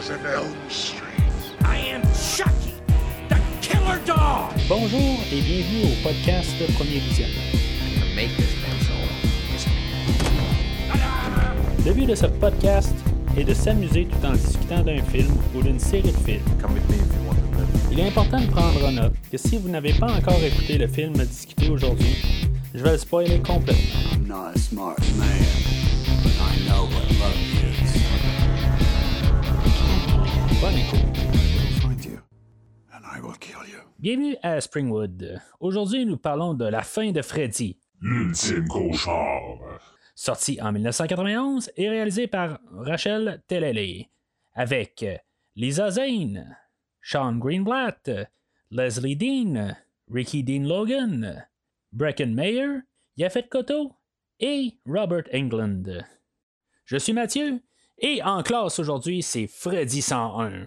as 0.00 0.08
in 0.08 0.24
Elm 0.24 0.56
Street. 0.70 1.02
I 1.62 1.76
am 1.92 2.00
Chucky, 2.14 2.72
the 3.28 3.38
killer 3.60 4.00
dog. 4.06 4.50
Bonjour 4.66 5.18
et 5.30 5.42
bienvenue 5.42 5.92
au 5.92 6.08
podcast 6.08 6.56
Premier 6.74 7.00
Visionnement. 7.00 7.42
Le 11.84 11.92
but 11.92 12.06
de 12.06 12.14
ce 12.14 12.26
podcast 12.26 12.94
est 13.36 13.44
de 13.44 13.52
s'amuser 13.52 14.06
tout 14.06 14.26
en 14.26 14.32
discutant 14.32 14.82
d'un 14.82 15.02
film 15.02 15.34
ou 15.54 15.60
d'une 15.60 15.78
série 15.78 16.12
de 16.12 16.16
films. 16.24 16.40
Il 17.92 18.00
est 18.00 18.08
important 18.08 18.40
de 18.40 18.46
prendre 18.46 18.82
en 18.86 18.92
note 18.92 19.14
que 19.30 19.36
si 19.36 19.58
vous 19.58 19.68
n'avez 19.68 19.92
pas 19.92 20.10
encore 20.10 20.42
écouté 20.42 20.78
le 20.78 20.86
film 20.86 21.12
discuté 21.12 21.68
aujourd'hui, 21.68 22.16
je 22.74 22.82
vais 22.82 22.92
le 22.92 22.98
spoiler 22.98 23.38
complètement. 23.40 24.00
I'm 24.14 24.26
not 24.26 24.52
a 24.54 24.58
smart 24.58 24.98
man, 25.18 25.44
Bienvenue 33.98 34.36
à 34.42 34.60
Springwood. 34.60 35.40
Aujourd'hui, 35.58 36.04
nous 36.04 36.18
parlons 36.18 36.52
de 36.52 36.66
la 36.66 36.82
fin 36.82 37.12
de 37.12 37.22
Freddy, 37.22 37.78
L'ultime 38.02 38.68
cauchemar. 38.68 39.80
sorti 40.14 40.60
en 40.60 40.72
1991 40.72 41.70
et 41.78 41.88
réalisé 41.88 42.26
par 42.26 42.58
Rachel 42.72 43.42
Telele, 43.46 44.04
avec 44.52 45.06
Lisa 45.56 45.90
Zane, 45.92 46.58
Sean 47.00 47.36
Greenblatt, 47.36 48.10
Leslie 48.70 49.16
Dean, 49.16 49.74
Ricky 50.12 50.42
Dean 50.44 50.68
Logan, 50.68 51.46
Brecken 51.92 52.34
Mayer, 52.34 52.80
Yafet 53.16 53.48
Koto 53.48 53.94
et 54.38 54.74
Robert 54.84 55.24
England. 55.32 56.04
Je 56.84 56.98
suis 56.98 57.14
Mathieu 57.14 57.62
et 58.00 58.22
en 58.22 58.42
classe 58.42 58.78
aujourd'hui, 58.78 59.22
c'est 59.22 59.46
Freddy 59.46 60.02
101. 60.02 60.66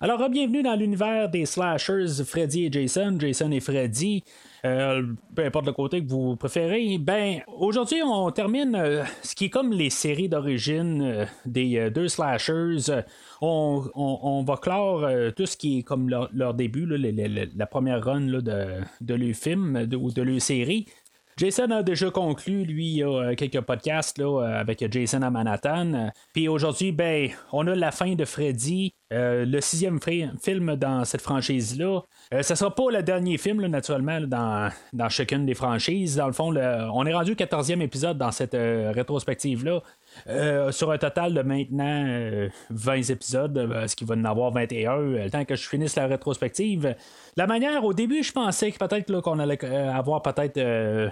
Alors, 0.00 0.28
bienvenue 0.28 0.62
dans 0.62 0.74
l'univers 0.74 1.28
des 1.28 1.44
slashers 1.46 2.24
Freddy 2.24 2.66
et 2.66 2.72
Jason, 2.72 3.16
Jason 3.18 3.50
et 3.50 3.60
Freddy. 3.60 4.22
Euh, 4.64 5.02
peu 5.34 5.44
importe 5.44 5.66
le 5.66 5.72
côté 5.72 6.04
que 6.04 6.08
vous 6.08 6.36
préférez. 6.36 6.98
Ben, 6.98 7.40
aujourd'hui, 7.48 8.00
on 8.04 8.30
termine 8.30 8.76
euh, 8.76 9.04
ce 9.22 9.34
qui 9.34 9.46
est 9.46 9.50
comme 9.50 9.72
les 9.72 9.90
séries 9.90 10.28
d'origine 10.28 11.02
euh, 11.02 11.24
des 11.46 11.90
deux 11.90 12.06
slashers. 12.08 13.02
On, 13.40 14.44
va 14.46 14.56
clore 14.56 15.08
tout 15.34 15.46
ce 15.46 15.56
qui 15.56 15.78
est 15.78 15.82
comme 15.82 16.08
leur, 16.08 16.54
début, 16.54 16.86
la 16.86 17.66
première 17.66 18.04
run 18.04 18.20
de, 18.20 18.40
de 19.00 19.14
leur 19.14 19.34
film 19.34 19.86
de- 19.86 19.96
ou 19.96 20.12
de 20.12 20.22
leur 20.22 20.40
série. 20.40 20.86
Jason 21.36 21.70
a 21.70 21.82
déjà 21.82 22.10
conclu, 22.10 22.64
lui, 22.64 22.86
il 22.86 22.96
y 22.98 23.02
a 23.02 23.08
euh, 23.08 23.34
quelques 23.34 23.60
podcasts 23.60 24.18
euh, 24.20 24.40
avec 24.40 24.84
Jason 24.90 25.22
à 25.22 25.30
Manhattan. 25.30 26.10
Puis 26.32 26.48
aujourd'hui, 26.48 26.92
ben, 26.92 27.30
on 27.52 27.66
a 27.66 27.74
la 27.74 27.90
fin 27.90 28.14
de 28.14 28.24
Freddy, 28.24 28.94
euh, 29.12 29.44
le 29.44 29.60
sixième 29.60 29.98
film 30.00 30.76
dans 30.76 31.04
cette 31.04 31.22
franchise-là. 31.22 32.02
Euh, 32.32 32.42
ça 32.42 32.56
sera 32.56 32.74
pas 32.74 32.90
le 32.90 33.02
dernier 33.02 33.38
film, 33.38 33.64
naturellement, 33.66 34.20
dans, 34.20 34.70
chacune 35.08 35.46
des 35.46 35.54
franchises. 35.54 36.16
Dans 36.16 36.26
le 36.26 36.32
fond, 36.32 36.54
on 36.54 37.06
est 37.06 37.14
rendu 37.14 37.32
au 37.32 37.34
14e 37.34 37.80
épisode 37.80 38.18
dans 38.18 38.32
cette 38.32 38.54
rétrospective-là. 38.54 39.82
Euh, 40.28 40.70
sur 40.72 40.90
un 40.90 40.98
total 40.98 41.34
de 41.34 41.42
maintenant 41.42 42.04
euh, 42.06 42.48
20 42.70 43.10
épisodes, 43.10 43.58
euh, 43.58 43.86
ce 43.86 43.96
qui 43.96 44.04
va 44.04 44.14
en 44.14 44.24
avoir 44.24 44.52
21, 44.52 44.92
euh, 44.92 45.24
le 45.24 45.30
temps 45.30 45.44
que 45.44 45.56
je 45.56 45.68
finisse 45.68 45.96
la 45.96 46.06
rétrospective. 46.06 46.94
La 47.36 47.46
manière, 47.46 47.84
au 47.84 47.92
début, 47.92 48.22
je 48.22 48.32
pensais 48.32 48.70
que 48.70 48.78
peut-être 48.78 49.20
qu'on 49.20 49.38
allait 49.38 49.58
euh, 49.64 49.92
avoir 49.92 50.22
peut-être 50.22 50.58
euh, 50.58 51.10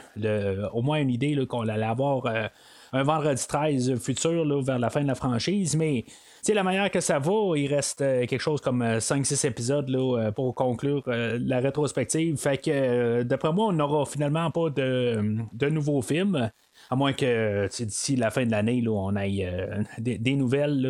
au 0.73 0.83
moins 0.83 0.99
une 0.99 1.11
idée 1.11 1.37
qu'on 1.47 1.69
allait 1.69 1.85
avoir 1.85 2.27
euh, 2.27 2.47
un 2.93 3.03
vendredi 3.03 3.47
13 3.47 3.99
futur 3.99 4.45
là, 4.45 4.63
vers 4.63 4.79
la 4.79 4.91
fin 4.91 5.03
de 5.03 5.09
la 5.09 5.15
franchise, 5.15 5.77
mais 5.77 6.05
la 6.49 6.63
manière 6.63 6.91
que 6.91 7.01
ça 7.01 7.19
va, 7.19 7.57
il 7.57 7.73
reste 7.73 8.01
euh, 8.01 8.27
quelque 8.27 8.41
chose 8.41 8.61
comme 8.61 8.83
5-6 8.83 9.47
épisodes 9.47 9.89
là, 9.89 10.19
euh, 10.19 10.33
pour 10.33 10.55
conclure 10.55 11.03
euh, 11.09 11.39
la 11.41 11.61
rétrospective. 11.61 12.37
Fait 12.37 12.59
que, 12.59 12.71
euh, 12.71 13.25
d'après 13.25 13.53
moi, 13.53 13.67
on 13.67 13.73
n'aura 13.73 14.05
finalement 14.07 14.51
pas 14.51 14.71
de, 14.71 15.37
de 15.53 15.69
nouveaux 15.69 16.03
films. 16.03 16.51
À 16.91 16.97
moins 16.97 17.13
que 17.13 17.69
sais, 17.71 17.87
d'ici 17.87 18.17
la 18.17 18.31
fin 18.31 18.45
de 18.45 18.51
l'année, 18.51 18.85
on 18.89 19.15
ait 19.17 19.47
euh, 19.47 19.83
des, 19.99 20.35
nouvelles 20.35 20.81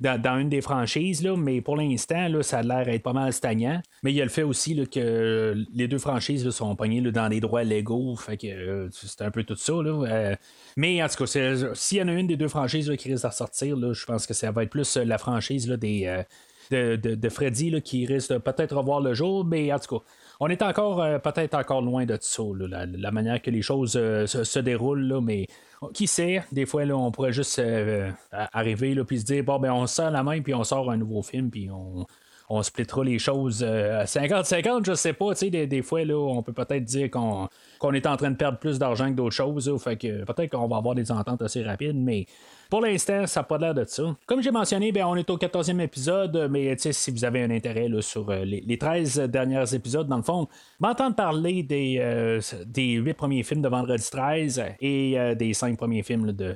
là, 0.00 0.16
dans, 0.18 0.38
une 0.38 0.48
des 0.48 0.62
franchises. 0.62 1.22
Là, 1.22 1.36
mais 1.36 1.60
pour 1.60 1.76
l'instant, 1.76 2.28
ça 2.42 2.58
a 2.58 2.62
l'air 2.62 2.86
d'être 2.86 3.02
pas 3.02 3.12
mal 3.12 3.32
stagnant. 3.32 3.82
Mais 4.02 4.12
il 4.12 4.16
y 4.16 4.20
a 4.22 4.24
le 4.24 4.30
fait 4.30 4.42
aussi 4.42 4.74
là, 4.74 4.86
que 4.86 5.54
les 5.74 5.88
deux 5.88 5.98
franchises 5.98 6.48
sont 6.50 6.74
pognées 6.74 7.02
dans 7.02 7.28
des 7.28 7.40
droits 7.40 7.64
légaux. 7.64 8.14
Que 8.26 8.46
euh, 8.46 8.88
c'est 8.92 9.22
un 9.22 9.30
peu 9.30 9.44
tout 9.44 9.56
ça. 9.56 9.74
Euh, 9.74 10.34
mais 10.76 11.02
en 11.02 11.08
tout 11.08 11.24
cas, 11.24 11.74
s'il 11.74 11.98
y 11.98 12.02
en 12.02 12.08
a 12.08 12.12
une 12.12 12.26
des 12.26 12.36
deux 12.36 12.48
franchises 12.48 12.90
qui 12.98 13.10
risque 13.10 13.22
de 13.22 13.28
ressortir, 13.28 13.94
je 13.94 14.06
pense 14.06 14.26
que 14.26 14.34
ça 14.34 14.50
va 14.50 14.62
être 14.62 14.70
plus 14.70 14.96
euh, 14.96 15.04
la 15.04 15.18
franchise 15.18 15.70
euh, 15.70 16.96
de, 16.96 17.28
Freddy 17.28 17.82
qui 17.82 18.06
risque 18.06 18.36
peut-être 18.38 18.76
revoir 18.76 19.00
le 19.00 19.14
jour, 19.14 19.44
mais 19.44 19.72
en 19.72 19.78
tout 19.78 19.98
cas, 19.98 20.04
on 20.40 20.48
est 20.48 20.62
encore 20.62 21.02
euh, 21.02 21.18
peut-être 21.18 21.54
encore 21.54 21.82
loin 21.82 22.04
de 22.06 22.16
ça, 22.20 22.42
là, 22.56 22.86
la, 22.86 23.10
manière 23.10 23.40
que 23.40 23.50
les 23.50 23.62
choses 23.62 23.94
euh, 23.96 24.26
se, 24.26 24.58
déroulent, 24.58 25.06
là, 25.06 25.20
mais 25.20 25.46
qui 25.92 26.06
sait, 26.06 26.44
des 26.52 26.66
fois 26.66 26.84
là, 26.84 26.96
on 26.96 27.10
pourrait 27.10 27.32
juste 27.32 27.58
euh, 27.58 28.10
arriver 28.30 28.94
là, 28.94 29.04
puis 29.04 29.20
se 29.20 29.24
dire 29.24 29.44
bon 29.44 29.58
ben 29.58 29.72
on 29.72 29.86
serre 29.86 30.10
la 30.10 30.22
main 30.22 30.40
puis 30.40 30.54
on 30.54 30.64
sort 30.64 30.90
un 30.90 30.96
nouveau 30.96 31.22
film 31.22 31.50
puis 31.50 31.68
on 31.70 32.06
on 32.48 32.62
splittera 32.62 33.04
les 33.04 33.18
choses 33.18 33.64
euh, 33.66 34.00
à 34.00 34.04
50-50, 34.04 34.84
je 34.86 34.94
sais 34.94 35.12
pas, 35.12 35.32
des, 35.34 35.66
des 35.66 35.82
fois, 35.82 36.04
là, 36.04 36.16
on 36.16 36.42
peut 36.42 36.52
peut-être 36.52 36.84
dire 36.84 37.10
qu'on 37.10 37.48
est 37.92 38.06
en 38.06 38.16
train 38.16 38.30
de 38.30 38.36
perdre 38.36 38.58
plus 38.58 38.78
d'argent 38.78 39.10
que 39.10 39.16
d'autres 39.16 39.34
choses, 39.34 39.70
fait 39.82 39.96
que 39.96 40.24
peut-être 40.24 40.50
qu'on 40.50 40.68
va 40.68 40.76
avoir 40.76 40.94
des 40.94 41.10
ententes 41.10 41.42
assez 41.42 41.62
rapides, 41.62 41.96
mais 41.96 42.26
pour 42.70 42.80
l'instant, 42.80 43.26
ça 43.26 43.40
n'a 43.40 43.44
pas 43.44 43.58
l'air 43.58 43.74
de 43.74 43.84
ça. 43.84 44.16
Comme 44.26 44.42
j'ai 44.42 44.50
mentionné, 44.50 44.90
ben, 44.92 45.06
on 45.06 45.16
est 45.16 45.28
au 45.30 45.36
14e 45.36 45.80
épisode, 45.80 46.48
mais 46.50 46.76
si 46.78 47.10
vous 47.10 47.24
avez 47.24 47.42
un 47.42 47.50
intérêt 47.50 47.88
là, 47.88 48.02
sur 48.02 48.28
euh, 48.30 48.44
les, 48.44 48.62
les 48.66 48.78
13 48.78 49.20
derniers 49.20 49.74
épisodes, 49.74 50.08
dans 50.08 50.16
le 50.16 50.22
fond, 50.22 50.48
m'entendre 50.80 51.14
parler 51.16 51.62
des, 51.62 51.98
euh, 52.00 52.40
des 52.66 52.94
8 52.94 53.14
premiers 53.14 53.42
films 53.42 53.62
de 53.62 53.68
Vendredi 53.68 54.08
13 54.10 54.62
et 54.80 55.34
des 55.36 55.54
5 55.54 55.76
premiers 55.76 56.02
films 56.02 56.32
de 56.32 56.54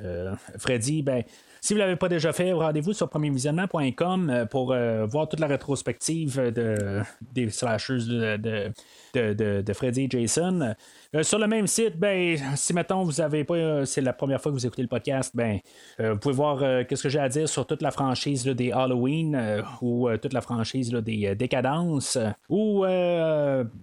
Freddy, 0.59 1.03
ben, 1.03 1.23
si 1.61 1.73
vous 1.73 1.79
ne 1.79 1.85
l'avez 1.85 1.97
pas 1.97 2.09
déjà 2.09 2.33
fait, 2.33 2.53
rendez-vous 2.53 2.93
sur 2.93 3.09
premiervisionnement.com 3.09 4.31
euh, 4.31 4.47
pour 4.47 4.73
euh, 4.73 5.07
voir 5.07 5.29
toute 5.29 5.41
la 5.41 5.47
rétrospective 5.47 6.41
de, 6.53 7.03
des 7.33 7.51
slashers 7.51 8.07
de, 8.07 8.73
de, 9.15 9.73
Freddy 9.73 10.05
et 10.05 10.11
Jason. 10.11 10.75
Euh, 11.15 11.23
sur 11.23 11.39
le 11.39 11.47
même 11.47 11.67
site, 11.67 11.99
ben, 11.99 12.37
si 12.55 12.75
mettons 12.75 13.03
vous 13.03 13.21
avez 13.21 13.43
pas, 13.45 13.55
euh, 13.55 13.85
c'est 13.87 14.03
la 14.03 14.13
première 14.13 14.43
fois 14.43 14.53
que 14.53 14.57
vous 14.57 14.67
écoutez 14.67 14.83
le 14.83 14.89
podcast, 14.89 15.35
ben, 15.35 15.59
euh, 16.01 16.13
vous 16.13 16.19
pouvez 16.19 16.35
voir 16.35 16.87
qu'est-ce 16.87 17.03
que 17.03 17.09
j'ai 17.09 17.19
à 17.19 17.29
dire 17.29 17.49
sur 17.49 17.67
toute 17.67 17.81
la 17.81 17.91
franchise 17.91 18.45
des 18.45 18.73
Halloween 18.73 19.63
ou 19.81 20.09
toute 20.21 20.33
la 20.33 20.41
franchise 20.41 20.91
des 20.91 21.35
Décadences 21.35 22.19
ou 22.49 22.85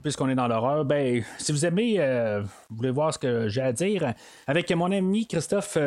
puisqu'on 0.04 0.30
est 0.30 0.36
dans 0.36 0.48
l'horreur, 0.48 0.86
ben, 0.86 1.24
si 1.38 1.52
vous 1.52 1.66
aimez, 1.66 1.98
vous 2.70 2.76
voulez 2.76 2.92
voir 2.92 3.14
ce 3.14 3.20
que 3.20 3.48
j'ai 3.48 3.62
à 3.62 3.74
dire 3.74 4.14
avec 4.48 4.72
mon 4.72 4.92
ami 4.92 5.28
Christophe 5.28 5.78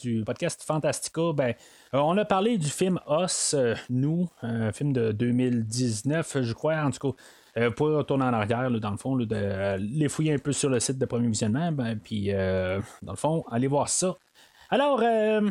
du 0.00 0.24
podcast 0.24 0.62
Fantastica, 0.66 1.32
ben, 1.32 1.54
on 1.92 2.16
a 2.18 2.24
parlé 2.24 2.58
du 2.58 2.68
film 2.68 2.98
Os, 3.06 3.54
nous, 3.88 4.28
un 4.42 4.72
film 4.72 4.92
de 4.92 5.12
2019, 5.12 6.42
je 6.42 6.52
crois, 6.52 6.76
en 6.76 6.90
tout 6.90 7.12
cas. 7.12 7.22
Euh, 7.58 7.70
pour 7.70 7.88
retourner 7.88 8.24
en 8.24 8.32
arrière, 8.32 8.70
là, 8.70 8.78
dans 8.78 8.90
le 8.92 8.96
fond, 8.96 9.16
là, 9.16 9.26
de 9.26 9.34
euh, 9.34 9.76
les 9.78 10.08
fouiller 10.08 10.32
un 10.34 10.38
peu 10.38 10.52
sur 10.52 10.70
le 10.70 10.78
site 10.80 10.98
de 10.98 11.06
Premier 11.06 11.26
Visionnement, 11.28 11.72
ben, 11.72 11.98
puis 11.98 12.32
euh, 12.32 12.80
dans 13.02 13.12
le 13.12 13.18
fond, 13.18 13.44
allez 13.50 13.66
voir 13.66 13.88
ça. 13.88 14.16
Alors, 14.70 15.00
euh, 15.02 15.48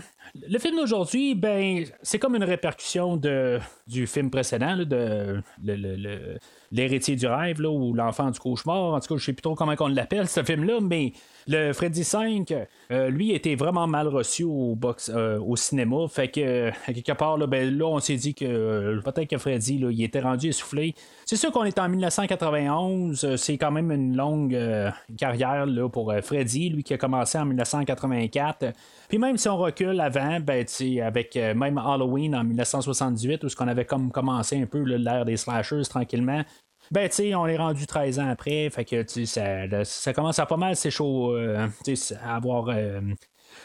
le 0.48 0.60
film 0.60 0.78
d'aujourd'hui, 0.78 1.34
ben, 1.36 1.84
c'est 2.04 2.20
comme 2.20 2.36
une 2.36 2.44
répercussion 2.44 3.18
de, 3.18 3.60
du 3.88 4.06
film 4.08 4.30
précédent, 4.30 4.76
là, 4.76 4.86
de 4.86 5.42
le- 5.64 5.76
le- 5.76 6.38
l'héritier 6.72 7.16
du 7.16 7.28
rêve, 7.28 7.62
là, 7.62 7.70
ou 7.70 7.94
l'enfant 7.94 8.32
du 8.32 8.40
cauchemar. 8.40 8.94
En 8.94 9.00
tout 9.00 9.14
cas, 9.14 9.20
je 9.20 9.26
sais 9.26 9.34
plus 9.34 9.42
trop 9.42 9.56
comment 9.56 9.76
on 9.80 9.88
l'appelle, 9.88 10.28
ce 10.28 10.44
film-là, 10.44 10.80
mais 10.82 11.14
le 11.48 11.72
Freddy 11.74 12.04
5, 12.04 12.54
euh, 12.92 13.10
lui, 13.10 13.32
était 13.32 13.56
vraiment 13.56 13.88
mal 13.88 14.08
reçu 14.08 14.44
au, 14.44 14.76
box, 14.76 15.10
euh, 15.14 15.40
au 15.40 15.56
cinéma. 15.56 16.08
Fait 16.10 16.28
que, 16.28 16.70
à 16.70 16.94
quelque 16.94 17.14
part, 17.14 17.38
là, 17.38 17.48
ben, 17.48 17.76
là 17.76 17.86
on 17.86 18.00
s'est 18.00 18.16
dit 18.16 18.34
que 18.34 18.46
euh, 18.46 19.02
peut-être 19.02 19.30
que 19.30 19.38
Freddy, 19.38 19.78
là, 19.78 19.90
il 19.92 20.04
était 20.04 20.20
rendu 20.20 20.50
essoufflé. 20.50 20.94
C'est 21.26 21.36
sûr 21.36 21.52
qu'on 21.52 21.66
est 21.66 21.78
en 21.80 21.90
1991, 21.90 23.24
euh, 23.24 23.36
c'est 23.36 23.58
quand 23.58 23.72
même 23.72 23.92
une 23.92 24.16
longue 24.16 24.56
euh, 24.56 24.90
carrière 25.18 25.66
là, 25.66 25.90
pour 25.90 26.12
euh, 26.12 26.22
Freddy, 26.22 26.70
lui 26.70 26.84
qui 26.84 26.94
a 26.94 26.98
commencé 26.98 27.38
en 27.38 27.46
1984. 27.46 28.74
Puis 29.10 29.18
même 29.18 29.38
si 29.38 29.48
on 29.50 29.58
recule 29.58 30.00
avant, 30.00 30.40
ben, 30.40 30.66
avec 31.04 31.36
euh, 31.36 31.54
même 31.54 31.78
Halloween 31.78 32.36
en 32.36 32.44
1978, 32.44 33.44
où 33.44 33.50
ce 33.50 33.56
qu'on 33.56 33.68
avait 33.68 33.86
comme 33.86 34.12
commencé 34.12 34.62
un 34.62 34.66
peu 34.66 34.84
l'ère 34.84 35.26
des 35.26 35.38
slashers 35.38 35.84
tranquillement. 35.90 36.44
Ben, 36.92 37.10
tu 37.10 37.16
sais, 37.16 37.36
on 37.36 37.48
est 37.48 37.58
rendu 37.58 37.86
13 37.86 38.20
ans 38.20 38.30
après, 38.30 38.70
fait 38.70 38.86
que, 38.86 39.02
tu 39.04 39.26
ça, 39.26 39.84
ça 39.84 40.14
commence 40.14 40.40
à 40.40 40.46
pas 40.46 40.58
mal 40.58 40.76
s'échauffer, 40.76 41.38
euh, 41.40 41.68
tu 41.84 41.96
sais, 41.96 42.16
avoir 42.24 42.70
euh, 42.70 43.02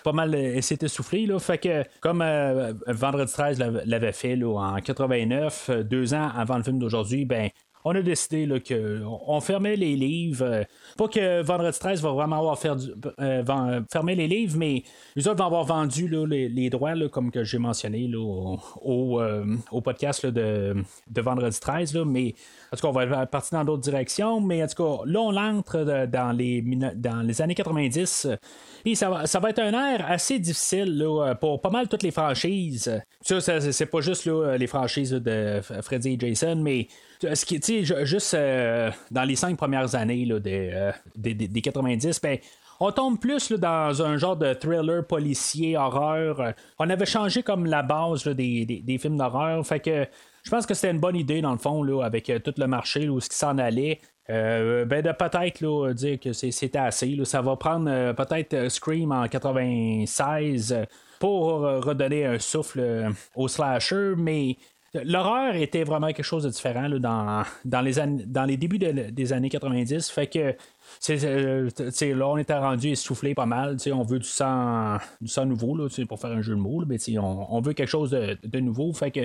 pas 0.04 0.12
mal 0.12 0.34
euh, 0.34 0.60
s'est 0.60 0.78
essoufflé, 0.82 1.26
là. 1.26 1.38
Fait 1.38 1.58
que, 1.58 1.84
comme 2.00 2.22
euh, 2.22 2.72
Vendredi 2.88 3.32
13 3.32 3.58
l'av- 3.58 3.82
l'avait 3.84 4.12
fait, 4.12 4.36
là, 4.36 4.58
en 4.58 4.76
89, 4.80 5.70
euh, 5.70 5.82
deux 5.82 6.14
ans 6.14 6.30
avant 6.36 6.56
le 6.56 6.62
film 6.64 6.78
d'aujourd'hui, 6.78 7.24
ben, 7.24 7.48
on 7.84 7.94
a 7.96 8.00
décidé 8.00 8.46
là, 8.46 8.60
fermait 9.40 9.74
les 9.74 9.96
livres. 9.96 10.64
pas 10.96 11.08
que 11.08 11.42
Vendredi 11.42 11.76
13 11.76 12.00
va 12.00 12.12
vraiment 12.12 12.38
avoir 12.38 12.56
fermé 12.56 14.14
les 14.14 14.28
livres, 14.28 14.56
mais 14.56 14.84
les 15.16 15.26
autres 15.26 15.38
vont 15.38 15.46
avoir 15.46 15.64
vendu 15.64 16.06
là, 16.06 16.24
les, 16.24 16.70
droits, 16.70 16.94
là, 16.94 17.08
comme 17.08 17.32
que 17.32 17.42
j'ai 17.42 17.58
mentionné 17.58 18.08
au, 18.14 18.56
au, 18.82 19.20
au 19.72 19.80
podcast 19.80 20.24
de, 20.24 20.76
de 21.10 21.20
Vendredi 21.20 21.58
13. 21.58 21.94
Là, 21.96 22.04
mais 22.04 22.34
en 22.72 22.76
tout 22.76 22.82
cas, 22.82 22.88
on 22.88 22.92
va 22.92 23.04
être 23.22 23.30
parti 23.30 23.50
dans 23.54 23.64
d'autres 23.64 23.82
directions. 23.82 24.40
Mais 24.40 24.62
en 24.62 24.66
tout 24.66 24.82
cas, 24.82 25.02
là, 25.04 25.20
on 25.20 25.36
entre 25.36 26.06
dans 26.06 26.32
les, 26.32 26.64
années 27.40 27.54
90. 27.54 28.26
euh, 28.30 28.36
Puis 28.82 28.96
ça 28.96 29.10
va, 29.10 29.50
être 29.50 29.58
un 29.58 29.72
air 29.72 30.06
assez 30.08 30.38
difficile 30.38 30.96
là, 30.98 31.34
pour 31.34 31.60
pas 31.60 31.70
mal 31.70 31.88
toutes 31.88 32.02
les 32.02 32.10
franchises. 32.10 32.90
Ça, 33.20 33.60
c'est 33.60 33.86
pas 33.86 34.00
juste 34.00 34.26
les 34.58 34.66
franchises 34.66 35.10
de 35.12 35.60
Freddy 35.82 36.14
et 36.14 36.18
Jason, 36.18 36.56
mais 36.56 36.88
ce 37.20 37.44
qui, 37.44 37.84
juste 37.84 38.34
euh, 38.34 38.90
dans 39.10 39.24
les 39.24 39.36
cinq 39.36 39.56
premières 39.56 39.94
années 39.94 40.24
des, 40.40 40.70
euh, 40.72 40.92
des, 41.14 41.34
des- 41.34 41.48
des 41.48 41.60
90, 41.60 42.20
ben, 42.20 42.38
on 42.80 42.90
tombe 42.90 43.20
plus 43.20 43.52
dans 43.52 44.02
un 44.02 44.16
genre 44.16 44.36
de 44.36 44.54
thriller 44.54 45.06
policier, 45.06 45.76
horreur. 45.76 46.40
Euh, 46.40 46.50
On 46.80 46.90
avait 46.90 47.06
changé 47.06 47.42
comme 47.44 47.66
la 47.66 47.82
base 47.82 48.24
des- 48.26 48.64
des 48.64 48.98
films 48.98 49.18
d'horreur. 49.18 49.64
Fait 49.64 49.78
que 49.78 50.06
je 50.42 50.50
pense 50.50 50.66
que 50.66 50.74
c'était 50.74 50.90
une 50.90 51.00
bonne 51.00 51.16
idée, 51.16 51.40
dans 51.40 51.52
le 51.52 51.58
fond, 51.58 51.82
là, 51.82 52.02
avec 52.02 52.28
euh, 52.30 52.38
tout 52.38 52.54
le 52.56 52.66
marché, 52.66 53.06
là, 53.06 53.12
où 53.12 53.20
ce 53.20 53.28
qui 53.28 53.36
s'en 53.36 53.58
allait. 53.58 54.00
Euh, 54.30 54.84
ben 54.84 55.02
de 55.02 55.10
peut-être 55.12 55.60
là, 55.60 55.92
dire 55.92 56.18
que 56.20 56.32
c'était 56.32 56.78
assez. 56.78 57.08
là. 57.16 57.24
Ça 57.24 57.42
va 57.42 57.56
prendre 57.56 57.90
euh, 57.90 58.12
peut-être 58.12 58.68
Scream 58.70 59.10
en 59.12 59.26
96 59.26 60.72
euh, 60.72 60.84
pour 61.18 61.60
redonner 61.60 62.24
un 62.26 62.38
souffle 62.38 63.12
au 63.36 63.46
slasher, 63.48 64.14
mais 64.16 64.56
l'horreur 65.04 65.54
était 65.54 65.84
vraiment 65.84 66.08
quelque 66.08 66.22
chose 66.24 66.42
de 66.44 66.50
différent 66.50 66.88
là, 66.88 66.98
dans, 66.98 67.42
dans, 67.64 67.80
les 67.80 67.94
dans 68.26 68.44
les 68.44 68.56
débuts 68.56 68.78
de- 68.78 69.10
des 69.10 69.32
années 69.32 69.48
90. 69.48 70.10
Fait 70.10 70.26
que 70.26 70.54
c'est, 71.00 71.16
là, 72.14 72.28
on 72.28 72.36
était 72.38 72.58
rendu 72.58 72.88
essoufflé 72.88 73.34
pas 73.34 73.46
mal. 73.46 73.76
On 73.92 74.02
veut 74.02 74.18
du 74.18 74.28
sang, 74.28 74.98
du 75.20 75.28
sang 75.28 75.46
nouveau 75.46 75.76
là, 75.76 75.86
pour 76.08 76.18
faire 76.20 76.30
un 76.32 76.42
jeu 76.42 76.54
de 76.54 76.60
mots, 76.60 76.82
mais 76.86 76.98
on, 77.18 77.54
on 77.56 77.60
veut 77.60 77.72
quelque 77.72 77.88
chose 77.88 78.10
de, 78.10 78.36
de 78.42 78.60
nouveau. 78.60 78.92
Fait 78.92 79.10
que 79.10 79.20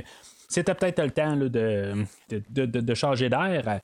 c'était 0.48 0.74
peut-être 0.74 1.02
le 1.04 1.12
temps 1.12 1.36
de, 1.36 1.50
de, 1.50 2.66
de- 2.66 2.94
changer 2.94 3.30
d'air. 3.30 3.80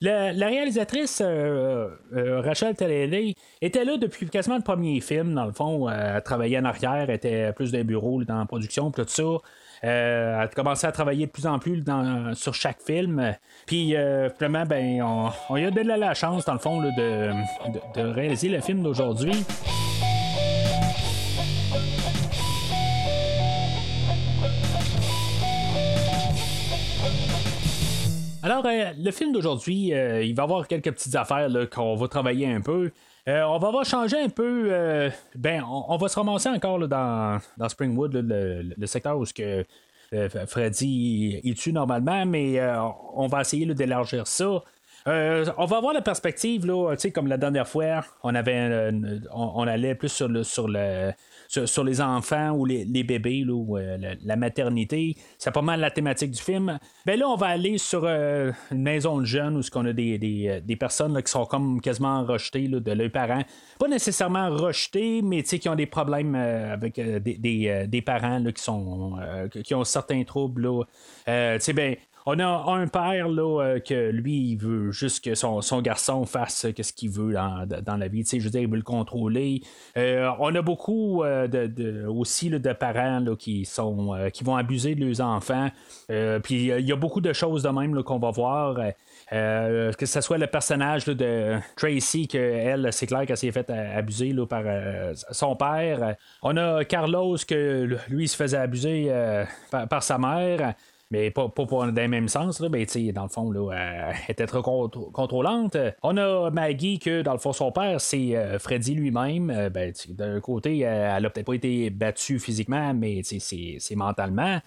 La, 0.00 0.32
réalisatrice 0.46 1.20
euh, 1.24 1.88
euh, 2.14 2.40
Rachel 2.40 2.74
Talalay 2.74 3.34
était 3.60 3.84
là 3.84 3.96
depuis 3.98 4.28
quasiment 4.28 4.56
le 4.56 4.62
premier 4.62 5.00
film. 5.00 5.34
Dans 5.34 5.44
le 5.46 5.52
fond, 5.52 5.88
Euh, 5.88 6.16
elle 6.16 6.22
travaillait 6.22 6.58
en 6.58 6.64
arrière, 6.64 7.10
était 7.10 7.52
plus 7.52 7.70
d'un 7.72 7.84
bureau 7.84 8.18
là, 8.20 8.24
dans 8.26 8.38
la 8.38 8.46
production, 8.46 8.90
tout 8.90 9.04
ça. 9.06 9.22
Euh, 9.22 9.38
elle 9.84 10.40
a 10.44 10.48
commencé 10.48 10.86
à 10.86 10.92
travailler 10.92 11.26
de 11.26 11.30
plus 11.30 11.46
en 11.46 11.58
plus 11.58 11.82
dans- 11.82 12.34
sur 12.34 12.54
chaque 12.54 12.80
film. 12.80 13.34
Puis, 13.66 13.94
euh, 13.94 14.30
ben, 14.40 15.02
on, 15.02 15.54
lui 15.54 15.66
a 15.66 15.70
donné 15.70 15.96
la 15.96 16.14
chance, 16.14 16.44
dans 16.46 16.54
le 16.54 16.58
fond, 16.58 16.80
de- 16.80 17.32
de 18.00 18.08
réaliser 18.08 18.48
le 18.48 18.60
film 18.60 18.82
d'aujourd'hui. 18.82 19.32
Alors, 28.46 28.64
euh, 28.64 28.92
le 28.96 29.10
film 29.10 29.32
d'aujourd'hui, 29.32 29.92
euh, 29.92 30.22
il 30.22 30.32
va 30.32 30.44
y 30.44 30.44
avoir 30.44 30.68
quelques 30.68 30.92
petites 30.92 31.16
affaires 31.16 31.48
qu'on 31.68 31.96
va 31.96 32.06
travailler 32.06 32.46
un 32.46 32.60
peu. 32.60 32.92
Euh, 33.26 33.42
on 33.42 33.58
va 33.58 33.82
changé 33.82 34.20
un 34.20 34.28
peu. 34.28 34.70
ben, 35.34 35.64
on, 35.68 35.96
va 35.96 36.06
se 36.06 36.14
ramasser 36.14 36.48
encore 36.48 36.78
là, 36.78 37.40
dans, 37.58 37.68
Springwood, 37.68 38.14
le, 38.14 38.86
secteur 38.86 39.18
où 39.18 39.26
ce 39.26 39.34
que 39.34 39.64
Freddy 40.46 41.42
tue 41.56 41.72
normalement, 41.72 42.24
mais 42.24 42.60
on 43.16 43.26
va 43.26 43.40
essayer 43.40 43.66
d'élargir 43.74 44.28
ça. 44.28 44.62
On 45.06 45.64
va 45.66 45.76
avoir 45.78 45.92
la 45.92 46.02
perspective, 46.02 46.66
là, 46.66 46.94
comme 47.12 47.26
la 47.26 47.38
dernière 47.38 47.66
fois, 47.66 48.04
on 48.22 48.32
avait 48.32 48.92
on 49.34 49.66
allait 49.66 49.96
plus 49.96 50.10
sur 50.10 50.28
le 50.28 50.44
sur 50.44 50.68
le 50.68 51.10
sur, 51.48 51.84
les 51.84 52.00
enfants 52.00 52.50
ou 52.50 52.64
les, 52.64 52.84
les 52.84 53.02
bébés 53.02 53.44
là, 53.44 53.52
ou 53.52 53.76
euh, 53.76 54.14
la, 54.22 54.36
maternité. 54.36 55.16
C'est 55.38 55.52
pas 55.52 55.62
mal 55.62 55.80
la 55.80 55.90
thématique 55.90 56.30
du 56.30 56.40
film. 56.40 56.78
Ben 57.04 57.18
là, 57.18 57.28
on 57.28 57.36
va 57.36 57.46
aller 57.46 57.78
sur 57.78 58.02
euh, 58.04 58.52
une 58.70 58.82
maison 58.82 59.20
de 59.20 59.24
jeunes 59.24 59.56
où 59.56 59.62
ce 59.62 59.70
qu'on 59.70 59.86
a 59.86 59.92
des, 59.92 60.18
des, 60.18 60.48
euh, 60.48 60.60
des 60.60 60.76
personnes 60.76 61.14
là, 61.14 61.22
qui 61.22 61.30
sont 61.30 61.46
comme 61.46 61.80
quasiment 61.80 62.24
rejetées 62.24 62.68
là, 62.68 62.80
de 62.80 62.92
leurs 62.92 63.10
parents. 63.10 63.42
Pas 63.78 63.88
nécessairement 63.88 64.50
rejetées, 64.50 65.22
mais 65.22 65.42
qui 65.42 65.68
ont 65.68 65.74
des 65.74 65.86
problèmes 65.86 66.34
avec 66.34 67.00
des, 67.00 67.86
des, 67.86 68.02
parents 68.02 68.42
qui 68.44 68.62
sont 68.62 69.16
qui 69.64 69.74
ont 69.74 69.84
certains 69.84 70.22
troubles. 70.24 70.62
là. 70.62 70.84
Ben. 71.26 71.96
On 72.28 72.40
a 72.40 72.72
un 72.72 72.88
père 72.88 73.28
là, 73.28 73.62
euh, 73.62 73.78
que 73.78 74.10
lui, 74.10 74.50
il 74.50 74.56
veut 74.56 74.90
juste 74.90 75.24
que 75.24 75.36
son, 75.36 75.60
garçon 75.80 76.24
fasse 76.24 76.64
euh, 76.64 76.72
ce 76.82 76.92
qu'il 76.92 77.10
veut 77.10 77.34
dans, 77.34 77.96
la 77.96 78.08
vie. 78.08 78.24
Je 78.28 78.42
veux 78.42 78.50
dire, 78.50 78.62
il 78.62 78.68
veut 78.68 78.78
le 78.78 78.82
contrôler. 78.82 79.62
Euh, 79.96 80.28
on 80.40 80.52
a 80.56 80.60
beaucoup 80.60 81.22
de, 81.22 82.04
aussi 82.08 82.50
de 82.50 82.72
parents 82.72 83.24
qui 83.38 83.64
vont 84.44 84.56
abuser 84.56 84.96
de 84.96 85.06
leurs 85.06 85.20
enfants. 85.20 85.70
Puis 86.42 86.66
il 86.66 86.80
y 86.80 86.92
a 86.92 86.96
beaucoup 86.96 87.20
de 87.20 87.32
choses 87.32 87.62
de 87.62 87.68
même 87.68 88.02
qu'on 88.02 88.18
va 88.18 88.32
voir. 88.32 88.76
Que 89.30 90.06
ce 90.06 90.20
soit 90.20 90.38
le 90.38 90.48
personnage 90.48 91.04
de 91.04 91.58
Tracy, 91.76 92.26
que 92.26 92.38
elle, 92.38 92.92
c'est 92.92 93.06
clair 93.06 93.24
qu'elle 93.26 93.36
s'est 93.36 93.52
fait 93.52 93.70
euh, 93.70 93.98
abuser 93.98 94.34
par 94.48 94.64
son 95.30 95.54
père. 95.54 96.16
On 96.42 96.56
a 96.56 96.84
Carlos, 96.84 97.36
que 97.46 97.96
lui, 98.08 98.26
se 98.26 98.36
faisait 98.36 98.58
abuser 98.58 99.12
par 99.70 100.02
sa 100.02 100.18
mère. 100.18 100.74
Mais 101.10 101.30
pas, 101.30 101.48
dans 101.56 101.84
le 101.86 102.08
même 102.08 102.28
sens, 102.28 102.58
là. 102.60 102.68
Dans 102.68 103.22
le 103.22 103.28
fond, 103.28 103.50
là, 103.52 103.70
elle 103.72 104.14
était 104.28 104.46
trop 104.46 104.60
contr- 104.60 105.12
contrôlante. 105.12 105.76
On 106.02 106.16
a 106.16 106.50
Maggie, 106.50 106.98
que 106.98 107.22
dans 107.22 107.32
le 107.32 107.38
fond, 107.38 107.52
son 107.52 107.70
père, 107.70 108.00
c'est 108.00 108.34
euh, 108.36 108.58
Freddy 108.58 108.94
lui-même. 108.94 109.50
Euh, 109.50 109.70
ben, 109.70 109.92
d'un 110.08 110.40
côté, 110.40 110.84
euh, 110.86 111.16
elle 111.16 111.26
a 111.26 111.30
peut-être 111.30 111.46
pas 111.46 111.54
été 111.54 111.90
battue 111.90 112.40
physiquement, 112.40 112.92
mais 112.92 113.22
c'est, 113.22 113.94
mentalement. 113.94 114.58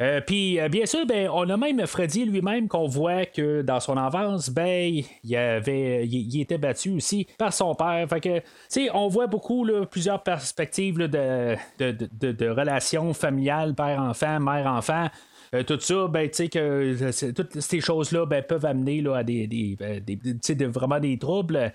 Euh, 0.00 0.20
Puis, 0.20 0.58
euh, 0.58 0.68
bien 0.68 0.86
sûr, 0.86 1.06
ben, 1.06 1.30
on 1.32 1.48
a 1.48 1.56
même 1.56 1.86
Freddy 1.86 2.24
lui-même 2.24 2.66
qu'on 2.66 2.88
voit 2.88 3.26
que 3.26 3.62
dans 3.62 3.78
son 3.78 3.96
enfance, 3.96 4.50
ben, 4.50 5.00
il, 5.22 5.36
avait, 5.36 6.04
il, 6.08 6.40
était 6.40 6.58
battu 6.58 6.90
aussi 6.90 7.28
par 7.38 7.52
son 7.52 7.76
père. 7.76 8.08
Fait 8.08 8.20
que, 8.20 8.40
tu 8.68 8.90
on 8.92 9.06
voit 9.06 9.28
beaucoup 9.28 9.64
plusieurs 9.88 10.24
perspectives 10.24 10.98
de, 10.98 11.54
de- 11.78 12.32
de 12.32 12.48
relations 12.48 13.14
familiales, 13.14 13.76
père-enfant, 13.76 14.40
mère-enfant. 14.40 15.08
Euh, 15.54 15.62
tout 15.62 15.78
ça, 15.80 16.06
ben, 16.08 16.28
tu 16.28 16.36
sais 16.36 16.48
que 16.48 16.58
euh, 16.58 17.32
toutes 17.32 17.60
ces 17.60 17.80
choses-là 17.80 18.26
ben, 18.26 18.42
peuvent 18.42 18.64
amener 18.64 19.00
là, 19.00 19.16
à 19.16 19.22
des, 19.22 19.46
des, 19.46 19.76
de- 19.76 20.66
vraiment 20.66 21.00
des 21.00 21.18
troubles. 21.18 21.72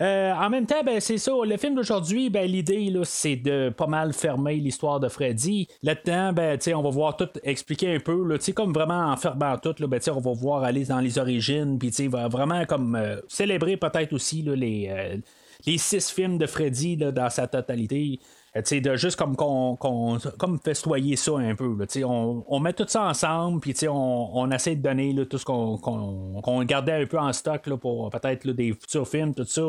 Euh, 0.00 0.32
en 0.32 0.50
même 0.50 0.66
temps, 0.66 0.82
ben, 0.84 1.00
c'est 1.00 1.18
ça. 1.18 1.32
Le 1.44 1.56
film 1.56 1.74
d'aujourd'hui, 1.74 2.30
ben, 2.30 2.50
l'idée, 2.50 2.92
c'est 3.04 3.36
de 3.36 3.68
pas 3.70 3.86
mal 3.86 4.12
fermer 4.12 4.56
l'histoire 4.56 4.98
de 4.98 5.08
Freddy. 5.08 5.68
Là-dedans, 5.82 6.32
ben, 6.32 6.58
on 6.74 6.82
va 6.82 6.90
voir 6.90 7.16
tout 7.16 7.28
expliquer 7.44 7.94
un 7.94 8.00
peu, 8.00 8.26
là, 8.26 8.36
comme 8.54 8.72
vraiment 8.72 9.12
en 9.12 9.16
fermant 9.16 9.56
tout, 9.58 9.74
là, 9.78 9.86
ben, 9.86 10.00
on 10.08 10.20
va 10.20 10.32
voir 10.32 10.64
aller 10.64 10.86
dans 10.86 11.00
les 11.00 11.18
origines, 11.18 11.78
puis 11.78 11.90
vraiment 12.08 12.64
comme 12.64 12.98
célébrer 13.28 13.76
peut-être 13.76 14.12
aussi 14.12 14.42
là, 14.42 14.56
les, 14.56 15.20
les 15.66 15.78
six 15.78 16.10
films 16.10 16.38
de 16.38 16.46
Freddy 16.46 16.96
là, 16.96 17.12
dans 17.12 17.30
sa 17.30 17.46
totalité. 17.46 18.18
Euh, 18.56 18.60
sais, 18.64 18.80
de 18.82 18.96
juste 18.96 19.16
comme 19.16 19.34
qu'on 19.36 20.18
comme 20.38 20.58
festoyer 20.62 21.16
ça 21.16 21.32
un 21.38 21.54
peu. 21.54 21.74
là, 21.78 22.04
on, 22.04 22.44
on 22.46 22.60
met 22.60 22.72
tout 22.74 22.84
ça 22.86 23.04
ensemble, 23.08 23.60
puis 23.60 23.74
on, 23.88 24.36
on 24.36 24.50
essaie 24.50 24.76
de 24.76 24.82
donner 24.82 25.12
là, 25.14 25.24
tout 25.24 25.38
ce 25.38 25.44
qu'on 25.44 25.78
qu'on- 25.78 26.40
qu'on 26.42 26.62
gardait 26.64 27.02
un 27.02 27.06
peu 27.06 27.18
en 27.18 27.32
stock 27.32 27.66
là, 27.66 27.76
pour 27.78 28.10
peut-être 28.10 28.46
des 28.50 28.72
futurs 28.74 29.08
films, 29.08 29.34
tout 29.34 29.44
ça. 29.44 29.62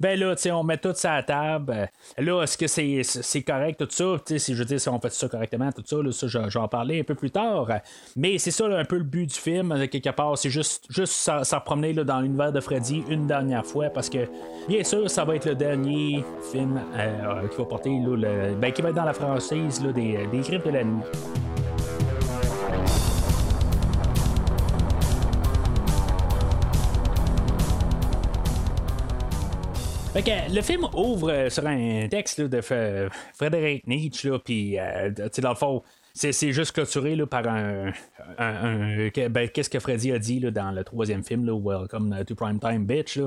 Ben 0.00 0.18
là, 0.18 0.34
tu 0.34 0.42
sais, 0.42 0.50
on 0.52 0.62
met 0.62 0.78
tout 0.78 0.92
ça 0.94 1.14
à 1.14 1.22
table. 1.22 1.88
Là, 2.18 2.42
est-ce 2.42 2.58
que 2.58 2.66
c'est, 2.66 3.02
c'est 3.02 3.42
correct, 3.42 3.78
tout 3.78 3.88
ça? 3.90 4.16
Tu 4.24 4.34
sais, 4.34 4.38
si 4.38 4.54
je 4.54 4.58
veux 4.58 4.64
dire, 4.64 4.80
si 4.80 4.88
on 4.88 5.00
fait 5.00 5.12
ça 5.12 5.28
correctement, 5.28 5.70
tout 5.72 5.82
ça, 5.84 5.96
là, 5.96 6.12
ça, 6.12 6.26
je, 6.26 6.38
vais 6.38 6.56
en 6.56 6.68
parler 6.68 7.00
un 7.00 7.04
peu 7.04 7.14
plus 7.14 7.30
tard. 7.30 7.68
Mais 8.16 8.38
c'est 8.38 8.50
ça, 8.50 8.66
un 8.66 8.84
peu 8.84 8.98
le 8.98 9.04
but 9.04 9.26
du 9.26 9.34
film, 9.34 9.72
euh, 9.72 9.86
quelque 9.86 10.10
part. 10.10 10.36
C'est 10.38 10.50
juste, 10.50 10.84
juste 10.90 11.12
s'en 11.12 11.60
promener 11.60 11.92
là, 11.92 12.04
dans 12.04 12.20
l'univers 12.20 12.52
de 12.52 12.60
Freddy 12.60 13.04
une 13.08 13.26
dernière 13.26 13.64
fois, 13.64 13.90
parce 13.90 14.10
que, 14.10 14.28
bien 14.68 14.84
sûr, 14.84 15.10
ça 15.10 15.24
va 15.24 15.36
être 15.36 15.46
le 15.46 15.54
dernier 15.54 16.24
film 16.52 16.80
euh, 16.96 17.48
qui 17.48 17.56
va 17.56 17.64
porter, 17.64 17.90
le, 17.90 18.54
ben, 18.54 18.72
qui 18.72 18.82
va 18.82 18.90
être 18.90 18.96
dans 18.96 19.04
la 19.04 19.14
franchise 19.14 19.80
des, 19.82 20.26
des 20.26 20.40
Griffes 20.40 20.64
de 20.64 20.70
la 20.70 20.84
nuit. 20.84 21.02
Fait 30.16 30.48
le 30.48 30.62
film 30.62 30.86
ouvre 30.94 31.30
euh, 31.30 31.50
sur 31.50 31.66
un 31.66 32.08
texte 32.08 32.40
de 32.40 32.60
F- 32.62 33.10
Frédéric 33.34 33.86
Nietzsche, 33.86 34.30
puis 34.42 34.78
euh, 34.78 35.10
dans 35.10 35.50
le 35.50 35.54
fond, 35.54 35.82
c'est, 36.16 36.32
c'est 36.32 36.52
juste 36.52 36.72
clôturé 36.72 37.14
là, 37.14 37.26
par 37.26 37.46
un. 37.46 37.92
ben, 38.38 39.48
qu'est-ce 39.50 39.68
que 39.68 39.78
Freddy 39.78 40.12
a 40.12 40.18
dit 40.18 40.40
là, 40.40 40.50
dans 40.50 40.70
le 40.70 40.82
troisième 40.82 41.22
film, 41.22 41.44
là, 41.44 41.54
Welcome 41.54 42.24
to 42.26 42.34
Primetime 42.34 42.86
Bitch. 42.86 43.20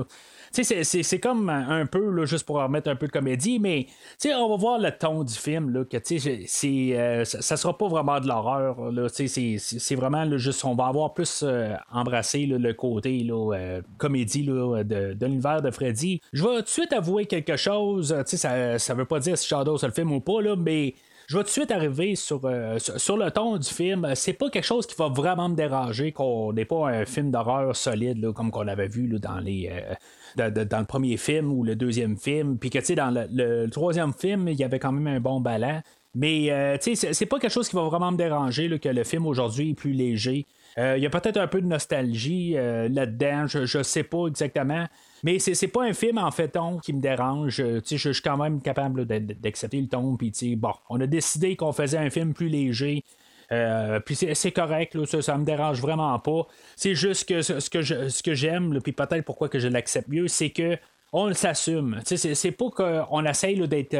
C'est, 0.50 0.64
c'est, 0.64 1.04
c'est 1.04 1.20
comme 1.20 1.48
un 1.48 1.86
peu, 1.86 2.10
là, 2.10 2.24
juste 2.24 2.44
pour 2.44 2.56
remettre 2.56 2.90
un 2.90 2.96
peu 2.96 3.06
de 3.06 3.12
comédie, 3.12 3.60
mais 3.60 3.86
on 4.26 4.48
va 4.48 4.56
voir 4.56 4.78
le 4.80 4.90
ton 4.90 5.22
du 5.22 5.34
film, 5.34 5.70
là, 5.70 5.84
que 5.84 5.96
c'est, 6.02 6.68
euh, 6.98 7.24
ça, 7.24 7.40
ça 7.40 7.56
sera 7.56 7.78
pas 7.78 7.86
vraiment 7.86 8.18
de 8.18 8.26
l'horreur. 8.26 8.76
C'est, 9.12 9.28
c'est, 9.28 9.56
c'est 9.58 9.94
vraiment 9.94 10.24
là, 10.24 10.36
juste, 10.36 10.64
on 10.64 10.74
va 10.74 10.86
avoir 10.86 11.14
plus 11.14 11.44
euh, 11.44 11.74
embrassé 11.92 12.46
le 12.46 12.72
côté 12.72 13.22
là, 13.22 13.54
euh, 13.54 13.82
comédie 13.98 14.42
là, 14.42 14.82
de, 14.82 15.14
de 15.14 15.26
l'univers 15.26 15.62
de 15.62 15.70
Freddy. 15.70 16.20
Je 16.32 16.42
vais 16.42 16.56
tout 16.56 16.62
de 16.62 16.68
suite 16.68 16.92
avouer 16.92 17.26
quelque 17.26 17.56
chose, 17.56 18.12
ça, 18.26 18.78
ça 18.80 18.94
veut 18.94 19.04
pas 19.04 19.20
dire 19.20 19.38
si 19.38 19.46
j'adore 19.46 19.78
ce 19.78 19.88
film 19.90 20.10
ou 20.10 20.20
pas, 20.20 20.42
là, 20.42 20.56
mais 20.56 20.94
je 21.30 21.36
vais 21.36 21.44
tout 21.44 21.46
de 21.46 21.52
suite 21.52 21.70
arriver 21.70 22.16
sur, 22.16 22.40
euh, 22.44 22.76
sur, 22.80 23.00
sur 23.00 23.16
le 23.16 23.30
ton 23.30 23.56
du 23.56 23.68
film. 23.68 24.04
C'est 24.16 24.32
pas 24.32 24.50
quelque 24.50 24.64
chose 24.64 24.84
qui 24.84 24.96
va 24.96 25.06
vraiment 25.06 25.48
me 25.48 25.54
déranger, 25.54 26.10
qu'on 26.10 26.52
n'est 26.52 26.64
pas 26.64 26.88
un 26.88 27.04
film 27.04 27.30
d'horreur 27.30 27.76
solide, 27.76 28.32
comme 28.32 28.50
qu'on 28.50 28.66
avait 28.66 28.88
vu 28.88 29.06
dans 29.20 29.38
les. 29.38 29.70
euh, 29.70 30.50
dans 30.50 30.80
le 30.80 30.84
premier 30.86 31.16
film 31.16 31.52
ou 31.52 31.62
le 31.62 31.76
deuxième 31.76 32.16
film, 32.16 32.58
puis 32.58 32.68
que 32.68 32.78
tu 32.80 32.86
sais, 32.86 32.94
dans 32.96 33.14
le, 33.30 33.68
troisième 33.68 34.12
film, 34.12 34.48
il 34.48 34.58
y 34.58 34.64
avait 34.64 34.80
quand 34.80 34.90
même 34.90 35.06
un 35.06 35.20
bon 35.20 35.40
ballon. 35.40 35.80
Mais 36.16 36.50
euh, 36.50 36.76
tu 36.82 36.96
sais, 36.96 37.12
c'est- 37.12 37.26
pas 37.26 37.38
quelque 37.38 37.52
chose 37.52 37.68
qui 37.68 37.76
va 37.76 37.82
vraiment 37.82 38.10
me 38.10 38.16
déranger, 38.16 38.80
que 38.80 38.88
le 38.88 39.04
film 39.04 39.24
aujourd'hui 39.26 39.70
est 39.70 39.74
plus 39.74 39.92
léger. 39.92 40.46
Euh, 40.78 40.96
Il 40.96 41.02
y 41.02 41.06
a 41.06 41.10
peut-être 41.10 41.36
un 41.36 41.46
peu 41.46 41.60
de 41.60 41.66
nostalgie 41.66 42.54
euh, 42.56 42.88
là-dedans, 42.88 43.46
je, 43.46 43.66
je 43.66 43.82
sais 43.82 44.04
pas 44.04 44.26
exactement. 44.26 44.86
Mais 45.22 45.38
c'est, 45.38 45.54
c'est 45.54 45.68
pas 45.68 45.84
un 45.84 45.92
film 45.92 46.18
en 46.18 46.30
fait 46.30 46.48
ton 46.48 46.78
qui 46.78 46.92
me 46.92 47.00
dérange. 47.00 47.60
Euh, 47.60 47.80
je, 47.88 47.96
je 47.96 48.10
suis 48.10 48.22
quand 48.22 48.36
même 48.36 48.60
capable 48.62 49.04
d'accepter 49.04 49.80
le 49.80 49.88
ton. 49.88 50.16
Puis, 50.16 50.56
bon, 50.56 50.72
on 50.88 51.00
a 51.00 51.06
décidé 51.06 51.56
qu'on 51.56 51.72
faisait 51.72 51.98
un 51.98 52.10
film 52.10 52.32
plus 52.32 52.48
léger. 52.48 53.04
Puis 54.06 54.14
c'est, 54.14 54.52
correct, 54.52 54.94
là, 54.94 55.04
ça, 55.06 55.20
ça 55.22 55.36
me 55.36 55.44
dérange 55.44 55.80
vraiment 55.80 56.16
pas. 56.20 56.46
C'est 56.76 56.94
juste 56.94 57.28
que 57.28 57.42
ce, 57.42 57.68
que, 58.22 58.34
j'aime, 58.34 58.72
là, 58.72 58.80
puis 58.80 58.92
peut-être 58.92 59.24
pourquoi 59.24 59.48
que 59.48 59.58
je 59.58 59.66
l'accepte 59.66 60.06
mieux, 60.06 60.28
c'est 60.28 60.50
que 60.50 60.78
on 61.12 61.34
s'assume. 61.34 62.00
C'est, 62.04 62.36
c'est 62.36 62.52
pas 62.52 62.70
qu'on 62.70 63.24
essaye 63.24 63.58
d'être 63.66 63.96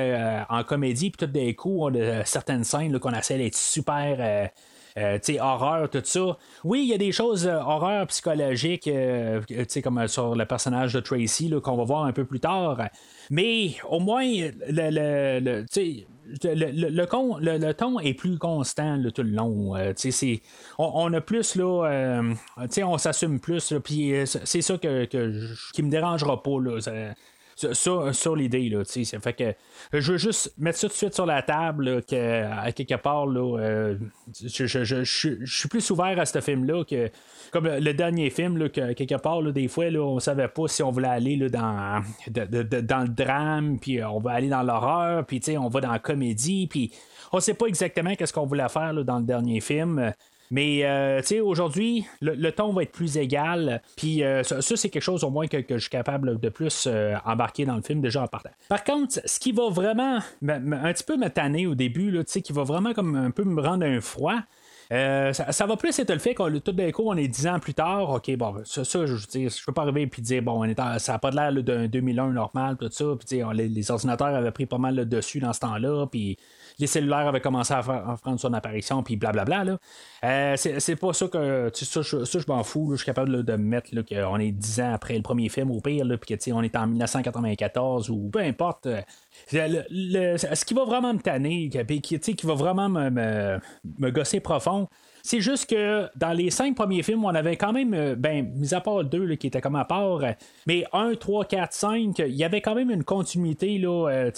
en 0.49 0.63
comédie, 0.63 1.11
puis 1.11 1.27
tout 1.27 1.33
d'un 1.33 1.53
coup, 1.53 1.85
on 1.85 1.93
a 1.97 2.25
certaines 2.25 2.63
scènes 2.63 2.97
qu'on 3.01 3.13
essaie 3.13 3.39
d'être 3.39 3.57
super. 3.57 4.51
Euh, 4.97 5.19
euh, 5.19 5.39
horreur, 5.41 5.89
tout 5.91 6.01
ça. 6.05 6.37
Oui, 6.65 6.81
il 6.83 6.89
y 6.89 6.95
a 6.95 6.99
des 6.99 7.13
choses 7.13 7.47
euh, 7.47 7.59
horreur 7.61 8.07
psychologiques, 8.09 8.89
euh, 8.89 9.41
sais, 9.69 9.83
comme 9.83 9.99
euh, 9.99 10.09
sur 10.09 10.35
le 10.35 10.45
personnage 10.45 10.93
de 10.93 11.01
Tracy, 11.01 11.53
qu'on 11.63 11.77
va 11.77 11.85
voir 11.85 12.05
un 12.05 12.13
peu 12.13 12.25
plus 12.25 12.41
tard. 12.41 12.79
Mais 13.31 13.75
au 13.89 14.01
moins, 14.01 14.25
le, 14.25 14.51
le, 14.69 15.41
le- 15.41 15.65
le, 16.45 17.59
le- 17.59 17.75
ton 17.75 17.99
est 18.01 18.15
plus 18.15 18.39
constant 18.39 18.97
là, 18.97 19.11
tout 19.11 19.23
le 19.23 19.31
long. 19.31 19.77
Euh, 19.77 19.93
c'est- 19.97 20.41
on, 20.79 21.13
a 21.13 21.21
plus, 21.21 21.57
là, 21.57 21.87
euh, 21.89 22.35
on 22.85 22.99
s'assume 22.99 23.41
plus, 23.41 23.75
puis 23.85 24.15
euh, 24.15 24.27
c'est 24.27 24.63
ça 24.63 24.79
que, 24.79 25.05
qui 25.73 25.83
me 25.83 25.91
dérangera 25.91 26.43
pas. 26.43 26.61
Là, 26.61 26.79
sur, 27.61 27.77
sur- 27.77 28.15
sur 28.15 28.37
l'idée. 28.37 28.69
Là, 28.69 28.83
fait 28.85 29.33
que 29.33 29.55
je 29.93 30.13
veux 30.13 30.19
juste 30.19 30.55
mettre 30.59 30.79
ça 30.79 30.87
tout 30.89 30.93
de 30.95 30.97
suite 30.99 31.15
sur 31.15 31.27
la 31.27 31.43
table, 31.43 31.85
là, 31.85 32.03
que, 32.03 32.45
à 32.45 32.73
quelque 32.73 32.95
part, 32.97 33.27
là, 33.27 33.59
euh, 33.59 33.97
je, 34.43 34.67
je- 34.67 34.85
je- 34.85 35.05
je- 35.05 35.45
suis 35.45 35.69
plus 35.69 35.91
ouvert 35.91 36.19
à 36.19 36.25
ce 36.27 36.41
film-là 36.41 36.85
que 36.85 37.11
comme 37.53 37.67
le 37.69 37.93
dernier 37.93 38.31
film, 38.31 38.57
là, 38.57 38.69
que 38.69 38.93
quelque 38.93 39.21
part, 39.21 39.43
là, 39.43 39.53
des 39.53 39.69
fois, 39.69 39.91
là, 39.91 40.01
on 40.01 40.19
savait 40.21 40.49
pas 40.49 40.69
si 40.69 40.83
on 40.83 40.91
voulait 40.91 41.09
aller 41.09 41.37
là, 41.37 41.49
dans, 41.49 42.03
dans 42.29 43.03
le 43.03 43.09
drame, 43.09 43.79
puis 43.79 44.03
on 44.03 44.21
va 44.21 44.33
aller 44.33 44.49
dans 44.49 44.63
l'horreur, 44.63 45.25
puis 45.27 45.41
on 45.59 45.69
va 45.69 45.81
dans 45.81 45.93
la 45.93 45.99
comédie, 45.99 46.67
puis 46.69 46.93
on 47.33 47.41
sait 47.41 47.55
pas 47.55 47.67
exactement 47.67 48.15
qu'est-ce 48.15 48.33
qu'on 48.33 48.47
voulait 48.47 48.69
faire 48.69 48.93
là, 48.93 49.03
dans 49.03 49.19
le 49.19 49.25
dernier 49.25 49.61
film. 49.61 50.13
Mais 50.51 50.85
euh, 50.85 51.21
tu 51.21 51.27
sais, 51.27 51.41
aujourd'hui, 51.41 52.07
le, 52.21 52.35
le 52.35 52.53
ton 52.53 52.73
va 52.73 52.83
être 52.83 52.93
plus 52.93 53.17
égal. 53.17 53.81
Puis 53.97 54.25
euh, 54.25 54.43
ça, 54.43 54.61
c'est 54.63 54.89
quelque 54.89 55.03
chose 55.03 55.23
au 55.25 55.31
moins 55.31 55.47
que, 55.47 55.59
que 55.59 55.75
je 55.77 55.81
suis 55.83 55.91
capable 55.91 56.41
de 56.41 56.49
plus 56.49 56.85
euh, 56.87 57.15
embarquer 57.25 57.65
dans 57.65 57.77
le 57.77 57.83
film 57.83 58.01
déjà 58.01 58.23
en 58.23 58.27
partant. 58.27 58.51
Par 58.69 58.83
contre, 58.85 59.21
ce 59.25 59.39
qui 59.39 59.53
va 59.53 59.69
vraiment 59.71 60.19
me- 60.43 60.59
me- 60.59 60.77
un 60.77 60.93
petit 60.93 61.05
peu 61.05 61.17
me 61.17 61.29
tanner 61.29 61.67
au 61.67 61.75
début, 61.75 62.13
tu 62.13 62.25
sais, 62.27 62.43
qui 62.43 62.53
va 62.53 62.65
vraiment 62.65 62.93
comme 62.95 63.15
un 63.15 63.31
peu 63.31 63.45
me 63.45 63.61
rendre 63.63 63.87
un 63.87 64.01
froid. 64.01 64.39
ça, 64.91 65.67
va 65.67 65.77
plus 65.77 65.97
être 66.01 66.11
le 66.13 66.19
fait 66.19 66.35
qu'on 66.35 66.51
tout 66.59 66.73
d'un 66.73 66.91
coup, 66.91 67.05
on 67.07 67.17
est 67.17 67.29
10 67.29 67.47
ans 67.47 67.61
plus 67.61 67.75
tard, 67.75 68.11
ok, 68.11 68.37
bon, 68.37 68.57
ça, 68.65 68.85
ça, 68.85 69.07
je 69.07 69.13
veux 69.15 69.21
dire, 69.31 69.49
je 69.51 69.65
peux 69.65 69.73
pas 69.73 69.83
arriver 69.83 70.03
et 70.03 70.21
dire, 70.21 70.43
bon, 70.43 70.59
on 70.61 70.65
est 70.65 70.77
ça 70.99 71.13
n'a 71.13 71.19
pas 71.21 71.31
l'air 71.31 71.53
d'un 71.63 71.87
2001 71.87 72.31
normal, 72.33 72.77
tout 72.77 72.89
ça, 72.91 73.05
puis 73.19 73.41
les, 73.55 73.69
les 73.69 73.91
ordinateurs 73.93 74.35
avaient 74.35 74.51
pris 74.51 74.67
pas 74.67 74.79
mal 74.79 74.97
le 74.97 75.05
dessus 75.07 75.39
dans 75.39 75.53
ce 75.53 75.61
temps-là, 75.61 76.07
puis 76.11 76.37
les 76.81 76.87
cellulaires 76.87 77.29
avaient 77.29 77.41
commencé 77.41 77.73
à, 77.75 77.83
prendre 77.83 78.41
son 78.41 78.53
apparition, 78.53 79.03
puis 79.03 79.17
blablabla. 79.17 79.65
Là. 79.65 79.79
Euh, 80.25 80.57
c'est, 80.57 80.97
pas 80.97 81.13
ça 81.13 81.29
que. 81.29 81.71
Ça, 81.75 82.03
je, 82.03 82.25
je 82.25 82.47
m'en 82.49 82.63
fous. 82.63 82.91
là. 82.91 82.97
Je 82.97 83.03
suis 83.03 83.07
capable 83.07 83.37
là, 83.37 83.43
de 83.43 83.53
me 83.53 83.65
mettre 83.65 83.95
là, 83.95 84.03
qu'on 84.03 84.39
est 84.39 84.53
10 84.53 84.81
ans 84.81 84.93
après 84.93 85.17
le 85.17 85.23
premier 85.23 85.49
film, 85.49 85.71
au 85.71 85.81
pire, 85.81 86.05
là, 86.05 86.17
puis 86.17 86.37
on 86.53 86.63
est 86.63 86.77
en 86.77 86.87
1994 86.87 88.11
ou 88.11 88.31
peu 88.33 88.41
importe. 88.41 88.87
euh, 88.87 89.01
ce 89.53 90.65
qui 90.65 90.75
va 90.75 90.85
vraiment 90.85 91.13
me 91.15 91.21
tanner, 91.21 91.69
qui, 91.69 92.19
qui 92.19 92.47
va 92.47 92.55
vraiment 92.55 92.89
me, 92.89 93.11
me, 93.11 94.11
gosser 94.11 94.41
profond, 94.41 94.89
c'est 95.23 95.41
juste 95.41 95.69
que 95.69 96.09
dans 96.17 96.33
les 96.33 96.51
cinq 96.51 96.75
premiers 96.75 97.03
films, 97.03 97.25
on 97.25 97.35
avait 97.35 97.57
quand 97.57 97.73
même, 97.73 97.95
euh, 97.95 98.15
ben, 98.17 98.51
mis 98.55 98.75
à 98.75 98.81
part 98.81 98.99
le 98.99 99.05
deux 99.05 99.25
là, 99.25 99.37
qui 99.37 99.47
était 99.47 99.61
comme 99.61 99.77
à 99.77 99.85
part, 99.85 100.23
mais 100.67 100.85
1, 100.93 101.15
3, 101.15 101.45
4, 101.45 101.73
5, 101.73 102.19
il 102.21 102.35
y 102.35 102.45
avait 102.45 102.61
quand 102.61 102.75
même 102.75 102.91
une 102.91 103.05
continuité 103.05 103.79
là, 103.79 104.09
euh, 104.09 104.31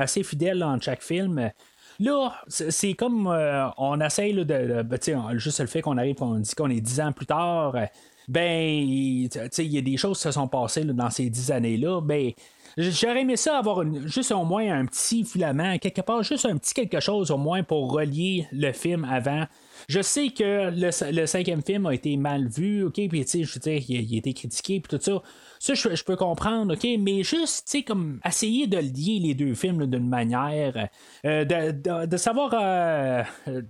assez 0.00 0.22
fidèle 0.22 0.58
dans 0.58 0.78
chaque 0.80 1.02
film. 1.02 1.50
Là, 1.98 2.34
c'est 2.48 2.94
comme 2.94 3.26
euh, 3.26 3.68
on 3.78 4.00
essaye 4.00 4.32
là, 4.32 4.44
de. 4.44 4.54
de- 4.78 4.82
ben, 4.82 5.38
juste 5.38 5.60
le 5.60 5.66
fait 5.66 5.80
qu'on 5.82 5.96
arrive, 5.98 6.16
on 6.22 6.34
dit 6.38 6.54
qu'on 6.54 6.70
est 6.70 6.80
dix 6.80 7.00
ans 7.00 7.12
plus 7.12 7.26
tard. 7.26 7.74
euh, 7.76 7.86
Ben, 8.28 8.52
il 8.86 9.28
y 9.58 9.78
a 9.78 9.80
des 9.80 9.96
choses 9.96 10.18
qui 10.18 10.24
se 10.24 10.32
sont 10.32 10.48
passées 10.48 10.84
dans 10.84 11.10
ces 11.10 11.30
dix 11.30 11.50
années-là. 11.50 12.00
Ben, 12.00 12.32
j'aurais 12.76 13.22
aimé 13.22 13.36
ça 13.36 13.58
avoir 13.58 13.82
juste 14.06 14.32
au 14.32 14.44
moins 14.44 14.70
un 14.80 14.84
petit 14.86 15.24
filament, 15.24 15.78
quelque 15.78 16.02
part, 16.02 16.22
juste 16.22 16.44
un 16.46 16.56
petit 16.56 16.74
quelque 16.74 17.00
chose 17.00 17.30
au 17.30 17.38
moins 17.38 17.62
pour 17.62 17.92
relier 17.92 18.46
le 18.52 18.72
film 18.72 19.04
avant. 19.04 19.44
Je 19.88 20.02
sais 20.02 20.28
que 20.30 20.70
le, 20.74 21.26
cinquième 21.26 21.62
film 21.62 21.86
a 21.86 21.94
été 21.94 22.16
mal 22.16 22.48
vu, 22.48 22.84
ok, 22.84 22.94
puis 23.08 23.24
tu 23.24 23.26
sais, 23.28 23.44
je 23.44 23.54
veux 23.54 23.60
dire, 23.60 23.82
il, 23.88 24.10
il 24.10 24.14
a 24.16 24.18
été 24.18 24.32
critiqué, 24.34 24.80
puis 24.80 24.98
tout 24.98 25.02
ça. 25.02 25.22
Ça, 25.58 25.74
je, 25.74 26.04
peux 26.04 26.16
comprendre, 26.16 26.74
ok, 26.74 26.86
mais 27.00 27.22
juste, 27.22 27.66
tu 27.66 27.78
sais, 27.78 27.82
comme 27.82 28.20
essayer 28.24 28.66
de 28.66 28.78
lier 28.78 29.18
les 29.20 29.34
deux 29.34 29.54
films 29.54 29.86
d'une 29.86 30.08
manière, 30.08 30.88
euh, 31.24 31.44
de, 31.44 32.06
de- 32.06 32.16
savoir, 32.16 32.50
euh, 32.54 33.22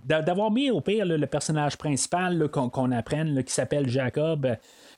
d'a- 0.04 0.22
d'avoir 0.22 0.50
mis 0.50 0.70
au 0.70 0.80
pire 0.80 1.04
le 1.06 1.26
personnage 1.26 1.76
principal 1.76 2.48
qu'on, 2.48 2.90
apprenne, 2.92 3.42
qui 3.44 3.52
s'appelle 3.52 3.88
Jacob, 3.88 4.46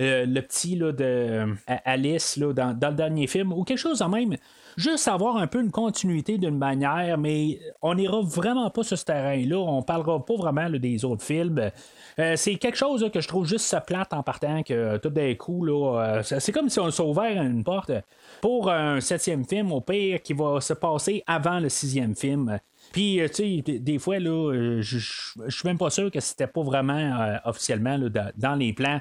euh, 0.00 0.26
le 0.26 0.40
petit 0.40 0.76
là, 0.76 0.92
de 0.92 1.54
Alice 1.84 2.36
là, 2.36 2.52
dans, 2.52 2.72
dans 2.78 2.90
le 2.90 2.94
dernier 2.94 3.26
film, 3.26 3.52
ou 3.52 3.64
quelque 3.64 3.78
chose 3.78 4.02
en 4.02 4.08
même. 4.08 4.36
Juste 4.76 5.08
avoir 5.08 5.38
un 5.38 5.48
peu 5.48 5.60
une 5.60 5.72
continuité 5.72 6.38
d'une 6.38 6.56
manière, 6.56 7.18
mais 7.18 7.58
on 7.82 7.94
n'ira 7.96 8.20
vraiment 8.22 8.70
pas 8.70 8.84
sur 8.84 8.96
ce 8.96 9.04
terrain-là. 9.04 9.58
On 9.58 9.82
parlera 9.82 10.24
pas 10.24 10.36
vraiment 10.36 10.70
des 10.70 11.04
autres 11.04 11.24
films. 11.24 11.72
Euh, 12.20 12.34
c'est 12.36 12.56
quelque 12.56 12.76
chose 12.76 13.08
que 13.12 13.20
je 13.20 13.28
trouve 13.28 13.46
juste 13.46 13.66
ça 13.66 13.80
plate 13.80 14.12
en 14.12 14.22
partant 14.24 14.62
que 14.64 14.74
euh, 14.74 14.98
tout 14.98 15.10
d'un 15.10 15.34
coup, 15.34 15.64
là, 15.64 16.18
euh, 16.18 16.22
c'est 16.22 16.50
comme 16.52 16.68
si 16.68 16.80
on 16.80 16.90
s'est 16.90 17.02
ouvert 17.02 17.40
une 17.42 17.62
porte 17.62 17.92
pour 18.40 18.70
un 18.70 19.00
septième 19.00 19.44
film, 19.44 19.70
au 19.70 19.80
pire, 19.80 20.20
qui 20.22 20.32
va 20.32 20.60
se 20.60 20.72
passer 20.72 21.22
avant 21.26 21.60
le 21.60 21.68
sixième 21.68 22.16
film. 22.16 22.58
Puis, 22.92 23.20
tu 23.34 23.62
sais, 23.62 23.78
des- 23.78 23.98
fois, 23.98 24.18
là, 24.18 24.80
je 24.80 24.98
suis 24.98 25.66
même 25.68 25.78
pas 25.78 25.90
sûr 25.90 26.10
que 26.10 26.20
c'était 26.20 26.46
pas 26.46 26.62
vraiment 26.62 27.36
officiellement 27.44 27.98
dans 28.36 28.54
les 28.54 28.72
plans. 28.72 29.00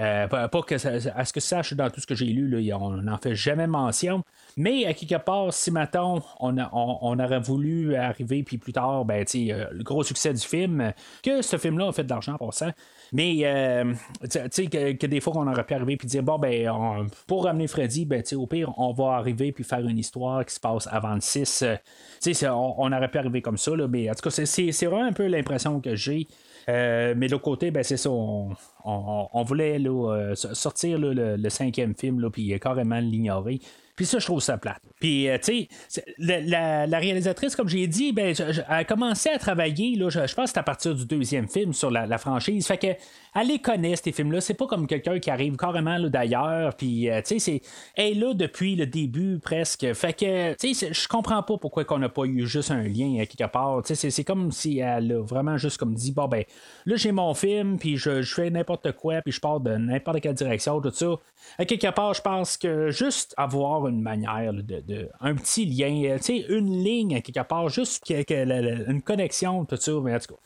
Euh, 0.00 0.28
pas, 0.28 0.48
que 0.62 0.78
ça- 0.78 0.92
à 1.16 1.24
ce 1.24 1.32
que 1.32 1.40
je 1.40 1.46
sache 1.46 1.72
dans 1.72 1.90
tout 1.90 2.00
ce 2.00 2.06
que 2.06 2.14
j'ai 2.14 2.26
lu, 2.26 2.72
on 2.72 2.90
n'en 2.90 3.18
fait 3.18 3.34
jamais 3.34 3.66
mention. 3.66 4.22
Mais 4.56 4.86
à 4.86 4.94
quelque 4.94 5.16
part, 5.16 5.52
si 5.52 5.72
maintenant 5.72 6.22
on, 6.40 7.18
aurait 7.18 7.40
voulu 7.40 7.96
arriver, 7.96 8.44
puis 8.44 8.58
plus 8.58 8.72
tard, 8.72 9.04
ben, 9.04 9.24
euh, 9.34 9.66
le 9.72 9.82
gros 9.82 10.04
succès 10.04 10.32
du 10.32 10.40
film, 10.40 10.92
que 11.22 11.42
ce 11.42 11.56
film-là 11.56 11.88
a 11.88 11.92
fait 11.92 12.04
de 12.04 12.10
l'argent 12.10 12.34
en 12.34 12.38
passant. 12.38 12.70
Mais 13.12 13.40
euh, 13.44 13.92
tu 14.30 14.38
sais, 14.50 14.66
que, 14.66 15.06
des 15.06 15.20
fois 15.20 15.32
on 15.36 15.46
aurait 15.46 15.64
pu 15.64 15.74
arriver 15.74 15.96
puis 15.96 16.06
dire 16.06 16.22
bon 16.22 16.38
ben 16.38 17.06
pour 17.26 17.44
ramener 17.44 17.66
Freddy, 17.66 18.04
ben 18.04 18.22
au 18.34 18.46
pire, 18.46 18.72
on 18.78 18.92
va 18.92 19.14
arriver 19.14 19.50
puis 19.52 19.64
faire 19.64 19.80
une 19.80 19.98
histoire 19.98 20.44
qui 20.44 20.54
se 20.54 20.60
passe 20.60 20.86
avant 20.90 21.14
le 21.14 21.20
6. 21.20 21.62
Euh, 21.62 21.76
tu 22.22 22.34
sais, 22.34 22.48
on, 22.48 22.80
on 22.80 22.92
aurait 22.92 23.10
pu 23.10 23.18
arriver 23.18 23.42
comme 23.42 23.56
ça, 23.56 23.74
là, 23.74 23.88
mais 23.88 24.10
en 24.10 24.14
tout 24.14 24.28
cas, 24.28 24.30
c'est 24.30 24.86
vraiment 24.86 25.06
un 25.06 25.12
peu 25.12 25.26
l'impression 25.26 25.80
que 25.80 25.96
j'ai. 25.96 26.26
Euh, 26.68 27.14
mais 27.16 27.26
de 27.26 27.32
l'autre 27.32 27.44
côté, 27.44 27.70
ben, 27.70 27.82
c'est 27.82 27.96
ça. 27.96 28.10
On, 28.10 29.42
voulait 29.44 29.80
euh, 29.80 30.34
sortir 30.34 30.98
le, 30.98 31.48
cinquième 31.48 31.94
film, 31.94 32.30
puis 32.30 32.58
carrément 32.60 33.00
l'ignorer. 33.00 33.60
Puis 33.98 34.06
ça, 34.06 34.20
je 34.20 34.26
trouve 34.26 34.40
ça 34.40 34.56
plate. 34.58 34.80
Puis, 35.00 35.28
euh, 35.28 35.38
tu 35.42 35.68
sais, 35.88 36.04
la, 36.18 36.98
réalisatrice, 37.00 37.56
comme 37.56 37.68
j'ai 37.68 37.88
dit, 37.88 38.12
ben, 38.12 38.32
elle 38.38 38.64
a 38.68 38.84
commencé 38.84 39.28
à 39.28 39.36
travailler, 39.36 39.96
là, 39.96 40.08
je, 40.08 40.32
pense 40.36 40.50
c'est 40.50 40.58
à 40.58 40.62
partir 40.62 40.94
du 40.94 41.04
deuxième 41.04 41.48
film 41.48 41.72
sur 41.72 41.90
la, 41.90 42.16
franchise. 42.16 42.64
Fait 42.64 42.78
que 42.78 42.86
elle 43.34 43.48
les 43.48 43.58
connaît, 43.58 43.96
ces 43.96 44.12
films-là. 44.12 44.40
C'est 44.40 44.54
pas 44.54 44.68
comme 44.68 44.86
quelqu'un 44.86 45.18
qui 45.18 45.30
arrive 45.30 45.56
carrément 45.56 45.98
d'ailleurs. 46.08 46.76
Puis, 46.76 47.10
euh, 47.10 47.20
tu 47.26 47.40
sais, 47.40 47.60
elle 47.96 48.12
est 48.12 48.14
là 48.14 48.34
depuis 48.34 48.76
le 48.76 48.86
début 48.86 49.40
presque. 49.40 49.92
Fait 49.94 50.12
que, 50.12 50.54
tu 50.54 50.74
sais, 50.74 50.92
je 50.92 51.08
comprends 51.08 51.42
pas 51.42 51.58
pourquoi 51.58 51.84
qu'on 51.84 51.98
n'a 51.98 52.08
pas 52.08 52.24
eu 52.24 52.46
juste 52.46 52.70
un 52.70 52.84
lien 52.84 53.20
euh, 53.20 53.26
quelque 53.26 53.50
part. 53.50 53.82
Tu 53.82 53.96
sais, 53.96 54.10
c'est 54.10 54.24
comme 54.24 54.52
si 54.52 54.78
elle 54.78 55.10
a 55.10 55.22
vraiment 55.22 55.58
juste 55.58 55.76
comme 55.76 55.94
dit, 55.94 56.12
bon, 56.12 56.28
ben, 56.28 56.44
là, 56.86 56.94
j'ai 56.94 57.10
mon 57.10 57.34
film, 57.34 57.80
puis 57.80 57.96
je, 57.96 58.22
fais 58.22 58.50
n'importe 58.50 58.92
quoi, 58.92 59.22
puis 59.22 59.32
je 59.32 59.40
pars 59.40 59.58
de 59.58 59.76
n'importe 59.76 60.20
quelle 60.20 60.34
direction, 60.34 60.80
tout 60.80 60.92
ça. 60.92 61.16
À 61.58 61.64
quelque 61.64 61.90
part, 61.90 62.14
je 62.14 62.22
pense 62.22 62.56
que 62.56 62.90
juste 62.90 63.34
avoir 63.36 63.87
une 63.88 64.02
manière 64.02 64.52
de, 64.52 65.08
un 65.20 65.34
petit 65.34 65.64
lien, 65.64 66.02
euh, 66.04 66.18
une 66.48 66.82
ligne 66.82 67.20
quelque 67.20 67.46
part, 67.46 67.68
juste 67.68 68.08
une 68.10 69.02
connexion, 69.02 69.64
tout 69.64 69.76
ça, 69.76 69.92
mais 70.02 70.14
en 70.14 70.18
tout 70.18 70.34
cas. 70.34 70.40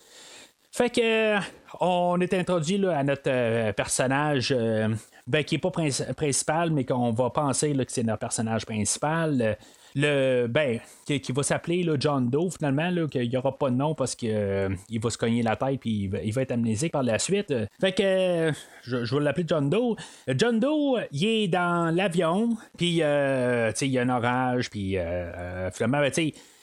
Fait 0.70 0.88
que 0.88 1.38
on 1.80 2.18
est 2.20 2.32
introduit 2.32 2.78
là, 2.78 2.98
à 2.98 3.04
notre 3.04 3.28
euh, 3.28 3.72
personnage 3.72 4.54
euh, 4.56 4.88
ben, 5.26 5.44
qui 5.44 5.56
n'est 5.56 5.60
pas 5.60 5.70
principal, 5.70 6.70
mais 6.70 6.84
qu'on 6.84 7.10
va 7.12 7.28
penser 7.28 7.74
là, 7.74 7.84
que 7.84 7.92
c'est 7.92 8.02
notre 8.02 8.20
personnage 8.20 8.64
principal 8.64 9.58
le 9.94 10.46
ben 10.46 10.80
qui, 11.04 11.32
va 11.32 11.42
s'appeler 11.42 11.88
John 11.98 12.30
Doe 12.30 12.50
finalement 12.50 13.06
qu'il 13.08 13.28
n'y 13.28 13.36
aura 13.36 13.56
pas 13.56 13.70
de 13.70 13.76
nom 13.76 13.94
parce 13.94 14.14
qu'il 14.14 14.30
euh, 14.32 14.68
va 15.00 15.10
se 15.10 15.18
cogner 15.18 15.42
la 15.42 15.56
tête 15.56 15.80
puis 15.80 16.10
il 16.24 16.32
va, 16.32 16.42
être 16.42 16.52
amnésique 16.52 16.92
par 16.92 17.02
la 17.02 17.18
suite. 17.18 17.52
Fait 17.80 17.92
que 17.92 18.52
je, 18.82 19.14
vais 19.14 19.20
l'appeler 19.22 19.46
John 19.48 19.68
Doe. 19.68 19.96
John 20.28 20.60
Doe 20.60 21.00
il 21.10 21.24
est 21.24 21.48
dans 21.48 21.94
l'avion 21.94 22.50
puis 22.76 23.02
euh, 23.02 23.72
il 23.80 23.88
y 23.88 23.98
a 23.98 24.02
un 24.02 24.08
orage 24.08 24.70
puis 24.70 24.96
euh, 24.96 25.70
finalement 25.70 26.00
ben, 26.00 26.12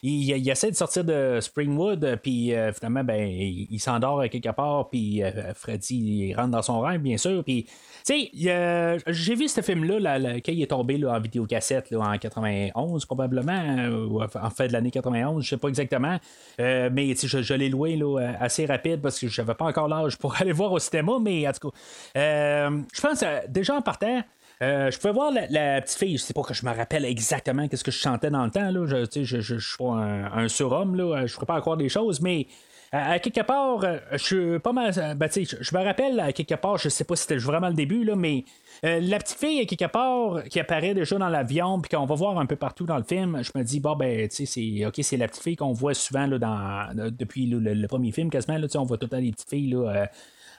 il, 0.01 0.50
essaie 0.50 0.71
de 0.71 0.75
sortir 0.77 1.03
de 1.03 1.39
Springwood, 1.41 2.19
puis 2.24 2.53
finalement, 2.74 3.03
ben, 3.03 3.19
il, 3.19 3.79
s'endort 3.79 4.24
quelque 4.29 4.51
part, 4.51 4.89
puis 4.89 5.21
Freddy 5.55 6.29
il 6.29 6.33
rentre 6.33 6.51
dans 6.51 6.62
son 6.62 6.79
rêve, 6.79 7.01
bien 7.01 7.17
sûr, 7.17 7.43
puis 7.43 7.67
tu 8.09 8.29
sais, 8.31 8.97
j'ai 9.07 9.35
vu 9.35 9.47
ce 9.47 9.61
film-là 9.61 9.99
là, 9.99 10.33
quand 10.41 10.51
il 10.51 10.63
est 10.63 10.67
tombé 10.67 10.97
là, 10.97 11.13
en 11.13 11.19
vidéocassette 11.19 11.91
là, 11.91 11.99
en 11.99 12.17
91, 12.17 13.05
probablement, 13.05 13.77
euh, 13.77 14.27
en 14.41 14.49
fait 14.49 14.67
de 14.67 14.73
l'année 14.73 14.89
91, 14.89 15.43
je 15.43 15.49
sais 15.49 15.57
pas 15.57 15.67
exactement. 15.67 16.17
Euh, 16.59 16.89
mais 16.91 17.13
je, 17.13 17.41
je 17.41 17.53
l'ai 17.53 17.69
loué 17.69 17.97
là, 17.97 18.33
assez 18.39 18.65
rapide 18.65 19.01
parce 19.01 19.19
que 19.19 19.27
j'avais 19.27 19.53
pas 19.53 19.65
encore 19.65 19.87
l'âge 19.87 20.17
pour 20.17 20.35
aller 20.41 20.53
voir 20.53 20.71
au 20.71 20.79
cinéma, 20.79 21.13
mais 21.21 21.47
en 21.47 21.51
tout 21.51 21.69
cas, 21.69 21.77
euh, 22.17 22.81
je 22.91 23.01
pense 23.01 23.23
déjà 23.47 23.75
en 23.75 23.81
partant. 23.83 24.23
je 24.59 24.97
pouvais 24.97 25.13
voir 25.13 25.31
la, 25.31 25.81
petite 25.81 25.99
fille, 25.99 26.17
je 26.17 26.23
sais 26.23 26.33
pas 26.33 26.41
que 26.41 26.55
je 26.55 26.65
me 26.65 26.75
rappelle 26.75 27.05
exactement 27.05 27.67
qu'est-ce 27.67 27.83
que 27.83 27.91
je 27.91 27.99
chantais 27.99 28.31
dans 28.31 28.43
le 28.43 28.51
temps. 28.51 28.71
Là. 28.71 28.85
Je, 28.87 29.59
suis 29.59 29.77
pas 29.77 29.93
un, 30.33 30.47
surhomme, 30.47 30.95
là. 30.95 31.27
je 31.27 31.39
ne 31.39 31.45
pas 31.45 31.61
croire 31.61 31.77
des 31.77 31.89
choses, 31.89 32.21
mais 32.21 32.47
à 32.91 33.19
quelque 33.19 33.41
part, 33.41 33.84
euh, 33.84 33.98
je 34.13 34.17
suis 34.17 34.60
pas 34.60 34.74
mal. 34.74 34.91
Euh, 34.98 35.13
ben, 35.13 35.29
je 35.31 35.77
me 35.77 35.84
rappelle, 35.84 36.19
à 36.19 36.34
quelque 36.34 36.55
part, 36.55 36.77
je 36.77 36.89
sais 36.89 37.03
pas 37.03 37.15
si 37.15 37.24
c'était 37.24 37.38
vraiment 37.38 37.67
le 37.67 37.75
début, 37.75 38.03
là, 38.03 38.15
mais 38.15 38.46
euh, 38.84 39.00
la 39.00 39.19
petite 39.19 39.38
fille, 39.38 39.62
à 39.62 39.65
quelque 39.65 39.91
part, 39.91 40.43
qui 40.46 40.60
apparaît 40.60 40.96
déjà 40.96 41.17
dans 41.17 41.29
l'avion, 41.29 41.79
puis 41.81 41.96
qu'on 41.96 42.05
va 42.05 42.15
voir 42.15 42.39
un 42.39 42.48
peu 42.48 42.55
partout 42.55 42.86
dans 42.86 42.98
le 42.98 43.03
film, 43.03 43.41
je 43.43 43.51
me 43.55 43.63
dis, 43.63 43.79
bon, 43.79 43.96
ben, 43.96 44.27
tu 44.27 44.46
sais, 44.46 44.91
c'est, 45.03 45.17
la 45.17 45.27
petite 45.27 45.43
fille 45.43 45.55
qu'on 45.55 45.74
voit 45.74 45.93
souvent 45.93 46.25
là, 46.25 46.39
dans, 46.39 47.12
depuis 47.12 47.46
le, 47.46 47.88
premier 47.88 48.12
film, 48.12 48.29
quasiment, 48.29 48.58
là, 48.58 48.67
on 48.75 48.84
voit 48.84 48.98
tout 48.98 49.05
le 49.05 49.10
temps 49.10 49.17
les 49.17 49.31
petites 49.31 49.50
filles 49.50 49.72
là, 49.72 50.10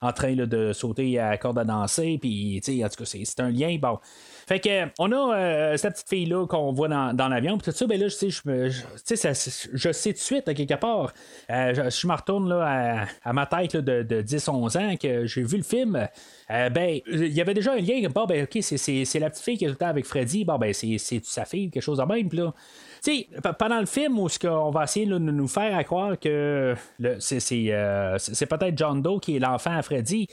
en 0.03 0.13
train 0.13 0.35
de 0.35 0.73
sauter 0.73 1.19
à 1.19 1.37
corde 1.37 1.59
à 1.59 1.65
danser, 1.65 2.19
puis, 2.21 2.61
tu 2.65 2.79
sais, 2.79 2.85
en 2.85 2.89
tout 2.89 3.03
cas, 3.03 3.05
c'est, 3.05 3.41
un 3.41 3.51
lien. 3.51 3.77
Bon. 3.81 3.99
Fait 4.50 4.59
que, 4.59 4.90
on 4.99 5.12
a 5.12 5.37
euh, 5.37 5.76
cette 5.76 5.92
petite 5.92 6.09
fille-là 6.09 6.45
qu'on 6.45 6.73
voit 6.73 6.88
dans, 6.88 7.14
dans 7.14 7.28
l'avion, 7.28 7.57
puis 7.57 7.71
tout 7.71 7.78
ça, 7.78 7.87
ben 7.87 8.00
là, 8.00 8.09
je 8.09 8.14
sais, 8.16 8.30
je, 8.30 9.69
je 9.75 9.92
sais 9.92 10.12
tout 10.12 10.19
de 10.19 10.23
suite, 10.25 10.49
à 10.49 10.54
quelque 10.54 10.75
part, 10.75 11.12
euh, 11.50 11.88
je, 11.88 12.07
me 12.09 12.12
retourne 12.12 12.49
là, 12.49 13.07
à, 13.23 13.33
ma 13.33 13.47
tête 13.47 13.76
de, 13.76 14.02
de 14.02 14.23
10-11 14.23 14.76
ans, 14.76 14.97
que 14.97 15.25
j'ai 15.25 15.42
vu 15.45 15.59
le 15.59 15.62
film, 15.62 16.09
euh, 16.50 16.69
ben, 16.69 16.99
il 17.07 17.33
y 17.33 17.40
avait 17.40 17.54
déjà 17.54 17.75
un 17.75 17.76
lien, 17.76 18.02
ben, 18.12 18.42
ok, 18.42 18.59
c'est 18.61 19.19
la 19.21 19.30
petite 19.30 19.45
fille 19.45 19.57
qui 19.57 19.66
est 19.66 19.73
tout 19.73 19.85
avec 19.85 20.04
Freddy, 20.04 20.45
bon, 20.45 20.59
ben, 20.59 20.75
c'est 20.75 20.99
sa 20.99 21.45
fille, 21.45 21.71
quelque 21.71 21.85
chose 21.85 21.99
de 21.99 22.04
même, 22.12 22.28
puis 22.28 22.38
là. 22.38 22.52
sais, 23.02 23.28
pendant 23.57 23.78
le 23.78 23.87
film 23.87 24.19
où 24.19 24.26
on 24.49 24.71
va 24.71 24.83
essayer 24.83 25.07
de 25.07 25.16
nous 25.16 25.47
faire 25.47 25.85
croire 25.85 26.19
que 26.19 26.75
c'est 27.21 28.47
peut-être 28.47 28.76
John 28.76 29.00
Doe 29.00 29.21
qui 29.21 29.37
est 29.37 29.38
l'enfant 29.38 29.76
à 29.76 29.83
Freddy, 29.83 30.26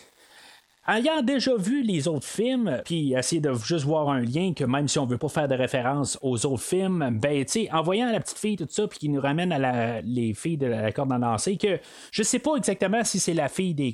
Ayant 0.90 1.22
déjà 1.22 1.54
vu 1.58 1.82
les 1.84 2.08
autres 2.08 2.26
films, 2.26 2.82
puis 2.86 3.14
essayer 3.14 3.42
de 3.42 3.54
juste 3.54 3.84
voir 3.84 4.10
un 4.10 4.22
lien, 4.22 4.54
que 4.54 4.64
même 4.64 4.88
si 4.88 4.98
on 5.00 5.06
veut 5.06 5.18
pas 5.18 5.28
faire 5.28 5.50
de 5.50 5.54
référence 5.56 6.18
aux 6.22 6.46
autres 6.46 6.64
films, 6.64 7.20
ben, 7.22 7.44
tu 7.44 7.52
sais, 7.52 7.72
en 7.74 7.82
voyant 7.82 8.10
la 8.10 8.22
petite 8.22 8.38
fille, 8.38 8.56
tout 8.56 8.68
ça, 8.70 8.88
puis 8.88 8.98
qui 8.98 9.10
nous 9.10 9.20
ramène 9.20 9.52
à 9.52 9.60
la, 9.60 10.02
les 10.02 10.34
filles 10.34 10.58
de 10.58 10.68
la 10.68 10.94
corde 10.94 11.12
à 11.12 11.20
danser, 11.20 11.58
que 11.58 11.80
je 12.12 12.24
sais 12.24 12.40
pas 12.40 12.56
exactement 12.56 13.04
si 13.04 13.20
c'est 13.20 13.34
la 13.34 13.50
fille 13.50 13.74
des, 13.74 13.92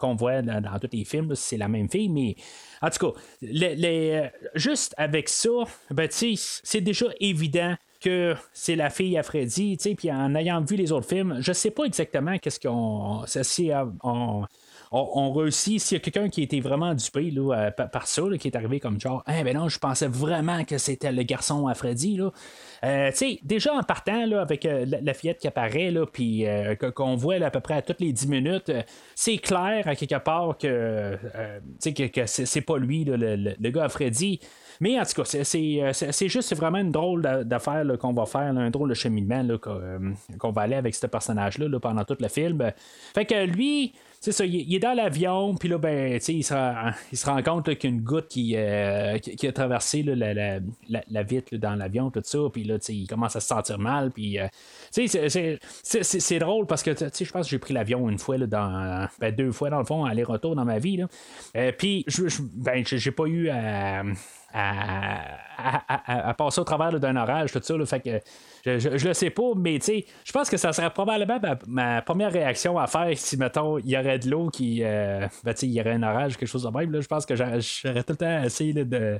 qu'on 0.00 0.16
voit 0.16 0.42
dans, 0.42 0.78
tous 0.80 0.88
les 0.92 1.04
films, 1.04 1.32
si 1.36 1.50
c'est 1.50 1.58
la 1.58 1.68
même 1.68 1.88
fille, 1.88 2.08
mais 2.08 2.34
en 2.80 2.90
tout 2.90 3.12
cas, 3.12 3.20
les, 3.40 4.30
juste 4.56 4.94
avec 4.96 5.28
ça, 5.28 5.50
ben, 5.92 6.08
tu 6.08 6.36
sais, 6.36 6.60
c'est 6.64 6.80
déjà 6.80 7.06
évident 7.20 7.76
que 8.00 8.34
c'est 8.52 8.74
la 8.74 8.90
fille 8.90 9.16
à 9.16 9.22
Freddy, 9.22 9.76
tu 9.76 9.90
sais, 9.90 9.94
puis 9.94 10.10
en 10.10 10.34
ayant 10.34 10.60
vu 10.60 10.74
les 10.74 10.90
autres 10.90 11.08
films, 11.08 11.36
je 11.40 11.52
sais 11.52 11.70
pas 11.70 11.84
exactement 11.84 12.36
qu'est-ce 12.38 12.58
qu'on. 12.58 13.22
Si 13.26 13.70
on, 14.02 14.44
on, 14.92 15.32
réussit. 15.32 15.80
S'il 15.80 15.96
y 15.96 16.00
a 16.00 16.04
quelqu'un 16.04 16.28
qui 16.28 16.42
était 16.42 16.60
vraiment 16.60 16.94
dupé 16.94 17.30
là, 17.30 17.52
euh, 17.52 17.70
par, 17.70 18.06
ça, 18.06 18.22
qui 18.38 18.48
est 18.48 18.56
arrivé 18.56 18.78
comme 18.78 19.00
genre, 19.00 19.24
eh 19.26 19.42
ben 19.42 19.56
non, 19.56 19.68
je 19.68 19.78
pensais 19.78 20.06
vraiment 20.06 20.64
que 20.64 20.76
c'était 20.78 21.12
le 21.12 21.22
garçon 21.22 21.66
à 21.66 21.74
Freddy. 21.74 22.16
Là. 22.16 22.30
Euh, 22.84 23.10
déjà 23.42 23.74
en 23.74 23.82
partant 23.82 24.26
là, 24.26 24.42
avec 24.42 24.66
euh, 24.66 24.84
la, 24.86 25.14
fillette 25.14 25.38
qui 25.38 25.48
apparaît, 25.48 25.90
là, 25.90 26.04
puis 26.06 26.44
qu'on 26.94 27.16
voit 27.16 27.36
à 27.36 27.50
peu 27.50 27.60
près 27.60 27.74
à 27.74 27.82
toutes 27.82 28.00
les 28.00 28.12
10 28.12 28.28
minutes, 28.28 28.72
c'est 29.14 29.38
clair 29.38 29.86
à 29.86 29.96
quelque 29.96 30.18
part 30.18 30.58
que, 30.58 31.16
que, 31.82 32.06
que 32.08 32.26
c'est, 32.26 32.60
pas 32.60 32.76
lui, 32.78 33.04
le, 33.04 33.70
gars 33.70 33.84
à 33.84 33.88
Freddy. 33.88 34.40
Mais 34.80 34.98
en 34.98 35.04
tout 35.04 35.22
cas, 35.22 35.24
c'est 35.24 36.28
juste 36.28 36.54
vraiment 36.56 36.78
une 36.78 36.90
drôle 36.90 37.22
d'affaire 37.44 37.84
qu'on 37.98 38.12
va 38.12 38.26
faire, 38.26 38.42
un 38.42 38.70
drôle 38.70 38.90
de 38.90 38.94
cheminement 38.94 39.46
qu'on 39.58 40.50
va 40.50 40.62
aller 40.62 40.76
avec 40.76 40.94
ce 40.94 41.06
personnage-là 41.06 41.78
pendant 41.80 42.04
tout 42.04 42.16
le 42.18 42.28
film. 42.28 42.72
Fait 43.14 43.24
que 43.24 43.44
lui, 43.46 43.92
c'est 44.22 44.30
ça, 44.30 44.46
il, 44.46 44.72
est 44.72 44.78
dans 44.78 44.94
l'avion, 44.94 45.56
puis 45.56 45.68
là, 45.68 45.78
ben, 45.78 46.12
il 46.12 46.44
se, 46.44 46.54
il 47.10 47.18
se 47.18 47.26
rend 47.26 47.42
compte 47.42 47.64
qu'il 47.76 47.90
y 47.90 47.92
a 47.92 47.96
une 47.96 48.04
goutte 48.04 48.28
qui, 48.28 48.54
euh, 48.56 49.18
qui, 49.18 49.48
a 49.48 49.52
traversé 49.52 50.04
la, 50.04 51.22
vitre 51.24 51.56
dans 51.56 51.74
l'avion, 51.74 52.08
tout 52.12 52.22
ça, 52.22 52.38
puis 52.52 52.62
là, 52.62 52.76
il 52.88 53.08
commence 53.08 53.34
à 53.34 53.40
se 53.40 53.48
sentir 53.48 53.80
mal, 53.80 54.12
puis, 54.12 54.38
euh, 54.38 54.46
c'est 54.92 56.38
drôle 56.38 56.68
parce 56.68 56.84
que, 56.84 56.92
je 56.92 57.32
pense 57.32 57.46
que 57.46 57.50
j'ai 57.50 57.58
pris 57.58 57.74
l'avion 57.74 58.08
une 58.08 58.20
fois, 58.20 58.38
là, 58.38 58.46
dans, 58.46 59.08
ben, 59.18 59.34
deux 59.34 59.50
fois, 59.50 59.70
dans 59.70 59.80
le 59.80 59.84
fond, 59.84 60.04
aller-retour 60.04 60.54
dans 60.54 60.64
ma 60.64 60.78
vie, 60.78 60.98
là. 60.98 61.08
Euh, 61.56 61.72
puis, 61.76 62.04
je, 62.06 62.22
ben, 62.54 62.84
j'ai 62.86 63.10
pas 63.10 63.26
eu 63.26 63.48
à 63.48 64.04
à, 64.54 66.34
passer 66.36 66.60
au 66.60 66.64
travers 66.64 66.98
d'un 66.98 67.16
orage, 67.16 67.52
tout 67.52 67.60
ça. 67.62 67.74
fait 67.86 68.00
que 68.00 68.20
je, 68.64 69.08
le 69.08 69.14
sais 69.14 69.30
pas, 69.30 69.52
mais 69.56 69.78
je 69.80 70.32
pense 70.32 70.48
que 70.48 70.56
ça 70.56 70.72
serait 70.72 70.90
probablement 70.90 71.40
ma, 71.66 72.02
première 72.02 72.32
réaction 72.32 72.78
à 72.78 72.86
faire 72.86 73.10
si, 73.16 73.36
mettons, 73.36 73.78
il 73.78 73.90
y 73.90 73.98
aurait 73.98 74.18
de 74.18 74.30
l'eau 74.30 74.50
qui. 74.50 74.82
Euh, 74.82 75.26
ben, 75.44 75.54
il 75.62 75.70
y 75.70 75.80
aurait 75.80 75.92
un 75.92 76.02
orage, 76.02 76.36
quelque 76.36 76.48
chose 76.48 76.62
de 76.62 76.70
même. 76.70 77.00
je 77.00 77.06
pense 77.06 77.26
que 77.26 77.34
j'aurais 77.34 78.02
tout 78.04 78.12
le 78.12 78.16
temps 78.16 78.42
essayé 78.42 78.72
de, 78.72 79.18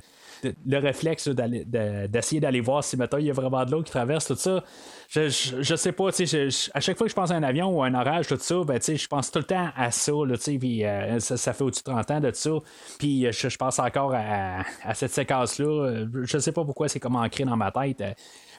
le 0.65 0.77
réflexe 0.77 1.27
d'essayer 1.27 2.41
d'aller 2.41 2.61
voir 2.61 2.83
si, 2.83 2.97
mettons, 2.97 3.17
il 3.17 3.25
y 3.25 3.29
a 3.29 3.33
vraiment 3.33 3.65
de 3.65 3.71
l'eau 3.71 3.83
qui 3.83 3.91
traverse, 3.91 4.25
tout 4.27 4.35
ça. 4.35 4.63
Je, 5.09 5.29
je, 5.29 5.75
sais 5.75 5.91
pas, 5.91 6.09
à 6.09 6.79
chaque 6.79 6.97
fois 6.97 7.05
que 7.05 7.11
je 7.11 7.15
pense 7.15 7.31
à 7.31 7.35
un 7.35 7.43
avion 7.43 7.69
ou 7.69 7.83
à 7.83 7.87
un 7.87 7.93
orage, 7.93 8.27
tout 8.27 8.37
ça, 8.39 8.63
ben, 8.63 8.79
je 8.81 9.07
pense 9.07 9.31
tout 9.31 9.39
le 9.39 9.45
temps 9.45 9.69
à 9.75 9.91
ça, 9.91 10.11
puis 10.59 10.83
euh, 10.85 11.19
ça, 11.19 11.53
fait 11.53 11.63
au-dessus 11.63 11.83
de 11.83 11.91
30 11.91 12.11
ans 12.11 12.19
de 12.19 12.31
ça. 12.31 12.51
Puis 12.97 13.27
euh, 13.27 13.31
je, 13.31 13.57
pense 13.57 13.79
encore 13.79 14.13
à, 14.15 14.93
cette 14.93 15.11
séquence-là. 15.11 16.05
Je 16.23 16.37
sais 16.37 16.51
pas 16.51 16.65
pourquoi 16.65 16.87
c'est 16.87 16.99
comme 16.99 17.15
ancré 17.15 17.43
dans 17.43 17.57
ma 17.57 17.71
tête. 17.71 18.03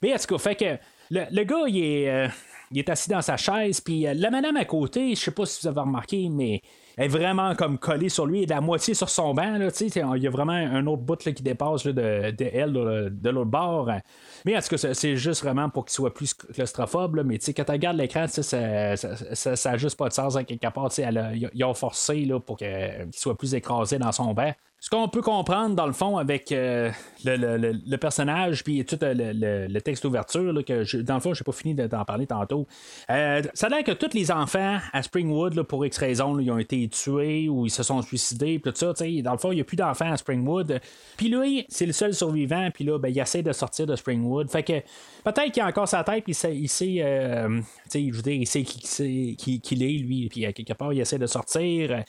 Mais 0.03 0.15
en 0.15 0.17
tout 0.17 0.27
cas, 0.27 0.39
fait 0.39 0.55
que 0.55 0.79
le, 1.11 1.45
gars, 1.45 1.65
il 1.67 1.79
est, 1.79 2.09
euh, 2.09 2.83
assis 2.87 3.11
dans 3.11 3.23
sa 3.23 3.37
chaise, 3.37 3.81
puis 3.81 4.03
la 4.03 4.31
madame 4.31 4.57
à 4.57 4.65
côté, 4.65 5.15
je 5.15 5.21
sais 5.21 5.31
pas 5.31 5.47
si 5.47 5.61
vous 5.63 5.69
avez 5.69 5.81
remarqué, 5.81 6.29
mais 6.31 6.63
est 6.97 7.09
vraiment 7.09 7.55
comme 7.55 7.79
collée 7.79 8.09
sur 8.09 8.27
lui, 8.27 8.43
et 8.43 8.47
la 8.47 8.61
moitié 8.61 8.95
sur 8.95 9.09
son 9.09 9.35
banc. 9.35 9.57
il 9.57 10.23
y 10.23 10.27
a 10.27 10.31
vraiment 10.31 10.53
un 10.53 10.87
autre 10.87 11.03
bout 11.03 11.17
qui 11.17 11.43
dépasse 11.43 11.85
de, 11.85 11.93
de, 11.93 12.51
elle 12.53 12.73
de, 12.73 13.31
l'autre 13.31 13.51
bord. 13.51 13.91
Mais 14.45 14.57
en 14.57 14.61
tout 14.61 14.77
cas, 14.77 14.95
c'est 14.95 15.17
juste 15.17 15.43
vraiment 15.43 15.69
pour 15.71 15.85
qu'il 15.85 15.93
soit 15.93 16.15
plus 16.15 16.35
claustrophobe. 16.35 17.23
mais 17.25 17.39
quand 17.39 17.65
tu 17.65 17.73
regardes 17.73 17.97
l'écran, 17.97 18.27
ça 18.29 18.59
n'a 18.59 18.97
ça, 18.97 19.57
ça, 19.57 19.77
juste 19.77 19.97
pas 19.97 20.09
de 20.09 20.15
sens 20.15 20.37
à 20.37 20.45
quelque 20.45 20.69
part. 20.73 20.91
ils 20.99 21.65
ont 21.65 21.75
forcé 21.75 22.25
là, 22.25 22.39
pour 22.41 22.57
qu'il 22.57 23.09
soit 23.13 23.37
plus 23.37 23.55
écrasé 23.55 23.99
dans 23.99 24.13
son 24.13 24.33
banc. 24.35 24.53
Ce 24.85 24.91
qu'on 24.91 25.09
peut 25.09 25.23
comprendre, 25.23 25.75
dans 25.75 25.87
le 25.87 25.95
fond, 25.95 26.19
avec 26.19 26.53
euh, 26.53 26.91
le, 27.25 27.97
personnage, 27.97 28.63
puis 28.63 28.85
tout 28.85 29.03
euh, 29.03 29.67
le, 29.67 29.81
texte 29.81 30.03
d'ouverture, 30.03 30.53
que 30.63 31.01
dans 31.01 31.15
le 31.15 31.21
fond, 31.21 31.33
je 31.33 31.41
n'ai 31.41 31.45
pas 31.45 31.53
fini 31.53 31.75
d'en 31.75 32.05
parler 32.05 32.27
tantôt. 32.27 32.67
Euh, 33.09 33.41
ça 33.55 33.69
a 33.69 33.71
l'air 33.71 33.83
que 33.83 33.93
tous 33.93 34.13
les 34.13 34.31
enfants 34.31 34.77
à 34.93 35.03
Springwood, 35.03 35.63
pour 35.63 35.87
X 35.87 35.97
raison, 35.97 36.39
ils 36.39 36.51
ont 36.51 36.59
été 36.59 36.87
tués 36.89 37.49
ou 37.49 37.65
ils 37.65 37.71
se 37.71 37.83
sont 37.83 38.03
suicidés, 38.03 38.59
puis 38.59 38.71
tout 38.71 38.79
ça. 38.79 38.93
Dans 39.23 39.33
le 39.33 39.39
fond, 39.39 39.53
il 39.53 39.55
n'y 39.55 39.63
a 39.63 39.65
plus 39.65 39.79
d'enfants 39.79 40.13
à 40.13 40.19
Springwood. 40.19 40.79
Puis 41.17 41.31
lui, 41.31 41.65
c'est 41.71 41.87
le 41.87 41.95
seul 41.95 42.13
survivant, 42.13 42.69
puis 42.71 42.85
là, 42.85 42.99
ben, 42.99 43.09
il 43.09 43.19
essaie 43.19 43.43
de 43.43 43.53
sortir 43.53 43.87
de 43.87 43.97
Springwood. 43.97 44.51
Fait 44.51 44.65
que 44.65 44.81
peut-être 45.25 45.51
qu'il 45.51 45.63
a 45.63 45.67
encore 45.67 45.89
sa 45.89 46.05
tête, 46.05 46.25
puis 46.25 46.37
il 46.53 46.69
sait, 46.69 46.97
euh, 47.01 47.59
je 47.91 48.13
veux 48.13 48.21
dire, 48.21 48.35
il 48.35 48.47
sait 48.47 48.65
qui- 48.65 49.35
qui 49.39 49.63
il 49.71 49.83
est, 49.83 49.99
lui, 49.99 50.29
puis 50.29 50.45
à 50.45 50.53
quelque 50.53 50.75
part, 50.75 50.93
il 50.93 51.01
essaie 51.01 51.19
de 51.19 51.27
sortir. 51.27 52.05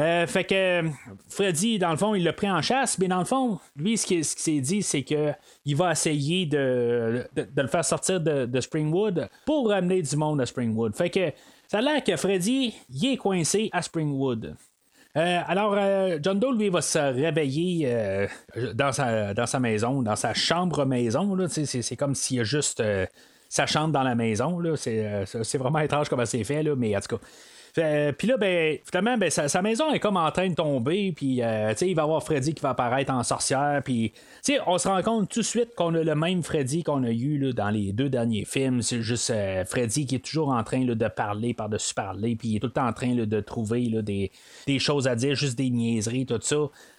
Euh, 0.00 0.26
fait 0.26 0.44
que 0.44 0.82
Freddy, 1.28 1.78
dans 1.78 1.90
le 1.90 1.96
fond, 1.96 2.14
il 2.14 2.24
l'a 2.24 2.32
pris 2.32 2.50
en 2.50 2.60
chasse, 2.62 2.98
mais 2.98 3.06
dans 3.06 3.20
le 3.20 3.24
fond, 3.24 3.60
lui, 3.76 3.96
ce 3.96 4.06
qu'il 4.06 4.24
s'est 4.24 4.60
dit, 4.60 4.82
c'est 4.82 5.02
que 5.02 5.32
il 5.64 5.76
va 5.76 5.92
essayer 5.92 6.46
de, 6.46 7.26
le 7.36 7.66
faire 7.68 7.84
sortir 7.84 8.20
de, 8.20 8.60
Springwood 8.60 9.28
pour 9.46 9.68
ramener 9.68 10.02
du 10.02 10.16
monde 10.16 10.40
à 10.40 10.46
Springwood. 10.46 10.96
Fait 10.96 11.10
que 11.10 11.32
ça 11.68 11.78
a 11.78 11.80
l'air 11.80 12.02
que 12.02 12.16
Freddy, 12.16 12.74
il 12.90 13.12
est 13.12 13.16
coincé 13.16 13.68
à 13.72 13.82
Springwood. 13.82 14.56
Euh, 15.16 15.40
alors, 15.46 15.74
euh, 15.78 16.18
John 16.20 16.40
Doe, 16.40 16.52
lui, 16.52 16.70
va 16.70 16.80
se 16.80 16.98
réveiller 16.98 18.26
dans, 18.74 18.90
sa, 18.90 19.60
maison, 19.60 20.02
dans 20.02 20.16
sa 20.16 20.34
chambre 20.34 20.84
maison. 20.84 21.36
C'est 21.48 21.96
comme 21.96 22.16
s'il 22.16 22.38
y 22.38 22.40
a 22.40 22.44
juste 22.44 22.82
sa 23.48 23.66
chambre 23.66 23.92
dans 23.92 24.02
la 24.02 24.16
maison. 24.16 24.60
C'est 24.74 25.58
vraiment 25.58 25.78
étrange 25.78 26.08
comment 26.08 26.26
c'est 26.26 26.42
fait, 26.42 26.64
mais 26.74 26.96
en 26.96 27.00
tout 27.00 27.16
cas. 27.16 27.24
Fait, 27.74 28.16
Puis 28.16 28.28
là, 28.28 28.36
ben, 28.36 28.78
finalement, 28.84 29.18
ben, 29.18 29.30
sa, 29.30 29.60
maison 29.60 29.92
est 29.92 29.98
comme 29.98 30.16
en 30.16 30.30
train 30.30 30.48
de 30.48 30.54
tomber. 30.54 31.10
Puis, 31.10 31.42
euh, 31.42 31.74
il 31.80 31.94
va 31.96 32.02
y 32.02 32.04
avoir 32.04 32.22
Freddy 32.22 32.54
qui 32.54 32.62
va 32.62 32.70
apparaître 32.70 33.12
en 33.12 33.24
sorcière. 33.24 33.82
Puis, 33.84 34.12
on 34.66 34.78
se 34.78 34.86
rend 34.86 35.02
compte 35.02 35.28
tout 35.28 35.40
de 35.40 35.44
suite 35.44 35.74
qu'on 35.74 35.92
a 35.96 36.04
le 36.04 36.14
même 36.14 36.44
Freddy 36.44 36.84
qu'on 36.84 37.02
a 37.02 37.10
eu 37.10 37.36
là, 37.38 37.52
dans 37.52 37.70
les 37.70 37.92
deux 37.92 38.08
derniers 38.08 38.44
films. 38.44 38.80
C'est 38.80 39.02
juste 39.02 39.30
euh, 39.30 39.64
Freddy 39.64 40.06
qui 40.06 40.14
est 40.14 40.24
toujours 40.24 40.50
en 40.50 40.62
train 40.62 40.84
de 40.84 41.08
parler 41.08 41.52
par-dessus 41.52 41.94
parler. 41.94 42.36
Puis, 42.36 42.48
il 42.50 42.56
est 42.56 42.60
tout 42.60 42.68
le 42.68 42.72
temps 42.72 42.86
en 42.86 42.92
train 42.92 43.12
de 43.12 43.40
trouver 43.40 43.88
des, 44.02 44.30
des 44.68 44.78
choses 44.78 45.08
à 45.08 45.16
dire, 45.16 45.34
juste 45.34 45.58
des 45.58 45.70
niaiseries, 45.70 46.26
tout 46.26 46.38
ça. 46.40 46.56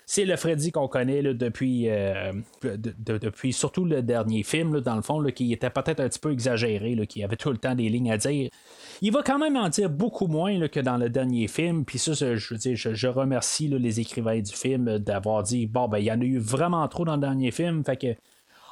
C'est 0.07 0.25
le 0.25 0.35
Freddy 0.35 0.71
qu'on 0.71 0.87
connaît 0.87 1.21
là, 1.21 1.33
depuis, 1.33 1.89
euh, 1.89 2.31
de- 2.63 2.75
de- 2.75 3.17
depuis 3.17 3.53
surtout 3.53 3.85
le 3.85 4.03
dernier 4.03 4.43
film, 4.43 4.75
là, 4.75 4.81
dans 4.81 4.95
le 4.95 5.01
fond, 5.01 5.19
là, 5.19 5.31
qui 5.31 5.51
était 5.51 5.71
peut-être 5.71 5.99
un 5.99 6.09
petit 6.09 6.19
peu 6.19 6.31
exagéré, 6.31 6.95
qui 7.07 7.23
avait 7.23 7.37
tout 7.37 7.49
le 7.49 7.57
temps 7.57 7.73
des 7.73 7.89
lignes 7.89 8.11
à 8.11 8.17
dire. 8.17 8.49
Il 9.01 9.11
va 9.11 9.23
quand 9.23 9.39
même 9.39 9.55
en 9.57 9.69
dire 9.69 9.89
beaucoup 9.89 10.27
moins 10.27 10.67
que 10.67 10.79
dans 10.79 10.97
le 10.97 11.09
dernier 11.09 11.47
film. 11.47 11.85
Puis 11.85 11.99
ça, 11.99 12.13
je 12.13 12.53
veux 12.53 12.57
dire, 12.57 12.75
je, 12.75 13.07
remercie 13.07 13.67
les 13.67 13.99
écrivains 13.99 14.39
du 14.39 14.53
film 14.53 14.87
euh, 14.87 14.99
d'avoir 14.99 15.43
dit 15.43 15.67
bon, 15.67 15.87
ben, 15.87 15.99
il 15.99 16.05
y 16.05 16.11
en 16.11 16.21
a 16.21 16.23
eu 16.23 16.37
vraiment 16.37 16.87
trop 16.87 17.05
dans 17.05 17.15
le 17.15 17.21
dernier 17.21 17.51
film. 17.51 17.83
Fait 17.83 17.97
que. 17.97 18.15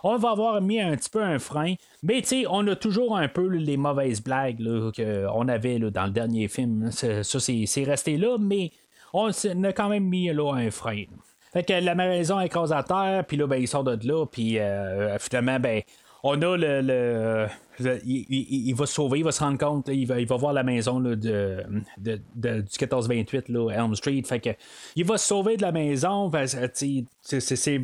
On 0.05 0.17
va 0.17 0.31
avoir 0.31 0.59
mis 0.59 0.81
un 0.81 0.97
petit 0.97 1.09
peu 1.09 1.23
un 1.23 1.39
frein, 1.39 1.75
mais 2.03 2.21
tu 2.21 2.27
sais, 2.27 2.45
on 2.49 2.67
a 2.67 2.75
toujours 2.75 3.15
un 3.15 3.29
peu 3.29 3.47
les 3.47 3.77
mauvaises 3.77 4.21
blagues 4.21 4.57
qu'on 4.93 5.47
avait 5.47 5.79
dans 5.79 6.03
le 6.03 6.11
dernier 6.11 6.49
film. 6.49 6.91
Ça, 6.91 7.23
c'est 7.23 7.83
resté 7.85 8.17
là, 8.17 8.35
mais 8.37 8.71
on 9.13 9.29
a 9.29 9.71
quand 9.71 9.87
même 9.87 10.03
mis 10.03 10.27
là, 10.27 10.55
un 10.55 10.69
frein. 10.71 11.05
Fait 11.53 11.63
que 11.63 11.73
la 11.73 11.95
maison 11.95 12.39
écrase 12.41 12.73
à 12.73 12.83
terre, 12.83 13.23
puis 13.25 13.37
là, 13.37 13.47
ben, 13.47 13.55
il 13.55 13.67
sort 13.67 13.85
de 13.85 13.97
là, 14.05 14.25
puis 14.25 14.59
euh, 14.59 15.17
finalement, 15.19 15.59
ben, 15.59 15.81
on 16.23 16.41
a 16.41 16.57
le- 16.57 16.81
le- 16.81 17.47
il, 17.79 18.73
va 18.75 18.85
se 18.85 18.93
sauver, 18.93 19.19
il 19.19 19.23
va 19.23 19.31
se 19.31 19.43
rendre 19.43 19.57
compte, 19.57 19.87
il, 19.89 20.05
va, 20.05 20.19
il 20.19 20.27
va 20.27 20.35
voir 20.37 20.53
la 20.53 20.63
maison 20.63 20.99
de, 20.99 21.15
de- 21.15 21.63
du 21.97 22.11
1428, 22.41 23.49
là, 23.49 23.69
Elm 23.71 23.95
Street. 23.95 24.21
Fait 24.25 24.39
que 24.39 24.49
il 24.95 25.05
va 25.05 25.17
se 25.17 25.27
sauver 25.27 25.57
de 25.57 25.61
la 25.61 25.71
maison. 25.71 26.31
c'est- 26.45 27.05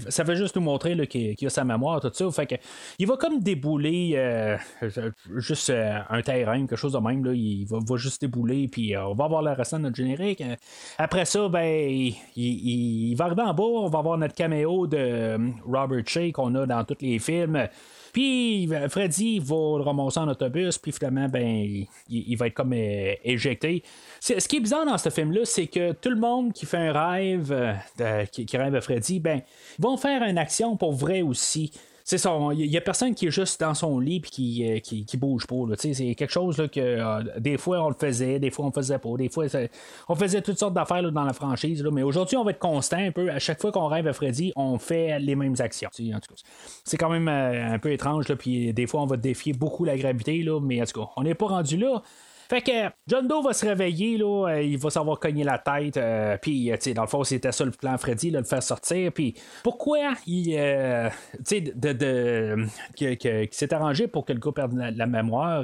ça 0.09 0.23
veut 0.23 0.35
juste 0.35 0.55
nous 0.55 0.61
montrer 0.61 0.95
qu'il, 1.07 1.35
a 1.45 1.49
sa 1.49 1.63
mémoire, 1.63 2.01
tout 2.01 2.11
ça. 2.13 2.29
Fait 2.31 2.45
que 2.45 2.55
il 2.97 3.07
va 3.07 3.17
comme 3.17 3.39
débouler 3.39 4.13
euh, 4.15 4.57
juste 5.37 5.69
euh, 5.69 5.99
un 6.09 6.21
terrain, 6.21 6.59
quelque 6.59 6.75
chose 6.75 6.93
de 6.93 6.99
même. 6.99 7.25
Il 7.33 7.65
va, 7.65 7.79
va 7.85 7.97
juste 7.97 8.21
débouler, 8.21 8.67
puis 8.67 8.95
euh, 8.95 9.07
on 9.07 9.13
va 9.13 9.25
avoir 9.25 9.41
le 9.41 9.51
restant 9.51 9.77
de 9.77 9.83
notre 9.83 9.95
générique. 9.95 10.43
Après 10.97 11.25
ça, 11.25 11.47
ben, 11.49 12.11
il, 12.35 13.15
va 13.15 13.25
arriver 13.25 13.41
en 13.41 13.53
bas, 13.53 13.63
on 13.63 13.89
va 13.89 13.99
avoir 13.99 14.17
notre 14.17 14.35
caméo 14.35 14.87
de 14.87 15.37
Robert 15.65 16.07
Shea 16.07 16.31
qu'on 16.31 16.53
a 16.55 16.65
dans 16.65 16.83
tous 16.83 16.97
les 17.01 17.19
films. 17.19 17.67
Puis 18.13 18.67
euh, 18.73 18.89
Freddy 18.89 19.39
va 19.39 19.78
le 19.79 19.83
ramasser 19.83 20.19
en 20.19 20.27
autobus, 20.27 20.77
puis 20.77 20.91
finalement, 20.91 21.27
ben, 21.27 21.43
il, 21.43 21.87
il 22.09 22.35
va 22.35 22.47
être 22.47 22.53
comme 22.53 22.73
euh, 22.73 23.13
éjecté. 23.23 23.83
Ce 24.19 24.47
qui 24.47 24.57
est 24.57 24.61
bizarre 24.61 24.85
dans 24.85 24.97
ce 24.97 25.09
film-là, 25.09 25.41
c'est 25.45 25.67
que 25.67 25.93
tout 25.93 26.09
le 26.09 26.19
monde 26.19 26.53
qui 26.53 26.65
fait 26.65 26.77
un 26.77 26.91
rêve, 26.91 27.51
euh, 27.51 28.25
qui 28.25 28.57
rêve 28.57 28.75
à 28.75 28.81
Freddy, 28.81 29.19
ben, 29.19 29.41
vont 29.79 29.97
faire 29.97 30.23
une 30.23 30.37
action 30.37 30.77
pour 30.77 30.93
vrai 30.93 31.21
aussi. 31.21 31.71
C'est 32.09 32.17
ça, 32.17 32.35
il 32.53 32.65
y 32.65 32.75
a 32.75 32.81
personne 32.81 33.13
qui 33.13 33.27
est 33.27 33.31
juste 33.31 33.61
dans 33.61 33.75
son 33.75 33.99
lit 33.99 34.19
qui, 34.19 34.67
euh, 34.67 34.79
qui, 34.79 35.05
qui 35.05 35.15
bouge 35.15 35.45
pas. 35.45 35.57
C'est 35.77 36.15
quelque 36.15 36.31
chose 36.31 36.57
là, 36.57 36.67
que 36.67 36.79
euh, 36.79 37.21
des 37.37 37.55
fois 37.55 37.83
on 37.83 37.89
le 37.89 37.93
faisait, 37.93 38.39
des 38.39 38.49
fois 38.49 38.65
on 38.65 38.69
le 38.69 38.73
faisait 38.73 38.97
pas, 38.97 39.09
des 39.15 39.29
fois 39.29 39.45
on 40.07 40.15
faisait 40.15 40.41
toutes 40.41 40.57
sortes 40.57 40.73
d'affaires 40.73 41.03
dans 41.11 41.23
la 41.23 41.33
franchise. 41.33 41.83
là. 41.83 41.91
mais 41.91 42.01
aujourd'hui 42.01 42.35
on 42.35 42.43
va 42.43 42.49
être 42.49 42.57
constant 42.57 42.97
un 42.97 43.11
peu. 43.11 43.29
À 43.29 43.37
chaque 43.37 43.61
fois 43.61 43.71
qu'on 43.71 43.85
rêve 43.85 44.07
à 44.07 44.13
Freddy, 44.13 44.51
on 44.55 44.79
fait 44.79 45.19
les 45.19 45.35
mêmes 45.35 45.53
actions. 45.59 45.91
En 45.91 46.19
tout 46.19 46.33
cas, 46.33 46.41
c'est 46.83 46.97
quand 46.97 47.11
même 47.11 47.27
euh, 47.27 47.75
un 47.75 47.77
peu 47.77 47.91
étrange. 47.91 48.27
Là, 48.27 48.35
puis 48.35 48.73
des 48.73 48.87
fois 48.87 49.03
on 49.03 49.05
va 49.05 49.15
défier 49.15 49.53
beaucoup 49.53 49.85
la 49.85 49.95
gravité, 49.95 50.41
là, 50.41 50.59
mais 50.59 50.81
en 50.81 50.85
tout 50.85 51.01
cas, 51.01 51.11
on 51.15 51.21
n'est 51.21 51.35
pas 51.35 51.45
rendu 51.45 51.77
là. 51.77 52.01
Fait 52.49 52.61
que 52.61 52.71
John 53.05 53.27
Doe 53.27 53.43
va 53.43 53.53
se 53.53 53.63
réveiller, 53.63 54.17
là, 54.17 54.47
euh, 54.49 54.61
il 54.63 54.79
va 54.79 54.89
savoir 54.89 55.19
cogner 55.19 55.43
la 55.43 55.59
tête, 55.59 55.97
euh, 55.97 56.35
puis, 56.41 56.71
euh, 56.71 56.77
dans 56.95 57.03
le 57.03 57.07
fond, 57.07 57.23
c'était 57.23 57.51
ça 57.51 57.63
le 57.63 57.69
plan 57.69 57.95
Freddy, 57.99 58.31
là, 58.31 58.39
le 58.39 58.45
faire 58.45 58.63
sortir, 58.63 59.11
puis 59.11 59.35
pourquoi 59.63 60.13
il, 60.25 60.55
euh, 60.57 61.09
de, 61.51 61.93
de, 61.93 62.65
qu'il 62.95 63.47
s'est 63.51 63.71
arrangé 63.71 64.07
pour 64.07 64.25
que 64.25 64.33
le 64.33 64.39
gars 64.39 64.51
perde 64.51 64.73
la, 64.73 64.89
la 64.89 65.05
mémoire, 65.05 65.63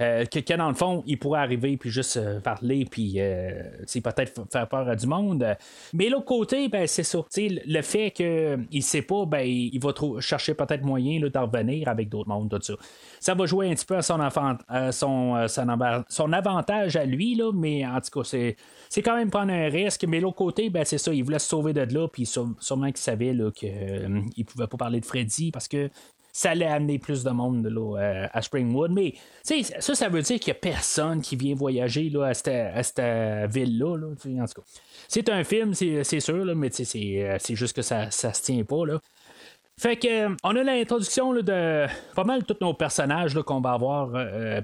euh, 0.00 0.24
que, 0.24 0.56
dans 0.56 0.68
le 0.68 0.74
fond, 0.74 1.02
il 1.06 1.18
pourrait 1.18 1.40
arriver 1.40 1.76
puis 1.76 1.90
juste 1.90 2.16
euh, 2.16 2.40
parler 2.40 2.84
puis 2.90 3.14
euh, 3.18 3.62
peut-être 4.02 4.42
faire 4.50 4.68
peur 4.68 4.88
à 4.88 4.96
du 4.96 5.06
monde. 5.06 5.46
Mais 5.92 6.08
l'autre 6.08 6.24
côté, 6.24 6.68
ben, 6.68 6.86
c'est 6.86 7.02
ça. 7.02 7.18
Le 7.36 7.82
fait 7.82 8.10
qu'il 8.10 8.66
ne 8.72 8.80
sait 8.80 9.02
pas, 9.02 9.24
ben, 9.26 9.46
il 9.46 9.78
va 9.80 9.92
chercher 10.20 10.54
peut-être 10.54 10.82
moyen 10.82 11.20
d'en 11.28 11.46
revenir 11.46 11.88
avec 11.88 12.08
d'autres 12.08 12.28
mondes, 12.28 12.50
tout 12.50 12.60
ça. 12.62 12.74
Ça 13.20 13.34
va 13.34 13.46
jouer 13.46 13.70
un 13.70 13.74
petit 13.74 13.86
peu 13.86 13.96
à 13.96 14.02
son, 14.02 14.18
son, 14.92 15.48
son, 15.48 15.68
ava- 15.68 16.04
son 16.08 16.32
avantage 16.32 16.96
à 16.96 17.04
lui, 17.04 17.34
là, 17.34 17.52
mais 17.52 17.86
en 17.86 18.00
tout 18.00 18.20
cas, 18.20 18.24
c'est, 18.24 18.56
quand 19.02 19.16
même 19.16 19.30
prendre 19.30 19.52
un 19.52 19.68
risque. 19.68 20.04
Mais 20.08 20.20
l'autre 20.20 20.36
côté, 20.36 20.70
ben, 20.70 20.84
c'est 20.84 20.98
ça, 20.98 21.12
il 21.12 21.22
voulait 21.22 21.38
se 21.38 21.48
sauver 21.48 21.72
de 21.72 21.82
là, 21.82 22.08
puis 22.08 22.26
sûre- 22.26 22.54
sûrement 22.58 22.86
qu'il 22.86 22.96
savait 22.98 23.34
qu'il 23.54 23.70
ne 23.72 24.44
pouvait 24.44 24.66
pas 24.66 24.76
parler 24.76 25.00
de 25.00 25.06
Freddy 25.06 25.50
parce 25.50 25.68
que 25.68 25.88
ça 26.32 26.52
allait 26.52 26.66
amener 26.66 26.98
plus 26.98 27.22
de 27.22 27.30
monde 27.30 27.66
là, 27.66 28.00
euh, 28.00 28.26
à 28.32 28.40
Springwood. 28.40 28.90
Mais 28.90 29.14
ça, 29.42 29.94
ça 29.94 30.08
veut 30.08 30.22
dire 30.22 30.40
qu'il 30.40 30.52
n'y 30.52 30.56
a 30.56 30.60
personne 30.60 31.20
qui 31.20 31.36
vient 31.36 31.54
voyager 31.54 32.08
là, 32.08 32.24
à 32.28 32.34
cette, 32.34 32.48
à 32.48 32.82
cette, 32.82 33.52
ville-là. 33.52 33.98
là, 33.98 34.06
en 34.08 34.46
tout 34.46 34.60
cas. 34.60 34.66
C'est 35.08 35.28
un 35.28 35.44
film, 35.44 35.74
c'est 35.74 36.20
sûr, 36.20 36.44
là, 36.44 36.54
mais 36.54 36.68
euh, 36.68 37.36
c'est 37.38 37.54
juste 37.54 37.76
que 37.76 37.82
ça 37.82 38.06
ne 38.06 38.10
se 38.10 38.42
tient 38.42 38.64
pas. 38.64 38.86
Là. 38.86 38.98
Fait 39.78 39.96
que 39.96 40.30
euh, 40.30 40.34
on 40.42 40.56
a 40.56 40.62
l'introduction 40.62 41.34
de 41.34 41.86
pas 42.14 42.24
mal 42.24 42.44
tous 42.44 42.56
nos 42.62 42.72
personnages 42.72 43.34
qu'on 43.42 43.60
va 43.60 43.72
avoir 43.72 44.10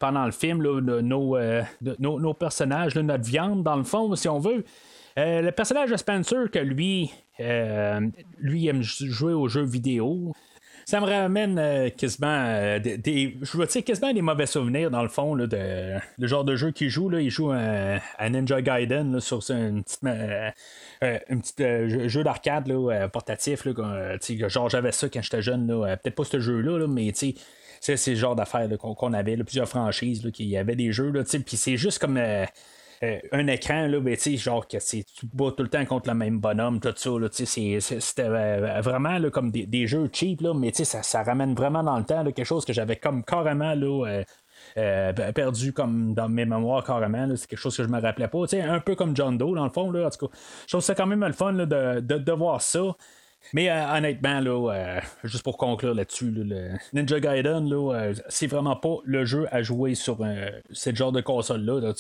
pendant 0.00 0.24
le 0.24 0.33
film, 0.33 0.62
là, 0.62 0.81
de 0.81 1.00
nos, 1.02 1.37
de- 1.37 1.96
nos, 1.98 2.18
nos 2.18 2.35
personnages, 2.35 2.94
là, 2.94 3.02
notre 3.02 3.24
viande 3.24 3.62
dans 3.62 3.76
le 3.76 3.85
fond, 3.85 4.14
si 4.16 4.28
on 4.28 4.38
veut. 4.38 4.64
Le 5.16 5.50
personnage 5.50 5.90
de 5.90 5.96
Spencer, 5.96 6.50
que 6.50 6.61
lui, 6.61 7.11
lui 8.38 8.68
aime 8.68 8.83
jouer 8.83 9.35
aux 9.35 9.48
jeux 9.48 9.64
vidéo. 9.64 10.33
Ça 10.88 11.03
me 11.03 11.05
ramène 11.07 11.59
euh, 11.59 11.90
quasiment 11.90 12.46
euh, 12.46 12.79
des, 12.79 13.37
je 13.42 13.62
dire 13.66 13.85
quasiment 13.85 14.11
des 14.11 14.22
mauvais 14.22 14.46
souvenirs 14.46 14.90
dans 14.90 15.03
le 15.03 15.11
fond 15.11 15.35
là, 15.35 15.46
de 15.46 15.98
le 16.16 16.27
genre 16.27 16.44
de 16.44 16.57
jeu 16.57 16.70
qu'il 16.70 16.88
joue 16.88 17.11
là, 17.11 17.20
il 17.20 17.29
joue 17.29 17.51
un, 17.51 17.98
un 18.18 18.31
Ninja 18.31 18.62
Gaiden 18.62 19.12
là, 19.12 19.20
sur 19.20 19.42
une 19.51 19.85
petite 19.85 20.03
euh, 20.05 20.51
euh, 21.05 21.18
un 21.29 21.38
petit 21.40 21.62
euh, 21.62 22.09
jeu, 22.09 22.24
d'arcade 22.24 22.70
euh, 22.70 23.07
portatif 23.07 23.66
euh, 23.66 24.48
genre 24.48 24.70
j'avais 24.70 24.92
ça 24.92 25.11
quand 25.11 25.20
j'étais 25.20 25.42
jeune 25.42 25.70
euh, 25.70 25.94
peut-être 25.96 26.14
pas 26.14 26.24
ce 26.24 26.40
jeu 26.40 26.62
là, 26.62 26.87
mais 26.88 27.12
tu 27.12 27.35
c'est 27.83 28.07
le 28.07 28.14
genre 28.16 28.35
d'affaires 28.35 28.66
qu'on 28.79 29.12
avait 29.12 29.37
plusieurs 29.37 29.68
franchises 29.68 30.27
qu'il 30.33 30.48
y 30.48 30.57
avait 30.57 30.74
des 30.74 30.90
jeux 30.90 31.12
puis 31.12 31.59
c'est 31.59 31.77
juste 31.77 31.98
comme 31.98 32.18
euh, 33.03 33.19
un 33.33 33.47
écran, 33.47 33.87
là, 33.87 34.01
ben, 34.01 34.17
genre 34.17 34.67
que 34.67 34.77
tu 34.79 35.05
bats 35.33 35.53
tout 35.57 35.63
le 35.63 35.69
temps 35.69 35.85
contre 35.85 36.09
le 36.09 36.15
même 36.15 36.41
bonhomme, 36.41 36.81
tout 36.81 36.93
ça, 36.97 37.11
c'était 37.31 38.23
euh, 38.23 38.81
vraiment 38.81 39.19
là, 39.19 39.31
comme 39.31 39.51
des, 39.53 39.87
jeux 39.87 40.09
cheap, 40.13 40.41
là, 40.41 40.53
mais 40.53 40.73
ça, 40.73 41.03
ça 41.03 41.23
ramène 41.23 41.55
vraiment 41.55 41.85
dans 41.85 41.97
le 41.99 42.05
temps 42.05 42.25
quelque 42.25 42.45
chose 42.45 42.65
que 42.65 42.73
j'avais 42.73 42.97
comme 42.97 43.23
carrément 43.25 43.75
là, 43.75 44.23
euh, 44.77 45.13
perdu 45.33 45.73
comme 45.73 46.15
dans 46.15 46.29
mes 46.29 46.45
mémoires 46.45 46.83
carrément. 46.83 47.29
C'est 47.37 47.47
quelque 47.47 47.61
chose 47.61 47.77
que 47.77 47.85
je 47.85 47.89
me 47.89 48.01
rappelais 48.01 48.29
pas. 48.29 48.45
Un 48.53 48.81
peu 48.81 48.97
comme 48.97 49.15
John 49.15 49.39
Doe, 49.39 49.55
dans 49.55 49.65
le 49.65 49.71
fond. 49.71 49.93
Là, 49.93 50.07
en 50.07 50.11
tout 50.11 50.27
cas, 50.27 50.35
je 50.67 50.73
trouve 50.73 50.83
ça 50.83 50.95
quand 50.97 51.07
même 51.07 51.25
le 51.25 51.33
fun 51.33 51.53
de, 51.53 52.01
de, 52.01 52.33
voir 52.33 52.61
ça. 52.61 52.97
Mais 53.53 53.71
honnêtement, 53.71 54.41
là, 54.41 55.01
juste 55.23 55.45
pour 55.45 55.57
conclure 55.57 55.95
là-dessus, 55.95 56.35
Ninja 56.93 57.21
Gaiden, 57.21 57.71
c'est 58.29 58.49
vraiment 58.49 58.75
pas 58.75 58.97
le 59.05 59.25
jeu 59.25 59.47
à 59.53 59.63
jouer 59.63 59.95
sur 59.95 60.19
ce 60.73 60.95
genre 60.95 61.13
de 61.13 61.21
console-là. 61.21 61.81
Là. 61.81 61.93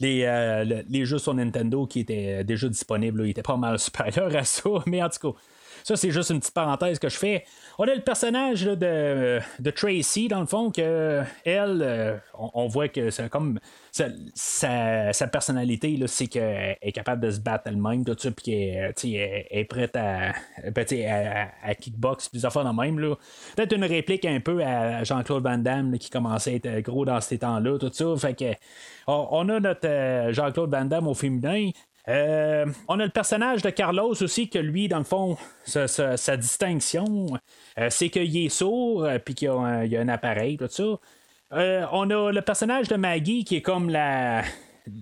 Les, 0.00 0.24
euh, 0.24 0.64
le- 0.64 0.84
les 0.88 1.04
jeux 1.06 1.18
sur 1.18 1.34
Nintendo 1.34 1.86
qui 1.86 2.00
étaient 2.00 2.44
déjà 2.44 2.68
disponibles, 2.68 3.26
étaient 3.28 3.42
pas 3.42 3.56
mal 3.56 3.78
supérieurs 3.78 4.34
à 4.36 4.44
ça. 4.44 4.68
Mais 4.86 5.02
en 5.02 5.08
tout 5.08 5.32
cas, 5.32 5.38
ça, 5.86 5.94
c'est 5.94 6.10
juste 6.10 6.30
une 6.30 6.40
petite 6.40 6.52
parenthèse 6.52 6.98
que 6.98 7.08
je 7.08 7.16
fais. 7.16 7.44
On 7.78 7.84
a 7.84 7.94
le 7.94 8.00
personnage 8.00 8.64
de, 8.64 9.38
de 9.60 9.70
Tracy, 9.70 10.26
dans 10.26 10.40
le 10.40 10.46
fond, 10.46 10.72
que 10.72 11.22
elle, 11.44 11.80
euh, 11.80 12.16
on, 12.34 12.66
voit 12.66 12.88
que 12.88 13.10
c'est 13.10 13.28
comme 13.28 13.60
sa, 13.92 14.08
sa, 15.12 15.28
personnalité, 15.28 15.96
c'est 16.08 16.26
qu'elle 16.26 16.76
est 16.82 16.90
capable 16.90 17.22
de 17.22 17.30
se 17.30 17.38
battre 17.38 17.68
elle-même, 17.68 18.04
tout 18.04 18.16
ça, 18.18 18.32
puis 18.32 18.44
qu'elle 18.46 18.94
elle 19.00 19.46
est 19.60 19.64
prête 19.64 19.94
à, 19.94 20.32
ben, 20.74 20.84
tu 20.84 20.96
sais, 20.96 21.06
à, 21.06 21.52
à 21.62 21.76
kickbox, 21.76 22.30
puis 22.30 22.40
des 22.40 22.46
affaires 22.46 22.64
de 22.64 22.76
même. 22.76 22.96
Peut-être 23.54 23.76
une 23.76 23.84
réplique 23.84 24.24
un 24.24 24.40
peu 24.40 24.64
à 24.64 25.04
Jean-Claude 25.04 25.44
Van 25.44 25.58
Damme, 25.58 25.98
qui 25.98 26.10
commençait 26.10 26.50
à 26.50 26.54
être 26.54 26.80
gros 26.80 27.04
dans 27.04 27.20
ces 27.20 27.38
temps-là, 27.38 27.78
tout 27.78 27.92
ça. 27.92 28.06
Fait 28.16 28.34
que 28.34 28.52
on, 29.06 29.48
a 29.48 29.60
notre 29.60 29.86
euh, 29.86 30.32
Jean-Claude 30.32 30.68
Van 30.68 30.84
Damme 30.84 31.06
au 31.06 31.14
féminin. 31.14 31.70
Euh, 32.08 32.66
on 32.86 33.00
a 33.00 33.04
le 33.04 33.10
personnage 33.10 33.62
de 33.62 33.70
Carlos 33.70 34.22
aussi, 34.22 34.48
que 34.48 34.58
lui, 34.58 34.88
dans 34.88 34.98
le 34.98 35.04
fond, 35.04 35.36
sa, 35.64 36.36
distinction, 36.36 37.26
euh, 37.78 37.88
c'est 37.90 38.10
qu'il 38.10 38.36
est 38.36 38.48
sourd, 38.48 39.04
euh, 39.04 39.18
puis 39.18 39.34
qu'il 39.34 39.48
a 39.48 39.54
a 39.54 40.00
un 40.00 40.08
appareil, 40.08 40.56
tout 40.56 40.68
ça. 40.68 40.84
On 41.50 42.10
a 42.10 42.32
le 42.32 42.40
personnage 42.42 42.88
de 42.88 42.96
Maggie 42.96 43.44
qui 43.44 43.56
est 43.56 43.62
comme 43.62 43.90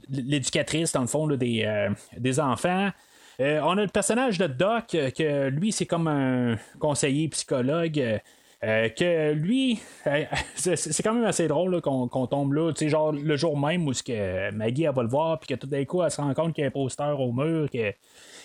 l'éducatrice, 0.08 0.92
dans 0.92 1.02
le 1.02 1.06
fond, 1.06 1.26
des, 1.26 1.88
des 2.16 2.40
enfants. 2.40 2.90
On 3.38 3.78
a 3.78 3.82
le 3.82 3.88
personnage 3.88 4.38
de 4.38 4.46
Doc, 4.46 4.88
que 4.88 5.48
lui, 5.48 5.72
c'est 5.72 5.86
comme 5.86 6.06
un 6.06 6.56
conseiller 6.78 7.28
psychologue. 7.28 8.20
Euh, 8.64 8.88
que 8.88 9.32
lui, 9.32 9.80
euh, 10.06 10.24
c'est 10.54 11.02
quand 11.02 11.14
même 11.14 11.24
assez 11.24 11.46
drôle 11.48 11.80
qu'on 11.80 12.26
tombe 12.26 12.52
là, 12.54 12.72
tu 12.72 12.84
sais, 12.84 12.88
genre 12.88 13.12
le 13.12 13.36
jour 13.36 13.58
même 13.58 13.86
où 13.86 13.92
que 13.92 14.50
Maggie 14.52 14.84
elle 14.84 14.94
va 14.94 15.02
le 15.02 15.08
voir, 15.08 15.38
puis 15.38 15.54
que 15.54 15.60
tout 15.60 15.66
d'un 15.66 15.84
coup 15.84 16.02
elle 16.02 16.10
se 16.10 16.20
rend 16.20 16.32
compte 16.34 16.54
qu'il 16.54 16.62
y 16.62 16.64
a 16.64 16.68
un 16.68 16.70
poster 16.70 17.14
au 17.20 17.32
mur, 17.32 17.68
que 17.70 17.92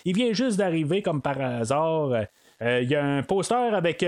il 0.04 0.14
vient 0.14 0.32
juste 0.32 0.56
d'arriver 0.58 1.02
comme 1.02 1.22
par 1.22 1.40
hasard. 1.40 2.12
Euh, 2.62 2.82
Il 2.82 2.90
y 2.90 2.94
a 2.94 3.02
un 3.04 3.22
poster 3.22 3.74
avec 3.74 4.04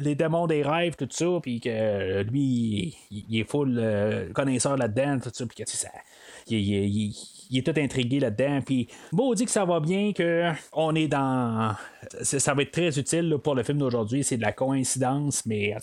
les 0.00 0.14
démons 0.14 0.46
des 0.46 0.62
rêves, 0.62 0.94
tout 0.96 1.08
ça, 1.10 1.26
puis 1.42 1.60
que 1.60 2.22
lui, 2.22 2.94
il, 3.10 3.40
est 3.40 3.44
full 3.44 3.82
connaisseur 4.34 4.76
là-dedans, 4.76 5.18
tout 5.20 5.30
ça, 5.32 5.46
puis 5.46 5.56
que 5.56 5.62
tu 5.70 5.76
sais, 5.76 5.86
ça. 5.86 5.92
Il, 6.48 6.58
il- 6.58 7.33
il- 7.54 7.58
est 7.58 7.62
tout 7.72 7.78
intrigué 7.80 8.20
là-dedans. 8.20 8.60
Puis, 8.64 8.88
bon, 9.12 9.32
dit 9.34 9.44
que 9.44 9.50
ça 9.50 9.64
va 9.64 9.80
bien, 9.80 10.12
que 10.12 10.50
on 10.72 10.94
est 10.94 11.08
dans. 11.08 11.74
Ça 12.22 12.52
va 12.54 12.62
être 12.62 12.70
très 12.72 12.98
utile 12.98 13.36
pour 13.42 13.54
le 13.54 13.62
film 13.62 13.78
d'aujourd'hui. 13.78 14.22
C'est 14.24 14.36
de 14.36 14.42
la 14.42 14.52
coïncidence, 14.52 15.46
mais 15.46 15.74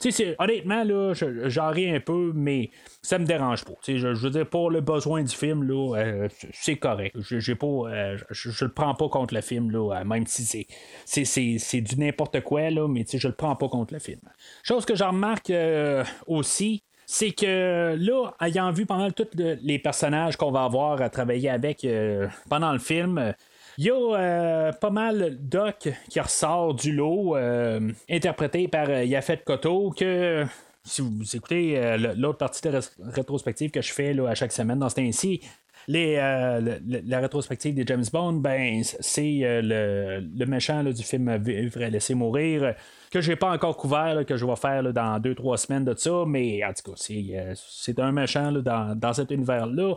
tu 0.00 0.10
sais, 0.12 0.34
honnêtement, 0.38 0.82
là, 0.84 1.12
je- 1.14 1.48
j'en 1.48 1.70
ris 1.70 1.90
un 1.90 2.00
peu, 2.00 2.32
mais 2.34 2.70
ça 3.02 3.18
me 3.18 3.24
dérange 3.26 3.64
pas. 3.64 3.74
Je, 3.86 3.96
je 3.98 4.06
veux 4.08 4.30
dire, 4.30 4.48
pour 4.48 4.70
le 4.70 4.80
besoin 4.80 5.22
du 5.22 5.34
film, 5.34 5.62
là, 5.64 5.96
euh, 5.96 6.28
c'est 6.52 6.76
correct. 6.76 7.16
Je, 7.20 7.52
pas, 7.52 7.66
euh, 7.66 8.16
le 8.64 8.72
prends 8.72 8.94
pas 8.94 9.08
contre 9.08 9.34
le 9.34 9.40
film, 9.40 9.70
euh, 9.92 10.04
même 10.04 10.26
si 10.26 10.44
c'est, 10.44 10.66
du 11.80 11.96
n'importe 11.98 12.40
quoi, 12.40 12.70
mais 12.88 13.04
je 13.12 13.28
le 13.28 13.34
prends 13.34 13.56
pas 13.56 13.68
contre 13.68 13.92
le 13.94 14.00
film. 14.00 14.20
Chose 14.62 14.84
que 14.86 14.94
j'en 14.94 15.08
remarque 15.10 15.52
aussi, 16.26 16.82
c'est 17.10 17.30
que 17.30 17.96
là, 17.98 18.34
ayant 18.42 18.70
vu 18.70 18.84
pendant 18.84 19.10
tous 19.10 19.28
les 19.34 19.78
personnages 19.78 20.36
qu'on 20.36 20.50
va 20.50 20.64
avoir 20.64 21.00
à 21.00 21.08
travailler 21.08 21.48
avec 21.48 21.82
euh, 21.86 22.28
pendant 22.50 22.70
le 22.70 22.78
film, 22.78 23.32
il 23.78 23.86
y 23.86 23.90
a 23.90 23.94
euh, 23.94 24.72
pas 24.72 24.90
mal 24.90 25.38
Doc 25.40 25.88
qui 26.10 26.20
ressort 26.20 26.74
du 26.74 26.92
lot, 26.92 27.34
euh, 27.34 27.80
interprété 28.10 28.68
par 28.68 28.90
Yafet 28.90 29.38
Koto, 29.38 29.90
que 29.96 30.44
si 30.84 31.00
vous 31.00 31.34
écoutez 31.34 31.96
l'autre 32.16 32.38
partie 32.38 32.60
de 32.60 32.76
ré- 32.76 32.86
rétrospective 32.98 33.70
que 33.70 33.80
je 33.80 33.90
fais 33.92 34.12
là, 34.12 34.28
à 34.28 34.34
chaque 34.34 34.52
semaine 34.52 34.78
dans 34.78 34.90
ce 34.90 34.96
temps-ci, 34.96 35.40
les, 35.88 36.16
euh, 36.18 36.78
la 37.06 37.18
rétrospective 37.18 37.74
des 37.74 37.84
James 37.86 38.04
Bond, 38.12 38.34
ben, 38.34 38.82
c'est 38.84 39.40
euh, 39.42 39.62
le, 39.62 40.28
le 40.38 40.46
méchant 40.46 40.82
là, 40.82 40.92
du 40.92 41.02
film 41.02 41.34
Vivre 41.38 41.80
et 41.80 41.90
laisser 41.90 42.14
mourir, 42.14 42.62
euh, 42.62 42.72
que 43.10 43.22
j'ai 43.22 43.36
pas 43.36 43.50
encore 43.50 43.78
couvert, 43.78 44.24
que 44.26 44.36
je 44.36 44.44
vais 44.44 44.56
faire 44.56 44.82
dans 44.92 45.18
deux 45.18 45.34
trois 45.34 45.56
semaines 45.56 45.86
de 45.86 45.94
ça, 45.96 46.24
mais 46.26 46.62
en 46.62 46.74
tout 46.74 46.92
cas, 46.92 46.96
c'est, 46.96 47.98
un 47.98 48.12
méchant 48.12 48.50
là, 48.50 48.60
dans, 48.60 48.94
dans 48.94 49.14
cet 49.14 49.30
univers-là. 49.30 49.94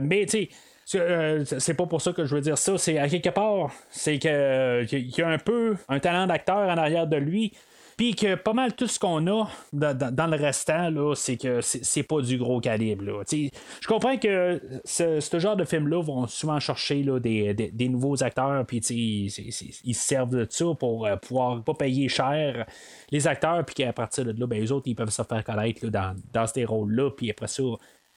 Mais 0.00 0.26
tu 0.26 0.48
sais, 0.86 1.58
c'est 1.58 1.74
pas 1.74 1.86
pour 1.86 2.00
ça 2.00 2.12
que 2.12 2.24
je 2.24 2.36
veux 2.36 2.40
dire 2.40 2.56
ça. 2.56 2.78
C'est 2.78 2.98
à 2.98 3.08
quelque 3.08 3.30
part, 3.30 3.72
c'est 3.90 4.20
qu'il 4.20 4.30
y 4.30 5.22
a 5.22 5.28
un 5.28 5.38
peu 5.38 5.74
un 5.88 5.98
talent 5.98 6.28
d'acteur 6.28 6.68
en 6.68 6.76
arrière 6.76 7.08
de 7.08 7.16
lui. 7.16 7.52
Puis 7.96 8.14
que 8.14 8.34
pas 8.34 8.52
mal 8.52 8.74
tout 8.74 8.86
ce 8.86 8.98
qu'on 8.98 9.26
a 9.26 9.48
dans, 9.72 10.26
le 10.30 10.36
restant, 10.36 11.14
c'est 11.14 11.36
que 11.36 11.60
c'est 11.60 12.02
pas 12.02 12.20
du 12.20 12.38
gros 12.38 12.60
calibre. 12.60 13.22
Je 13.30 13.86
comprends 13.86 14.16
que 14.16 14.60
ce, 14.84 15.20
ce 15.20 15.38
genre 15.38 15.56
de 15.56 15.64
film-là 15.64 16.02
vont 16.02 16.26
souvent 16.26 16.58
chercher 16.60 17.02
là, 17.02 17.18
des, 17.20 17.54
des- 17.54 17.70
des 17.70 17.88
nouveaux 17.88 18.22
acteurs, 18.22 18.64
puis 18.66 18.78
ils 18.78 19.30
se 19.30 20.06
servent 20.06 20.36
de 20.36 20.46
ça 20.48 20.66
pour 20.78 21.06
euh, 21.06 21.16
pouvoir 21.16 21.62
pas 21.62 21.74
payer 21.74 22.08
cher 22.08 22.66
les 23.10 23.26
acteurs, 23.26 23.64
puis 23.64 23.74
qu'à 23.74 23.92
partir 23.92 24.24
de 24.24 24.32
là, 24.38 24.46
ben, 24.46 24.64
eux 24.64 24.72
autres, 24.72 24.88
ils 24.88 24.94
peuvent 24.94 25.10
se 25.10 25.22
faire 25.22 25.44
connaître 25.44 25.84
là, 25.84 25.90
dans, 25.90 26.16
dans 26.32 26.46
ces 26.46 26.64
rôles-là, 26.64 27.10
puis 27.10 27.30
après 27.30 27.48
ça, 27.48 27.62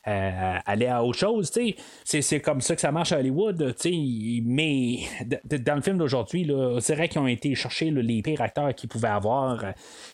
euh, 0.08 0.58
aller 0.65 0.88
à 0.88 1.04
autre 1.04 1.17
chose. 1.17 1.52
C'est, 2.04 2.39
comme 2.39 2.62
ça 2.62 2.76
que 2.76 2.82
ça 2.82 2.91
marche 2.91 3.12
à 3.12 3.20
Hollywood. 3.20 3.76
Mais 4.46 5.00
dans 5.43 5.76
le 5.76 5.82
film 5.82 5.98
d'aujourd'hui, 5.98 6.50
c'est 6.80 6.96
vrai 6.96 7.10
qu'ils 7.10 7.22
ont 7.22 7.28
été 7.28 7.54
chercher 7.56 7.91
les 7.91 8.22
pires 8.22 8.41
acteurs 8.41 8.74
qu'ils 8.74 8.89
pouvaient 8.89 9.08
avoir. 9.08 9.63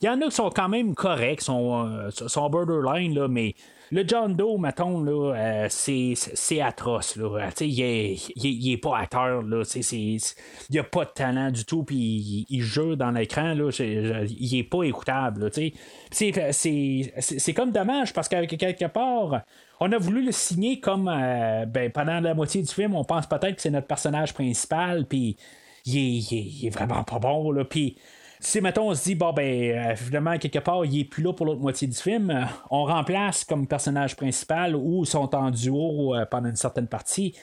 Il 0.01 0.05
y 0.05 0.09
en 0.09 0.19
a 0.21 0.25
qui 0.25 0.35
sont 0.35 0.49
quand 0.49 0.69
même 0.69 0.95
corrects, 0.95 1.41
sont, 1.41 1.85
euh, 1.85 2.09
sont 2.11 2.49
borderline, 2.49 3.13
là, 3.13 3.27
mais 3.27 3.55
le 3.91 4.07
John 4.07 4.35
Doe, 4.35 4.57
mettons, 4.57 5.01
là, 5.03 5.35
euh, 5.35 5.67
c'est, 5.69 6.61
atroce. 6.61 7.15
Là. 7.15 7.49
Sais, 7.55 7.67
Il 7.67 7.81
est, 7.81 8.15
il 8.35 8.45
il 8.45 8.71
est 8.73 8.77
pas 8.77 8.97
acteur. 8.97 9.41
Là. 9.41 9.63
Il 9.73 10.79
a 10.79 10.83
pas 10.83 11.05
de 11.05 11.11
talent 11.11 11.51
du 11.51 11.65
tout. 11.65 11.83
Puis 11.83 11.95
il, 11.95 12.45
il 12.49 12.61
joue 12.61 12.95
dans 12.95 13.11
l'écran. 13.11 13.53
Il 13.79 14.57
est 14.57 14.63
pas 14.63 14.83
écoutable. 14.83 15.51
sais. 15.53 15.73
C'est, 16.11 17.53
comme 17.53 17.71
dommage 17.71 18.13
parce 18.13 18.27
qu'à 18.27 18.45
quelque 18.45 18.85
part, 18.85 19.41
on 19.79 19.91
a 19.91 19.97
voulu 19.97 20.25
le 20.25 20.31
signer 20.31 20.79
comme 20.79 21.07
euh, 21.07 21.65
ben, 21.65 21.91
pendant 21.91 22.19
la 22.19 22.33
moitié 22.33 22.61
du 22.61 22.73
film, 22.73 22.95
on 22.95 23.03
pense 23.03 23.27
peut-être 23.27 23.55
que 23.55 23.61
c'est 23.61 23.71
notre 23.71 23.87
personnage 23.87 24.33
principal. 24.33 25.05
Puis 25.05 25.37
il 25.85 25.97
est, 25.97 26.31
il 26.31 26.61
il 26.61 26.67
est 26.67 26.69
vraiment 26.69 27.03
pas 27.03 27.19
bon. 27.19 27.51
Là. 27.51 27.65
Puis 27.65 27.97
si, 28.43 28.59
mettons, 28.59 28.89
on 28.89 28.93
se 28.93 29.05
dit, 29.05 29.15
bon, 29.15 29.31
ben, 29.31 29.43
euh, 29.71 29.95
finalement, 29.95 30.37
quelque 30.37 30.59
part, 30.59 30.83
il 30.85 30.99
est 30.99 31.05
plus 31.05 31.23
là 31.23 31.31
pour 31.33 31.45
l'autre 31.45 31.61
moitié 31.61 31.87
du 31.87 31.95
film, 31.95 32.47
on 32.69 32.83
remplace 32.83 33.45
comme 33.45 33.67
personnage 33.67 34.15
principal 34.17 34.75
ou 34.75 35.05
sont 35.05 35.33
en 35.33 35.49
duo 35.49 36.13
euh, 36.13 36.25
pendant 36.25 36.49
une 36.49 36.57
certaine 36.57 36.87
partie. 36.87 37.33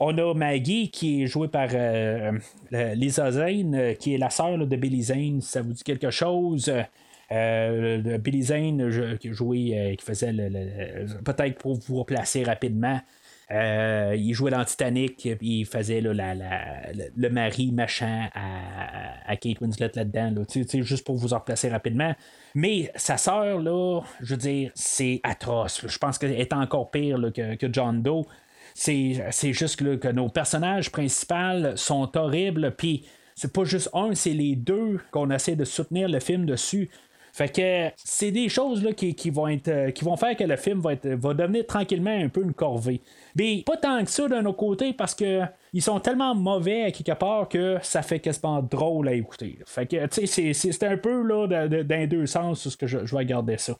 On 0.00 0.16
a 0.18 0.34
Maggie 0.34 0.90
qui 0.90 1.22
est 1.22 1.26
jouée 1.26 1.48
par 1.48 1.68
euh, 1.72 2.32
Lisa 2.70 3.30
Zane, 3.30 3.94
qui 3.98 4.14
est 4.14 4.18
la 4.18 4.30
sœur 4.30 4.58
de 4.58 4.76
Billy 4.76 5.02
Zane, 5.02 5.40
si 5.40 5.48
ça 5.48 5.62
vous 5.62 5.72
dit 5.72 5.82
quelque 5.84 6.10
chose? 6.10 6.72
Euh, 7.30 8.18
Billy 8.18 8.42
Zane, 8.42 9.16
qui 9.18 9.32
jouait, 9.32 9.96
qui 9.98 10.04
faisait 10.04 10.32
le- 10.32 11.20
peut-être 11.22 11.58
pour 11.58 11.74
vous 11.74 11.98
replacer 11.98 12.42
rapidement. 12.42 13.00
Euh, 13.50 14.14
il 14.16 14.34
jouait 14.34 14.50
dans 14.50 14.64
Titanic, 14.64 15.26
il 15.40 15.64
faisait 15.64 16.02
le, 16.02 17.28
mari 17.30 17.72
machin 17.72 18.28
à, 18.34 19.30
à 19.30 19.36
Kate 19.36 19.60
Winslet 19.60 19.90
là-dedans, 19.94 20.32
là, 20.36 20.64
juste 20.82 21.06
pour 21.06 21.16
vous 21.16 21.32
en 21.32 21.38
replacer 21.38 21.70
rapidement. 21.70 22.14
Mais 22.54 22.92
sa 22.94 23.16
sœur, 23.16 23.60
là, 23.60 24.02
je 24.20 24.34
veux 24.34 24.40
dire, 24.40 24.70
c'est 24.74 25.20
atroce. 25.22 25.86
Je 25.86 25.98
pense 25.98 26.18
qu'elle 26.18 26.32
est 26.32 26.52
encore 26.52 26.90
pire 26.90 27.18
que, 27.34 27.54
que 27.54 27.66
John 27.72 28.02
Doe. 28.02 28.26
C'est 28.74 29.52
juste 29.52 29.76
que 29.76 30.12
nos 30.12 30.28
personnages 30.28 30.90
principaux 30.92 31.74
sont 31.76 32.16
horribles, 32.16 32.74
puis 32.76 33.06
c'est 33.34 33.52
pas 33.52 33.64
juste 33.64 33.88
un, 33.94 34.14
c'est 34.14 34.34
les 34.34 34.56
deux 34.56 35.00
qu'on 35.10 35.30
essaie 35.30 35.56
de 35.56 35.64
soutenir 35.64 36.08
le 36.08 36.20
film 36.20 36.44
dessus. 36.44 36.90
Fait 37.38 37.54
que 37.54 37.94
c'est 37.96 38.32
des 38.32 38.48
choses 38.48 38.82
là, 38.82 38.92
qui, 38.92 39.14
qui 39.14 39.30
vont 39.30 39.46
être, 39.46 39.68
euh, 39.68 39.90
qui 39.92 40.04
vont 40.04 40.16
faire 40.16 40.36
que 40.36 40.42
le 40.42 40.56
film 40.56 40.80
va, 40.80 40.94
être, 40.94 41.06
devenir 41.06 41.64
tranquillement 41.66 42.10
un 42.10 42.28
peu 42.28 42.42
une 42.42 42.52
corvée. 42.52 43.00
Mais 43.36 43.62
pas 43.64 43.76
tant 43.76 44.02
que 44.04 44.10
ça 44.10 44.26
d'un 44.26 44.44
autre 44.44 44.56
côté 44.56 44.92
parce 44.92 45.14
que 45.14 45.42
ils 45.72 45.80
sont 45.80 46.00
tellement 46.00 46.34
mauvais 46.34 46.82
à 46.82 46.90
quelque 46.90 47.16
part 47.16 47.48
que 47.48 47.76
ça 47.80 48.02
fait 48.02 48.18
quasiment 48.18 48.60
drôle 48.60 49.06
à 49.06 49.12
écouter. 49.12 49.56
Fait 49.66 49.86
que 49.86 50.04
tu 50.08 50.26
sais, 50.26 50.52
c'est- 50.52 50.82
un 50.82 50.96
peu 50.96 51.22
là 51.22 51.66
les 51.68 52.06
deux 52.08 52.26
sens 52.26 52.68
ce 52.68 52.76
que 52.76 52.88
je, 52.88 53.06
je 53.06 53.16
vais 53.16 53.24
garder 53.24 53.56
ça. 53.56 53.76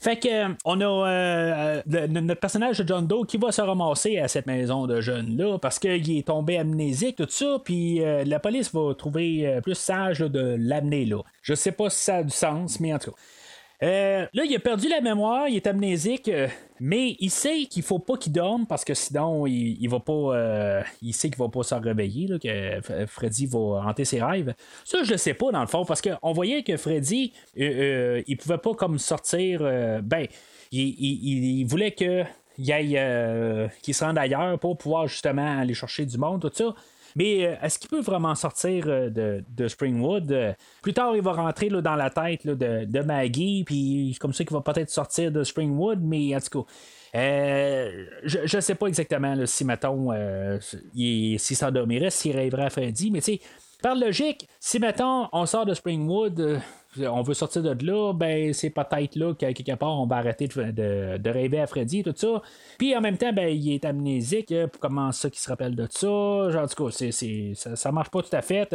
Fait 0.00 0.16
que 0.18 0.28
euh, 0.28 0.54
on 0.64 0.80
a 0.80 1.08
euh, 1.08 1.82
le- 1.86 2.06
notre 2.20 2.40
personnage 2.40 2.78
de 2.78 2.86
John 2.86 3.06
Doe 3.06 3.24
qui 3.26 3.36
va 3.36 3.50
se 3.52 3.60
ramasser 3.62 4.18
à 4.18 4.28
cette 4.28 4.46
maison 4.46 4.86
de 4.86 5.00
jeunes 5.00 5.36
là 5.36 5.58
parce 5.58 5.78
qu'il 5.78 6.16
est 6.18 6.26
tombé 6.26 6.56
amnésique 6.58 7.16
tout 7.16 7.26
ça 7.28 7.58
puis 7.64 8.02
euh, 8.04 8.24
la 8.24 8.38
police 8.40 8.72
va 8.72 8.94
trouver 8.94 9.46
euh, 9.46 9.60
plus 9.60 9.74
sage 9.74 10.20
de 10.20 10.56
l'amener 10.58 11.04
là. 11.06 11.22
Je 11.42 11.54
sais 11.54 11.72
pas 11.72 11.90
si 11.90 12.02
ça 12.04 12.16
a 12.16 12.22
du 12.22 12.30
sens 12.30 12.80
mais 12.80 12.94
en 12.94 12.98
tout 12.98 13.10
cas. 13.10 13.16
Euh, 13.82 14.26
là, 14.32 14.44
il 14.44 14.56
a 14.56 14.58
perdu 14.58 14.88
la 14.88 15.00
mémoire, 15.02 15.48
il 15.48 15.56
est 15.56 15.66
amnésique, 15.66 16.28
euh, 16.28 16.48
mais 16.80 17.14
il 17.20 17.30
sait 17.30 17.66
qu'il 17.66 17.82
faut 17.82 17.98
pas 17.98 18.16
qu'il 18.16 18.32
dorme 18.32 18.66
parce 18.66 18.84
que 18.84 18.94
sinon, 18.94 19.46
il, 19.46 19.76
il 19.80 19.88
va 19.90 20.00
pas. 20.00 20.12
euh, 20.12 20.82
il 21.02 21.12
sait 21.12 21.28
qu'il 21.28 21.38
va 21.38 21.48
pas 21.48 21.62
se 21.62 21.74
réveiller, 21.74 22.38
que 22.38 23.06
Freddy 23.06 23.46
va 23.46 23.58
hanter 23.86 24.04
ses 24.06 24.22
rêves. 24.22 24.54
Ça, 24.84 25.02
je 25.02 25.10
le 25.12 25.18
sais 25.18 25.34
pas 25.34 25.50
dans 25.52 25.60
le 25.60 25.66
fond 25.66 25.84
parce 25.84 26.00
qu'on 26.00 26.32
voyait 26.32 26.62
que 26.62 26.76
Freddy, 26.78 27.32
il 27.56 28.36
pouvait 28.38 28.58
pas 28.58 28.74
comme 28.74 28.98
sortir. 28.98 29.60
ben, 30.02 30.26
il, 30.72 31.60
il- 31.60 31.66
voulait 31.66 31.92
qu'il 31.92 32.26
se 32.58 34.04
rende 34.04 34.18
ailleurs 34.18 34.58
pour 34.58 34.78
pouvoir 34.78 35.06
justement 35.06 35.58
aller 35.60 35.74
chercher 35.74 36.06
du 36.06 36.16
monde, 36.16 36.40
tout 36.40 36.50
ça. 36.54 36.74
Mais 37.16 37.46
euh, 37.46 37.54
est-ce 37.62 37.78
qu'il 37.78 37.88
peut 37.88 38.02
vraiment 38.02 38.34
sortir 38.34 38.84
euh, 38.86 39.08
de, 39.10 39.68
Springwood? 39.68 40.30
Euh, 40.30 40.52
Plus 40.82 40.92
tard, 40.92 41.16
il 41.16 41.22
va 41.22 41.32
rentrer 41.32 41.70
là, 41.70 41.80
dans 41.80 41.96
la 41.96 42.10
tête 42.10 42.46
de, 42.46 43.00
Maggie, 43.00 43.64
puis 43.64 44.16
comme 44.20 44.34
ça 44.34 44.44
qu'il 44.44 44.54
va 44.54 44.60
peut-être 44.60 44.90
sortir 44.90 45.32
de 45.32 45.42
Springwood, 45.42 46.00
mais 46.02 46.36
en 46.36 46.40
tout 46.40 46.62
cas. 46.62 46.68
je, 47.14 48.38
je 48.44 48.60
sais 48.60 48.74
pas 48.74 48.86
exactement 48.86 49.34
si, 49.46 49.64
mettons, 49.64 50.12
il, 50.94 51.40
s'il 51.40 51.56
s'endormirait, 51.56 52.10
s'il 52.10 52.36
rêverait 52.36 52.66
à 52.66 52.70
Freddy, 52.70 53.10
mais 53.10 53.20
tu 53.20 53.36
sais, 53.36 53.40
par 53.86 53.94
logique, 53.94 54.48
si, 54.58 54.80
mettons, 54.80 55.28
on 55.32 55.46
sort 55.46 55.64
de 55.64 55.72
Springwood, 55.72 56.40
euh, 56.40 56.58
on 57.06 57.22
veut 57.22 57.34
sortir 57.34 57.62
de 57.62 57.86
là, 57.86 58.12
ben 58.12 58.52
c'est 58.52 58.70
peut-être 58.70 59.14
là 59.14 59.32
qu'à 59.32 59.52
quelque 59.52 59.76
part 59.76 60.00
on 60.00 60.06
va 60.06 60.16
arrêter 60.16 60.48
de, 60.48 61.30
rêver 61.30 61.60
à 61.60 61.68
Freddy 61.68 62.00
et 62.00 62.02
tout 62.02 62.12
ça. 62.16 62.42
Puis 62.78 62.96
en 62.96 63.00
même 63.00 63.16
temps, 63.16 63.32
ben 63.32 63.46
il 63.48 63.72
est 63.72 63.84
amnésique. 63.84 64.50
euh, 64.50 64.66
Comment 64.80 65.12
ça 65.12 65.30
qu'il 65.30 65.38
se 65.38 65.48
rappelle 65.48 65.76
de 65.76 65.86
ça? 65.88 66.06
Genre, 66.50 66.68
cas, 66.74 66.90
c'est, 66.90 67.12
c'est- 67.12 67.52
ça, 67.54 67.76
ça 67.76 67.92
marche 67.92 68.10
pas 68.10 68.22
tout 68.22 68.34
à 68.34 68.42
fait. 68.42 68.74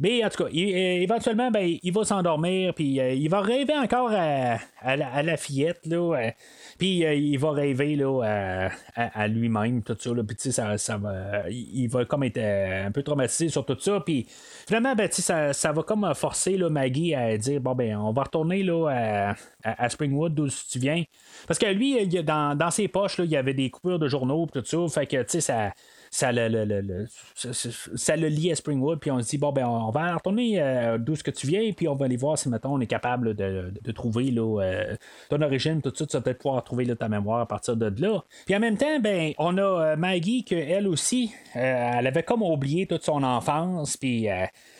Mais 0.00 0.24
en 0.24 0.28
tout 0.28 0.44
cas, 0.44 0.50
il- 0.52 0.74
euh, 0.74 1.02
éventuellement, 1.02 1.50
ben, 1.50 1.78
il 1.82 1.92
va 1.92 2.04
s'endormir, 2.04 2.74
puis 2.74 3.00
euh, 3.00 3.12
il 3.12 3.28
va 3.28 3.40
rêver 3.40 3.74
encore 3.76 4.10
à, 4.12 4.58
la, 4.96 5.36
fillette, 5.36 5.86
là. 5.86 6.30
puis 6.78 7.04
euh, 7.04 7.14
il 7.14 7.38
va 7.38 7.52
rêver 7.52 7.96
là, 7.96 8.68
à, 8.96 9.28
lui-même, 9.28 9.82
tout 9.82 9.96
ça. 9.98 10.10
Là, 10.12 10.22
puis 10.24 10.52
ça, 10.52 10.76
ça 10.78 10.96
va, 10.96 11.48
il 11.48 11.86
va 11.88 12.04
comme 12.04 12.24
être 12.24 12.38
un 12.38 12.90
peu 12.90 13.02
traumatisé 13.02 13.48
sur 13.48 13.64
tout 13.64 13.78
ça. 13.78 14.00
Puis 14.00 14.26
finalement, 14.66 14.94
ben, 14.94 15.08
ça, 15.10 15.52
ça 15.52 15.72
va 15.72 15.82
comme 15.82 16.12
forcer 16.14 16.56
là, 16.56 16.68
Maggie 16.68 17.14
à 17.14 17.36
dire 17.38 17.60
bon, 17.60 17.74
ben, 17.74 17.96
on 17.96 18.12
va 18.12 18.24
retourner 18.24 18.62
là, 18.62 19.34
à, 19.62 19.88
Springwood, 19.88 20.34
d'où 20.34 20.48
tu 20.48 20.78
viens. 20.78 21.04
Parce 21.46 21.58
que 21.58 21.66
lui, 21.66 22.06
dans, 22.24 22.70
ses 22.70 22.88
poches, 22.88 23.18
là, 23.18 23.24
il 23.24 23.30
y 23.30 23.36
avait 23.36 23.54
des 23.54 23.70
coupures 23.70 23.98
de 23.98 24.08
journaux, 24.08 24.46
tout 24.52 24.64
ça. 24.64 25.00
Fait 25.00 25.06
que, 25.06 25.22
tu 25.22 25.24
sais, 25.28 25.40
ça 25.40 25.72
ça 26.16 26.30
le, 26.32 26.46
le- 26.48 26.64
le- 26.80 27.06
ça, 27.34 27.52
ça- 27.52 27.68
ça 27.96 28.16
le 28.16 28.28
lie 28.28 28.52
à 28.52 28.54
Springwood, 28.54 29.00
puis 29.00 29.10
on 29.10 29.20
se 29.20 29.28
dit, 29.30 29.38
bon, 29.38 29.50
ben, 29.52 29.66
on 29.66 29.90
va 29.90 30.14
retourner 30.14 30.60
euh, 30.60 30.96
d'où 30.98 31.16
ce 31.16 31.24
que 31.24 31.32
tu 31.32 31.46
viens, 31.48 31.72
puis 31.72 31.88
on 31.88 31.96
va 31.96 32.04
aller 32.04 32.16
voir 32.16 32.38
si, 32.38 32.48
mettons, 32.48 32.74
on 32.74 32.80
est 32.80 32.86
capable 32.86 33.34
de, 33.34 33.72
de 33.82 33.92
trouver 33.92 34.30
là, 34.30 34.60
euh, 34.62 34.96
ton 35.28 35.40
origine, 35.42 35.82
tout 35.82 35.92
ça, 35.94 36.06
tu 36.06 36.16
vas 36.16 36.20
peut-être 36.22 36.38
pouvoir 36.38 36.62
trouver 36.62 36.84
là, 36.84 36.94
ta 36.94 37.08
mémoire 37.08 37.40
à 37.40 37.46
partir 37.46 37.76
de 37.76 37.92
là. 38.00 38.22
Puis 38.46 38.54
en 38.54 38.60
même 38.60 38.76
temps, 38.76 39.00
ben, 39.00 39.32
on 39.38 39.58
a 39.58 39.62
euh, 39.62 39.96
Maggie, 39.96 40.44
que 40.44 40.54
elle 40.54 40.86
aussi, 40.86 41.32
elle 41.54 42.06
avait 42.06 42.22
comme 42.22 42.42
oublié 42.42 42.86
toute 42.86 43.02
son 43.04 43.22
enfance, 43.24 43.96
puis. 43.96 44.28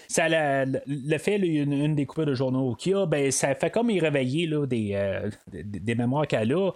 ça 0.08 0.28
le 0.28 1.18
fait, 1.18 1.36
une, 1.38 1.72
une 1.72 1.94
des 1.94 2.06
coupures 2.06 2.26
de 2.26 2.34
journaux 2.34 2.74
qu'il 2.74 2.92
y 2.92 2.94
a, 2.94 3.06
ben, 3.06 3.30
ça 3.32 3.54
fait 3.54 3.70
comme 3.70 3.90
y 3.90 3.98
réveiller 4.00 4.46
là, 4.46 4.66
des, 4.66 4.90
euh, 4.94 5.30
des, 5.50 5.62
des 5.64 5.94
mémoires 5.94 6.26
qu'elle 6.26 6.52
a. 6.52 6.70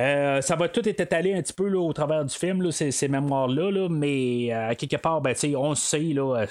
Euh, 0.00 0.40
ça 0.40 0.56
va 0.56 0.68
tout 0.68 0.86
être 0.88 1.00
étalé 1.00 1.34
un 1.34 1.42
petit 1.42 1.52
peu 1.52 1.68
là, 1.68 1.78
au 1.78 1.92
travers 1.92 2.24
du 2.24 2.34
film, 2.34 2.62
là, 2.62 2.70
ces, 2.72 3.08
mémoires-là, 3.08 3.70
là, 3.70 3.88
mais 3.90 4.52
euh, 4.52 4.70
à 4.70 4.74
quelque 4.74 4.96
part, 4.96 5.20
ben, 5.20 5.34
on 5.56 5.74
sait, 5.74 6.14
euh, 6.16 6.46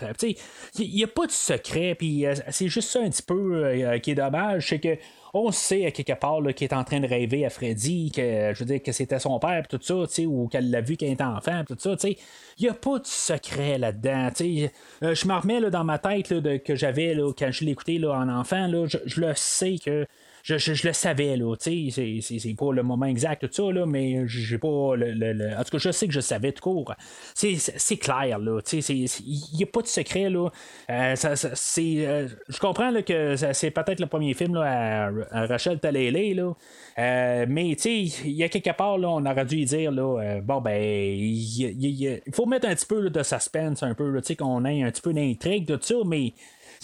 il 0.77 0.93
n'y 0.93 1.03
a 1.03 1.07
pas 1.07 1.25
de 1.25 1.31
secret, 1.31 1.95
puis 1.95 2.25
c'est 2.49 2.67
juste 2.67 2.89
ça 2.89 2.99
un 2.99 3.09
petit 3.09 3.23
peu 3.23 3.99
qui 4.01 4.11
est 4.11 4.15
dommage, 4.15 4.67
c'est 4.69 4.79
que 4.79 4.97
on 5.33 5.51
sait 5.51 5.85
à 5.85 5.91
quelque 5.91 6.13
part 6.13 6.41
qu'il 6.55 6.65
est 6.65 6.73
en 6.73 6.83
train 6.83 6.99
de 6.99 7.07
rêver 7.07 7.45
à 7.45 7.49
Freddy, 7.49 8.11
que 8.11 8.51
je 8.53 8.59
veux 8.59 8.65
dire 8.65 8.83
que 8.83 8.91
c'était 8.91 9.19
son 9.19 9.39
père, 9.39 9.65
tout 9.67 9.79
ça, 9.81 9.95
ou 10.25 10.47
qu'elle 10.47 10.69
l'a 10.69 10.81
vu 10.81 10.97
quand 10.97 11.05
il 11.05 11.13
était 11.13 11.23
enfant, 11.23 11.63
tout 11.65 11.77
ça. 11.79 11.95
Il 12.03 12.17
n'y 12.59 12.67
a 12.67 12.73
pas 12.73 12.99
de 12.99 13.05
secret 13.05 13.77
là-dedans. 13.77 14.29
Euh, 14.41 15.15
je 15.15 15.27
me 15.27 15.33
remets 15.33 15.59
là, 15.59 15.69
dans 15.69 15.83
ma 15.83 15.99
tête 15.99 16.29
là, 16.29 16.41
de, 16.41 16.57
que 16.57 16.75
j'avais 16.75 17.15
quand 17.37 17.51
je 17.51 17.99
là, 17.99 18.11
en 18.13 18.29
enfant, 18.29 18.67
là, 18.67 18.85
je 18.87 19.21
le 19.21 19.33
sais 19.35 19.77
que 19.83 20.05
je, 20.43 20.57
je- 20.57 20.87
le 20.87 20.93
savais, 20.93 21.37
là, 21.37 21.55
tu 21.55 21.91
sais, 21.91 22.19
c'est- 22.21 22.55
pas 22.55 22.73
le 22.73 22.83
moment 22.83 23.05
exact, 23.05 23.47
tout 23.47 23.49
ça, 23.51 23.71
là, 23.71 23.85
mais 23.85 24.23
j'ai 24.27 24.57
pas 24.57 24.95
le, 24.95 25.11
le- 25.13 25.57
En 25.57 25.63
tout 25.63 25.71
cas, 25.71 25.77
je 25.77 25.91
sais 25.91 26.07
que 26.07 26.13
je 26.13 26.19
savais 26.19 26.51
tout 26.51 26.61
court. 26.63 26.93
C'est 27.33 27.97
clair, 27.97 28.39
là, 28.39 28.61
tu 28.61 28.81
sais, 28.81 28.93
il 28.95 29.41
n'y 29.57 29.63
a 29.63 29.67
pas 29.67 29.81
de 29.81 29.87
secret, 29.87 30.29
là. 30.29 30.49
Euh, 30.89 31.15
ça- 31.15 31.33
euh, 31.79 32.27
je 32.49 32.59
comprends 32.59 32.91
que 33.01 33.35
c'est 33.53 33.71
peut-être 33.71 33.99
le 33.99 34.07
premier 34.07 34.33
film 34.33 34.55
là, 34.55 35.07
à, 35.31 35.45
Rachel 35.47 35.79
Talalay, 35.79 36.33
là. 36.33 36.53
Euh, 36.99 37.45
mais, 37.47 37.75
tu 37.75 37.81
sais, 37.81 38.21
il 38.25 38.31
y 38.31 38.43
a 38.43 38.49
quelque 38.49 38.75
part, 38.75 38.97
là, 38.97 39.09
on 39.09 39.25
aurait 39.25 39.45
dû 39.45 39.57
y 39.57 39.65
dire, 39.65 39.91
là, 39.91 40.39
bon, 40.41 40.61
ben, 40.61 40.81
il 40.81 42.21
faut 42.33 42.45
mettre 42.45 42.67
un 42.67 42.75
petit 42.75 42.85
peu 42.85 43.09
de 43.09 43.23
suspense, 43.23 43.83
un 43.83 43.93
peu, 43.93 44.19
tu 44.21 44.27
sais, 44.27 44.35
qu'on 44.35 44.65
ait 44.65 44.83
un 44.83 44.91
petit 44.91 45.01
peu 45.01 45.13
d'intrigue, 45.13 45.65
tout 45.67 45.79
ça, 45.81 45.95
mais 46.05 46.33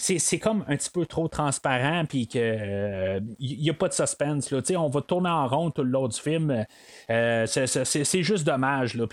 c'est, 0.00 0.38
comme 0.38 0.64
un 0.68 0.76
petit 0.76 0.90
peu 0.90 1.06
trop 1.06 1.26
transparent 1.26 2.04
puis 2.08 2.28
que 2.28 3.18
il 3.40 3.60
n'y 3.60 3.68
a 3.68 3.74
pas 3.74 3.88
de 3.88 3.92
suspense 3.92 4.52
là. 4.52 4.60
On 4.76 4.88
va 4.88 5.02
tourner 5.02 5.28
en 5.28 5.48
rond 5.48 5.70
tout 5.70 5.82
le 5.82 5.90
long 5.90 6.06
du 6.06 6.18
film 6.18 6.64
Euh, 7.10 7.46
c'est, 7.46 8.22
juste 8.22 8.44
dommage 8.44 8.94
là. 8.94 9.06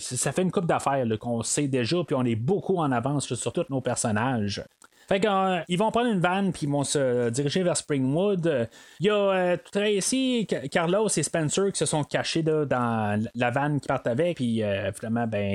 ça 0.00 0.32
fait 0.32 0.42
une 0.42 0.50
coupe 0.50 0.66
d'affaires 0.66 1.06
qu'on 1.20 1.42
sait 1.42 1.68
déjà 1.68 1.98
puis 2.04 2.16
on 2.16 2.24
est 2.24 2.36
beaucoup 2.36 2.78
en 2.78 2.90
avance 2.90 3.32
sur 3.32 3.52
tous 3.52 3.66
nos 3.70 3.80
personnages 3.80 4.64
fait 5.08 5.20
qu'ils 5.20 5.78
vont 5.78 5.90
prendre 5.90 6.10
une 6.10 6.20
vanne 6.20 6.52
puis 6.52 6.66
ils 6.66 6.70
vont 6.70 6.84
se 6.84 7.30
diriger 7.30 7.62
vers 7.62 7.76
Springwood. 7.76 8.46
Euh, 8.46 8.66
Il 9.00 9.06
y 9.06 9.10
a 9.10 9.14
euh, 9.14 9.56
Tracy, 9.72 10.46
Ca- 10.48 10.68
Carlos 10.68 11.08
et 11.08 11.22
Spencer 11.22 11.72
qui 11.72 11.78
se 11.78 11.86
sont 11.86 12.04
cachés 12.04 12.42
là, 12.42 12.64
dans 12.64 13.22
la 13.34 13.50
vanne 13.50 13.80
qui 13.80 13.88
partent 13.88 14.06
avec. 14.06 14.36
Puis 14.36 14.62
euh, 14.62 14.90
ben, 15.26 15.54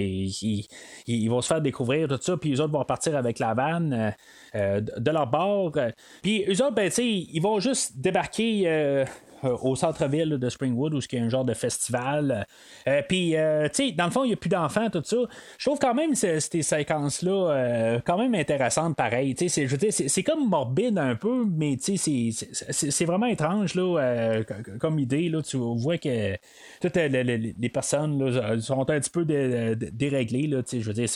ils, 1.08 1.30
vont 1.30 1.42
se 1.42 1.48
faire 1.48 1.62
découvrir 1.62 2.08
tout 2.08 2.20
ça. 2.22 2.38
Puis 2.38 2.52
les 2.52 2.60
autres 2.60 2.74
vont 2.74 2.84
partir 2.86 3.16
avec 3.16 3.40
la 3.40 3.54
vanne 3.54 3.94
euh, 3.94 4.12
euh, 4.56 4.82
de 4.82 5.12
leur 5.12 5.28
bord. 5.28 5.72
Euh, 5.78 5.92
Puis 6.22 6.46
eux 6.48 6.62
autres, 6.64 6.76
ben, 6.76 6.92
ils 6.98 7.40
vont 7.42 7.60
juste 7.60 7.98
débarquer. 7.98 8.64
euh, 8.68 8.84
euh, 8.84 9.06
au 9.44 9.76
centre-ville 9.76 10.30
de 10.38 10.50
Springwood 10.50 10.94
où 10.94 11.00
il 11.12 11.20
y 11.20 11.22
a 11.22 11.26
un 11.26 11.30
genre 11.30 11.46
de 11.46 11.54
festival. 11.54 12.46
Euh, 12.88 13.02
Puis, 13.08 13.36
euh, 13.36 13.68
tu 13.70 13.88
sais, 13.88 13.92
dans 13.92 14.06
le 14.06 14.12
fond, 14.12 14.24
il 14.24 14.28
n'y 14.28 14.34
a 14.34 14.38
plus 14.38 14.50
d'enfants, 14.50 14.90
tout 14.90 15.02
ça. 15.04 15.18
Je 15.58 15.66
trouve 15.70 15.80
quand 15.80 15.94
même 15.94 16.16
ces, 16.16 16.40
ces 16.40 16.62
séquences-là 16.62 17.52
euh, 17.52 18.00
quand 18.06 18.18
même 18.18 18.36
intéressantes, 18.36 18.96
pareil. 18.96 19.36
Tu 19.36 19.50
sais, 19.50 19.68
c'est- 19.68 20.24
comme 20.24 20.48
morbide 20.48 20.98
un 20.98 21.16
peu, 21.16 21.46
mais 21.46 21.78
tu 21.78 21.98
sais, 21.98 22.32
c'est- 22.32 23.06
vraiment 23.06 23.26
étrange 23.28 23.76
là, 23.76 24.00
euh, 24.00 24.44
co- 24.44 24.54
comme 24.80 25.00
idée. 25.00 25.30
Là, 25.30 25.42
tu 25.42 25.58
vois 25.58 25.98
que 25.98 26.36
toutes 26.82 26.98
euh, 26.98 27.08
les, 27.08 27.70
personnes 27.70 28.24
là, 28.24 28.60
sont 28.60 28.80
un 28.90 29.00
petit 29.00 29.10
peu 29.10 29.26
dé- 29.26 29.76
dé- 29.76 29.92
déréglées. 29.92 30.48
Là, 30.48 30.62
je 30.72 30.78
veux 30.80 30.94
dire, 30.94 31.10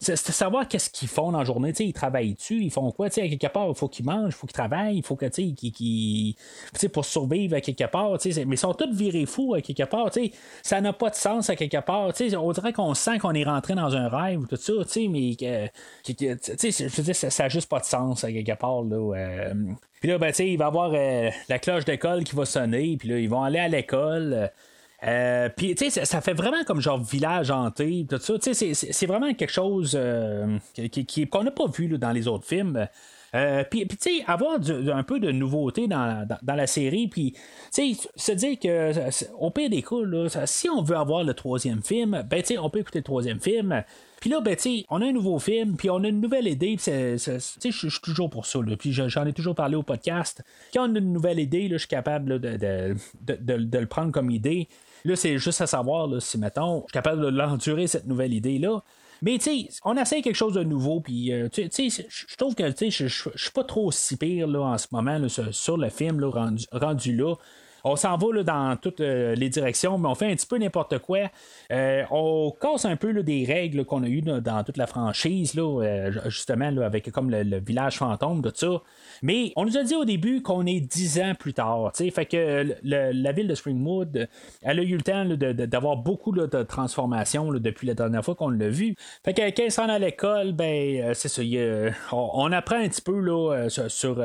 c'est 0.00 0.16
savoir 0.16 0.68
qu'est-ce 0.68 0.90
qu'ils 0.90 1.08
font 1.08 1.32
dans 1.32 1.38
la 1.38 1.44
journée. 1.44 1.72
Ils 1.78 1.92
travaillent-tu, 1.92 2.62
ils 2.62 2.70
font 2.70 2.90
quoi? 2.92 3.06
À 3.06 3.10
quelque 3.10 3.46
part, 3.48 3.68
il 3.68 3.74
faut 3.74 3.88
qu'ils 3.88 4.04
mangent, 4.06 4.32
il 4.34 4.36
faut 4.36 4.46
qu'ils 4.46 4.54
travaillent, 4.54 4.96
il 4.96 5.02
faut 5.04 5.16
que, 5.16 5.26
tu 5.26 5.54
sais, 5.56 6.34
sais, 6.74 6.88
pour 6.88 7.04
survivre 7.04 7.56
quelque 7.72 7.90
part. 7.90 8.12
Mais 8.24 8.42
ils 8.42 8.58
sont 8.58 8.74
tous 8.74 8.92
virés 8.92 9.26
fous 9.26 9.54
à 9.54 9.60
quelque 9.60 9.84
part. 9.84 10.10
Ça 10.62 10.80
n'a 10.80 10.92
pas 10.92 11.10
de 11.10 11.14
sens 11.14 11.50
à 11.50 11.56
quelque 11.56 11.80
part. 11.80 12.12
On 12.38 12.52
dirait 12.52 12.72
qu'on 12.72 12.94
sent 12.94 13.18
qu'on 13.18 13.34
est 13.34 13.44
rentré 13.44 13.74
dans 13.74 13.94
un 13.94 14.08
rêve 14.08 14.40
ou 14.40 14.46
tout 14.46 14.56
ça, 14.56 14.72
mais 15.10 15.36
sais, 15.36 16.70
je 16.70 17.12
ça 17.12 17.42
n'a 17.44 17.48
juste 17.48 17.68
pas 17.68 17.80
de 17.80 17.84
sens 17.84 18.24
à 18.24 18.32
quelque 18.32 18.56
part. 18.58 18.82
Là, 18.82 19.16
euh. 19.16 19.54
Puis 20.00 20.10
là, 20.10 20.18
ben, 20.18 20.32
il 20.38 20.58
va 20.58 20.64
y 20.64 20.68
avoir 20.68 20.92
euh, 20.94 21.30
la 21.48 21.58
cloche 21.58 21.84
d'école 21.84 22.24
qui 22.24 22.36
va 22.36 22.44
sonner, 22.44 22.96
puis 22.98 23.08
là, 23.08 23.18
ils 23.18 23.28
vont 23.28 23.42
aller 23.42 23.58
à 23.58 23.68
l'école. 23.68 24.32
euh, 24.34 24.46
euh, 25.04 25.48
puis, 25.54 25.74
tu 25.74 25.90
sais, 25.90 26.04
ça, 26.04 26.20
fait 26.20 26.32
vraiment 26.32 26.64
comme 26.66 26.80
genre 26.80 26.98
village 26.98 27.50
hanté, 27.50 28.06
tout 28.08 28.18
ça. 28.18 28.38
Tu 28.38 28.54
sais, 28.54 28.74
c'est- 28.74 29.06
vraiment 29.06 29.32
quelque 29.34 29.52
chose 29.52 29.92
euh, 29.94 30.58
qu'on 31.30 31.44
n'a 31.44 31.50
pas 31.50 31.66
vu 31.66 31.98
dans 31.98 32.12
les 32.12 32.28
autres 32.28 32.46
films. 32.46 32.86
Euh, 33.34 33.64
puis, 33.68 33.86
tu 33.86 33.96
sais, 34.00 34.24
avoir 34.26 34.58
un 34.60 35.02
peu 35.02 35.18
de 35.20 35.30
nouveauté 35.30 35.88
dans, 35.88 36.26
dans, 36.42 36.54
la 36.54 36.66
série, 36.66 37.08
puis, 37.08 37.32
tu 37.74 37.94
sais, 37.94 38.08
se 38.14 38.32
dire 38.32 38.58
que, 38.58 38.92
au 39.38 39.50
pire 39.50 39.68
des 39.68 39.82
cas, 39.82 40.00
là, 40.02 40.28
si 40.46 40.68
on 40.68 40.82
veut 40.82 40.96
avoir 40.96 41.24
le 41.24 41.34
troisième 41.34 41.82
film, 41.82 42.24
ben, 42.28 42.40
tu 42.40 42.54
sais, 42.54 42.58
on 42.58 42.70
peut 42.70 42.78
écouter 42.80 43.00
le 43.00 43.04
troisième 43.04 43.40
film. 43.40 43.82
Puis 44.20 44.30
là, 44.30 44.40
ben, 44.40 44.56
tu 44.56 44.62
sais, 44.62 44.84
on 44.88 45.02
a 45.02 45.06
un 45.06 45.12
nouveau 45.12 45.38
film, 45.38 45.76
puis 45.76 45.90
on 45.90 46.02
a 46.02 46.08
une 46.08 46.20
nouvelle 46.20 46.46
idée, 46.48 46.76
tu 46.76 46.84
sais, 46.84 47.16
je 47.18 47.68
suis 47.68 48.00
toujours 48.02 48.30
pour 48.30 48.46
ça, 48.46 48.58
puis 48.78 48.92
je- 48.92 49.08
j'en 49.08 49.26
ai 49.26 49.32
toujours 49.32 49.54
parlé 49.54 49.76
au 49.76 49.82
podcast. 49.82 50.42
Quand 50.72 50.88
on 50.90 50.94
a 50.94 50.98
une 50.98 51.12
nouvelle 51.12 51.38
idée, 51.38 51.68
je 51.70 51.76
suis 51.76 51.88
capable 51.88 52.40
de, 52.40 52.56
de- 52.56 52.96
de- 53.20 53.56
de 53.64 53.78
le 53.78 53.86
prendre 53.86 54.12
comme 54.12 54.30
idée. 54.30 54.68
Là, 55.04 55.14
c'est 55.14 55.38
juste 55.38 55.60
à 55.60 55.66
savoir 55.66 56.06
là, 56.06 56.18
si, 56.20 56.38
mettons, 56.38 56.78
je 56.78 56.84
suis 56.84 56.92
capable 56.92 57.22
de 57.22 57.28
l'endurer, 57.28 57.86
cette 57.86 58.06
nouvelle 58.06 58.32
idée-là. 58.34 58.82
Mais, 59.22 59.38
tu 59.38 59.44
sais, 59.44 59.68
on 59.84 59.96
essaie 59.96 60.22
quelque 60.22 60.34
chose 60.36 60.54
de 60.54 60.62
nouveau, 60.62 61.00
puis, 61.00 61.32
euh, 61.32 61.48
tu 61.48 61.68
sais, 61.70 61.88
je 62.08 62.36
trouve 62.36 62.54
que, 62.54 62.64
je- 62.70 63.06
suis 63.08 63.50
pas 63.54 63.64
trop 63.64 63.90
si 63.90 64.16
pire, 64.16 64.46
là, 64.46 64.60
en 64.62 64.78
ce 64.78 64.86
moment, 64.92 65.18
là, 65.18 65.28
sur, 65.28 65.54
sur 65.54 65.76
le 65.76 65.88
film, 65.90 66.20
là, 66.20 66.28
rendu, 66.28 66.66
rendu 66.72 67.16
là. 67.16 67.34
On 67.88 67.94
s'en 67.94 68.16
va 68.16 68.42
dans 68.42 68.76
toutes 68.76 69.00
euh, 69.00 69.36
les 69.36 69.48
directions, 69.48 69.96
mais 69.96 70.08
on 70.08 70.16
fait 70.16 70.26
un 70.26 70.34
petit 70.34 70.46
peu 70.46 70.58
n'importe 70.58 70.98
quoi. 70.98 71.30
Euh, 71.70 72.02
on 72.10 72.52
casse 72.60 72.84
un 72.84 72.96
peu 72.96 73.22
des 73.22 73.44
règles 73.44 73.84
qu'on 73.84 74.02
a 74.02 74.08
eues 74.08 74.22
dans 74.22 74.64
toute 74.64 74.76
la 74.76 74.88
franchise, 74.88 75.52
euh, 75.56 76.10
justement, 76.24 76.66
avec 76.82 77.12
comme 77.12 77.30
le, 77.30 77.60
village 77.60 77.98
fantôme, 77.98 78.42
tout 78.42 78.50
ça. 78.52 78.82
Mais 79.22 79.52
on 79.54 79.64
nous 79.64 79.78
a 79.78 79.84
dit 79.84 79.94
au 79.94 80.04
début 80.04 80.42
qu'on 80.42 80.66
est 80.66 80.80
dix 80.80 81.20
ans 81.20 81.34
plus 81.38 81.54
tard. 81.54 81.92
Fait 81.94 82.26
que 82.26 82.74
la 82.82 83.32
ville 83.32 83.46
de 83.46 83.54
Springwood, 83.54 84.28
elle 84.62 84.80
a 84.80 84.82
eu 84.82 84.96
le 84.96 85.02
temps 85.02 85.24
d'avoir 85.24 85.96
beaucoup 85.96 86.32
de 86.32 86.64
transformations 86.64 87.52
depuis 87.52 87.86
la 87.86 87.94
dernière 87.94 88.24
fois 88.24 88.34
qu'on 88.34 88.50
l'a 88.50 88.68
vu. 88.68 88.96
Fait 89.24 89.32
que 89.32 89.42
quand 89.42 89.62
ils 89.62 89.70
sont 89.70 89.82
à 89.82 89.98
l'école, 90.00 90.54
ben 90.54 91.14
c'est 91.14 91.28
ça. 91.28 91.42
on, 92.10 92.50
apprend 92.50 92.80
un 92.80 92.88
petit 92.88 93.02
peu 93.02 93.68
sur. 93.68 94.20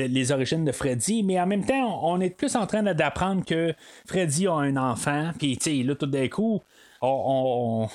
Les- 0.00 0.32
origines 0.32 0.64
de 0.64 0.72
Freddy, 0.72 1.22
mais 1.22 1.40
en 1.40 1.46
même 1.46 1.64
temps, 1.64 2.00
on 2.04 2.20
est 2.20 2.30
plus 2.30 2.56
en 2.56 2.66
train 2.66 2.82
d'apprendre 2.82 3.44
que 3.44 3.74
Freddy 4.06 4.46
a 4.46 4.52
un 4.54 4.76
enfant, 4.76 5.30
puis 5.38 5.58
là, 5.82 5.94
tout 5.94 6.06
d'un 6.06 6.28
coup, 6.28 6.62
on, 7.02 7.88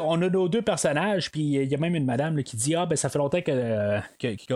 on, 0.00 0.22
a 0.22 0.28
nos 0.28 0.48
deux 0.48 0.62
personnages, 0.62 1.30
puis 1.30 1.42
il 1.42 1.64
y 1.70 1.74
a 1.74 1.78
même 1.78 1.94
une 1.94 2.04
madame 2.04 2.42
qui 2.42 2.56
dit 2.56 2.74
Ah, 2.74 2.86
ben 2.86 2.96
ça 2.96 3.08
fait 3.08 3.18
longtemps 3.18 3.40
que, 3.40 4.00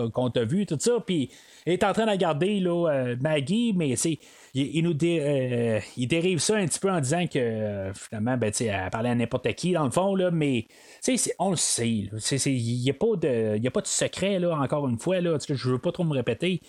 qu'on 0.09 0.29
t'a 0.29 0.43
vu, 0.43 0.65
tout 0.65 0.77
ça, 0.79 0.93
puis 1.05 1.29
elle 1.65 1.73
est 1.73 1.83
en 1.83 1.93
train 1.93 2.05
de 2.05 2.11
regarder 2.11 2.59
là, 2.59 2.89
euh, 2.89 3.15
Maggie, 3.21 3.73
mais 3.75 3.91
il, 3.91 4.17
il, 4.53 4.83
nous 4.83 4.97
euh, 5.03 5.79
dérive 5.97 6.39
ça 6.39 6.55
un 6.55 6.65
petit 6.65 6.79
peu 6.79 6.89
en 6.89 6.99
disant 6.99 7.27
que 7.27 7.91
finalement, 7.93 8.37
ben, 8.37 8.51
elle 8.59 8.89
parlait 8.91 9.09
à 9.09 9.15
n'importe 9.15 9.53
qui, 9.53 9.73
dans 9.73 9.85
le 9.85 9.91
fond, 9.91 10.15
là, 10.15 10.31
mais 10.31 10.65
on 11.39 11.51
le 11.51 11.55
sait. 11.55 11.87
Il 11.87 12.81
n'y 12.83 12.89
a, 12.89 12.93
pas 12.93 13.15
de, 13.15 13.65
a 13.65 13.71
pas 13.71 13.81
de 13.81 13.87
secret, 13.87 14.39
là, 14.39 14.57
encore 14.57 14.87
une 14.87 14.97
fois. 14.97 15.21
Là, 15.21 15.37
je 15.47 15.69
veux 15.69 15.79
pas 15.79 15.91
trop 15.91 16.03
me 16.03 16.13
répéter. 16.13 16.61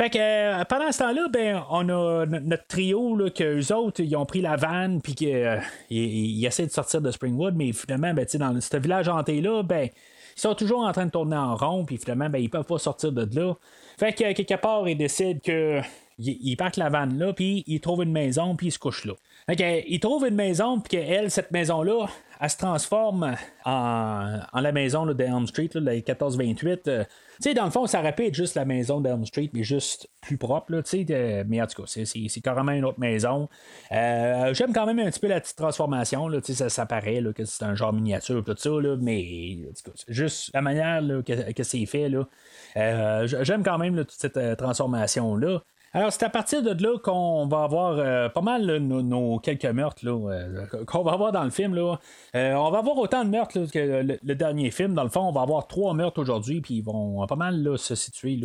Fait 0.00 0.08
que 0.08 0.18
euh, 0.18 0.64
pendant 0.64 0.90
ce 0.90 1.00
temps-là, 1.00 1.28
ben, 1.28 1.62
on 1.68 1.86
a 1.90 2.24
notre 2.24 2.66
trio 2.66 3.14
là, 3.16 3.28
que 3.28 3.60
eux 3.60 3.76
autres, 3.76 4.00
ils 4.00 4.16
ont 4.16 4.24
pris 4.24 4.40
la 4.40 4.56
vanne 4.56 5.02
puis 5.02 5.14
qu'ils 5.14 5.34
euh, 5.34 5.60
essaient 5.90 6.64
de 6.64 6.70
sortir 6.70 7.02
de 7.02 7.10
Springwood, 7.10 7.54
mais 7.54 7.74
finalement, 7.74 8.14
ben, 8.14 8.24
dans 8.32 8.58
ce 8.58 8.76
village 8.78 9.10
hanté-là, 9.10 9.62
ben, 9.62 9.90
ils 10.36 10.40
sont 10.40 10.54
toujours 10.54 10.86
en 10.86 10.92
train 10.92 11.04
de 11.04 11.10
tourner 11.10 11.36
en 11.36 11.54
rond, 11.54 11.84
puis 11.84 11.98
finalement, 11.98 12.30
ben, 12.30 12.38
ils 12.38 12.48
peuvent 12.48 12.64
pas 12.64 12.78
sortir 12.78 13.12
de 13.12 13.28
là. 13.38 13.52
Fait 13.98 14.14
que 14.14 14.32
quelque 14.32 14.58
part, 14.58 14.88
ils 14.88 14.96
décident 14.96 15.38
que 15.44 15.82
ils, 16.16 16.56
partent 16.56 16.78
la 16.78 16.88
vanne 16.88 17.18
là, 17.18 17.34
puis 17.34 17.62
ils 17.66 17.80
trouvent 17.80 18.02
une 18.02 18.12
maison, 18.12 18.56
puis 18.56 18.68
ils 18.68 18.72
se 18.72 18.78
couchent 18.78 19.04
là. 19.04 19.12
Fait 19.50 19.56
que, 19.56 19.88
ils 19.88 19.98
trouvent 19.98 20.28
une 20.28 20.36
maison, 20.36 20.78
puis 20.78 20.96
qu'elle, 20.96 21.28
cette 21.28 21.50
maison-là, 21.50 22.06
elle 22.40 22.50
se 22.50 22.56
transforme 22.56 23.34
en, 23.64 24.38
la 24.54 24.70
maison 24.70 25.04
de 25.06 25.24
Elm 25.24 25.44
Street, 25.48 25.70
là, 25.74 25.80
la 25.80 25.92
1428. 25.94 26.86
Euh, 26.86 27.02
tu 27.02 27.10
sais, 27.40 27.54
dans 27.54 27.64
le 27.64 27.72
fond, 27.72 27.88
ça 27.88 28.00
être 28.00 28.32
juste 28.32 28.54
la 28.54 28.64
maison 28.64 29.00
d'Elm 29.00 29.26
Street, 29.26 29.50
mais 29.52 29.64
juste 29.64 30.08
plus 30.20 30.36
propre, 30.36 30.70
là, 30.70 30.82
sais. 30.84 31.04
Mais 31.48 31.60
en 31.60 31.66
tout 31.66 31.82
cas, 31.82 31.88
c'est 31.88 32.40
carrément 32.40 32.70
une 32.70 32.84
autre 32.84 33.00
maison. 33.00 33.48
Euh, 33.90 34.54
j'aime 34.54 34.72
quand 34.72 34.86
même 34.86 35.00
un 35.00 35.10
petit 35.10 35.18
peu 35.18 35.26
la 35.26 35.40
petite 35.40 35.56
transformation, 35.56 36.28
là, 36.28 36.38
ça, 36.44 36.68
ça 36.68 36.86
paraît 36.86 37.20
là, 37.20 37.32
que 37.32 37.44
c'est 37.44 37.64
un 37.64 37.74
genre 37.74 37.92
miniature, 37.92 38.44
tout 38.44 38.54
ça, 38.56 38.70
là, 38.70 38.96
mais 39.00 39.58
en 39.68 39.72
tout 39.72 39.90
cas, 39.90 40.04
juste 40.06 40.52
la 40.54 40.62
manière 40.62 41.02
que, 41.26 41.62
c'est 41.64 41.86
fait, 41.86 42.08
là. 42.08 42.28
Euh, 42.76 43.26
j'aime 43.42 43.64
quand 43.64 43.78
même 43.78 43.96
toute 43.96 44.12
cette 44.12 44.58
transformation-là. 44.58 45.60
Alors, 45.92 46.12
c'est 46.12 46.22
à 46.22 46.30
partir 46.30 46.62
de 46.62 46.70
là 46.82 46.98
qu'on 46.98 47.48
va 47.48 47.64
avoir 47.64 47.98
euh, 47.98 48.28
pas 48.28 48.42
mal 48.42 48.76
nos, 48.76 49.40
quelques 49.40 49.64
meurtres 49.64 50.06
euh, 50.06 50.64
qu'on 50.86 51.02
va 51.02 51.12
avoir 51.12 51.32
dans 51.32 51.42
le 51.42 51.50
film. 51.50 51.74
Là. 51.74 51.98
Euh, 52.36 52.54
on 52.54 52.70
va 52.70 52.78
avoir 52.78 52.96
autant 52.96 53.24
de 53.24 53.30
meurtres 53.30 53.66
que 53.72 54.18
le, 54.22 54.34
dernier 54.36 54.70
film. 54.70 54.94
Dans 54.94 55.02
le 55.02 55.08
fond, 55.08 55.22
on 55.22 55.32
va 55.32 55.42
avoir 55.42 55.66
trois 55.66 55.92
meurtres 55.94 56.20
aujourd'hui, 56.20 56.60
puis 56.60 56.74
ils 56.74 56.84
vont 56.84 57.26
pas 57.26 57.34
mal 57.34 57.76
se 57.76 57.96
situer 57.96 58.38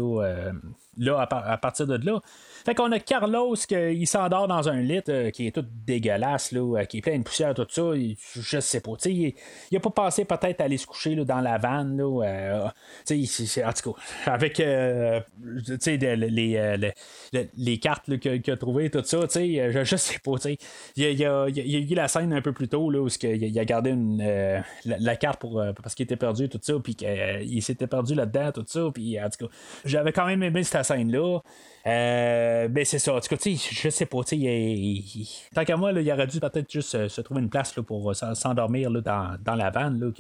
là, 0.98 1.28
à, 1.30 1.58
partir 1.58 1.86
de 1.86 2.04
là. 2.04 2.20
Fait 2.66 2.76
qu'on 2.76 2.91
a 2.91 2.99
Carlos 2.99 3.55
qui 3.55 4.05
s'endort 4.05 4.47
dans 4.47 4.68
un 4.70 4.82
lit 4.82 5.01
qui 5.34 5.47
est 5.47 5.51
tout 5.51 5.66
dégueulasse, 5.86 6.51
là, 6.51 6.86
qui 6.86 6.97
est 6.97 7.01
plein 7.01 7.18
de 7.18 7.24
poussière, 7.24 7.53
tout 7.53 7.68
ça. 7.70 7.91
je 8.36 8.59
sais 8.59 8.82
pas. 8.82 8.93
Il, 9.05 9.34
il 9.72 9.78
a 9.78 9.80
pas 9.80 9.91
pensé 9.91 10.26
peut-être 10.26 10.61
aller 10.61 10.78
se 10.78 10.88
coucher 10.88 11.16
dans 11.16 11.41
la 11.41 11.57
vanne. 11.57 11.97
Là, 11.97 12.05
en 12.68 13.74
tout 13.74 13.93
cas, 13.93 13.99
avec 14.26 14.57
les, 14.57 15.24
les, 16.18 16.93
les, 17.57 17.78
cartes 17.78 18.18
qu'il 18.18 18.51
a 18.51 18.57
trouvées, 18.57 18.89
tout 18.89 19.03
ça, 19.03 19.20
je, 19.34 19.82
je 19.84 19.95
sais 19.95 20.20
pas. 20.20 20.34
Il 20.97 21.05
il, 21.16 21.20
y 21.20 21.26
a, 21.26 21.47
il 21.47 21.91
eu 21.91 21.95
la 21.95 22.07
scène 22.07 22.34
un 22.34 22.41
peu 22.41 22.53
plus 22.53 22.68
tôt 22.68 22.89
là, 22.89 22.99
où 22.99 23.07
il 23.22 23.59
a 23.59 23.66
gardé 23.66 23.93
euh, 23.95 24.59
la, 24.86 25.16
carte 25.16 25.39
pour, 25.39 25.59
euh, 25.59 25.72
parce 25.82 25.95
qu'il 25.95 26.03
était 26.03 26.16
perdu, 26.16 26.49
tout 26.49 26.59
ça, 26.61 26.74
puis 26.84 26.95
qu'il 26.95 27.07
euh, 27.07 27.61
s'était 27.61 27.88
perdu 27.88 28.16
là-dedans, 28.16 28.51
tout 28.51 28.66
ça. 28.68 28.89
Puis 28.93 29.20
en 29.20 29.30
tout 29.30 29.47
cas, 29.47 29.53
j'avais 29.84 30.11
quand 30.11 30.26
même 30.26 30.43
aimé 30.43 30.63
cette 30.63 30.84
scène-là. 30.84 31.39
Euh, 31.88 32.55
ben 32.70 32.86
c'est 32.86 32.99
ça. 32.99 33.14
En 33.14 33.20
tout 33.20 33.36
cas, 33.36 33.38
je 33.43 33.89
sais 33.89 34.06
pas. 34.06 34.20
tant 35.53 35.66
qu'à 35.66 35.78
moi, 35.78 35.91
là, 35.91 36.01
il 36.01 36.12
aurait 36.12 36.28
dû 36.28 36.39
peut-être 36.39 36.72
juste 36.72 37.08
se 37.08 37.22
trouver 37.22 37.41
une 37.41 37.49
place 37.49 37.76
là, 37.76 37.84
pour 37.84 38.16
s'endormir 38.16 38.91
dans, 38.91 39.38
dans, 39.43 39.56
la 39.56 39.70
vanne, 39.70 39.99
là, 39.99 40.12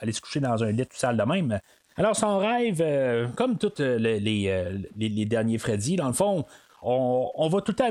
aller 0.00 0.12
se 0.12 0.20
coucher 0.20 0.40
dans 0.40 0.62
un 0.62 0.70
lit 0.70 0.86
tout 0.86 0.96
sale 0.96 1.16
de 1.16 1.22
même. 1.22 1.58
Alors, 1.98 2.14
son 2.14 2.38
rêve, 2.38 2.82
euh, 2.82 3.26
comme 3.36 3.56
tous 3.56 3.80
euh, 3.80 3.98
euh, 3.98 4.78
les, 4.96 5.24
derniers 5.24 5.56
Freddy, 5.56 5.96
dans 5.96 6.08
le 6.08 6.12
fond, 6.12 6.44
on, 6.82 7.48
va 7.48 7.60
tout 7.62 7.72
le 7.72 7.76
temps 7.76 7.88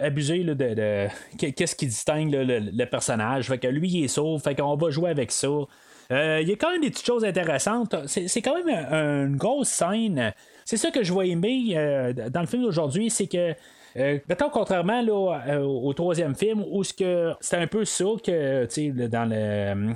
abuser, 0.00 0.44
de, 0.44 1.08
qu'est-ce 1.36 1.74
qui 1.74 1.86
distingue 1.86 2.32
le, 2.32 2.84
personnage. 2.84 3.48
Fait 3.48 3.58
que 3.58 3.66
lui, 3.66 3.88
il 3.88 4.04
est 4.04 4.08
sauf, 4.08 4.42
fait 4.44 4.54
qu'on 4.54 4.76
va 4.76 4.90
jouer 4.90 5.10
avec 5.10 5.32
ça. 5.32 5.48
Il 6.10 6.48
y 6.48 6.52
a 6.52 6.56
quand 6.56 6.70
même 6.70 6.80
des 6.80 6.90
petites 6.90 7.04
choses 7.04 7.24
intéressantes. 7.24 7.94
C'est 8.06 8.40
quand 8.40 8.54
même 8.64 9.26
une 9.28 9.36
grosse 9.36 9.68
scène. 9.68 10.32
C'est 10.68 10.76
ça 10.76 10.90
que 10.90 11.02
je 11.02 11.14
vois 11.14 11.24
aimer 11.24 12.12
dans 12.30 12.42
le 12.42 12.46
film 12.46 12.62
d'aujourd'hui, 12.62 13.08
c'est 13.08 13.26
que 13.26 13.54
euh, 13.96 14.18
contrairement 14.52 15.00
là, 15.00 15.40
euh, 15.48 15.62
au 15.62 15.94
troisième 15.94 16.34
film, 16.34 16.62
où 16.70 16.82
c'est 16.84 17.56
un 17.56 17.66
peu 17.66 17.86
ça 17.86 18.04
que 18.22 19.06
dans 19.06 19.24
le. 19.24 19.36
Euh, 19.36 19.92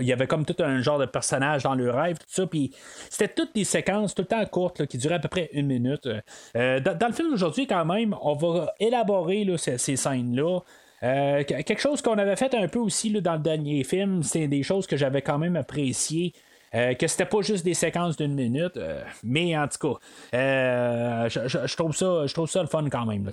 il 0.00 0.06
y 0.06 0.12
avait 0.12 0.28
comme 0.28 0.44
tout 0.44 0.54
un 0.60 0.80
genre 0.80 1.00
de 1.00 1.06
personnage 1.06 1.64
dans 1.64 1.74
le 1.74 1.90
rêve, 1.90 2.18
tout 2.18 2.24
ça, 2.28 2.46
puis 2.46 2.72
c'était 3.08 3.34
toutes 3.34 3.52
des 3.52 3.64
séquences 3.64 4.14
tout 4.14 4.22
le 4.22 4.28
temps 4.28 4.44
courtes 4.46 4.86
qui 4.86 4.96
duraient 4.96 5.16
à 5.16 5.18
peu 5.18 5.28
près 5.28 5.50
une 5.52 5.66
minute. 5.66 6.08
Euh, 6.56 6.78
dans, 6.78 7.08
le 7.08 7.12
film 7.12 7.30
d'aujourd'hui, 7.30 7.66
quand 7.66 7.84
même, 7.84 8.14
on 8.22 8.34
va 8.34 8.72
élaborer 8.78 9.44
ces, 9.58 9.76
ces 9.76 9.96
scènes-là. 9.96 10.60
quelque 11.00 11.80
chose 11.80 12.00
qu'on 12.00 12.16
avait 12.16 12.36
fait 12.36 12.54
un 12.54 12.68
peu 12.68 12.78
aussi 12.78 13.10
dans 13.20 13.32
le 13.32 13.40
dernier 13.40 13.82
film, 13.82 14.22
c'est 14.22 14.46
des 14.46 14.62
choses 14.62 14.86
que 14.86 14.96
j'avais 14.96 15.22
quand 15.22 15.38
même 15.38 15.56
appréciées. 15.56 16.32
Euh, 16.72 16.94
que 16.94 17.08
c'était 17.08 17.24
pas 17.24 17.40
juste 17.42 17.64
des 17.64 17.74
séquences 17.74 18.16
d'une 18.16 18.34
minute, 18.34 18.76
euh, 18.76 19.02
mais 19.24 19.58
en 19.58 19.66
tout 19.66 19.94
cas, 19.94 20.36
euh, 20.36 21.28
je, 21.28 21.76
trouve 21.76 21.96
ça, 21.96 22.26
je 22.26 22.32
trouve 22.32 22.48
ça 22.48 22.60
le 22.62 22.68
fun 22.68 22.88
quand 22.88 23.06
même. 23.06 23.28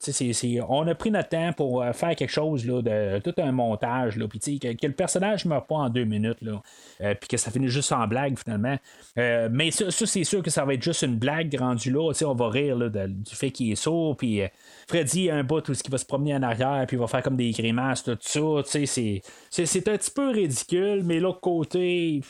on 0.67 0.87
a 0.87 0.95
pris 0.95 1.11
notre 1.11 1.29
temps 1.29 1.53
pour 1.53 1.85
faire 1.93 2.15
quelque 2.15 2.31
chose 2.31 2.65
là, 2.65 2.81
de 2.81 3.19
tout 3.19 3.35
un 3.37 3.51
montage, 3.51 4.17
là, 4.17 4.25
que, 4.27 4.73
que, 4.73 4.87
le 4.87 4.93
personnage 4.93 5.45
ne 5.45 5.49
meurt 5.49 5.67
pas 5.67 5.75
en 5.75 5.89
deux 5.89 6.05
minutes, 6.05 6.39
puis 6.39 7.27
que 7.29 7.37
ça 7.37 7.51
finit 7.51 7.69
juste 7.69 7.91
en 7.91 8.07
blague 8.07 8.39
finalement. 8.39 8.77
mais 9.15 9.69
ça, 9.69 9.91
c'est 9.91 10.23
sûr 10.23 10.41
que 10.41 10.49
ça 10.49 10.65
va 10.65 10.73
être 10.73 10.83
juste 10.83 11.03
une 11.03 11.17
blague 11.17 11.55
rendue 11.59 11.91
là. 11.91 12.11
On 12.25 12.33
va 12.33 12.49
rire 12.49 12.77
du 12.89 13.35
fait 13.35 13.51
qu'il 13.51 13.71
est 13.71 13.75
sourd, 13.75 14.17
puis 14.17 14.41
Freddy 14.87 15.29
a 15.29 15.35
un 15.35 15.43
bout 15.43 15.67
où 15.69 15.73
il 15.73 15.91
va 15.91 15.97
se 15.99 16.05
promener 16.05 16.33
en 16.35 16.41
arrière, 16.41 16.85
puis 16.87 16.97
il 16.97 16.99
va 16.99 17.07
faire 17.07 17.21
comme 17.21 17.37
des 17.37 17.51
grimaces, 17.51 18.03
tout 18.03 18.17
ça. 18.19 18.39
C'est, 18.65 19.21
c'est, 19.49 19.87
un 19.87 19.97
petit 19.97 20.11
peu 20.11 20.31
ridicule, 20.31 21.03
mais 21.03 21.19
l'autre 21.19 21.41
côté, 21.41 22.21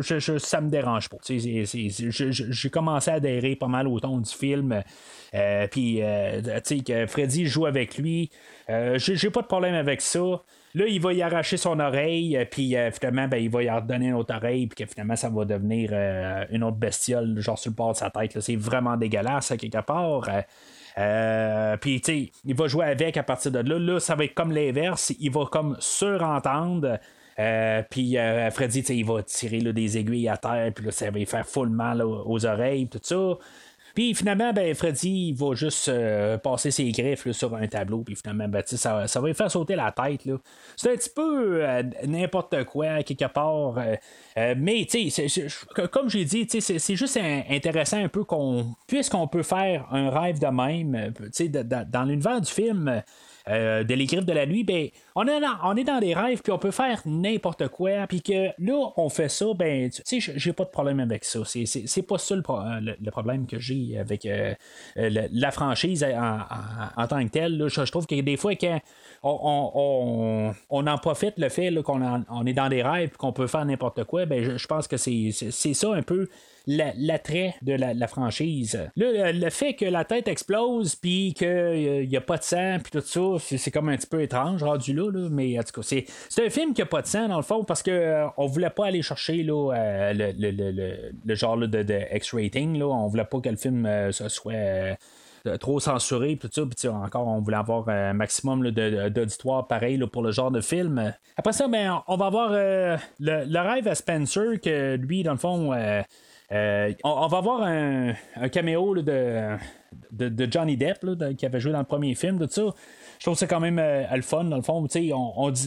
je, 0.00 0.18
je 0.20 0.51
ça 0.52 0.60
me 0.60 0.68
dérange 0.68 1.08
pas. 1.08 1.16
J'ai 1.26 2.70
commencé 2.70 3.10
à 3.10 3.14
adhérer 3.14 3.56
pas 3.56 3.68
mal 3.68 3.88
au 3.88 3.98
ton 4.00 4.18
du 4.18 4.30
film. 4.30 4.82
Euh, 5.34 5.66
puis, 5.66 6.02
euh, 6.02 6.42
tu 6.42 6.76
sais, 6.76 6.80
que 6.80 7.06
Freddy 7.06 7.46
joue 7.46 7.64
avec 7.64 7.96
lui. 7.96 8.30
Euh, 8.68 8.98
j'ai 8.98 9.30
pas 9.30 9.40
de 9.40 9.46
problème 9.46 9.74
avec 9.74 10.02
ça. 10.02 10.42
Là, 10.74 10.86
il 10.86 11.00
va 11.00 11.14
y 11.14 11.22
arracher 11.22 11.56
son 11.56 11.80
oreille, 11.80 12.38
puis 12.50 12.74
finalement, 12.92 13.28
ben, 13.28 13.38
il 13.38 13.50
va 13.50 13.62
y 13.62 13.70
redonner 13.70 14.08
une 14.08 14.14
autre 14.14 14.34
oreille, 14.34 14.66
puis 14.66 14.84
que 14.84 14.90
finalement, 14.90 15.16
ça 15.16 15.30
va 15.30 15.46
devenir 15.46 15.92
une 16.50 16.62
autre 16.64 16.76
bestiole, 16.76 17.38
genre 17.40 17.58
sur 17.58 17.70
le 17.70 17.76
bord 17.76 17.92
de 17.92 17.98
sa 17.98 18.10
tête. 18.10 18.38
C'est 18.40 18.56
vraiment 18.56 18.96
dégueulasse, 18.96 19.50
à 19.52 19.56
quelque 19.56 19.82
part. 19.82 20.28
puis, 21.80 22.00
tu 22.00 22.12
sais, 22.12 22.32
il 22.44 22.54
va 22.54 22.68
jouer 22.68 22.86
avec 22.86 23.16
à 23.16 23.22
partir 23.22 23.52
de 23.52 23.58
là. 23.58 23.78
Là, 23.78 24.00
ça 24.00 24.14
va 24.14 24.24
être 24.24 24.34
comme 24.34 24.52
l'inverse. 24.52 25.14
Il 25.18 25.30
va 25.30 25.46
comme 25.46 25.76
surentendre. 25.78 26.98
Euh, 27.38 27.82
puis 27.88 28.18
euh, 28.18 28.50
Freddy, 28.50 28.80
il 28.80 29.04
va 29.04 29.22
tirer 29.22 29.60
des 29.60 29.98
aiguilles 29.98 30.28
à 30.28 30.36
terre, 30.36 30.72
puis 30.74 30.86
ça 30.90 31.06
va 31.10 31.18
lui 31.18 31.26
faire 31.26 31.46
full 31.46 31.68
mal 31.68 32.02
aux, 32.02 32.46
oreilles, 32.46 32.88
tout 32.88 33.00
ça. 33.02 33.38
Puis 33.94 34.14
finalement, 34.14 34.54
ben, 34.54 34.74
Freddy 34.74 35.28
il 35.28 35.34
va 35.34 35.54
juste 35.54 35.88
euh, 35.88 36.38
passer 36.38 36.70
ses 36.70 36.90
griffes 36.92 37.30
sur 37.32 37.54
un 37.54 37.66
tableau, 37.66 37.98
puis 37.98 38.16
finalement, 38.16 38.48
ben, 38.48 38.62
ça, 38.64 39.06
ça 39.06 39.20
va 39.20 39.28
lui 39.28 39.34
faire 39.34 39.50
sauter 39.50 39.76
la 39.76 39.92
tête. 39.92 40.22
C'est 40.76 40.92
un 40.92 40.96
petit 40.96 41.10
peu 41.14 41.62
n'importe 42.06 42.64
quoi, 42.64 43.02
quelque 43.02 43.26
part. 43.26 43.74
mais, 44.56 44.86
comme 45.90 46.08
j'ai 46.08 46.24
dit, 46.24 46.46
c'est 46.48 46.96
juste 46.96 47.18
intéressant 47.50 48.02
un 48.02 48.08
peu 48.08 48.24
qu'on. 48.24 48.74
Puisqu'on 48.86 49.28
peut 49.28 49.42
faire 49.42 49.86
un 49.90 50.08
rêve 50.08 50.38
de 50.38 50.46
même, 50.46 51.12
dans 51.90 52.04
l'univers 52.04 52.40
du 52.40 52.50
film. 52.50 53.02
Euh, 53.48 53.82
de 53.82 53.94
les 53.94 54.06
de 54.06 54.32
la 54.32 54.46
nuit, 54.46 54.64
ben, 54.64 54.88
on 55.14 55.26
est, 55.26 55.40
dans, 55.40 55.56
on 55.64 55.76
est 55.76 55.84
dans 55.84 55.98
des 55.98 56.14
rêves, 56.14 56.42
puis 56.42 56.52
on 56.52 56.58
peut 56.58 56.70
faire 56.70 57.00
n'importe 57.06 57.68
quoi, 57.68 58.06
puis 58.06 58.20
que 58.20 58.48
là, 58.58 58.92
on 58.96 59.08
fait 59.08 59.28
ça, 59.28 59.46
ben, 59.56 59.90
tu 59.90 60.20
sais, 60.20 60.32
j'ai 60.36 60.52
pas 60.52 60.64
de 60.64 60.70
problème 60.70 61.00
avec 61.00 61.24
ça. 61.24 61.40
C'est 61.44 62.02
pas 62.02 62.18
ça 62.18 62.34
le, 62.36 63.10
problème 63.10 63.46
que 63.46 63.58
j'ai 63.58 63.98
avec 63.98 64.26
euh, 64.26 64.54
la 64.96 65.50
franchise 65.50 66.04
en, 66.04 67.06
tant 67.06 67.24
que 67.24 67.30
telle. 67.30 67.64
Je, 67.68 67.90
trouve 67.90 68.06
que 68.06 68.20
des 68.20 68.36
fois, 68.36 68.54
quand 68.54 68.80
on, 69.22 70.52
en 70.70 70.98
profite 70.98 71.38
le 71.38 71.48
fait 71.48 71.72
qu'on 71.82 72.24
on 72.28 72.46
est 72.46 72.52
dans 72.52 72.68
des 72.68 72.82
rêves, 72.82 73.16
qu'on 73.16 73.32
peut 73.32 73.46
faire 73.46 73.64
n'importe 73.64 74.04
quoi, 74.04 74.26
ben, 74.26 74.56
je 74.56 74.66
pense 74.66 74.86
que 74.86 74.96
c'est 74.96 75.32
ça 75.74 75.92
un 75.92 76.02
peu 76.02 76.28
l'attrait 76.66 77.54
de 77.62 77.72
la, 77.72 78.06
franchise. 78.06 78.78
Là, 78.96 79.32
le, 79.32 79.50
fait 79.50 79.74
que 79.74 79.84
la 79.84 80.04
tête 80.04 80.28
explose, 80.28 80.94
puis 80.94 81.34
qu'il 81.34 82.08
n'y 82.08 82.16
a 82.16 82.20
pas 82.20 82.38
de 82.38 82.42
sang, 82.42 82.78
puis 82.82 82.92
tout 82.92 83.06
ça, 83.06 83.56
c'est 83.56 83.70
comme 83.70 83.88
un 83.88 83.96
petit 83.96 84.06
peu 84.06 84.22
étrange 84.22 84.62
rendu 84.62 84.92
là, 84.92 85.10
mais 85.30 85.58
en 85.58 85.62
tout 85.62 85.80
cas, 85.80 85.82
c'est 85.82 86.44
un 86.44 86.50
film 86.50 86.74
qui 86.74 86.80
n'a 86.80 86.86
pas 86.86 87.02
de 87.02 87.06
sang 87.06 87.28
dans 87.28 87.36
le 87.36 87.42
fond 87.42 87.64
parce 87.64 87.82
qu'on 87.82 87.90
euh, 87.92 88.46
voulait 88.46 88.70
pas 88.70 88.86
aller 88.86 89.02
chercher 89.02 89.42
là, 89.42 89.72
euh, 89.74 90.12
le, 90.12 90.50
le, 90.50 91.12
le, 91.24 91.34
genre 91.34 91.56
de, 91.56 92.14
X-rating. 92.16 92.80
On 92.82 93.06
voulait 93.08 93.24
pas 93.24 93.40
que 93.40 93.48
le 93.48 93.56
film 93.56 93.86
euh, 93.86 94.12
soit 94.12 94.96
trop 95.58 95.80
censuré, 95.80 96.36
tout 96.36 96.48
ça. 96.52 96.62
Puis 96.62 96.88
encore, 96.88 97.26
on 97.26 97.40
voulait 97.40 97.56
avoir 97.56 97.88
un 97.88 98.12
maximum 98.12 98.70
d'auditoire 98.70 99.66
pareil 99.66 99.98
pour 100.12 100.22
le 100.22 100.30
genre 100.30 100.50
de 100.50 100.60
film. 100.60 101.12
Après 101.36 101.52
ça, 101.52 101.66
ben, 101.66 102.02
on 102.06 102.16
va 102.16 102.26
avoir 102.26 102.50
le, 102.50 103.58
rêve 103.58 103.88
à 103.88 103.94
Spencer, 103.94 104.60
que 104.62 104.96
lui, 104.96 105.22
dans 105.22 105.32
le 105.32 105.38
fond, 105.38 105.72
on, 107.04 107.26
va 107.26 107.38
avoir 107.38 107.62
un, 107.62 108.14
caméo 108.50 108.94
de, 109.00 109.56
Johnny 110.50 110.76
Depp 110.76 111.04
qui 111.36 111.46
avait 111.46 111.60
joué 111.60 111.72
dans 111.72 111.78
le 111.78 111.84
premier 111.84 112.14
film, 112.14 112.38
tout 112.38 112.48
ça. 112.50 112.74
Je 113.18 113.26
trouve 113.26 113.38
ça 113.38 113.46
quand 113.46 113.60
même 113.60 113.80
le 113.80 114.22
fun, 114.22 114.44
dans 114.44 114.56
le 114.56 114.62
fond. 114.62 114.86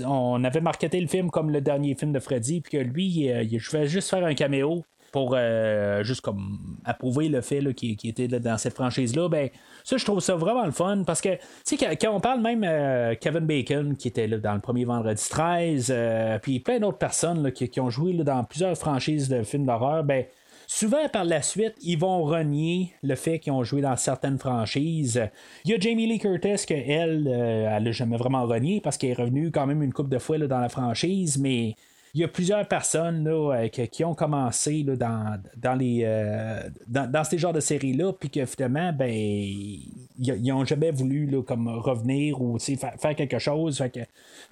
On, 0.06 0.44
avait 0.44 0.62
marketé 0.62 1.00
le 1.00 1.08
film 1.08 1.30
comme 1.30 1.50
le 1.50 1.62
dernier 1.62 1.96
film 1.96 2.12
de 2.12 2.20
Freddy, 2.20 2.62
puis 2.62 2.78
que 2.78 2.84
lui, 2.84 3.30
je 3.58 3.72
vais 3.72 3.88
juste 3.88 4.10
faire 4.10 4.26
un 4.26 4.34
caméo 4.34 4.84
pour 5.16 5.34
euh, 5.34 6.04
juste 6.04 6.20
comme 6.20 6.60
approuver 6.84 7.30
le 7.30 7.40
fait 7.40 7.62
qu'il 7.74 7.96
qui 7.96 8.10
était 8.10 8.28
dans 8.28 8.58
cette 8.58 8.74
franchise-là, 8.74 9.30
ben 9.30 9.50
ça, 9.86 9.96
je 9.96 10.04
trouve 10.04 10.20
ça 10.20 10.36
vraiment 10.36 10.66
le 10.66 10.74
fun 10.74 11.04
parce 11.08 11.22
que, 11.22 11.36
tu 11.66 11.78
sais, 11.78 11.96
quand, 11.96 12.14
on 12.14 12.20
parle 12.20 12.42
même 12.42 12.66
euh, 12.66 13.16
Kevin 13.16 13.46
Bacon 13.46 13.96
qui 13.96 14.10
était 14.10 14.28
dans 14.28 14.54
le 14.54 14.60
premier 14.60 14.84
vendredi 14.84 15.24
13, 15.30 15.88
euh, 15.90 16.38
puis 16.40 16.60
plein 16.60 16.80
d'autres 16.80 16.98
personnes 16.98 17.50
qui, 17.54 17.80
ont 17.80 17.90
joué 17.90 18.12
dans 18.12 18.44
plusieurs 18.44 18.78
franchises 18.78 19.30
de 19.30 19.42
films 19.44 19.66
d'horreur, 19.66 20.04
ben 20.04 20.26
souvent 20.68 21.08
par 21.10 21.26
la 21.26 21.42
suite, 21.42 21.76
ils 21.82 21.98
vont 21.98 22.24
renier 22.24 22.94
le 23.04 23.16
fait 23.16 23.40
qu'ils 23.40 23.54
ont 23.54 23.64
joué 23.64 23.82
dans 23.82 23.96
certaines 23.96 24.40
franchises. 24.40 25.22
Il 25.64 25.72
y 25.72 25.74
a 25.74 25.80
Jamie 25.80 26.08
Lee 26.08 26.20
Curtis 26.20 26.66
que 26.68 26.74
elle, 26.74 27.28
elle 27.28 27.84
n'a 27.84 27.92
jamais 27.92 28.18
vraiment 28.18 28.46
renié 28.46 28.82
parce 28.82 28.98
qu'elle 28.98 29.12
est 29.12 29.22
revenue 29.22 29.52
quand 29.52 29.66
même 29.68 29.82
une 29.82 29.94
couple 29.94 30.10
de 30.10 30.20
fois 30.20 30.38
dans 30.38 30.60
la 30.60 30.70
franchise, 30.70 31.38
mais 31.38 31.76
il 32.16 32.22
y 32.22 32.24
a 32.24 32.30
plusieurs 32.30 32.66
personnes 32.66 33.26
là, 33.26 33.58
euh, 33.58 33.68
qui, 33.68 34.06
ont 34.06 34.16
commencé 34.16 34.84
là, 34.84 34.96
dans, 34.96 35.38
dans, 35.58 35.74
les, 35.74 36.04
euh, 36.06 36.62
dans, 36.88 37.24
ces 37.26 37.38
genres 37.38 37.52
de 37.52 37.60
séries-là, 37.60 38.14
puis 38.14 38.30
que 38.30 38.46
finalement, 38.46 38.94
ben, 38.94 39.12
ils 39.12 40.42
n'ont 40.46 40.64
jamais 40.64 40.92
voulu 40.92 41.26
là, 41.26 41.44
comme 41.44 41.68
revenir 41.68 42.42
ou 42.42 42.58
faire, 42.58 43.16
quelque 43.18 43.38
chose. 43.38 43.84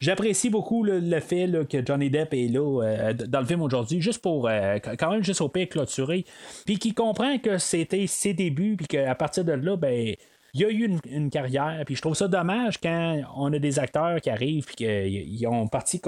j'apprécie 0.01 0.49
beaucoup 0.49 0.83
le 0.83 1.19
fait 1.21 1.49
que 1.69 1.85
Johnny 1.85 2.09
Depp 2.09 2.33
est 2.33 2.49
là 2.49 2.83
euh, 2.83 3.13
dans 3.13 3.39
le 3.39 3.45
film 3.45 3.61
aujourd'hui, 3.61 4.01
juste 4.01 4.21
pour 4.21 4.49
quand 4.99 5.11
même 5.11 5.23
juste 5.23 5.39
au 5.39 5.47
pire 5.47 5.69
clôturer, 5.69 6.25
puis 6.65 6.77
qui 6.77 6.93
comprend 6.93 7.37
que 7.37 7.57
c'était 7.59 8.07
ses 8.07 8.33
débuts, 8.33 8.75
puis 8.75 8.87
qu'à 8.87 9.15
partir 9.15 9.45
de 9.45 9.53
là, 9.53 9.77
ben 9.77 10.15
il 10.55 10.61
y 10.61 10.65
a 10.65 10.69
eu 10.69 10.99
une, 11.05 11.29
carrière, 11.31 11.81
puis 11.85 11.95
je 11.95 12.01
trouve 12.01 12.13
ça 12.13 12.27
dommage 12.27 12.79
quand 12.79 13.21
on 13.37 13.51
a 13.53 13.57
des 13.57 13.79
acteurs 13.79 14.21
qui 14.21 14.29
arrivent 14.29 14.65
puis 14.65 14.75
qu'ils 14.75 15.47
ont 15.47 15.67
parti 15.67 15.99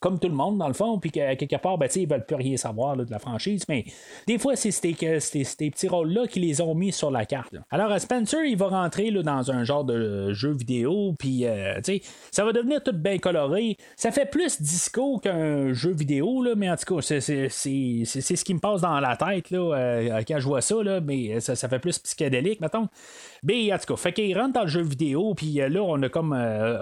comme 0.00 0.18
tout 0.18 0.28
le 0.28 0.34
monde, 0.34 0.58
dans 0.58 0.68
le 0.68 0.74
fond, 0.74 0.98
puis 0.98 1.10
que 1.10 1.34
quelque 1.34 1.56
part, 1.56 1.78
ben, 1.78 1.88
ils 1.94 2.08
veulent 2.08 2.26
plus 2.26 2.36
rien 2.36 2.56
savoir 2.56 2.96
de 2.96 3.10
la 3.10 3.18
franchise. 3.18 3.64
Mais 3.68 3.84
des 4.26 4.38
fois, 4.38 4.54
c'est 4.54 4.70
ces, 4.70 4.92
petits 4.92 5.88
rôles-là 5.88 6.26
qui 6.26 6.40
les 6.40 6.60
ont 6.60 6.74
mis 6.74 6.92
sur 6.92 7.10
la 7.10 7.24
carte. 7.24 7.54
Alors, 7.70 7.98
Spencer, 7.98 8.44
il 8.44 8.58
va 8.58 8.68
rentrer 8.68 9.10
là, 9.10 9.22
dans 9.22 9.50
un 9.50 9.64
genre 9.64 9.84
de 9.84 10.32
jeu 10.34 10.52
vidéo, 10.52 11.14
puis 11.18 11.46
euh, 11.46 11.80
ça 12.30 12.44
va 12.44 12.52
devenir 12.52 12.82
tout 12.82 12.92
bien 12.92 13.18
coloré. 13.18 13.76
Ça 13.96 14.10
fait 14.10 14.26
plus 14.26 14.60
disco 14.60 15.18
qu'un 15.18 15.72
jeu 15.72 15.92
vidéo, 15.92 16.42
là, 16.42 16.54
mais 16.56 16.70
en 16.70 16.76
tout 16.76 16.96
cas, 16.96 17.00
c'est, 17.00 17.20
ce 17.20 18.44
qui 18.44 18.54
me 18.54 18.60
passe 18.60 18.82
dans 18.82 19.00
la 19.00 19.16
tête 19.16 19.50
là, 19.50 19.58
euh, 19.58 20.22
quand 20.28 20.38
je 20.38 20.46
vois 20.46 20.60
ça, 20.60 20.82
là, 20.82 21.00
mais 21.00 21.40
ça, 21.40 21.56
ça 21.56 21.68
fait 21.68 21.78
plus 21.78 21.98
psychédélique, 21.98 22.60
mettons. 22.60 22.88
Mais 23.42 23.72
en 23.72 23.78
tout 23.78 23.94
cas, 23.94 23.96
fait 23.96 24.12
qu'il 24.12 24.38
rentre 24.38 24.52
dans 24.52 24.62
le 24.62 24.68
jeu 24.68 24.82
vidéo, 24.82 25.34
puis 25.34 25.60
euh, 25.60 25.70
là, 25.70 25.80
on 25.82 26.02
a 26.02 26.08
comme 26.10 26.36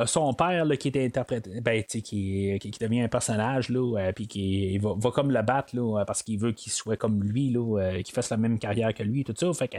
son 0.07 0.35
père 0.35 0.67
qui 0.79 0.89
est 0.89 1.05
interprété, 1.05 1.61
ben, 1.61 1.83
qui, 1.85 2.03
qui, 2.03 2.71
devient 2.81 3.04
personnage, 3.09 3.69
là, 3.69 3.99
euh, 3.99 4.13
puis 4.13 4.27
qui 4.27 4.79
va, 4.79 5.11
comme 5.11 5.31
le 5.31 5.43
battre, 5.43 5.75
là, 5.75 6.01
euh, 6.01 6.05
parce 6.05 6.23
qu'il 6.23 6.39
veut 6.39 6.53
qu'il 6.53 6.73
soit 6.73 6.97
comme 6.97 7.23
lui, 7.23 7.51
là, 7.51 7.81
euh, 7.81 8.03
qu'il 8.03 8.15
fasse 8.15 8.31
la 8.31 8.37
même 8.37 8.59
carrière 8.59 8.93
que 8.95 9.03
lui, 9.03 9.25
tout 9.25 9.35
ça. 9.37 9.53
Fait 9.53 9.69
que 9.69 9.79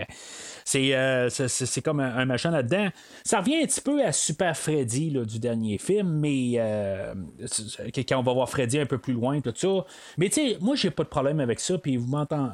c'est, 0.64 1.30
c'est, 1.30 1.82
comme 1.82 2.00
un, 2.00 2.26
machin 2.26 2.52
là-dedans. 2.52 2.90
Ça 3.24 3.40
revient 3.40 3.58
un 3.64 3.66
petit 3.66 3.82
peu 3.82 4.04
à 4.04 4.12
Super 4.12 4.56
Freddy 4.58 5.10
là, 5.10 5.26
du 5.26 5.40
dernier 5.40 5.78
film, 5.78 6.20
mais 6.20 6.54
quand 8.08 8.20
on 8.20 8.24
va 8.24 8.34
voir 8.34 8.50
Freddy 8.50 8.80
un 8.80 8.86
peu 8.86 8.98
plus 8.98 9.14
loin, 9.14 9.40
tout 9.42 9.54
ça. 9.56 9.86
Mais 10.18 10.30
tu 10.30 10.36
sais, 10.36 10.58
moi, 10.62 10.76
j'ai 10.76 10.92
pas 10.92 11.04
de 11.04 11.10
problème 11.10 11.40
avec 11.40 11.60
ça, 11.60 11.78
puis 11.78 11.98
vous, 11.98 12.08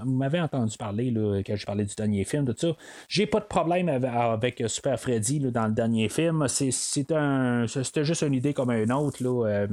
m'avez 0.05 0.41
entendu 0.41 0.77
parler 0.77 1.11
là, 1.11 1.41
quand 1.45 1.55
je 1.55 1.65
parlais 1.65 1.85
du 1.85 1.95
dernier 1.95 2.23
film, 2.23 2.45
tout 2.45 2.55
ça. 2.57 2.75
J'ai 3.07 3.25
pas 3.25 3.39
de 3.39 3.45
problème 3.45 3.89
avec, 3.89 4.63
Super 4.67 4.99
Freddy 4.99 5.39
là, 5.39 5.51
dans 5.51 5.67
le 5.67 5.73
dernier 5.73 6.09
film. 6.09 6.47
C'est, 6.47 6.71
c'est 6.71 7.11
un, 7.11 7.65
c'était 7.67 8.03
juste 8.03 8.21
une 8.21 8.33
idée 8.33 8.53
comme 8.53 8.71
une 8.71 8.91
autre 8.91 9.23
là, 9.23 9.67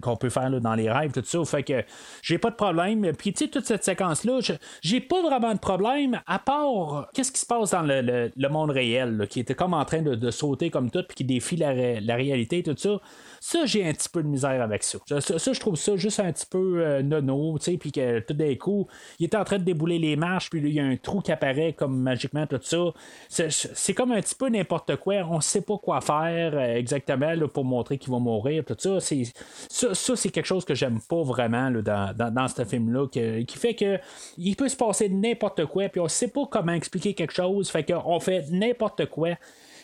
qu'on 0.00 0.16
peut 0.16 0.30
faire 0.40 0.60
dans 0.60 0.74
les 0.74 0.90
rêves, 0.90 1.12
tout 1.12 1.22
ça. 1.24 1.44
Fait 1.44 1.62
que 1.62 1.84
j'ai 2.22 2.38
pas 2.38 2.50
de 2.50 2.56
problème. 2.56 3.12
Puis, 3.16 3.32
tu 3.32 3.44
sais, 3.44 3.50
toute 3.50 3.66
cette 3.66 3.84
séquence-là, 3.84 4.40
j'ai 4.82 5.00
pas 5.00 5.22
vraiment 5.22 5.52
de 5.52 5.58
problème, 5.58 6.20
à 6.26 6.38
part 6.38 7.08
qu'est-ce 7.14 7.32
qui 7.32 7.40
se 7.40 7.46
passe 7.46 7.70
dans 7.70 7.82
le, 7.82 8.48
monde 8.48 8.70
réel, 8.70 9.26
qui 9.28 9.40
était 9.40 9.54
comme 9.54 9.74
en 9.74 9.84
train 9.84 10.02
de, 10.02 10.30
sauter 10.30 10.70
comme 10.70 10.90
tout, 10.90 11.02
puis 11.06 11.16
qui 11.16 11.24
défie 11.24 11.56
la, 11.56 11.70
réalité, 11.70 12.62
tout 12.62 12.74
ça. 12.76 13.00
Ça, 13.48 13.64
j'ai 13.64 13.88
un 13.88 13.92
petit 13.92 14.08
peu 14.08 14.24
de 14.24 14.26
misère 14.26 14.60
avec 14.60 14.82
ça. 14.82 14.98
Ça, 15.20 15.52
je 15.52 15.60
trouve 15.60 15.76
ça 15.76 15.94
juste 15.94 16.18
un 16.18 16.32
petit 16.32 16.46
peu 16.46 16.84
euh, 16.84 17.00
nono, 17.00 17.56
tu 17.60 17.66
sais, 17.66 17.76
puis 17.76 17.92
que 17.92 18.18
tout 18.18 18.34
d'un 18.34 18.56
coup, 18.56 18.88
il 19.20 19.26
était 19.26 19.36
en 19.36 19.44
train 19.44 19.58
de 19.58 19.62
débouler 19.62 20.00
les 20.00 20.16
marches, 20.16 20.50
puis 20.50 20.58
il 20.58 20.74
y 20.74 20.80
a 20.80 20.84
un 20.84 20.96
trou 20.96 21.20
qui 21.20 21.30
apparaît 21.30 21.72
comme 21.72 21.96
magiquement, 21.96 22.44
tout 22.48 22.58
ça. 22.60 22.92
C'est 23.28 23.94
comme 23.94 24.10
un 24.10 24.20
petit 24.20 24.34
peu 24.34 24.48
n'importe 24.48 24.96
quoi. 24.96 25.24
On 25.30 25.40
sait 25.40 25.60
pas 25.60 25.78
quoi 25.78 26.00
faire 26.00 26.54
euh, 26.54 26.74
exactement 26.74 27.32
pour 27.46 27.64
montrer 27.64 27.98
qu'il 27.98 28.10
va 28.10 28.18
mourir, 28.18 28.64
tout 28.64 28.74
ça. 28.76 28.98
Ça, 28.98 30.16
c'est 30.16 30.30
quelque 30.30 30.44
chose 30.44 30.64
que 30.64 30.74
j'aime 30.74 30.98
pas 31.08 31.22
vraiment 31.22 31.70
dans, 31.70 32.48
ce 32.48 32.64
film-là, 32.64 33.06
qui 33.06 33.56
fait 33.56 33.74
que 33.74 34.00
il 34.38 34.56
peut 34.56 34.68
se 34.68 34.76
passer 34.76 35.08
n'importe 35.08 35.66
quoi, 35.66 35.88
puis 35.88 36.00
on 36.00 36.08
sait 36.08 36.32
pas 36.32 36.46
comment 36.50 36.72
expliquer 36.72 37.14
quelque 37.14 37.32
chose, 37.32 37.70
fait 37.70 37.84
qu'on 37.84 38.18
fait 38.18 38.46
n'importe 38.50 39.06
quoi. 39.06 39.36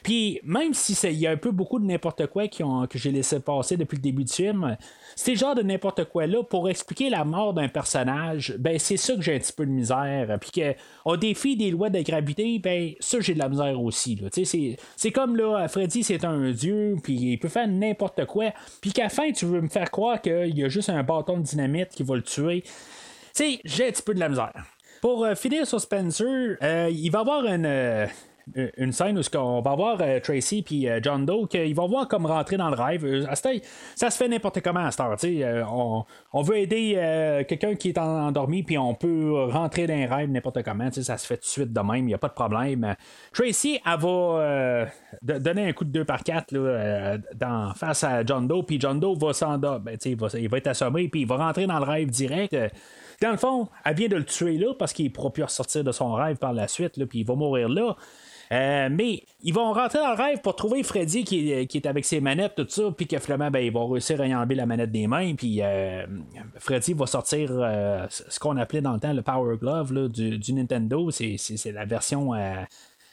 Puis 0.02 0.40
même 0.42 0.74
si 0.74 0.92
il 1.04 1.18
y 1.18 1.26
a 1.26 1.30
un 1.30 1.36
peu 1.36 1.50
beaucoup 1.50 1.78
de 1.78 1.84
n'importe 1.84 2.26
quoi 2.26 2.48
qui 2.48 2.62
ont, 2.62 2.86
que 2.86 2.98
j'ai 2.98 3.10
laissé 3.10 3.40
passer 3.40 3.76
depuis 3.76 3.96
le 3.96 4.02
début 4.02 4.24
du 4.24 4.32
film, 4.32 4.76
c'est 5.14 5.36
genre 5.36 5.54
de 5.54 5.62
n'importe 5.62 6.04
quoi 6.04 6.26
là 6.26 6.42
pour 6.42 6.68
expliquer 6.68 7.10
la 7.10 7.24
mort 7.24 7.54
d'un 7.54 7.68
personnage, 7.68 8.54
ben 8.58 8.78
c'est 8.78 8.96
ça 8.96 9.14
que 9.14 9.22
j'ai 9.22 9.36
un 9.36 9.38
petit 9.38 9.52
peu 9.52 9.66
de 9.66 9.70
misère. 9.70 10.38
Puis 10.40 10.50
qu'on 11.04 11.16
défie 11.16 11.56
des 11.56 11.70
lois 11.70 11.90
de 11.90 12.00
gravité, 12.00 12.58
ben 12.58 12.92
ça 13.00 13.20
j'ai 13.20 13.34
de 13.34 13.38
la 13.38 13.48
misère 13.48 13.80
aussi. 13.80 14.20
C'est, 14.32 14.76
c'est 14.96 15.12
comme 15.12 15.36
là, 15.36 15.68
Freddy 15.68 16.02
c'est 16.02 16.24
un 16.24 16.50
dieu, 16.50 16.96
puis 17.02 17.14
il 17.14 17.38
peut 17.38 17.48
faire 17.48 17.68
n'importe 17.68 18.24
quoi, 18.26 18.52
puis 18.80 18.92
qu'à 18.92 19.04
la 19.04 19.08
fin 19.08 19.30
tu 19.32 19.46
veux 19.46 19.60
me 19.60 19.68
faire 19.68 19.90
croire 19.90 20.20
qu'il 20.20 20.56
y 20.56 20.64
a 20.64 20.68
juste 20.68 20.88
un 20.88 21.02
bâton 21.02 21.38
de 21.38 21.42
dynamite 21.42 21.90
qui 21.90 22.02
va 22.02 22.16
le 22.16 22.22
tuer. 22.22 22.64
sais, 23.32 23.60
j'ai 23.64 23.88
un 23.88 23.90
petit 23.90 24.02
peu 24.02 24.14
de 24.14 24.20
la 24.20 24.28
misère. 24.28 24.52
Pour 25.02 25.24
euh, 25.24 25.34
finir 25.34 25.66
sur 25.66 25.80
Spencer, 25.80 26.56
euh, 26.62 26.88
il 26.88 27.10
va 27.10 27.20
avoir 27.20 27.44
une, 27.44 27.66
euh, 27.66 28.06
une 28.76 28.92
scène 28.92 29.18
où 29.18 29.22
on 29.36 29.60
va 29.60 29.74
voir 29.74 29.98
euh, 30.00 30.20
Tracy 30.20 30.62
puis 30.62 30.88
euh, 30.88 31.00
John 31.02 31.24
Doe 31.24 31.46
qu'ils 31.46 31.74
vont 31.74 31.86
voir 31.86 32.08
comme 32.08 32.26
rentrer 32.26 32.56
dans 32.56 32.70
le 32.70 32.76
rêve. 32.76 33.04
Euh, 33.04 33.26
ça 33.94 34.10
se 34.10 34.16
fait 34.16 34.28
n'importe 34.28 34.60
comment 34.60 34.84
à 34.84 34.90
cette 34.90 35.00
heure. 35.00 35.72
On, 35.72 36.04
on, 36.32 36.42
veut 36.42 36.58
aider 36.58 37.44
quelqu'un 37.48 37.74
qui 37.74 37.90
est 37.90 37.98
endormi 37.98 38.62
puis 38.62 38.78
on 38.78 38.94
peut 38.94 39.44
rentrer 39.50 39.86
dans 39.86 39.94
un 39.94 40.06
rêve 40.06 40.30
n'importe 40.30 40.62
comment. 40.62 40.90
Ça 40.90 41.16
se 41.16 41.26
fait 41.26 41.36
tout 41.36 41.42
de 41.42 41.46
suite 41.46 41.72
de 41.72 41.80
même, 41.80 42.04
il 42.04 42.06
n'y 42.06 42.14
a 42.14 42.18
pas 42.18 42.28
de 42.28 42.34
problème. 42.34 42.94
Tracy, 43.32 43.80
elle 43.84 44.00
va 44.00 44.86
donner 45.22 45.68
un 45.68 45.72
coup 45.72 45.84
de 45.84 45.90
2 45.90 46.04
par 46.04 46.22
4 46.22 46.52
dans, 47.34 47.72
face 47.74 48.04
à 48.04 48.24
John 48.24 48.46
Doe 48.46 48.64
puis 48.64 48.80
John 48.80 48.98
Doe 48.98 49.16
va 49.16 49.32
s'endormir. 49.32 49.80
Ben, 49.80 49.98
il, 50.04 50.18
il 50.40 50.48
va 50.48 50.58
être 50.58 50.66
assommé 50.66 51.08
puis 51.08 51.22
il 51.22 51.26
va 51.26 51.36
rentrer 51.36 51.66
dans 51.66 51.78
le 51.78 51.84
rêve 51.84 52.10
direct. 52.10 52.56
Dans 53.22 53.30
le 53.30 53.36
fond, 53.36 53.68
elle 53.84 53.94
vient 53.94 54.08
de 54.08 54.16
le 54.16 54.24
tuer 54.24 54.58
là 54.58 54.74
parce 54.76 54.92
qu'il 54.92 55.04
ne 55.04 55.10
pourra 55.10 55.32
plus 55.32 55.44
ressortir 55.44 55.84
de 55.84 55.92
son 55.92 56.12
rêve 56.12 56.38
par 56.38 56.52
la 56.52 56.66
suite, 56.66 57.02
puis 57.06 57.20
il 57.20 57.24
va 57.24 57.36
mourir 57.36 57.68
là. 57.68 57.96
Euh, 58.50 58.88
mais 58.90 59.22
ils 59.42 59.54
vont 59.54 59.72
rentrer 59.72 60.00
dans 60.00 60.10
le 60.10 60.20
rêve 60.20 60.40
pour 60.42 60.56
trouver 60.56 60.82
Freddy 60.82 61.22
qui, 61.22 61.50
est 61.52 61.86
avec 61.86 62.04
ses 62.04 62.20
manettes, 62.20 62.56
tout 62.56 62.66
ça, 62.68 62.90
puis 62.90 63.06
que 63.06 63.18
finalement, 63.20 63.50
ben, 63.50 63.60
ils 63.60 63.72
vont 63.72 63.86
réussir 63.86 64.20
à 64.20 64.26
y 64.26 64.34
enlever 64.34 64.56
la 64.56 64.66
manette 64.66 64.90
des 64.90 65.06
mains, 65.06 65.36
puis 65.36 65.62
euh, 65.62 66.04
Freddy 66.58 66.94
va 66.94 67.06
sortir 67.06 67.48
euh, 67.52 68.06
ce 68.10 68.38
qu'on 68.40 68.56
appelait 68.56 68.82
dans 68.82 68.92
le 68.92 69.00
temps 69.00 69.12
le 69.12 69.22
Power 69.22 69.56
Glove 69.56 70.08
du, 70.08 70.52
Nintendo. 70.52 71.10
C'est, 71.12 71.72
la 71.72 71.84
version. 71.84 72.32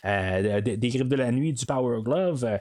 Des 0.04 0.90
griffes 0.90 1.10
de 1.10 1.16
la 1.16 1.32
nuit 1.32 1.54
du 1.54 1.66
Power 1.66 2.02
Glove. 2.02 2.60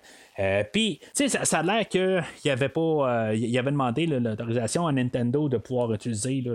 Puis, 0.73 1.01
tu 1.15 1.29
sais, 1.29 1.45
ça, 1.45 1.59
a 1.59 1.63
l'air 1.63 1.89
qu'il 1.89 2.51
avait 2.51 2.69
pas. 2.69 3.33
il 3.35 3.59
avait 3.59 3.71
demandé 3.71 4.07
l'autorisation 4.07 4.87
à 4.87 4.93
Nintendo 4.93 5.49
de 5.49 5.59
pouvoir 5.59 5.93
utiliser 5.93 6.41
le, 6.41 6.55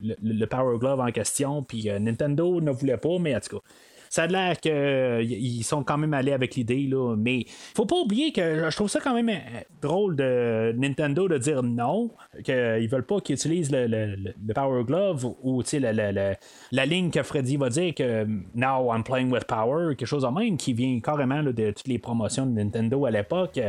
le, 0.00 0.46
Power 0.46 0.78
Glove 0.78 1.00
en 1.00 1.10
question. 1.10 1.62
Puis, 1.62 1.88
Nintendo 2.00 2.60
ne 2.60 2.70
voulait 2.70 2.96
pas, 2.96 3.18
mais 3.18 3.36
en 3.36 3.40
tout 3.40 3.58
cas, 3.58 3.62
ça 4.10 4.24
a 4.24 4.26
l'air 4.26 4.58
qu'ils 4.58 4.72
euh, 4.72 5.62
sont 5.62 5.84
quand 5.84 5.96
même 5.96 6.12
allés 6.14 6.32
avec 6.32 6.56
l'idée, 6.56 6.88
là, 6.88 7.14
mais 7.16 7.44
faut 7.76 7.86
pas 7.86 7.94
oublier 7.94 8.32
que 8.32 8.68
je 8.68 8.74
trouve 8.74 8.90
ça 8.90 8.98
quand 8.98 9.14
même 9.14 9.28
euh, 9.28 9.60
drôle 9.80 10.16
de 10.16 10.74
Nintendo 10.76 11.28
de 11.28 11.38
dire 11.38 11.62
non, 11.62 12.10
qu'ils 12.42 12.88
veulent 12.88 13.06
pas 13.06 13.20
qu'ils 13.20 13.36
utilisent 13.36 13.70
le, 13.70 14.34
Power 14.52 14.82
Glove 14.82 15.32
ou 15.44 15.62
la, 15.74 15.92
la, 15.92 16.34
la, 16.72 16.86
ligne 16.86 17.10
que 17.10 17.22
Freddy 17.22 17.56
va 17.56 17.68
dire 17.68 17.94
que 17.94 18.26
Now 18.52 18.92
I'm 18.92 19.04
playing 19.04 19.30
with 19.30 19.44
power, 19.44 19.94
quelque 19.94 20.08
chose 20.08 20.24
en 20.24 20.32
même 20.32 20.56
qui 20.56 20.72
vient 20.72 20.98
carrément 20.98 21.44
de 21.44 21.70
toutes 21.70 21.86
les 21.86 21.98
promotions 21.98 22.46
de 22.46 22.50
Nintendo 22.50 23.06
à 23.06 23.12
l'époque. 23.12 23.60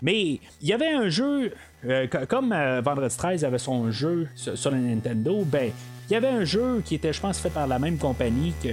Mais 0.00 0.40
il 0.62 0.68
y 0.68 0.72
avait 0.72 0.88
un 0.88 1.10
jeu, 1.10 1.52
euh, 1.84 2.06
comme 2.28 2.54
Vendredi 2.82 3.14
13 3.14 3.44
avait 3.44 3.58
son 3.58 3.90
jeu 3.90 4.26
sur, 4.34 4.56
sur, 4.56 4.70
la 4.70 4.78
Nintendo, 4.78 5.44
ben 5.44 5.70
il 6.12 6.16
y 6.16 6.18
avait 6.18 6.28
un 6.28 6.44
jeu 6.44 6.82
qui 6.84 6.96
était, 6.96 7.10
je 7.10 7.22
pense, 7.22 7.38
fait 7.38 7.48
par 7.48 7.66
la 7.66 7.78
même 7.78 7.96
compagnie 7.96 8.52
que, 8.62 8.68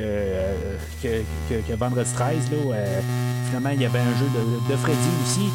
que, 1.01 1.23
que, 1.49 1.73
Vendredi 1.73 2.11
13. 2.13 2.51
Là, 2.51 2.57
finalement, 3.45 3.69
il 3.69 3.81
y 3.81 3.85
avait 3.85 3.99
un 3.99 4.17
jeu 4.17 4.25
de 4.69 4.75
Freddy 4.75 4.97
aussi. 5.23 5.49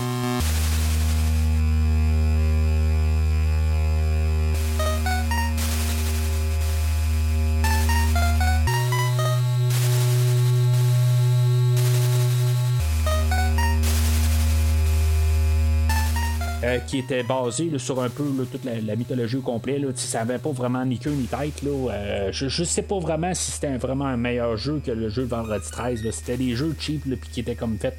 Euh, 16.74 16.78
qui 16.78 16.98
était 16.98 17.22
basé 17.22 17.70
sur 17.78 18.00
un 18.02 18.08
peu 18.08 18.24
toute 18.50 18.64
la, 18.64 18.96
mythologie 18.96 19.36
au 19.36 19.42
complet. 19.42 19.80
Ça 19.96 20.18
n'avait 20.18 20.38
pas 20.38 20.50
vraiment 20.50 20.84
ni 20.84 20.98
queue 20.98 21.10
ni 21.10 21.24
tête. 21.24 21.62
Là. 21.62 21.90
Euh, 21.90 22.28
je, 22.32 22.46
ne 22.46 22.66
sais 22.66 22.82
pas 22.82 22.98
vraiment 22.98 23.32
si 23.34 23.50
c'était 23.52 23.76
vraiment 23.76 24.06
un 24.06 24.16
meilleur 24.16 24.56
jeu 24.56 24.80
que 24.84 24.90
le 24.90 25.08
jeu 25.08 25.24
Vendredi 25.24 25.70
13. 25.70 26.10
C'était 26.10 26.36
des 26.36 26.54
jeux 26.54 26.74
cheap 26.78 27.02
puis 27.02 27.30
qui 27.32 27.40
étaient 27.40 27.54
comme 27.54 27.78
fait 27.78 27.94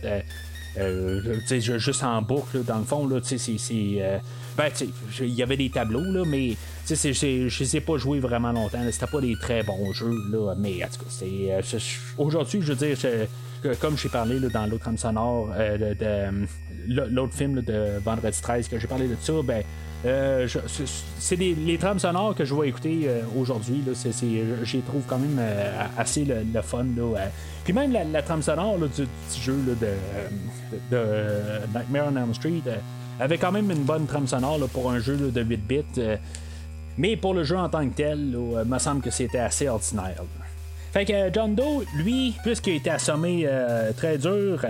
euh, 0.78 1.40
juste 1.78 2.04
en 2.04 2.22
boucle 2.22 2.64
dans 2.64 2.80
le 2.80 2.84
fond. 2.84 3.10
C'est, 3.24 4.02
ben, 4.58 4.70
il 5.20 5.34
y 5.34 5.44
avait 5.44 5.58
des 5.58 5.70
tableaux, 5.70 6.04
là, 6.04 6.24
mais 6.26 6.56
je 6.88 7.64
ne 7.64 7.68
sais 7.68 7.82
pas 7.82 7.98
jouer 7.98 8.20
vraiment 8.20 8.52
longtemps. 8.52 8.80
C'était 8.92 9.08
pas 9.08 9.22
des 9.22 9.36
très 9.36 9.64
bons 9.64 9.92
jeux. 9.94 10.16
Là, 10.32 10.54
mais 10.58 10.84
en 10.84 10.88
tout 10.88 11.06
cas, 11.06 11.68
aujourd'hui, 12.18 12.62
je 12.62 12.74
veux 12.74 12.88
dire, 12.88 12.98
comme 13.80 13.98
j'ai 13.98 14.10
parlé 14.10 14.40
dans 14.40 14.66
l'autre 14.68 14.90
sonore 14.98 15.50
de 15.50 15.96
l'autre 16.88 17.34
film 17.34 17.62
de 17.62 18.00
Vendredi 18.04 18.40
13 18.42 18.68
que 18.68 18.80
j'ai 18.80 18.88
parlé 18.88 19.08
de 19.08 19.16
ça, 19.20 19.34
ben. 19.44 19.64
Euh, 20.06 20.48
c'est 21.18 21.36
les 21.36 21.78
trames 21.80 21.98
sonores 21.98 22.36
que 22.36 22.46
je 22.46 22.54
vais 22.54 22.70
écouter 22.70 23.06
euh, 23.06 23.22
aujourd'hui. 23.36 23.84
J'y 24.64 24.82
trouve 24.82 25.02
quand 25.08 25.18
même 25.18 25.38
euh, 25.40 25.84
assez 25.98 26.26
le, 26.26 26.62
fun. 26.62 26.86
Puis 27.64 27.74
même 27.74 27.92
la, 27.92 28.22
trame 28.22 28.44
sonore 28.44 28.78
du, 28.78 29.08
jeu 29.42 29.58
de, 30.92 30.98
Nightmare 31.74 32.10
on 32.12 32.16
Elm 32.16 32.34
Street 32.36 32.62
avait 33.20 33.38
quand 33.40 33.52
même 33.52 33.72
une 33.72 33.84
bonne 33.84 34.06
trame 34.06 34.28
sonore 34.28 34.60
pour 34.72 34.92
un 34.92 35.00
jeu 35.00 35.18
de 35.18 35.42
8 35.42 35.58
bits. 35.68 35.84
Mais 36.98 37.18
pour 37.18 37.34
le 37.34 37.44
jeu 37.44 37.58
en 37.58 37.70
tant 37.70 37.88
que 37.88 37.94
tel, 37.96 38.20
il 38.20 38.70
me 38.70 38.80
semble 38.80 39.02
que 39.02 39.12
c'était 39.12 39.40
assez 39.40 39.68
ordinaire. 39.68 40.24
Fait 40.94 41.06
que 41.06 41.34
John 41.34 41.56
Doe, 41.56 41.86
lui, 41.96 42.34
puisqu'il 42.44 42.74
a 42.74 42.76
été 42.76 42.90
assommé 42.90 43.48
très 43.98 44.18
dur, 44.18 44.66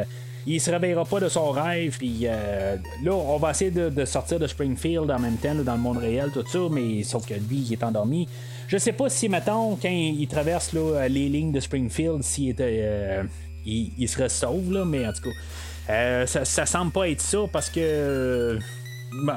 il 0.48 0.62
se 0.62 0.70
réveillera 0.70 1.06
pas 1.06 1.20
de 1.20 1.30
son 1.30 1.52
rêve. 1.52 1.98
Puis 1.98 2.22
euh, 2.24 2.78
là, 3.04 3.14
on 3.14 3.38
va 3.38 3.52
essayer 3.52 3.72
de, 3.72 4.06
sortir 4.06 4.40
de 4.40 4.48
Springfield 4.48 5.10
en 5.10 5.20
même 5.20 5.38
temps, 5.38 5.56
dans 5.56 5.74
le 5.74 5.80
monde 5.80 5.98
réel, 5.98 6.32
tout 6.34 6.46
ça, 6.48 6.60
mais 6.72 7.04
sauf 7.04 7.26
que 7.26 7.34
lui, 7.34 7.58
il 7.68 7.74
est 7.74 7.84
endormi. 7.84 8.28
Je 8.68 8.78
sais 8.78 8.94
pas 8.94 9.10
si, 9.10 9.30
mettons, 9.30 9.76
quand 9.76 9.90
il, 9.90 10.28
traverse 10.28 10.74
là, 10.74 11.08
les 11.08 11.30
lignes 11.30 11.52
de 11.52 11.60
Springfield, 11.60 12.24
s'il 12.24 12.50
était. 12.50 12.82
Euh, 12.84 13.24
il, 13.66 14.08
serait 14.08 14.30
sauve, 14.30 14.72
là, 14.72 14.86
mais 14.86 15.08
en 15.08 15.12
tout 15.12 15.24
cas, 15.24 15.92
euh, 15.92 16.26
ça, 16.28 16.46
ça, 16.46 16.66
semble 16.66 16.92
pas 16.92 17.10
être 17.10 17.22
ça 17.22 17.40
parce 17.52 17.70
que. 17.70 18.60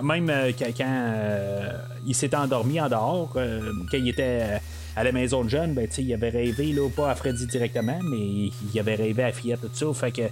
Même 0.03 0.33
quand, 0.59 0.85
il 2.07 2.15
s'est 2.15 2.35
endormi 2.35 2.81
en 2.81 2.89
dehors, 2.89 3.31
quand 3.33 3.97
il 3.97 4.09
était 4.09 4.61
à 4.97 5.05
la 5.05 5.13
maison 5.13 5.45
de 5.45 5.49
jeunes, 5.49 5.75
ben, 5.75 5.87
il 5.97 6.15
avait 6.15 6.31
rêvé, 6.31 6.73
là, 6.73 6.89
pas 6.89 7.11
à 7.11 7.15
Freddy 7.15 7.47
directement, 7.47 7.99
mais 8.11 8.51
il 8.73 8.81
avait 8.81 8.97
rêvé 8.97 9.23
à 9.23 9.33
Fillette, 9.33 9.61
tout 9.61 9.69
ça. 9.73 9.87
Fait 9.95 10.13
que 10.13 10.23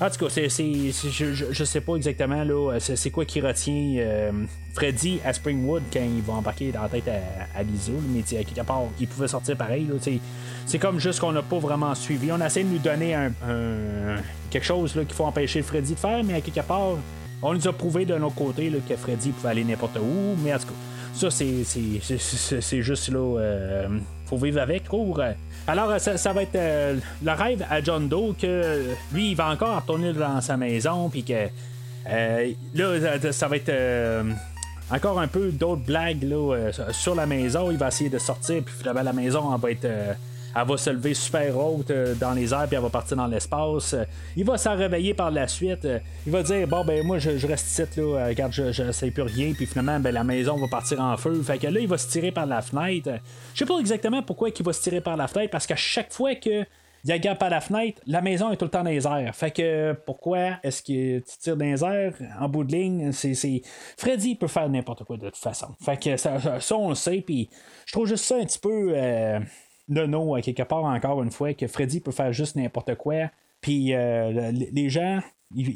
en 0.00 0.08
tout 0.08 0.24
cas, 0.24 0.30
c'est, 0.30 0.48
je, 0.48 1.34
je, 1.52 1.64
sais 1.64 1.82
pas 1.82 1.94
exactement 1.94 2.42
là, 2.42 2.78
c'est, 2.80 3.10
quoi 3.10 3.26
qui 3.26 3.42
retient 3.42 3.96
euh, 3.98 4.32
Freddy 4.72 5.20
à 5.26 5.34
Springwood 5.34 5.82
quand 5.92 6.00
il 6.00 6.22
va 6.22 6.32
embarquer 6.32 6.72
dans 6.72 6.82
la 6.82 6.88
tête 6.88 7.08
à, 7.08 7.58
à 7.58 7.62
Lisa, 7.62 7.92
mais 8.08 8.20
à 8.20 8.42
quelque 8.42 8.66
part, 8.66 8.84
il 8.98 9.06
pouvait 9.06 9.28
sortir 9.28 9.58
pareil. 9.58 9.86
C'est 10.64 10.78
comme 10.78 10.98
juste 10.98 11.20
qu'on 11.20 11.32
n'a 11.32 11.42
pas 11.42 11.58
vraiment 11.58 11.94
suivi. 11.94 12.32
On 12.32 12.40
a 12.40 12.46
essayé 12.46 12.64
de 12.64 12.70
nous 12.70 12.78
donner 12.78 13.14
un, 13.14 13.30
quelque 14.48 14.64
chose 14.64 14.92
qu'il 14.94 15.12
faut 15.12 15.26
empêcher 15.26 15.60
Freddy 15.60 15.92
de 15.92 15.98
faire, 15.98 16.24
mais 16.24 16.34
à 16.34 16.40
quelque 16.40 16.66
part, 16.66 16.96
on 17.42 17.54
nous 17.54 17.68
a 17.68 17.72
prouvé 17.72 18.04
de 18.04 18.14
notre 18.16 18.34
côté 18.34 18.70
que 18.88 18.96
Freddy 18.96 19.30
pouvait 19.30 19.50
aller 19.50 19.64
n'importe 19.64 19.96
où, 19.96 20.36
mais 20.42 20.54
en 20.54 20.58
tout 20.58 20.66
cas. 20.66 20.74
Ça, 21.12 21.28
c'est 21.30 22.82
juste 22.82 23.08
là. 23.08 23.38
Euh, 23.38 23.88
faut 24.26 24.38
vivre 24.38 24.60
avec, 24.60 24.88
cours. 24.88 25.20
Alors, 25.66 26.00
ça, 26.00 26.32
va 26.32 26.42
être 26.42 26.54
euh, 26.54 26.96
le 27.22 27.32
rêve 27.32 27.66
à 27.68 27.82
John 27.82 28.08
Doe 28.08 28.34
que 28.40 28.94
lui, 29.12 29.30
il 29.30 29.36
va 29.36 29.50
encore 29.50 29.76
retourner 29.76 30.12
dans 30.12 30.40
sa 30.40 30.56
maison, 30.56 31.08
puis 31.08 31.24
que 31.24 31.48
euh, 32.08 32.52
là, 32.74 33.32
ça 33.32 33.48
va 33.48 33.56
être 33.56 33.72
encore 34.90 35.20
un 35.20 35.26
peu 35.26 35.50
d'autres 35.50 35.82
blagues 35.82 36.22
là, 36.22 36.70
sur 36.92 37.14
la 37.14 37.26
maison. 37.26 37.70
Il 37.70 37.76
va 37.76 37.88
essayer 37.88 38.08
de 38.08 38.18
sortir, 38.18 38.62
puis 38.62 38.74
finalement, 38.78 39.02
la 39.02 39.12
maison 39.12 39.54
va 39.56 39.70
être 39.70 39.88
elle 40.54 40.66
va 40.66 40.76
se 40.76 40.90
lever 40.90 41.14
super 41.14 41.56
haute 41.56 41.90
euh, 41.90 42.14
dans 42.14 42.32
les 42.32 42.52
airs 42.52 42.66
puis 42.66 42.76
elle 42.76 42.82
va 42.82 42.90
partir 42.90 43.16
dans 43.16 43.26
l'espace. 43.26 43.94
Euh, 43.94 44.04
il 44.36 44.44
va 44.44 44.58
s'en 44.58 44.76
réveiller 44.76 45.14
par 45.14 45.30
la 45.30 45.46
suite. 45.46 45.84
Euh, 45.84 45.98
il 46.26 46.32
va 46.32 46.42
dire 46.42 46.66
bon 46.66 46.84
ben 46.84 47.04
moi 47.06 47.18
je, 47.18 47.46
reste 47.46 47.70
ici 47.70 47.82
là, 48.00 48.26
regarde 48.26 48.52
je, 48.52 48.72
je 48.72 48.90
sais 48.90 49.10
plus 49.10 49.22
rien 49.22 49.52
puis 49.52 49.66
finalement 49.66 50.00
ben, 50.00 50.12
la 50.12 50.24
maison 50.24 50.56
va 50.56 50.66
partir 50.68 51.00
en 51.00 51.16
feu. 51.16 51.40
Fait 51.42 51.58
que 51.58 51.66
là 51.66 51.80
il 51.80 51.88
va 51.88 51.98
se 51.98 52.08
tirer 52.08 52.32
par 52.32 52.46
la 52.46 52.62
fenêtre. 52.62 53.10
Je 53.54 53.58
sais 53.60 53.66
pas 53.66 53.78
exactement 53.78 54.22
pourquoi 54.22 54.48
il 54.48 54.64
va 54.64 54.72
se 54.72 54.82
tirer 54.82 55.00
par 55.00 55.16
la 55.16 55.28
fenêtre 55.28 55.50
parce 55.50 55.66
qu'à 55.66 55.76
chaque 55.76 56.12
fois 56.12 56.34
que 56.34 56.64
il 57.04 57.12
regarde 57.12 57.38
par 57.38 57.48
la 57.48 57.62
fenêtre, 57.62 58.02
la 58.06 58.20
maison 58.20 58.52
est 58.52 58.58
tout 58.58 58.66
le 58.66 58.70
temps 58.70 58.82
dans 58.82 58.90
les 58.90 59.06
airs. 59.06 59.34
Fait 59.34 59.50
que 59.50 59.92
pourquoi 60.04 60.58
est-ce 60.62 60.82
que 60.82 61.20
tu 61.20 61.38
tires 61.38 61.56
dans 61.56 61.64
les 61.64 61.82
airs 61.82 62.12
en 62.38 62.46
bout 62.46 62.62
de 62.62 62.72
ligne? 62.72 63.12
C'est, 63.12 63.62
Freddy 63.96 64.34
peut 64.34 64.48
faire 64.48 64.68
n'importe 64.68 65.04
quoi 65.04 65.16
de 65.16 65.24
toute 65.26 65.36
façon. 65.36 65.68
Fait 65.82 65.96
que 65.96 66.18
ça, 66.18 66.60
ça 66.60 66.76
on 66.76 66.90
le 66.90 66.94
sait, 66.94 67.22
puis 67.22 67.48
je 67.86 67.92
trouve 67.92 68.06
juste 68.06 68.24
ça 68.24 68.36
un 68.36 68.44
petit 68.44 68.58
peu 68.58 68.92
non, 69.90 70.34
à 70.34 70.42
quelque 70.42 70.62
part, 70.62 70.84
encore 70.84 71.22
une 71.22 71.30
fois, 71.30 71.52
que 71.54 71.66
Freddy 71.66 72.00
peut 72.00 72.12
faire 72.12 72.32
juste 72.32 72.56
n'importe 72.56 72.94
quoi. 72.94 73.30
Puis 73.60 73.94
euh, 73.94 74.52
les 74.52 74.88
gens, 74.88 75.20
ils, 75.54 75.68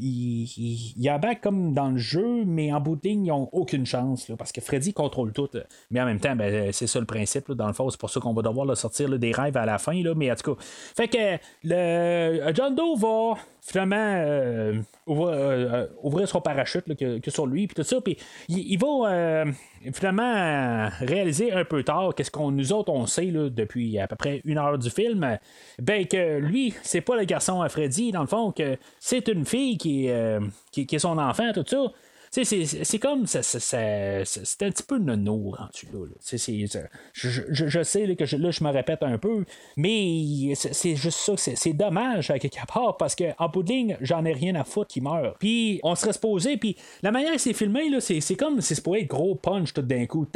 ils, 0.97 1.39
comme 1.43 1.75
dans 1.75 1.91
le 1.91 1.99
jeu, 1.99 2.45
mais 2.45 2.73
en 2.73 2.81
bout 2.81 2.97
de 2.97 3.09
ligne, 3.09 3.27
ils 3.27 3.29
n'ont 3.29 3.49
aucune 3.53 3.85
chance, 3.85 4.31
parce 4.39 4.53
que 4.53 4.61
Freddy 4.61 4.95
contrôle 4.95 5.33
tout. 5.33 5.49
Mais 5.91 6.01
en 6.01 6.07
même 6.07 6.21
temps, 6.21 6.37
ben, 6.37 6.73
c'est 6.73 6.87
ça 6.87 7.01
le 7.01 7.07
principe, 7.07 7.51
dans 7.53 7.67
le 7.67 7.73
fond, 7.73 7.91
c'est 7.91 7.99
pour 7.99 8.11
ça 8.11 8.21
qu'on 8.21 8.33
va 8.33 8.43
devoir 8.43 8.67
le 8.67 8.75
sortir 8.75 9.19
des 9.19 9.33
rêves 9.33 9.57
à 9.57 9.67
la 9.67 9.79
fin, 9.79 10.01
mais 10.17 10.31
en 10.31 10.35
tout 10.37 10.55
cas. 10.55 10.63
Fait 10.97 11.09
que 11.09 11.39
le 11.65 12.53
John 12.55 12.75
Doe 12.75 12.97
va 12.97 13.35
finalement 13.61 13.97
euh, 13.97 14.81
euh, 15.09 15.87
ouvrir, 16.03 16.29
son 16.29 16.41
parachute 16.41 16.95
que, 16.97 17.31
sur 17.31 17.47
lui, 17.47 17.67
puis 17.67 17.75
tout 17.75 17.83
ça, 17.83 18.01
puis 18.01 18.17
il, 18.49 18.79
va 18.79 19.11
euh, 19.11 19.53
finalement 19.93 20.89
réaliser 21.01 21.53
un 21.53 21.65
peu 21.65 21.83
tard 21.83 22.15
qu'est-ce 22.15 22.31
qu'on 22.31 22.51
nous 22.51 22.73
autres 22.73 22.91
on 22.93 23.07
sait 23.07 23.27
là, 23.27 23.51
depuis 23.51 23.99
à 23.99 24.07
peu 24.07 24.17
près 24.17 24.41
une 24.45 24.59
heure 24.59 24.79
du 24.79 24.91
film, 24.91 25.39
ben 25.79 26.07
que 26.07 26.39
lui 26.39 26.75
c'est 26.83 27.03
pas 27.03 27.17
le 27.17 27.25
garçon 27.25 27.61
à 27.61 27.69
Freddy 27.69 28.13
dans 28.13 28.23
le 28.23 28.27
fond 28.27 28.53
que 28.53 28.79
c'est 28.99 29.29
une 29.29 29.45
fille 29.45 29.77
qui, 29.77 30.09
qui, 30.73 30.87
qui 30.87 30.97
est 30.97 31.01
son 31.01 31.19
enfant 31.19 31.53
tout 31.53 31.65
ça 31.67 31.93
c'est 32.43 32.99
comme. 32.99 33.27
C'est 33.27 34.63
un 34.63 34.71
petit 34.71 34.83
peu 34.83 34.99
nono 34.99 35.51
rendu 35.51 35.87
là. 35.93 36.07
je, 37.13 37.83
sais 37.83 38.17
que 38.17 38.37
là, 38.37 38.51
je 38.51 38.65
me 38.65 38.71
répète 38.71 39.03
un 39.03 39.19
peu, 39.19 39.45
mais 39.77 40.55
c'est 40.55 40.97
juste 40.97 41.19
ça. 41.19 41.35
C'est 41.37 41.73
dommage 41.73 42.31
à 42.31 42.39
quelque 42.39 42.67
part 42.67 42.97
parce 42.97 43.15
qu'en 43.15 43.49
bout 43.49 43.63
de 43.63 43.73
ligne, 43.73 43.97
j'en 44.01 44.25
ai 44.25 44.33
rien 44.33 44.55
à 44.57 44.65
foutre 44.65 44.89
qui 44.89 45.01
meurt. 45.01 45.37
Puis 45.39 45.81
on 45.85 45.95
serait 45.95 46.13
supposé. 46.13 46.57
Puis 46.57 46.77
la 47.03 47.13
manière 47.13 47.33
que 47.33 47.41
c'est 47.41 47.53
filmé, 47.53 47.89
c'est 48.01 48.37
comme. 48.37 48.61
C'est 48.61 48.75
supposé 48.75 49.03
être 49.03 49.09
gros 49.09 49.37
punch 49.37 49.73
tout 49.73 49.83
d'un 49.83 50.07
coup. 50.07 50.27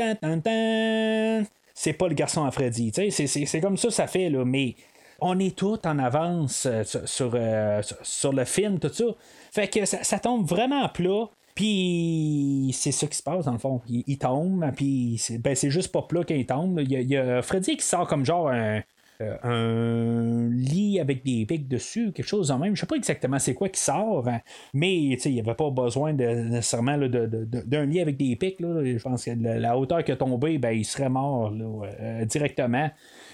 c'est 1.74 1.92
pas 1.94 2.08
le 2.08 2.14
garçon 2.14 2.44
à 2.44 2.50
Freddy. 2.52 2.92
C'est 2.92 3.60
comme 3.60 3.76
ça, 3.76 3.90
ça 3.90 4.06
fait, 4.06 4.30
là. 4.30 4.44
Mais 4.44 4.76
on 5.20 5.38
est 5.40 5.56
tout 5.56 5.78
en 5.84 5.98
avance 5.98 6.66
euh, 6.66 6.84
sur, 6.84 7.32
euh, 7.34 7.82
sur, 8.02 8.32
le 8.32 8.44
film, 8.44 8.78
tout 8.78 8.92
ça. 8.92 9.04
Fait 9.50 9.68
que 9.68 9.84
ça, 9.84 10.04
ça 10.04 10.18
tombe 10.20 10.46
vraiment 10.46 10.88
plat. 10.88 11.28
Puis 11.58 12.70
c'est 12.72 12.92
ça 12.92 13.08
qui 13.08 13.16
se 13.16 13.22
passe 13.24 13.46
dans 13.46 13.52
le 13.52 13.58
fond. 13.58 13.80
Il, 13.88 14.16
tombe, 14.16 14.64
puis 14.76 15.16
c'est, 15.18 15.38
ben, 15.38 15.56
c'est 15.56 15.70
juste 15.70 15.90
pas 15.90 16.02
plat 16.02 16.22
qu'il 16.22 16.46
tombe. 16.46 16.78
Il 16.78 16.92
y, 16.92 17.16
a, 17.16 17.42
Freddy 17.42 17.76
qui 17.76 17.84
sort 17.84 18.06
comme 18.06 18.24
genre 18.24 18.48
un, 18.48 18.80
euh, 19.20 20.48
lit 20.52 21.00
avec 21.00 21.24
des 21.24 21.44
pics 21.46 21.66
dessus, 21.66 22.12
quelque 22.12 22.28
chose 22.28 22.52
en 22.52 22.60
même. 22.60 22.76
Je 22.76 22.80
sais 22.82 22.86
pas 22.86 22.94
exactement 22.94 23.40
c'est 23.40 23.54
quoi 23.54 23.68
qui 23.70 23.80
sort, 23.80 24.28
hein. 24.28 24.38
mais 24.72 24.96
il 24.96 25.32
n'y 25.32 25.40
avait 25.40 25.56
pas 25.56 25.68
besoin 25.70 26.14
de, 26.14 26.24
nécessairement 26.24 26.96
d'un 26.96 27.86
lit 27.86 28.00
avec 28.00 28.16
des 28.16 28.36
pics. 28.36 28.58
Je 28.60 29.02
pense 29.02 29.24
que 29.24 29.32
la, 29.32 29.76
hauteur 29.76 30.04
qui 30.04 30.12
a 30.12 30.16
tombé, 30.16 30.58
ben, 30.58 30.70
il 30.70 30.84
serait 30.84 31.08
mort 31.08 31.52
euh, 31.52 32.24
directement. 32.24 32.88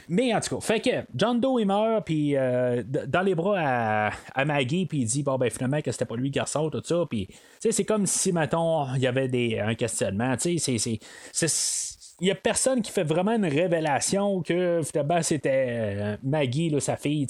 Mais 0.09 0.35
en 0.35 0.41
tout 0.41 0.57
cas, 0.57 0.61
fait 0.61 0.81
que 0.81 0.91
John 1.15 1.41
Doe 1.41 1.61
il 1.61 1.67
meurt, 1.67 2.05
puis 2.05 2.37
euh, 2.37 2.83
dans 2.85 3.23
les 3.23 3.35
bras 3.35 4.11
à, 4.35 4.45
Maggie, 4.45 4.87
puis 4.87 4.99
il 4.99 5.07
dit 5.07 5.23
bon 5.23 5.37
ben 5.37 5.51
finalement 5.51 5.81
que 5.81 5.91
c'était 5.93 6.05
pas 6.05 6.17
lui 6.17 6.29
le 6.29 6.33
garçon, 6.33 6.71
tout 6.71 6.83
ça, 6.85 7.05
puis 7.09 7.29
c'est 7.59 7.85
comme 7.85 8.07
si 8.07 8.33
mettons 8.33 8.87
il 8.95 9.03
y 9.03 9.07
avait 9.07 9.29
des 9.29 9.59
un 9.59 9.75
questionnement, 9.75 10.37
tu 10.37 10.59
sais, 10.59 10.79
c'est 10.79 11.94
il 12.21 12.29
y 12.29 12.31
a 12.31 12.35
personne 12.37 12.81
qui 12.81 12.93
fait 12.93 13.03
vraiment 13.03 13.33
une 13.33 13.45
révélation 13.45 14.41
que 14.43 14.81
c'était 15.23 15.67
euh, 15.69 16.17
Maggie, 16.23 16.71
là, 16.71 16.79
sa 16.81 16.97
fille. 16.97 17.27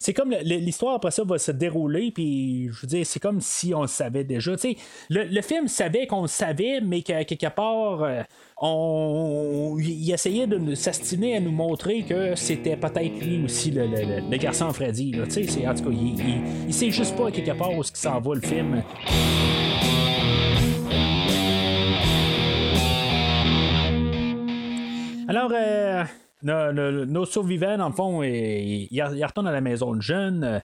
C'est, 0.00 0.12
comme 0.14 0.34
l'histoire 0.42 0.94
après 0.94 1.10
ça 1.10 1.22
va 1.24 1.38
se 1.38 1.52
dérouler, 1.52 2.10
puis 2.12 2.68
je 2.72 2.80
veux 2.80 2.86
dire, 2.88 3.04
c'est 3.06 3.20
comme 3.20 3.40
si 3.40 3.74
on 3.74 3.82
le 3.82 3.88
savait 3.88 4.24
déjà. 4.24 4.52
Le, 5.10 5.24
le 5.24 5.42
film 5.42 5.68
savait 5.68 6.06
qu'on 6.06 6.22
le 6.22 6.28
savait, 6.28 6.80
mais 6.80 7.02
que 7.02 7.22
quelque 7.24 7.54
part, 7.54 8.02
euh, 8.04 8.22
on, 8.60 9.76
il 9.78 10.10
essayait 10.10 10.46
de 10.46 10.74
s'astiner 10.74 11.36
à 11.36 11.40
nous 11.40 11.52
montrer 11.52 12.02
que 12.02 12.34
c'était 12.36 12.76
peut-être 12.76 13.20
lui 13.22 13.44
aussi 13.44 13.70
le, 13.70 13.86
le- 13.86 14.30
le- 14.30 14.36
garçon 14.38 14.72
Freddy. 14.72 15.12
là. 15.12 15.24
En 15.24 15.26
tout 15.74 15.84
cas, 15.84 15.90
il, 15.90 16.18
il, 16.18 16.42
il 16.68 16.74
sait 16.74 16.90
juste 16.90 17.16
pas 17.16 17.28
à 17.28 17.30
quelque 17.30 17.52
part 17.56 17.72
où 17.76 17.82
s'en 17.82 18.18
va 18.20 18.34
le 18.34 18.40
film. 18.40 18.82
Alors, 25.28 25.50
euh, 25.52 26.04
nos, 26.42 27.24
survivants, 27.24 27.76
dans 27.78 27.88
le 27.88 27.94
fond, 27.94 28.22
ils, 28.22 29.02
retournent 29.24 29.48
à 29.48 29.52
la 29.52 29.60
maison 29.60 29.94
de 29.94 30.00
jeunes. 30.00 30.60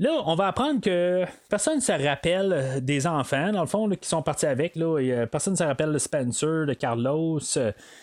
Là, 0.00 0.10
on 0.26 0.36
va 0.36 0.46
apprendre 0.46 0.80
que 0.80 1.24
personne 1.50 1.76
ne 1.76 1.80
se 1.80 1.90
rappelle 1.90 2.80
des 2.82 3.08
enfants, 3.08 3.50
dans 3.50 3.62
le 3.62 3.66
fond, 3.66 3.88
qui 3.90 4.08
sont 4.08 4.22
partis 4.22 4.46
avec. 4.46 4.76
Là, 4.76 4.96
euh, 5.00 5.26
personne 5.26 5.54
ne 5.54 5.58
se 5.58 5.64
rappelle 5.64 5.92
de 5.92 5.98
Spencer, 5.98 6.66
de 6.66 6.74
Carlos, 6.74 7.40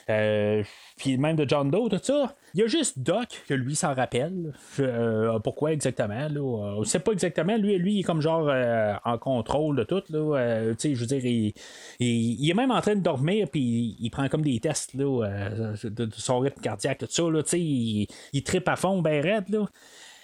euh, 0.09 0.63
puis 0.95 1.17
même 1.17 1.35
de 1.35 1.45
John 1.47 1.69
Doe, 1.69 1.89
tout 1.89 1.99
ça. 2.01 2.35
Il 2.53 2.61
y 2.61 2.63
a 2.63 2.67
juste 2.67 2.99
Doc 2.99 3.43
que 3.49 3.53
lui 3.53 3.75
s'en 3.75 3.93
rappelle. 3.93 4.53
Euh, 4.79 5.37
pourquoi 5.39 5.73
exactement? 5.73 6.29
Là, 6.29 6.41
on 6.41 6.79
ne 6.79 6.85
sait 6.85 6.99
pas 6.99 7.11
exactement. 7.11 7.57
Lui, 7.57 7.77
lui, 7.77 7.95
il 7.95 7.99
est 7.99 8.03
comme 8.03 8.21
genre 8.21 8.47
euh, 8.49 8.93
en 9.03 9.17
contrôle 9.17 9.75
de 9.75 9.83
tout. 9.83 10.01
Là, 10.09 10.37
Euh, 10.37 10.73
je 10.81 10.93
veux 10.93 11.05
dire, 11.05 11.25
il, 11.25 11.53
il- 11.99 12.49
est 12.49 12.53
même 12.53 12.71
en 12.71 12.79
train 12.79 12.95
de 12.95 13.01
dormir, 13.01 13.47
puis 13.51 13.97
il, 13.99 14.09
prend 14.09 14.27
comme 14.29 14.41
des 14.41 14.59
tests 14.59 14.93
là, 14.93 15.25
euh, 15.25 15.75
de, 15.83 16.05
de 16.05 16.13
son 16.13 16.39
rythme 16.39 16.61
cardiaque, 16.61 16.99
tout 16.99 17.07
ça. 17.09 17.23
Là, 17.23 17.41
il, 17.53 18.07
il 18.31 18.43
trippe 18.43 18.69
à 18.69 18.77
fond, 18.77 19.01
ben 19.01 19.21
raide. 19.21 19.49
Là. 19.49 19.65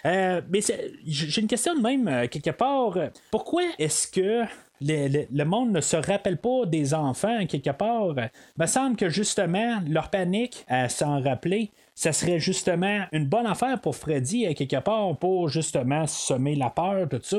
Euh, 0.06 0.42
mais 0.50 0.62
j'ai 1.06 1.42
une 1.42 1.48
question 1.48 1.80
même, 1.80 2.08
euh, 2.08 2.28
quelque 2.28 2.50
part. 2.52 2.98
Euh, 2.98 3.08
Pourquoi 3.30 3.64
est-ce 3.78 4.08
que 4.08 4.44
le, 4.82 5.44
monde 5.44 5.72
ne 5.72 5.82
se 5.82 5.96
rappelle 5.96 6.38
pas 6.38 6.66
des 6.66 6.94
enfants, 6.94 7.46
quelque 7.46 7.70
part? 7.70 8.14
Il 8.18 8.30
me 8.58 8.66
semble 8.66 8.96
que 8.96 9.10
justement, 9.10 9.82
leur 9.88 10.10
panique 10.10 10.66
à 10.68 10.90
s'en 10.90 11.22
rappeler, 11.22 11.72
ça 11.94 12.14
serait 12.14 12.40
justement 12.40 13.06
une 13.12 13.26
bonne 13.28 13.46
affaire 13.46 13.80
pour 13.80 13.96
Freddy, 13.96 14.48
à 14.48 14.54
quelque 14.54 14.80
part, 14.80 15.16
pour 15.18 15.50
justement 15.50 16.08
semer 16.08 16.56
la 16.56 16.70
peur, 16.70 17.08
tout 17.10 17.20
ça. 17.22 17.38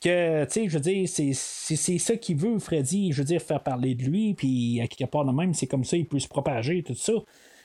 Que, 0.00 0.44
tu 0.44 0.52
sais, 0.52 0.68
je 0.68 0.74
veux 0.74 0.80
dire, 0.80 1.08
c'est, 1.08 1.32
c'est, 1.32 1.74
c'est 1.74 1.98
ça 1.98 2.16
qu'il 2.16 2.36
veut, 2.36 2.58
Freddy, 2.58 3.12
je 3.12 3.18
veux 3.18 3.24
dire, 3.24 3.40
faire 3.40 3.60
parler 3.60 3.94
de 3.94 4.04
lui, 4.04 4.34
puis 4.34 4.80
à 4.80 4.86
quelque 4.86 5.10
part 5.10 5.24
de 5.24 5.32
même, 5.32 5.54
c'est 5.54 5.66
comme 5.66 5.84
ça, 5.84 5.96
il 5.96 6.06
peut 6.06 6.18
se 6.20 6.28
propager, 6.28 6.82
tout 6.82 6.94
ça. 6.94 7.14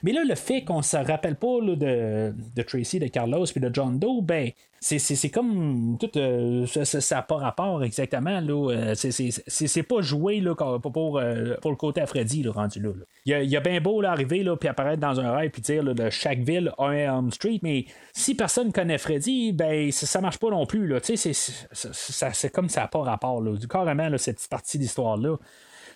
Mais 0.03 0.11
là, 0.13 0.23
le 0.27 0.35
fait 0.35 0.63
qu'on 0.63 0.81
se 0.81 0.97
rappelle 0.97 1.35
pas 1.35 1.59
là, 1.61 1.75
de, 1.75 2.33
de 2.55 2.61
Tracy, 2.63 2.99
de 2.99 3.07
Carlos 3.07 3.45
puis 3.45 3.59
de 3.61 3.69
John 3.73 3.99
Doe, 3.99 4.21
ben, 4.21 4.51
c'est, 4.79 5.29
comme 5.29 5.97
tout. 5.99 6.09
euh, 6.17 6.65
ça 6.65 7.15
n'a 7.15 7.21
pas 7.21 7.35
rapport 7.35 7.83
exactement. 7.83 8.39
Là, 8.39 8.71
euh, 8.71 8.95
c'est, 8.95 9.83
pas 9.83 10.01
joué 10.01 10.39
là, 10.39 10.55
pour, 10.55 10.81
pour, 10.91 11.19
euh, 11.19 11.55
pour 11.61 11.69
le 11.71 11.77
côté 11.77 12.01
à 12.01 12.07
Freddy 12.07 12.41
là, 12.41 12.51
rendu 12.51 12.79
là. 12.79 12.89
Il 13.25 13.31
y 13.31 13.33
a, 13.35 13.43
il 13.43 13.49
y 13.49 13.55
a 13.55 13.59
bien 13.59 13.79
beau 13.79 14.01
là, 14.01 14.11
arriver 14.11 14.41
là, 14.41 14.55
puis 14.57 14.67
apparaître 14.67 14.99
dans 14.99 15.19
un 15.19 15.35
rêve 15.35 15.51
puis 15.51 15.61
dire 15.61 15.83
là, 15.83 15.93
de 15.93 16.09
chaque 16.09 16.39
ville 16.39 16.71
a 16.79 16.85
un 16.85 16.93
Elm 17.19 17.31
Street, 17.31 17.59
mais 17.61 17.85
si 18.13 18.33
personne 18.33 18.71
connaît 18.73 18.97
Freddy, 18.97 19.53
ben 19.53 19.91
ça, 19.91 20.07
ça 20.07 20.19
marche 20.19 20.39
pas 20.39 20.49
non 20.49 20.65
plus. 20.65 20.91
C'est, 21.03 21.15
ça- 21.15 22.49
comme 22.49 22.69
ça 22.69 22.81
n'a 22.81 22.87
pas 22.87 23.01
rapport. 23.01 23.39
Là, 23.41 23.51
carrément, 23.69 24.09
cette 24.17 24.47
partie 24.49 24.79
d'histoire-là. 24.79 25.37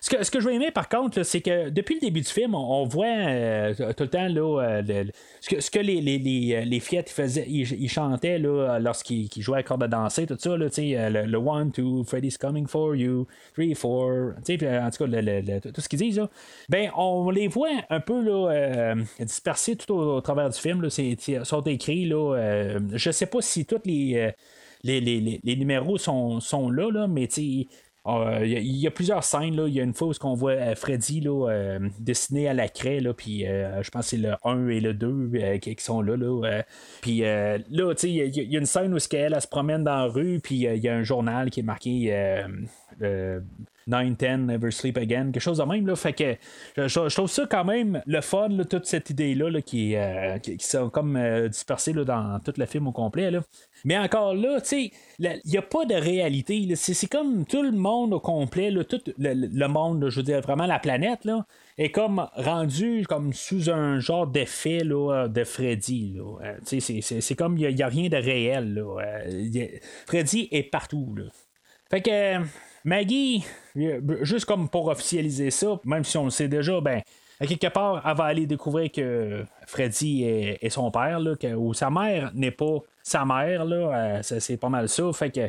Ce 0.00 0.10
que, 0.10 0.22
ce 0.22 0.30
que 0.30 0.40
je 0.40 0.46
veux 0.46 0.54
aimer, 0.54 0.70
par 0.70 0.88
contre, 0.88 1.22
c'est 1.22 1.40
que 1.40 1.70
depuis 1.70 1.94
le 1.96 2.00
début 2.00 2.20
du 2.20 2.28
film, 2.28 2.54
on, 2.54 2.84
voit 2.84 3.06
euh, 3.06 3.74
tout 3.74 4.04
le 4.04 4.08
temps 4.08 4.28
là, 4.28 4.62
euh, 4.80 5.04
ce 5.40 5.48
que, 5.48 5.60
ce 5.60 5.70
que 5.70 5.78
les, 5.78 6.00
les, 6.00 6.18
les, 6.18 6.54
euh, 6.54 6.60
les 6.64 6.80
fillettes 6.80 7.08
faisaient, 7.10 7.46
ils, 7.48 7.70
ils 7.72 7.88
chantaient 7.88 8.38
lorsqu'ils 8.38 9.28
qu'ils 9.28 9.42
jouaient 9.42 9.58
à 9.58 9.62
corde 9.62 9.82
à 9.82 9.88
danser, 9.88 10.26
tout 10.26 10.36
ça, 10.38 10.56
là, 10.56 10.66
le, 10.76 11.26
le 11.26 11.38
one, 11.38 11.72
two, 11.72 12.04
Freddy's 12.04 12.36
coming 12.38 12.66
for 12.66 12.94
you, 12.94 13.26
three, 13.54 13.74
four, 13.74 14.10
euh, 14.10 14.32
en 14.80 14.90
tout 14.90 15.04
cas, 15.04 15.06
le- 15.08 15.60
tout 15.72 15.80
ce 15.80 15.88
qu'ils 15.88 15.98
disent, 15.98 16.22
ben, 16.68 16.90
on 16.96 17.30
les 17.30 17.48
voit 17.48 17.68
un 17.90 18.00
peu 18.00 18.20
là, 18.22 18.94
dispersés 19.20 19.76
tout 19.76 19.92
au, 19.94 20.20
travers 20.20 20.50
du 20.50 20.58
film, 20.58 20.82
là, 20.82 20.88
sont 21.44 21.62
écrits, 21.62 22.06
là, 22.06 22.34
euh, 22.36 22.80
je 22.92 23.10
sais 23.10 23.26
pas 23.26 23.40
si 23.40 23.64
tous 23.66 23.80
les, 23.84 24.32
les, 24.84 25.00
les, 25.00 25.40
les- 25.42 25.56
numéros 25.56 25.98
sont, 25.98 26.40
sont 26.40 26.70
là, 26.70 26.90
là, 26.90 27.06
mais 27.08 27.28
Il 28.44 28.50
y, 28.50 28.56
a- 28.56 28.60
il 28.60 28.76
y 28.76 28.86
a 28.86 28.90
plusieurs 28.90 29.24
scènes. 29.24 29.54
Il 29.66 29.74
y 29.74 29.80
a 29.80 29.82
une 29.82 29.94
fois 29.94 30.08
où 30.08 30.12
on 30.22 30.34
voit 30.34 30.52
euh, 30.52 30.74
Freddy 30.76 31.20
là, 31.20 31.48
euh, 31.50 31.78
dessiné 31.98 32.48
à 32.48 32.54
la 32.54 32.68
craie, 32.68 33.00
là, 33.00 33.12
puis 33.14 33.46
euh, 33.46 33.82
je 33.82 33.90
pense 33.90 34.04
que 34.04 34.10
c'est 34.10 34.16
le 34.16 34.34
1 34.44 34.68
et 34.68 34.80
le 34.80 34.94
2 34.94 35.30
euh, 35.34 35.58
qui, 35.58 35.74
sont 35.78 36.00
là. 36.02 36.16
là 36.16 36.42
euh. 36.46 36.62
puis 37.00 37.24
euh, 37.24 37.58
là, 37.70 37.92
il 38.04 38.10
y, 38.36 38.56
a- 38.56 38.58
une 38.58 38.66
scène 38.66 38.94
où 38.94 38.98
elle, 39.12 39.32
elle 39.34 39.40
se 39.40 39.48
promène 39.48 39.82
dans 39.84 39.96
la 39.96 40.04
rue, 40.04 40.40
puis 40.40 40.66
euh, 40.66 40.74
il 40.76 40.82
y 40.84 40.88
a 40.88 40.94
un 40.94 41.02
journal 41.02 41.50
qui 41.50 41.60
est 41.60 41.64
marqué. 41.64 42.08
euh, 42.12 42.46
euh, 43.02 43.40
9-10, 43.88 44.46
Never 44.46 44.70
Sleep 44.70 44.98
Again, 44.98 45.30
quelque 45.32 45.40
chose 45.40 45.58
de 45.58 45.64
même. 45.64 45.86
Là. 45.86 45.94
Fait 45.94 46.12
que 46.12 46.36
je, 46.76 47.14
trouve 47.14 47.30
ça 47.30 47.46
quand 47.48 47.64
même 47.64 48.02
le 48.06 48.20
fun, 48.20 48.48
toute 48.68 48.86
cette 48.86 49.10
idée-là 49.10 49.46
euh, 49.46 49.60
qui, 49.60 50.56
qui 50.56 50.66
sont 50.66 50.90
comme 50.90 51.16
euh, 51.16 51.48
dispersées 51.48 51.92
là, 51.92 52.04
dans 52.04 52.40
tout 52.40 52.52
le 52.56 52.66
film 52.66 52.88
au 52.88 52.92
complet. 52.92 53.30
Là. 53.30 53.40
Mais 53.84 53.96
encore 53.96 54.34
là, 54.34 54.60
tu 54.60 54.68
sais, 54.68 54.90
il 55.18 55.40
n'y 55.44 55.56
a 55.56 55.62
pas 55.62 55.84
de 55.84 55.94
réalité. 55.94 56.74
C'est, 56.74 57.06
comme 57.06 57.46
tout 57.46 57.62
le 57.62 57.70
monde 57.70 58.12
au 58.12 58.20
complet, 58.20 58.72
tout 58.88 59.00
le, 59.18 59.66
monde, 59.68 60.08
je 60.08 60.16
veux 60.16 60.24
dire, 60.24 60.40
vraiment 60.40 60.66
la 60.66 60.80
planète, 60.80 61.24
là, 61.24 61.46
est 61.78 61.90
comme 61.90 62.26
rendu 62.34 63.04
comme 63.08 63.32
sous 63.32 63.70
un 63.70 64.00
genre 64.00 64.26
d'effet 64.26 64.80
de 64.80 65.44
Freddy. 65.44 66.18
Euh, 66.42 66.56
c'est, 66.64 67.34
comme 67.36 67.56
il 67.56 67.74
n'y 67.74 67.82
a, 67.82 67.88
rien 67.88 68.08
de 68.08 68.16
réel. 68.16 68.74
Là. 68.74 69.20
Freddy 70.06 70.48
est 70.50 70.64
partout. 70.64 71.14
Fait 71.88 72.02
que 72.02 72.40
Maggie, 72.86 73.44
euh, 73.76 74.00
juste 74.22 74.44
comme 74.44 74.68
pour 74.68 74.86
officialiser 74.86 75.50
ça, 75.50 75.80
même 75.84 76.04
si 76.04 76.16
on 76.16 76.24
le 76.24 76.30
sait 76.30 76.46
déjà, 76.46 76.80
ben, 76.80 77.02
quelque 77.40 77.66
part, 77.66 78.00
elle 78.06 78.16
va 78.16 78.24
aller 78.24 78.46
découvrir 78.46 78.92
que 78.92 79.44
Freddy 79.66 80.22
est, 80.22 80.58
est 80.62 80.70
son 80.70 80.92
père, 80.92 81.18
là, 81.18 81.34
que, 81.34 81.52
ou 81.52 81.74
sa 81.74 81.90
mère 81.90 82.30
n'est 82.32 82.52
pas 82.52 82.78
sa 83.06 83.24
mère, 83.24 83.64
là, 83.64 83.76
euh, 83.76 84.20
c'est, 84.22 84.56
pas 84.56 84.68
mal 84.68 84.88
ça. 84.88 85.04
Fait 85.12 85.30
que 85.30 85.48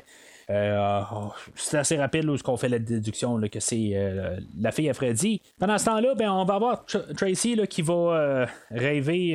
euh, 0.52 1.02
oh, 1.12 1.32
c'est 1.56 1.80
assez 1.80 1.98
rapide 1.98 2.26
là, 2.26 2.34
où 2.34 2.38
qu'on 2.38 2.56
fait 2.56 2.70
la 2.70 2.78
déduction 2.78 3.36
là, 3.36 3.50
que 3.50 3.60
c'est 3.60 3.94
euh, 3.96 4.40
la 4.60 4.72
fille 4.72 4.88
à 4.92 4.94
Freddy. 4.94 5.42
Pendant 5.60 5.80
ce 5.80 5.86
temps-là, 5.86 6.14
ben, 6.14 6.30
on 6.30 6.46
va 6.46 6.54
avoir 6.54 6.86
Tr- 6.86 7.16
Tracy 7.16 7.56
là, 7.56 7.66
qui 7.66 7.82
va 7.82 8.46
rêver, 8.70 9.34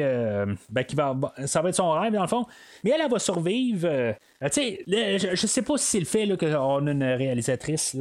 ben, 0.71 0.85
qui 0.85 0.95
va, 0.95 1.17
ça 1.47 1.63
va 1.63 1.71
être 1.71 1.75
son 1.75 1.91
rêve 1.91 2.13
dans 2.13 2.23
le 2.23 2.29
fond, 2.29 2.47
mais 2.85 2.91
elle, 2.91 3.01
elle 3.05 3.11
va 3.11 3.19
survivre. 3.19 3.89
je, 4.41 5.29
je 5.35 5.47
sais 5.49 5.63
pas 5.63 5.77
si 5.77 5.85
c'est 5.87 5.99
le 5.99 6.05
fait 6.05 6.37
qu'on 6.37 6.87
a 6.87 6.91
une 6.93 7.03
réalisatrice 7.03 7.97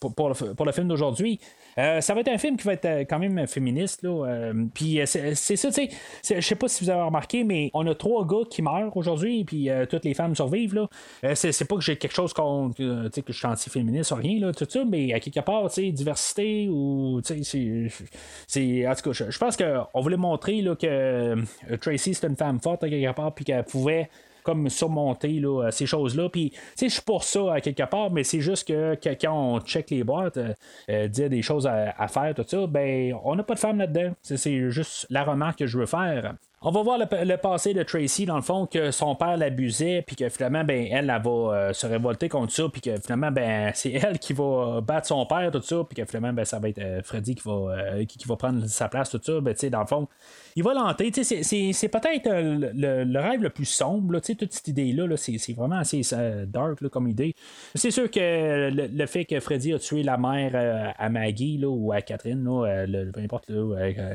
pour, 0.00 0.34
pour 0.56 0.66
le 0.66 0.72
film 0.72 0.88
d'aujourd'hui. 0.88 1.38
Euh, 1.78 2.00
ça 2.00 2.14
va 2.14 2.20
être 2.20 2.28
un 2.28 2.38
film 2.38 2.56
qui 2.56 2.64
va 2.64 2.74
être 2.74 2.84
euh, 2.84 3.04
quand 3.08 3.18
même 3.18 3.46
féministe. 3.46 4.02
Là, 4.02 4.26
euh, 4.26 4.64
puis 4.72 5.00
c'est, 5.06 5.34
ça, 5.34 5.68
tu 5.70 5.88
sais. 6.22 6.36
Je 6.36 6.40
sais 6.40 6.54
pas 6.54 6.68
si 6.68 6.84
vous 6.84 6.90
avez 6.90 7.02
remarqué, 7.02 7.44
mais 7.44 7.70
on 7.74 7.86
a 7.86 7.94
trois 7.94 8.26
gars 8.26 8.44
qui 8.48 8.62
meurent 8.62 8.96
aujourd'hui, 8.96 9.44
puis 9.44 9.68
toutes 9.88 10.04
les 10.04 10.14
femmes 10.14 10.34
survivent. 10.34 10.74
Là. 10.74 10.88
C'est, 11.34 11.68
pas 11.68 11.76
que 11.76 11.82
j'ai 11.82 11.96
quelque 11.96 12.14
chose 12.14 12.32
contre, 12.32 12.76
que 12.76 13.32
je 13.32 13.32
suis 13.32 13.46
anti-féministe 13.46 14.12
ou 14.12 14.16
rien, 14.16 14.40
là, 14.40 14.52
tout 14.52 14.66
ça, 14.68 14.84
mais 14.84 15.12
à 15.12 15.20
quelque 15.20 15.40
part, 15.40 15.68
tu 15.68 15.82
sais, 15.82 15.92
diversité 15.92 16.68
ou, 16.68 17.20
c'est. 17.22 18.86
En 18.86 18.94
tout 18.94 19.10
cas, 19.10 19.26
je, 19.30 19.38
pense 19.38 19.56
qu'on 19.56 20.00
voulait 20.00 20.16
montrer 20.16 20.62
là, 20.62 20.76
que 20.76 21.36
Tracy, 21.80 22.14
c'est 22.14 22.26
une 22.26 22.36
femme 22.36 22.60
forte 22.60 22.84
à 22.84 22.88
quelque 22.88 23.14
part, 23.14 23.34
puis 23.34 23.44
qu'elle 23.44 23.64
pouvait 23.64 24.08
comme 24.44 24.68
surmonter 24.68 25.40
là, 25.40 25.70
ces 25.70 25.86
choses-là. 25.86 26.28
Puis, 26.28 26.52
je 26.80 26.86
suis 26.86 27.02
pour 27.02 27.24
ça 27.24 27.60
quelque 27.60 27.82
part, 27.88 28.10
mais 28.10 28.22
c'est 28.22 28.40
juste 28.40 28.68
que, 28.68 28.96
quand 29.02 29.32
on 29.32 29.60
check 29.60 29.90
les 29.90 30.04
boîtes, 30.04 30.36
euh, 30.36 30.52
euh, 30.90 31.08
dire 31.08 31.30
des 31.30 31.42
choses 31.42 31.66
à, 31.66 31.94
à 31.98 32.06
faire, 32.08 32.34
tout 32.34 32.44
ça, 32.46 32.66
ben, 32.66 33.14
on 33.24 33.34
n'a 33.34 33.42
pas 33.42 33.54
de 33.54 33.58
femme 33.58 33.78
là-dedans. 33.78 34.14
C'est 34.22 34.70
juste 34.70 35.06
la 35.10 35.24
remarque 35.24 35.58
que 35.60 35.66
je 35.66 35.78
veux 35.78 35.86
faire. 35.86 36.34
On 36.66 36.70
va 36.70 36.82
voir 36.82 36.96
le, 36.96 37.36
passé 37.36 37.74
de 37.74 37.82
Tracy, 37.82 38.24
dans 38.24 38.36
le 38.36 38.42
fond, 38.42 38.64
que 38.64 38.90
son 38.90 39.14
père 39.16 39.36
l'abusait, 39.36 40.00
puis 40.00 40.16
que 40.16 40.30
finalement, 40.30 40.64
ben, 40.64 40.88
elle, 40.90 41.10
elle 41.10 41.22
va 41.22 41.30
euh, 41.30 41.72
se 41.74 41.86
révolter 41.86 42.30
contre 42.30 42.54
ça, 42.54 42.70
puis 42.72 42.80
que 42.80 42.98
finalement, 42.98 43.30
ben, 43.30 43.70
c'est 43.74 43.92
elle 43.92 44.18
qui 44.18 44.32
va 44.32 44.80
battre 44.80 45.06
son 45.06 45.26
père, 45.26 45.50
tout 45.50 45.60
ça, 45.60 45.84
puis 45.84 45.94
que 45.94 46.06
finalement, 46.06 46.32
ben, 46.32 46.46
ça 46.46 46.58
va 46.58 46.70
être 46.70 46.78
euh, 46.78 47.02
Freddy 47.02 47.34
qui 47.34 47.42
va, 47.46 47.52
euh, 47.52 48.04
qui, 48.06 48.26
va 48.26 48.36
prendre 48.36 48.64
sa 48.64 48.88
place, 48.88 49.10
tout 49.10 49.20
ça. 49.22 49.42
Ben, 49.42 49.54
dans 49.70 49.80
le 49.80 49.86
fond, 49.86 50.08
il 50.56 50.64
va 50.64 50.72
l'hanter. 50.72 51.10
C'est- 51.12 51.42
c'est, 51.42 51.72
c'est 51.74 51.88
peut-être 51.88 52.30
le, 52.32 53.18
rêve 53.18 53.42
le 53.42 53.50
plus 53.50 53.66
sombre, 53.66 54.14
là, 54.14 54.22
toute 54.22 54.50
cette 54.54 54.68
idée-là, 54.68 55.06
là, 55.06 55.18
c'est, 55.18 55.52
vraiment 55.52 55.76
assez 55.76 56.00
dark 56.46 56.80
là, 56.80 56.88
comme 56.88 57.08
idée. 57.08 57.34
C'est 57.74 57.90
sûr 57.90 58.10
que 58.10 58.70
le, 58.72 59.06
fait 59.06 59.26
que 59.26 59.38
Freddy 59.38 59.74
a 59.74 59.78
tué 59.78 60.02
la 60.02 60.16
mère 60.16 60.94
à 60.98 61.10
Maggie, 61.10 61.62
ou 61.62 61.92
à 61.92 62.00
Catherine, 62.00 62.42
là, 62.42 62.86
euh, 62.86 63.12
peu 63.12 63.20
importe 63.20 63.52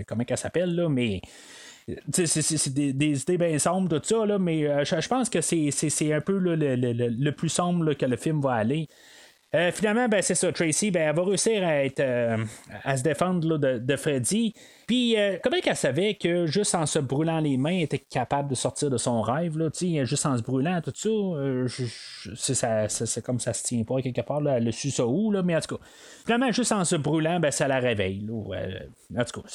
comment 0.08 0.24
elle 0.28 0.38
s'appelle, 0.38 0.88
mais 0.90 1.22
c'est, 2.14 2.74
des, 2.74 2.94
des 2.94 3.22
idées 3.22 3.38
bien 3.38 3.58
sombres, 3.60 3.90
tout 4.00 4.02
ça, 4.04 4.26
là, 4.26 4.40
mais 4.40 4.68
euh, 4.68 4.84
je, 4.84 5.08
pense 5.08 5.30
que 5.30 5.42
c'est, 5.42 6.14
un 6.14 6.22
peu 6.22 6.38
le, 6.38 6.56
le- 6.56 6.76
le- 6.76 7.32
plus 7.32 7.50
sombre 7.50 7.94
que 7.94 8.06
le 8.06 8.18
film 8.18 8.42
va 8.42 8.54
aller. 8.54 8.88
Euh, 9.56 9.72
finalement, 9.72 10.08
ben, 10.08 10.22
c'est 10.22 10.36
ça, 10.36 10.52
Tracy, 10.52 10.92
ben, 10.92 11.10
elle 11.10 11.16
va 11.16 11.24
réussir 11.24 11.66
à, 11.66 11.84
être, 11.84 12.00
euh, 12.02 12.38
à 12.84 12.98
se 12.98 13.04
défendre 13.04 13.48
là, 13.48 13.58
de, 13.58 13.80
de 13.80 13.96
Freddy. 13.96 14.54
Puis, 14.90 15.16
euh, 15.20 15.38
comment 15.44 15.60
qu'elle 15.60 15.76
savait 15.76 16.16
que 16.16 16.48
juste 16.48 16.74
en 16.74 16.88
se 16.88 16.98
brûlant 16.98 17.40
les 17.42 17.58
mains, 17.58 17.76
elle 17.76 17.84
était 17.84 18.00
capable 18.00 18.50
de 18.50 18.56
sortir 18.56 18.90
de 18.90 18.98
son 18.98 19.22
rêve, 19.22 19.56
là, 19.56 19.70
juste 19.72 20.26
en 20.26 20.36
se 20.36 20.42
brûlant, 20.42 20.82
tout 20.82 20.92
ça, 20.96 21.10
euh, 21.10 21.68
c'est, 21.68 23.24
comme 23.24 23.40
ça 23.40 23.54
se 23.54 23.62
tient 23.62 23.84
pas 23.84 24.02
quelque 24.02 24.22
part, 24.22 24.42
là, 24.42 24.58
elle 24.58 24.64
le 24.64 24.72
su 24.72 24.90
ça 24.90 25.06
où, 25.06 25.32
là, 25.32 25.44
mais 25.44 25.56
en 25.56 25.62
tout 25.62 25.76
cas, 25.76 25.84
vraiment, 26.26 26.52
juste 26.52 26.72
en 26.72 26.86
se 26.86 26.96
brûlant, 26.96 27.40
ben, 27.40 27.52
ça 27.52 27.68
la 27.68 27.78
réveille. 27.78 28.26
Là, 28.28 28.56
en 29.16 29.26
tout 29.26 29.42
cas, 29.42 29.48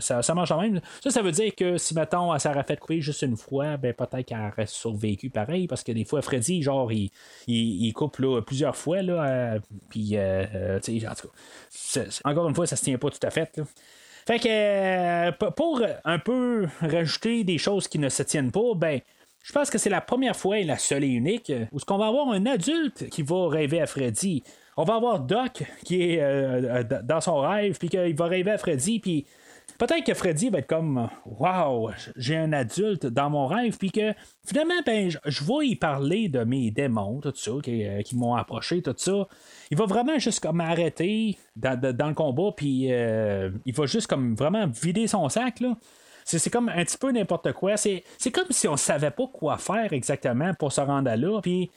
ça, 0.00 0.22
ça 0.22 0.34
marche 0.34 0.48
quand 0.48 0.60
même. 0.60 0.80
Ça, 1.00 1.10
ça 1.10 1.22
veut 1.22 1.30
dire 1.30 1.54
que 1.54 1.78
si, 1.78 1.94
mettons, 1.94 2.34
elle 2.34 2.40
s'aurait 2.40 2.64
fait 2.64 2.76
couper 2.76 3.00
juste 3.00 3.22
une 3.22 3.36
fois, 3.36 3.76
ben, 3.76 3.94
peut-être 3.94 4.26
qu'elle 4.26 4.50
aurait 4.52 4.66
survécu 4.66 5.30
pareil, 5.30 5.68
parce 5.68 5.84
que 5.84 5.92
des 5.92 6.04
fois, 6.04 6.22
Freddy, 6.22 6.60
genre, 6.64 6.90
il, 6.90 7.12
il, 7.46 7.92
coupe 7.92 8.20
plusieurs 8.44 8.74
fois, 8.74 9.00
là, 9.00 9.58
puis, 9.90 10.16
tu 10.82 10.98
sais, 10.98 11.06
en 11.06 11.14
tout 11.14 11.28
cas, 11.28 12.04
encore 12.24 12.48
une 12.48 12.54
fois, 12.56 12.66
ça 12.66 12.74
se 12.74 12.82
tient 12.82 12.98
pas 12.98 13.10
tout 13.10 13.24
à 13.24 13.30
fait, 13.30 13.56
là. 13.58 13.62
Fait 14.26 14.38
que 14.40 14.48
euh, 14.48 15.32
pour 15.32 15.82
un 16.04 16.18
peu 16.18 16.66
rajouter 16.80 17.44
des 17.44 17.58
choses 17.58 17.86
qui 17.86 17.98
ne 17.98 18.08
se 18.08 18.22
tiennent 18.22 18.52
pas, 18.52 18.74
ben. 18.74 19.00
Je 19.42 19.52
pense 19.52 19.70
que 19.70 19.78
c'est 19.78 19.90
la 19.90 20.00
première 20.00 20.34
fois 20.34 20.58
et 20.58 20.64
la 20.64 20.76
seule 20.76 21.04
et 21.04 21.06
unique 21.06 21.52
où 21.70 21.78
ce 21.78 21.84
qu'on 21.84 21.98
va 21.98 22.08
avoir 22.08 22.30
un 22.30 22.46
adulte 22.46 23.08
qui 23.10 23.22
va 23.22 23.46
rêver 23.48 23.80
à 23.80 23.86
Freddy. 23.86 24.42
On 24.76 24.82
va 24.82 24.96
avoir 24.96 25.20
Doc 25.20 25.62
qui 25.84 26.02
est 26.02 26.20
euh, 26.20 26.82
dans 27.04 27.20
son 27.20 27.38
rêve, 27.38 27.78
puis 27.78 27.88
qu'il 27.88 28.16
va 28.16 28.26
rêver 28.26 28.50
à 28.50 28.58
Freddy, 28.58 28.98
puis 28.98 29.24
peut-être 29.78 30.04
que 30.04 30.14
Freddy 30.14 30.50
va 30.50 30.58
être 30.58 30.66
comme 30.66 31.08
Waouh, 31.24 31.90
j'ai 32.16 32.36
un 32.36 32.52
adulte 32.52 33.06
dans 33.06 33.30
mon 33.30 33.46
rêve, 33.46 33.76
puis 33.78 33.90
que 33.90 34.12
finalement, 34.46 34.74
ben, 34.84 35.10
je, 35.10 35.44
vais 35.44 35.66
y 35.66 35.76
parler 35.76 36.28
de 36.28 36.44
mes 36.44 36.70
démons, 36.70 37.20
tout 37.20 37.32
ça, 37.34 37.52
qui, 37.62 37.86
euh, 37.86 38.02
m'ont 38.14 38.34
approché, 38.34 38.82
tout 38.82 38.94
ça. 38.96 39.28
Il 39.70 39.76
va 39.76 39.86
vraiment 39.86 40.18
juste 40.18 40.40
comme 40.40 40.60
arrêter 40.60 41.38
dans, 41.56 41.78
le 41.82 42.14
combat, 42.14 42.50
puis 42.56 42.92
euh, 42.92 43.50
il 43.64 43.74
va 43.74 43.86
juste 43.86 44.06
comme 44.06 44.34
vraiment 44.34 44.66
vider 44.66 45.06
son 45.06 45.28
sac, 45.28 45.60
là. 45.60 45.76
C'est 46.26 46.50
comme 46.50 46.68
un 46.68 46.84
petit 46.84 46.98
peu 46.98 47.12
n'importe 47.12 47.52
quoi. 47.52 47.76
C'est 47.76 48.02
comme 48.32 48.50
si 48.50 48.66
on 48.66 48.76
savait 48.76 49.12
pas 49.12 49.28
quoi 49.32 49.58
faire 49.58 49.92
exactement 49.92 50.54
pour 50.54 50.72
se 50.72 50.80
rendre 50.80 51.08
à 51.08 51.16
là. 51.16 51.40
Puis 51.40 51.70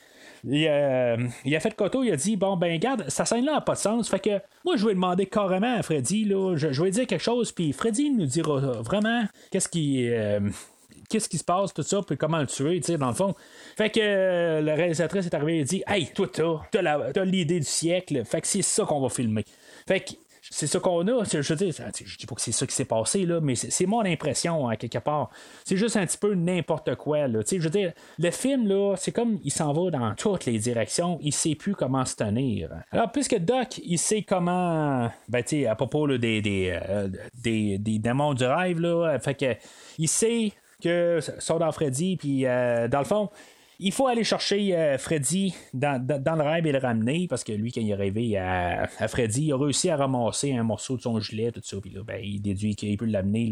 il, 0.44 0.68
a 0.68 1.60
fait 1.60 1.76
coteau, 1.76 2.04
il 2.04 2.12
a 2.12 2.16
dit 2.16 2.36
Bon, 2.36 2.58
ben, 2.58 2.78
garde, 2.80 3.10
ça 3.10 3.26
scène-là 3.26 3.54
n'a 3.54 3.62
pas 3.62 3.74
de 3.74 3.80
sens. 3.80 4.10
Fait 4.10 4.20
que 4.20 4.40
moi, 4.66 4.76
je 4.78 4.86
vais 4.86 4.94
demander 4.94 5.26
carrément 5.26 5.76
à 5.76 5.84
Freddy, 5.84 6.26
là, 6.26 6.56
je, 6.56 6.82
vais 6.82 6.92
dire 6.92 7.08
quelque 7.08 7.24
chose, 7.24 7.52
puis 7.52 7.74
Freddy 7.74 8.12
nous 8.12 8.26
dira 8.26 8.60
vraiment 8.82 9.24
qu'est-ce 9.52 9.70
qui. 9.70 10.10
Euh, 10.10 10.40
qu'est-ce 11.10 11.28
qui 11.28 11.40
se 11.40 11.44
passe, 11.44 11.74
tout 11.74 11.82
ça, 11.82 12.02
puis 12.06 12.18
comment 12.18 12.38
le 12.38 12.48
tuer, 12.48 12.80
tu 12.82 12.96
dans 12.98 13.08
le 13.08 13.14
fond. 13.14 13.34
Fait 13.76 13.90
que 13.90 14.00
euh, 14.00 14.62
la 14.62 14.76
réalisatrice 14.76 15.26
est 15.26 15.34
arrivée 15.34 15.60
et 15.60 15.64
dit 15.64 15.84
Hey, 15.88 16.08
toi, 16.14 16.28
t'as, 16.32 17.12
t'as 17.12 17.26
l'idée 17.26 17.60
du 17.60 17.66
siècle, 17.66 18.24
fait 18.26 18.42
que 18.42 18.48
c'est 18.48 18.62
ça 18.62 18.86
qu'on 18.86 19.02
va 19.02 19.10
filmer. 19.10 19.44
Fait 19.88 20.02
que 20.02 20.14
c'est 20.50 20.68
ça 20.68 20.80
qu'on 20.80 21.08
a. 21.08 21.24
Je 21.24 21.54
dire, 21.54 21.74
je 21.74 22.18
dis 22.18 22.26
pas 22.26 22.36
que 22.36 22.41
c'est 22.41 22.52
ça 22.52 22.66
qui 22.66 22.76
s'est 22.76 22.86
passé, 22.86 23.26
là, 23.26 23.39
mais 23.41 23.56
c'est 23.56 23.86
mon 23.86 24.04
impression, 24.04 24.68
à 24.68 24.76
quelque 24.76 24.97
part. 24.97 25.30
C'est 25.64 25.78
juste 25.78 25.95
un 25.95 26.06
petit 26.06 26.18
peu 26.18 26.34
n'importe 26.34 26.95
quoi. 26.95 27.28
Là. 27.28 27.41
Je 27.50 27.58
veux 27.58 27.70
dire, 27.70 27.93
le 28.18 28.32
film, 28.32 28.68
là, 28.68 28.95
c'est 28.97 29.12
comme 29.12 29.39
il 29.43 29.52
s'en 29.52 29.74
va 29.74 29.91
dans 29.91 30.16
toutes 30.16 30.45
les 30.45 30.58
directions. 30.58 31.20
Il 31.22 31.34
sait 31.34 31.56
plus 31.56 31.76
comment 31.76 32.06
se 32.06 32.16
tenir. 32.16 32.70
Alors, 32.91 33.12
puisque 33.12 33.38
Doc, 33.38 33.80
il 33.84 34.00
sait 34.00 34.24
comment. 34.24 35.10
Ben, 35.28 35.43
tu 35.43 35.66
à 35.66 35.76
propos 35.76 36.08
des, 36.18 36.41
euh, 36.89 37.08
des, 37.34 37.78
des, 37.78 38.00
démons 38.00 38.34
du 38.34 38.45
rêve, 38.45 38.80
là, 38.80 39.20
fait 39.20 39.36
que 39.36 39.56
il 39.97 40.08
sait 40.08 40.52
que 40.82 41.20
sont 41.39 41.60
dans 41.60 41.72
Freddy, 41.72 42.18
puis 42.18 42.45
euh, 42.45 42.88
dans 42.88 43.00
le 43.00 43.06
fond, 43.06 43.30
il 43.80 43.93
faut 43.93 44.07
aller 44.07 44.25
chercher 44.25 44.75
euh, 44.75 44.97
Freddy 44.97 45.55
dans, 45.73 46.05
le 46.05 46.43
rêve 46.43 46.67
et 46.67 46.71
le 46.73 46.80
ramener 46.80 47.27
parce 47.27 47.45
que 47.45 47.53
lui, 47.53 47.71
quand 47.71 47.80
il 47.80 47.89
est 47.89 47.95
rêvé 47.95 48.38
à, 48.38 48.88
Freddy, 49.07 49.45
il 49.45 49.53
a 49.53 49.57
réussi 49.57 49.89
à 49.89 49.95
ramasser 49.95 50.53
un 50.53 50.63
morceau 50.63 50.97
de 50.97 51.01
son 51.01 51.19
gilet, 51.21 51.51
tout 51.51 51.61
ça. 51.63 51.77
Puis 51.82 51.91
là, 51.91 52.01
ben, 52.03 52.19
il 52.21 52.41
déduit 52.41 52.75
qu'il 52.75 52.97
peut 52.97 53.05
l'amener 53.05 53.49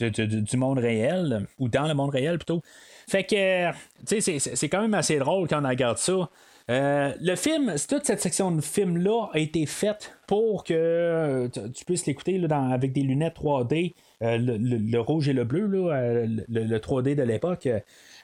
du 0.00 0.56
monde 0.56 0.78
réel 0.78 1.46
ou 1.58 1.68
dans 1.68 1.88
le 1.88 1.94
monde 1.94 2.10
réel 2.10 2.38
plutôt. 2.38 2.62
Fait 3.08 3.24
que, 3.24 3.70
tu 4.06 4.20
sais, 4.20 4.38
c'est 4.38 4.68
quand 4.68 4.80
même 4.80 4.94
assez 4.94 5.18
drôle 5.18 5.48
quand 5.48 5.62
on 5.62 5.68
regarde 5.68 5.98
ça. 5.98 6.30
Euh, 6.70 7.12
le 7.20 7.36
film, 7.36 7.74
toute 7.88 8.06
cette 8.06 8.20
section 8.20 8.50
de 8.50 8.62
film-là 8.62 9.28
a 9.34 9.38
été 9.38 9.66
faite 9.66 10.16
pour 10.26 10.64
que 10.64 11.50
tu 11.74 11.84
puisses 11.84 12.06
l'écouter 12.06 12.42
avec 12.50 12.92
des 12.92 13.02
lunettes 13.02 13.36
3D, 13.36 13.94
euh, 14.22 14.38
le, 14.38 14.98
rouge 15.00 15.28
et 15.28 15.34
le 15.34 15.44
bleu, 15.44 15.66
le, 15.66 16.44
le, 16.48 16.78
3D 16.78 17.16
de 17.16 17.22
l'époque. 17.22 17.68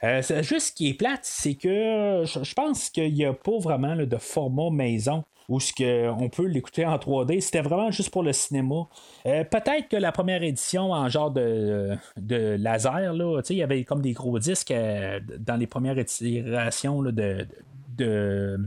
Euh, 0.02 0.22
juste 0.42 0.68
ce 0.68 0.72
qui 0.72 0.88
est 0.88 0.94
plate, 0.94 1.20
c'est 1.22 1.54
que 1.54 2.24
je 2.24 2.54
pense 2.54 2.88
qu'il 2.90 3.12
n'y 3.12 3.24
a 3.24 3.34
pas 3.34 3.58
vraiment 3.58 3.96
de 3.96 4.16
format 4.16 4.70
maison 4.70 5.24
où 5.50 5.58
ce 5.58 6.08
on 6.08 6.28
peut 6.28 6.46
l'écouter 6.46 6.86
en 6.86 6.96
3D. 6.96 7.40
C'était 7.40 7.60
vraiment 7.60 7.90
juste 7.90 8.10
pour 8.10 8.22
le 8.22 8.32
cinéma. 8.32 8.86
Euh, 9.26 9.44
peut-être 9.44 9.88
que 9.88 9.96
la 9.96 10.12
première 10.12 10.42
édition 10.42 10.92
en 10.92 11.08
genre 11.08 11.32
de, 11.32 11.96
de 12.16 12.56
laser, 12.58 13.12
là, 13.12 13.40
il 13.50 13.56
y 13.56 13.62
avait 13.62 13.84
comme 13.84 14.00
des 14.00 14.12
gros 14.12 14.38
disques 14.38 14.70
euh, 14.70 15.18
dans 15.38 15.56
les 15.56 15.66
premières 15.66 15.98
itérations 15.98 17.02
de, 17.02 17.46
de, 17.96 18.58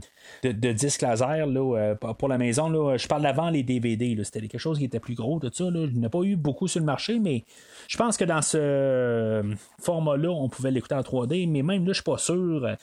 disques 0.72 1.02
laser 1.02 1.46
là, 1.46 1.94
pour 2.18 2.28
la 2.28 2.38
maison. 2.38 2.68
Là. 2.68 2.96
Je 2.96 3.06
parle 3.06 3.22
d'avant 3.22 3.50
les 3.50 3.62
DVD. 3.62 4.16
C'était 4.24 4.40
quelque 4.40 4.58
chose 4.58 4.78
qui 4.78 4.84
était 4.84 5.00
plus 5.00 5.14
gros. 5.14 5.40
Tout 5.40 5.50
ça, 5.52 5.64
là. 5.70 5.86
A 6.04 6.08
pas 6.08 6.22
eu 6.22 6.36
beaucoup 6.36 6.68
sur 6.68 6.80
le 6.80 6.86
marché, 6.86 7.18
mais 7.18 7.44
je 7.88 7.96
pense 7.96 8.16
que 8.16 8.24
dans 8.24 8.42
ce 8.42 9.54
format-là, 9.80 10.30
on 10.30 10.48
pouvait 10.48 10.70
l'écouter 10.70 10.94
en 10.94 11.00
3D, 11.00 11.48
mais 11.50 11.62
même 11.62 11.86
là, 11.86 11.88
je 11.88 11.94
suis 11.94 12.02
pas 12.02 12.18
sûr. 12.18 12.76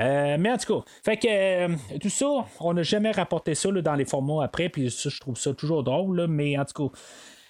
Euh, 0.00 0.36
mais 0.40 0.50
en 0.50 0.56
tout 0.56 0.80
cas, 0.80 0.84
fait 1.04 1.16
que 1.16 1.28
euh, 1.28 1.76
tout 2.00 2.10
ça, 2.10 2.26
on 2.58 2.74
n'a 2.74 2.82
jamais 2.82 3.12
rapporté 3.12 3.54
ça 3.54 3.70
dans 3.70 3.94
les 3.94 4.04
formats 4.04 4.42
après, 4.42 4.68
puis 4.68 4.90
ça, 4.90 5.08
je 5.08 5.20
trouve 5.20 5.36
ça 5.36 5.54
toujours 5.54 5.84
drôle, 5.84 6.26
mais 6.28 6.58
en 6.58 6.64
tout 6.64 6.88
cas, 6.88 6.98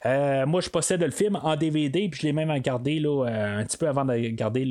euh, 0.07 0.45
moi, 0.45 0.61
je 0.61 0.69
possède 0.69 1.03
le 1.03 1.11
film 1.11 1.39
en 1.43 1.57
DVD, 1.57 2.09
puis 2.09 2.21
je 2.21 2.27
l'ai 2.27 2.33
même 2.33 2.51
regardé 2.51 3.01
là, 3.01 3.27
euh, 3.27 3.61
un 3.61 3.65
petit 3.65 3.79
peu 3.79 3.89
avant 3.89 4.05
de 4.05 4.13
regarder 4.13 4.67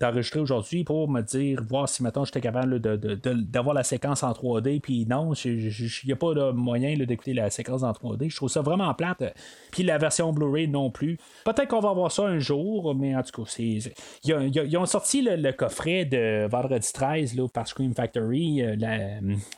d'enregistrer 0.00 0.40
aujourd'hui 0.40 0.82
pour 0.82 1.08
me 1.08 1.20
dire, 1.20 1.62
voir 1.68 1.88
si 1.88 2.02
maintenant 2.02 2.24
j'étais 2.24 2.40
capable 2.40 2.80
d'avoir 2.80 3.74
la 3.74 3.84
séquence 3.84 4.24
en 4.24 4.32
3D. 4.32 4.80
Puis 4.80 5.06
non, 5.06 5.32
il 5.44 5.70
n'y 6.06 6.12
a 6.12 6.16
pas 6.16 6.34
de 6.34 6.50
moyen 6.50 6.96
d'écouter 6.96 7.34
la 7.34 7.50
séquence 7.50 7.84
en 7.84 7.92
3D. 7.92 8.28
Je 8.30 8.36
trouve 8.36 8.48
ça 8.48 8.62
vraiment 8.62 8.92
plate. 8.94 9.22
Puis 9.70 9.84
la 9.84 9.98
version 9.98 10.32
Blu-ray 10.32 10.66
non 10.66 10.90
plus. 10.90 11.18
Peut-être 11.44 11.68
qu'on 11.68 11.80
va 11.80 11.90
avoir 11.90 12.10
ça 12.10 12.24
un 12.24 12.40
jour, 12.40 12.94
mais 12.96 13.14
en 13.14 13.22
tout 13.22 13.44
cas, 13.44 13.56
ils, 13.58 14.76
ont 14.76 14.86
sorti 14.86 15.22
le, 15.22 15.52
coffret 15.52 16.04
de 16.04 16.46
Vendredi 16.48 16.92
13 16.92 17.36
là, 17.36 17.46
par 17.48 17.68
Scream 17.68 17.94
Factory 17.94 18.62
euh, 18.62 18.74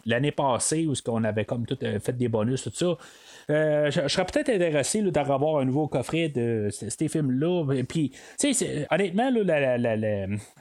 l'année 0.05 0.33
passée 0.33 0.87
où 0.87 0.93
on 1.09 1.25
avait 1.25 1.45
comme 1.45 1.67
tout 1.67 1.79
fait 2.01 2.13
des 2.13 2.29
bonus, 2.29 2.65
tout 2.65 2.71
ça. 2.75 2.97
Euh, 3.51 3.91
je, 3.91 4.07
serais 4.09 4.27
peut-être 4.27 4.51
intéressé 4.59 5.03
d'avoir 5.03 5.59
un 5.59 5.65
nouveau 5.65 5.89
coffret 5.89 6.29
de 6.29 6.69
ces 6.71 7.09
films-là. 7.09 7.83
Puis, 7.89 8.13
honnêtement, 8.91 9.31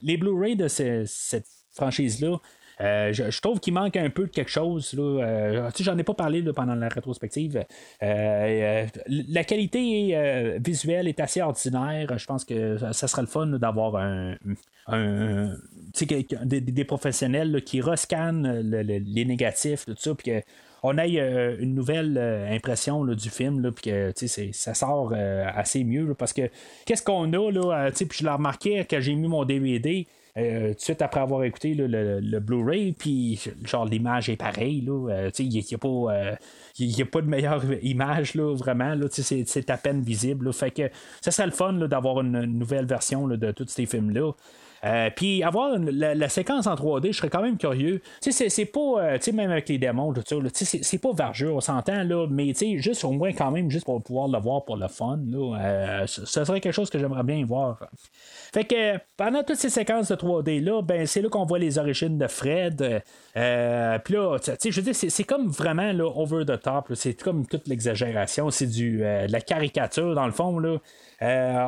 les 0.01 0.17
Blu-ray 0.17 0.55
de 0.55 0.67
cette 0.67 1.47
franchise-là, 1.75 2.37
euh, 2.79 3.11
je, 3.11 3.41
trouve 3.41 3.59
qu'il 3.59 3.73
manque 3.73 3.97
un 3.97 4.11
peu 4.11 4.27
de 4.27 4.31
quelque 4.31 4.51
chose. 4.51 4.93
Là. 4.93 5.23
Euh, 5.23 5.69
j'en 5.79 5.97
ai 5.97 6.03
pas 6.03 6.13
parlé 6.13 6.43
pendant 6.55 6.75
la 6.75 6.89
rétrospective. 6.89 7.65
la 8.01 9.43
qualité 9.43 10.59
visuelle 10.63 11.07
est 11.07 11.19
assez 11.19 11.41
ordinaire. 11.41 12.17
Je 12.17 12.25
pense 12.25 12.45
que 12.45 12.77
ça, 12.77 13.07
serait 13.07 13.23
le 13.23 13.27
fun 13.27 13.47
d'avoir 13.47 13.99
des, 15.99 16.85
professionnels 16.85 17.63
qui 17.63 17.81
rescannent 17.81 18.59
les 18.61 19.25
négatifs, 19.25 19.85
tout 19.85 19.95
ça, 19.97 20.13
puis 20.13 20.31
on 20.83 20.97
ait 20.97 21.19
euh, 21.19 21.55
une 21.59 21.73
nouvelle 21.73 22.17
euh, 22.17 22.53
impression 22.53 23.03
du 23.05 23.29
film, 23.29 23.71
puis 23.71 23.91
que 23.91 24.13
ça 24.51 24.73
sort 24.73 25.11
euh, 25.15 25.45
assez 25.53 25.83
mieux. 25.83 26.13
parce 26.13 26.33
que 26.33 26.49
qu'est-ce 26.85 27.03
qu'on 27.03 27.31
a, 27.33 27.51
là, 27.51 27.89
puis 27.91 28.07
je 28.19 28.23
l'ai 28.23 28.31
remarqué 28.31 28.85
quand 28.89 28.99
j'ai 28.99 29.15
mis 29.15 29.27
mon 29.27 29.45
DVD. 29.45 30.07
tout 30.35 30.41
de 30.41 30.75
suite 30.77 31.01
après 31.01 31.21
avoir 31.21 31.43
écouté 31.43 31.73
le, 31.73 32.39
Blu-ray, 32.39 32.93
puis 32.93 33.41
genre 33.63 33.85
l'image 33.85 34.29
est 34.29 34.35
pareille, 34.35 34.83
il 34.85 35.49
n'y 35.49 35.59
a, 35.59 37.03
a, 37.03 37.05
pas 37.05 37.21
de 37.21 37.27
meilleure 37.27 37.63
image, 37.81 38.35
là, 38.35 38.55
vraiment, 38.55 38.93
là, 38.93 39.07
c'est 39.09 39.69
à 39.69 39.77
peine 39.77 40.01
visible. 40.01 40.53
fait 40.53 40.71
que 40.71 40.89
ça 41.21 41.31
serait 41.31 41.47
le 41.47 41.53
fun 41.53 41.73
d'avoir 41.73 42.21
une, 42.21 42.41
nouvelle 42.45 42.85
version 42.85 43.27
de 43.27 43.51
tous 43.51 43.67
ces 43.67 43.85
films-là. 43.85 44.31
Euh, 44.83 45.09
puis 45.15 45.43
avoir 45.43 45.77
la, 45.79 46.29
séquence 46.29 46.67
en 46.67 46.75
3D, 46.75 47.11
je 47.11 47.17
serais 47.17 47.29
quand 47.29 47.41
même 47.41 47.57
curieux. 47.57 48.01
Tu 48.21 48.31
sais, 48.31 48.49
c'est 48.49 48.65
pas, 48.65 48.79
euh, 48.79 49.17
tu 49.17 49.23
sais, 49.23 49.31
même 49.31 49.51
avec 49.51 49.69
les 49.69 49.77
démons, 49.77 50.13
tout 50.13 50.21
ça, 50.25 50.35
c'est 50.53 50.97
pas 50.97 51.11
vargeux, 51.13 51.51
on 51.51 51.61
s'entend, 51.61 52.03
là, 52.03 52.27
mais 52.29 52.47
tu 52.47 52.55
sais, 52.55 52.77
juste 52.77 53.03
au 53.03 53.11
moins 53.11 53.31
quand 53.33 53.51
même, 53.51 53.71
juste 53.71 53.85
pour 53.85 54.01
pouvoir 54.03 54.27
le 54.27 54.39
voir 54.39 54.65
pour 54.65 54.77
le 54.77 54.87
fun, 54.87 55.19
là, 55.27 55.57
euh, 55.59 56.07
ce 56.07 56.25
serait 56.25 56.59
quelque 56.59 56.73
chose 56.73 56.89
que 56.89 56.99
j'aimerais 56.99 57.23
bien 57.23 57.43
voir. 57.45 57.79
Fait 58.53 58.63
que 58.63 58.97
pendant 59.17 59.43
toutes 59.43 59.57
ces 59.57 59.69
séquences 59.69 60.09
de 60.09 60.15
3D-là, 60.15 60.81
ben, 60.81 61.05
c'est 61.05 61.21
là 61.21 61.29
qu'on 61.29 61.45
voit 61.45 61.59
les 61.59 61.77
origines 61.77 62.17
de 62.17 62.27
Fred. 62.27 63.01
Puis 63.33 64.13
là, 64.13 64.37
tu 64.39 64.51
sais, 64.57 64.71
je 64.71 64.81
veux 64.81 64.91
dire, 64.91 64.95
c'est 64.95 65.23
comme 65.23 65.49
vraiment 65.49 65.91
là, 65.91 66.05
over 66.05 66.45
the 66.45 66.59
top, 66.59 66.91
c'est 66.95 67.21
comme 67.21 67.45
toute 67.45 67.67
l'exagération, 67.67 68.49
c'est 68.49 68.67
du 68.67 68.99
de 68.99 69.31
la 69.31 69.41
caricature 69.41 70.15
dans 70.15 70.25
le 70.25 70.31
fond, 70.31 70.59
là. 70.59 70.77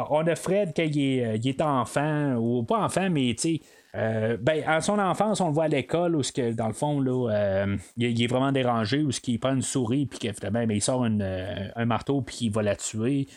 on 0.09 0.27
a 0.27 0.35
Fred 0.35 0.73
quand 0.75 0.83
il 0.83 1.19
est, 1.19 1.45
est 1.45 1.61
enfant, 1.61 2.35
ou 2.35 2.63
pas 2.63 2.79
enfant, 2.79 3.09
mais 3.09 3.35
tu 3.37 3.55
sais, 3.55 3.61
euh, 3.95 4.37
ben, 4.39 4.63
à 4.67 4.81
son 4.81 4.99
enfance, 4.99 5.41
on 5.41 5.47
le 5.47 5.53
voit 5.53 5.63
à 5.65 5.67
l'école 5.67 6.15
où, 6.15 6.21
que, 6.21 6.51
dans 6.53 6.67
le 6.67 6.73
fond, 6.73 6.99
là, 6.99 7.31
euh, 7.31 7.77
il, 7.97 8.21
est 8.21 8.27
vraiment 8.27 8.51
dérangé, 8.51 9.01
où 9.01 9.09
il 9.27 9.39
prend 9.39 9.53
une 9.53 9.61
souris, 9.61 10.05
puis 10.05 10.29
ben, 10.51 10.71
il 10.71 10.81
sort 10.81 11.03
un 11.03 11.85
marteau, 11.85 12.21
puis 12.21 12.37
il 12.41 12.51
va 12.51 12.61
la 12.61 12.75
tuer. 12.75 13.27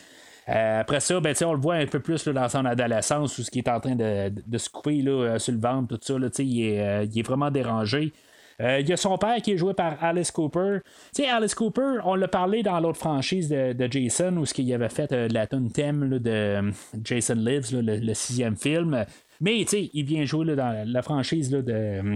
Après 0.45 0.99
ça, 0.99 1.19
ben, 1.19 1.35
on 1.45 1.53
le 1.53 1.59
voit 1.59 1.75
un 1.75 1.85
peu 1.85 1.99
plus 1.99 2.27
dans 2.27 2.49
son 2.49 2.65
adolescence, 2.65 3.37
où 3.37 3.43
ce 3.43 3.51
qui 3.51 3.59
est 3.59 3.69
en 3.69 3.79
train 3.79 3.95
de, 3.95 4.57
se 4.57 4.69
couper 4.69 5.01
là, 5.01 5.39
sur 5.39 5.53
le 5.53 5.59
ventre, 5.59 5.95
tout 5.95 5.99
ça, 6.01 6.19
là, 6.19 6.27
il, 6.39 6.61
est, 6.61 7.05
il 7.05 7.19
est 7.19 7.23
vraiment 7.25 7.49
dérangé. 7.49 8.13
Euh, 8.61 8.79
il 8.79 8.87
y 8.87 8.93
a 8.93 8.97
son 8.97 9.17
père 9.17 9.35
qui 9.41 9.53
est 9.53 9.57
joué 9.57 9.73
par 9.73 10.03
Alice 10.03 10.31
Cooper. 10.31 10.79
Tu 11.15 11.23
sais, 11.23 11.29
Alice 11.29 11.55
Cooper, 11.55 11.99
on 12.03 12.15
l'a 12.15 12.27
parlé 12.27 12.63
dans 12.63 12.79
l'autre 12.79 12.99
franchise 12.99 13.49
de, 13.49 13.87
Jason, 13.89 14.37
où 14.37 14.45
ce 14.45 14.53
qu'il 14.53 14.71
avait 14.73 14.89
fait 14.89 15.11
euh, 15.11 15.27
la 15.29 15.47
tune 15.47 15.71
thème 15.71 16.19
de 16.19 16.29
euh, 16.29 16.71
Jason 17.03 17.35
Lives, 17.35 17.69
le, 17.71 18.13
sixième 18.13 18.55
film. 18.55 19.05
Mais 19.43 19.61
il 19.61 20.05
vient 20.05 20.23
jouer 20.23 20.55
dans 20.55 20.85
la 20.87 21.01
franchise 21.01 21.49
de, 21.49 22.15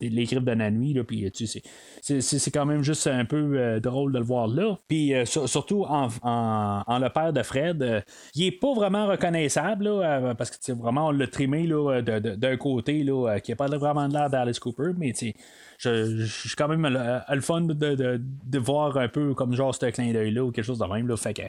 Les 0.00 0.24
Griffes 0.24 0.42
de 0.42 0.50
la 0.50 0.70
Nuit. 0.72 1.00
Puis 1.04 1.30
tu 1.30 1.46
sais, 1.46 1.62
c'est 2.00 2.50
quand 2.50 2.66
même 2.66 2.82
juste 2.82 3.06
un 3.06 3.24
peu 3.24 3.80
drôle 3.80 4.12
de 4.12 4.18
le 4.18 4.24
voir 4.24 4.48
là. 4.48 4.76
Puis 4.88 5.12
surtout 5.24 5.84
en, 5.88 6.08
le 6.88 7.08
père 7.10 7.32
de 7.32 7.42
Fred, 7.44 8.04
il 8.34 8.46
est 8.46 8.58
pas 8.58 8.74
vraiment 8.74 9.06
reconnaissable 9.06 9.88
parce 10.36 10.50
que 10.50 10.72
vraiment 10.72 11.06
on 11.06 11.10
l'a 11.12 11.28
trimé 11.28 11.68
d'un 11.68 12.56
côté 12.56 13.04
là, 13.04 13.38
qui 13.38 13.52
n'a 13.52 13.56
pas 13.56 13.68
vraiment 13.68 14.08
l'air 14.08 14.28
d'Alice 14.28 14.58
Cooper, 14.58 14.90
mais 14.98 15.12
tu 15.12 15.32
je, 15.78 16.24
suis 16.24 16.56
quand 16.56 16.68
même 16.68 16.86
le, 16.86 17.40
fun 17.40 17.62
de, 17.62 18.58
voir 18.58 18.96
un 18.96 19.08
peu 19.08 19.34
comme 19.34 19.54
genre 19.54 19.74
ce 19.74 19.86
clin 19.86 20.12
d'œil-là 20.12 20.44
ou 20.44 20.50
quelque 20.50 20.64
chose 20.64 20.78
de 20.78 20.86
même. 20.86 21.08
Là. 21.08 21.16
Fait 21.16 21.34
que, 21.34 21.42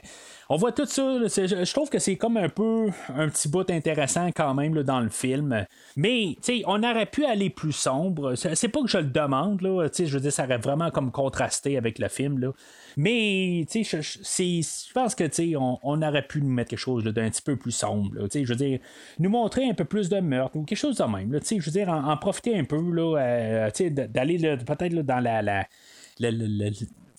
on 0.50 0.58
voit 0.58 0.72
tout 0.72 0.86
ça. 0.86 1.20
je, 1.26 1.74
trouve 1.74 1.90
que 1.90 2.00
c'est 2.00 2.16
comme 2.16 2.38
un 2.38 2.50
peu 2.50 2.90
un 3.10 3.30
petit 3.30 3.48
bout 3.48 3.70
intéressant 3.70 4.28
quand 4.36 4.54
même 4.54 4.84
dans 4.84 5.00
le 5.00 5.10
film. 5.10 5.66
Mais 5.96 6.38
on 6.66 6.84
aurait 6.84 7.06
pu 7.06 7.26
aller 7.26 7.50
plus 7.50 7.74
sombre. 7.74 8.36
C'est 8.36 8.70
pas 8.70 8.82
que 8.82 8.88
je 8.88 8.98
le 8.98 9.06
demande. 9.06 9.62
Là, 9.62 9.88
je 9.98 10.04
veux 10.06 10.20
dire, 10.20 10.34
ça 10.34 10.46
aurait 10.46 10.58
vraiment 10.58 10.92
comme 10.92 11.12
contrasté 11.12 11.78
avec 11.78 12.00
le 12.00 12.08
film. 12.08 12.40
Là. 12.40 12.52
Mais, 12.98 13.66
tu 13.70 13.84
sais, 13.84 14.02
je, 14.02 14.94
pense 14.94 15.16
que, 15.16 15.26
tu 15.26 15.56
on, 15.56 15.80
on, 15.84 16.02
aurait 16.02 16.26
pu 16.26 16.42
nous 16.42 16.50
mettre 16.50 16.70
quelque 16.70 16.80
chose 16.80 17.04
d'un 17.04 17.30
petit 17.30 17.42
peu 17.42 17.56
plus 17.56 17.72
sombre. 17.72 18.12
Sais, 18.30 18.46
je 18.46 18.50
veux 18.50 18.56
dire, 18.56 18.80
nous 19.20 19.30
montrer 19.30 19.70
un 19.70 19.74
peu 19.74 19.86
plus 19.86 20.10
de 20.10 20.20
meurtre 20.20 20.56
ou 20.58 20.64
quelque 20.64 20.78
chose 20.78 20.98
de 20.98 21.04
même. 21.04 21.38
Sais, 21.42 21.60
je 21.60 21.66
veux 21.66 21.72
dire, 21.72 21.90
en, 21.90 22.16
profiter 22.18 22.58
un 22.58 22.64
peu, 22.64 22.80
là, 22.92 23.18
euh, 23.18 23.70
d'aller 24.08 24.58
peut-être 24.66 24.94
dans 24.94 25.20
la, 25.20 25.42
la, 25.42 25.68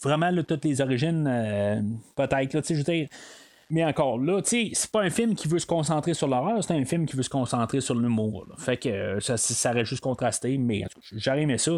vraiment 0.01 0.31
toutes 0.43 0.65
les 0.65 0.81
origines, 0.81 1.27
euh, 1.27 1.81
peut-être, 2.15 2.49
tu 2.49 2.63
sais, 2.63 2.73
je 2.73 2.79
veux 2.79 2.83
dire 2.83 3.07
mais 3.69 3.83
encore 3.83 4.17
là, 4.17 4.41
tu 4.41 4.49
sais, 4.49 4.69
c'est 4.73 4.91
pas 4.91 5.01
un 5.01 5.09
film 5.09 5.35
qui 5.35 5.47
veut 5.47 5.59
se 5.59 5.65
concentrer 5.65 6.13
sur 6.13 6.27
l'horreur, 6.27 6.63
c'est 6.63 6.73
un 6.73 6.85
film 6.85 7.05
qui 7.05 7.17
veut 7.17 7.23
se 7.23 7.29
concentrer 7.29 7.81
sur 7.81 7.95
l'humour. 7.95 8.47
Fait 8.57 8.77
que 8.77 8.89
euh, 8.89 9.19
ça, 9.19 9.35
ça 9.35 9.71
aurait 9.71 9.83
juste 9.83 10.01
contrasté, 10.01 10.57
mais 10.57 10.83
j'aurais 11.13 11.41
aimé 11.41 11.57
ça. 11.57 11.71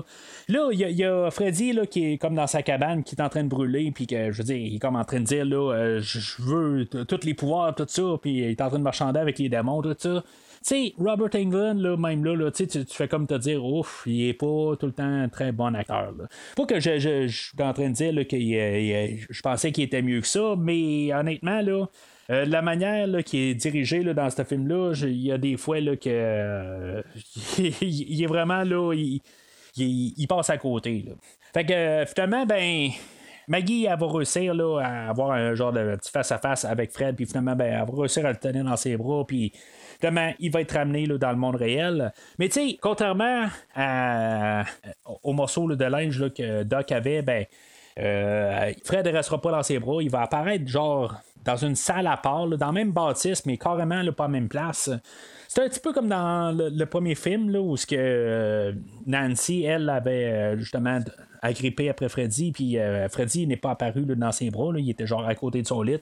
Là, 0.47 0.69
il 0.71 0.79
y, 0.79 1.03
a 1.03 1.31
Freddy 1.31 1.73
là, 1.73 1.87
qui 1.87 2.13
est 2.13 2.17
comme 2.17 2.35
dans 2.35 2.47
sa 2.47 2.61
cabane, 2.61 3.03
qui 3.03 3.15
est 3.15 3.21
en 3.21 3.29
train 3.29 3.43
de 3.43 3.49
brûler, 3.49 3.91
puis 3.91 4.05
que 4.05 4.31
je 4.31 4.37
veux 4.37 4.43
dire, 4.43 4.57
il 4.57 4.75
est 4.75 4.79
comme 4.79 4.95
en 4.95 5.05
train 5.05 5.19
de 5.19 5.25
dire 5.25 5.45
là, 5.45 5.73
euh, 5.73 5.99
je 6.01 6.41
veux 6.41 6.85
tous 6.85 7.25
les 7.25 7.33
pouvoirs, 7.33 7.73
tout 7.73 7.85
ça, 7.87 8.03
puis 8.21 8.37
il 8.37 8.43
est 8.43 8.61
en 8.61 8.69
train 8.69 8.79
de 8.79 8.83
marchander 8.83 9.19
avec 9.19 9.39
les 9.39 9.49
démons, 9.49 9.81
tout 9.81 9.95
ça. 9.97 10.23
Tu 10.61 10.75
sais, 10.75 10.93
Robert 10.97 11.29
Englund, 11.35 11.79
là, 11.81 11.95
même 11.95 12.23
là, 12.25 12.51
tu, 12.51 12.67
fais 12.89 13.07
comme 13.07 13.27
te 13.27 13.35
dire, 13.35 13.63
ouf, 13.63 14.03
il 14.05 14.27
est 14.27 14.33
pas 14.33 14.75
tout 14.77 14.87
le 14.87 14.91
temps 14.91 15.03
un 15.03 15.29
très 15.29 15.53
bon 15.53 15.73
acteur. 15.73 16.13
Pas 16.55 16.65
que 16.65 16.79
je, 16.81 17.27
suis 17.27 17.63
en 17.63 17.73
train 17.73 17.89
de 17.89 17.93
dire 17.93 18.27
que 18.27 18.37
je 18.37 19.41
pensais 19.41 19.71
qu'il 19.71 19.85
était 19.85 20.01
mieux 20.01 20.19
que 20.19 20.27
ça, 20.27 20.55
mais 20.57 21.13
honnêtement, 21.13 21.61
là, 21.61 21.85
euh, 22.29 22.45
la 22.45 22.61
manière 22.61 23.07
là, 23.07 23.23
qui 23.23 23.37
est 23.37 23.53
dirigée 23.55 24.03
dans 24.03 24.29
ce 24.29 24.43
film-là, 24.43 24.93
il 25.03 25.21
y 25.21 25.31
a 25.31 25.37
des 25.37 25.55
fois 25.55 25.79
là, 25.79 25.95
que 25.95 26.09
euh, 26.09 27.01
il, 27.57 28.21
est 28.21 28.27
vraiment 28.27 28.63
là, 28.63 28.93
il, 28.93 30.27
passe 30.27 30.49
à 30.49 30.57
côté. 30.57 31.05
Fait 31.53 31.65
que 31.65 32.05
finalement, 32.13 32.45
ben. 32.45 32.89
Maggie, 33.47 33.85
elle 33.85 33.97
va 33.97 34.05
réussir 34.05 34.53
à 34.79 35.09
avoir 35.09 35.31
un 35.31 35.55
genre 35.55 35.73
de 35.73 35.95
petit 35.95 36.11
face-à-face 36.11 36.65
avec 36.65 36.91
Fred, 36.91 37.15
puis 37.15 37.25
finalement, 37.25 37.55
ben, 37.55 37.65
elle 37.65 37.87
va 37.91 38.01
réussir 38.01 38.23
à 38.27 38.29
le 38.29 38.37
tenir 38.37 38.63
dans 38.63 38.77
ses 38.77 38.95
bras, 38.95 39.25
puis 39.25 39.51
Finalement, 39.99 40.33
il 40.39 40.51
va 40.51 40.61
être 40.61 40.73
ramené 40.75 41.05
là, 41.05 41.17
dans 41.17 41.31
le 41.31 41.37
monde 41.37 41.55
réel. 41.55 42.13
Mais 42.37 42.47
tu 42.47 42.69
sais, 42.69 42.77
contrairement 42.81 43.47
au 45.23 45.33
morceau 45.33 45.67
de 45.75 45.85
linge 45.85 46.33
que 46.33 46.63
Doc 46.63 46.91
avait, 46.91 47.21
ben, 47.21 47.45
euh, 47.99 48.71
Fred 48.83 49.05
ne 49.05 49.11
restera 49.11 49.41
pas 49.41 49.51
dans 49.51 49.63
ses 49.63 49.79
bras. 49.79 50.01
Il 50.01 50.09
va 50.09 50.21
apparaître 50.21 50.67
genre 50.67 51.15
dans 51.45 51.57
une 51.57 51.75
salle 51.75 52.07
à 52.07 52.17
part, 52.17 52.47
dans 52.47 52.67
le 52.67 52.73
même 52.73 52.91
bâtisse, 52.91 53.45
mais 53.45 53.57
carrément 53.57 54.03
pas 54.13 54.25
la 54.25 54.29
même 54.29 54.49
place. 54.49 54.89
C'est 55.47 55.63
un 55.63 55.69
petit 55.69 55.79
peu 55.79 55.93
comme 55.93 56.07
dans 56.07 56.55
le, 56.55 56.85
premier 56.85 57.15
film 57.15 57.49
là, 57.49 57.59
où 57.59 57.75
ce 57.75 57.85
que 57.85 57.95
euh, 57.97 58.73
Nancy, 59.07 59.63
elle, 59.63 59.89
avait 59.89 60.25
euh, 60.25 60.57
justement 60.57 60.99
agrippé 61.41 61.89
après 61.89 62.09
Freddy, 62.09 62.51
puis 62.51 62.77
Freddy 63.09 63.47
n'est 63.47 63.55
pas 63.55 63.71
apparu 63.71 64.03
dans 64.05 64.33
ses 64.33 64.51
bras, 64.51 64.73
il 64.77 64.89
était 64.89 65.07
genre 65.07 65.25
à 65.25 65.35
côté 65.35 65.61
de 65.61 65.67
son 65.67 65.81
lit 65.81 65.95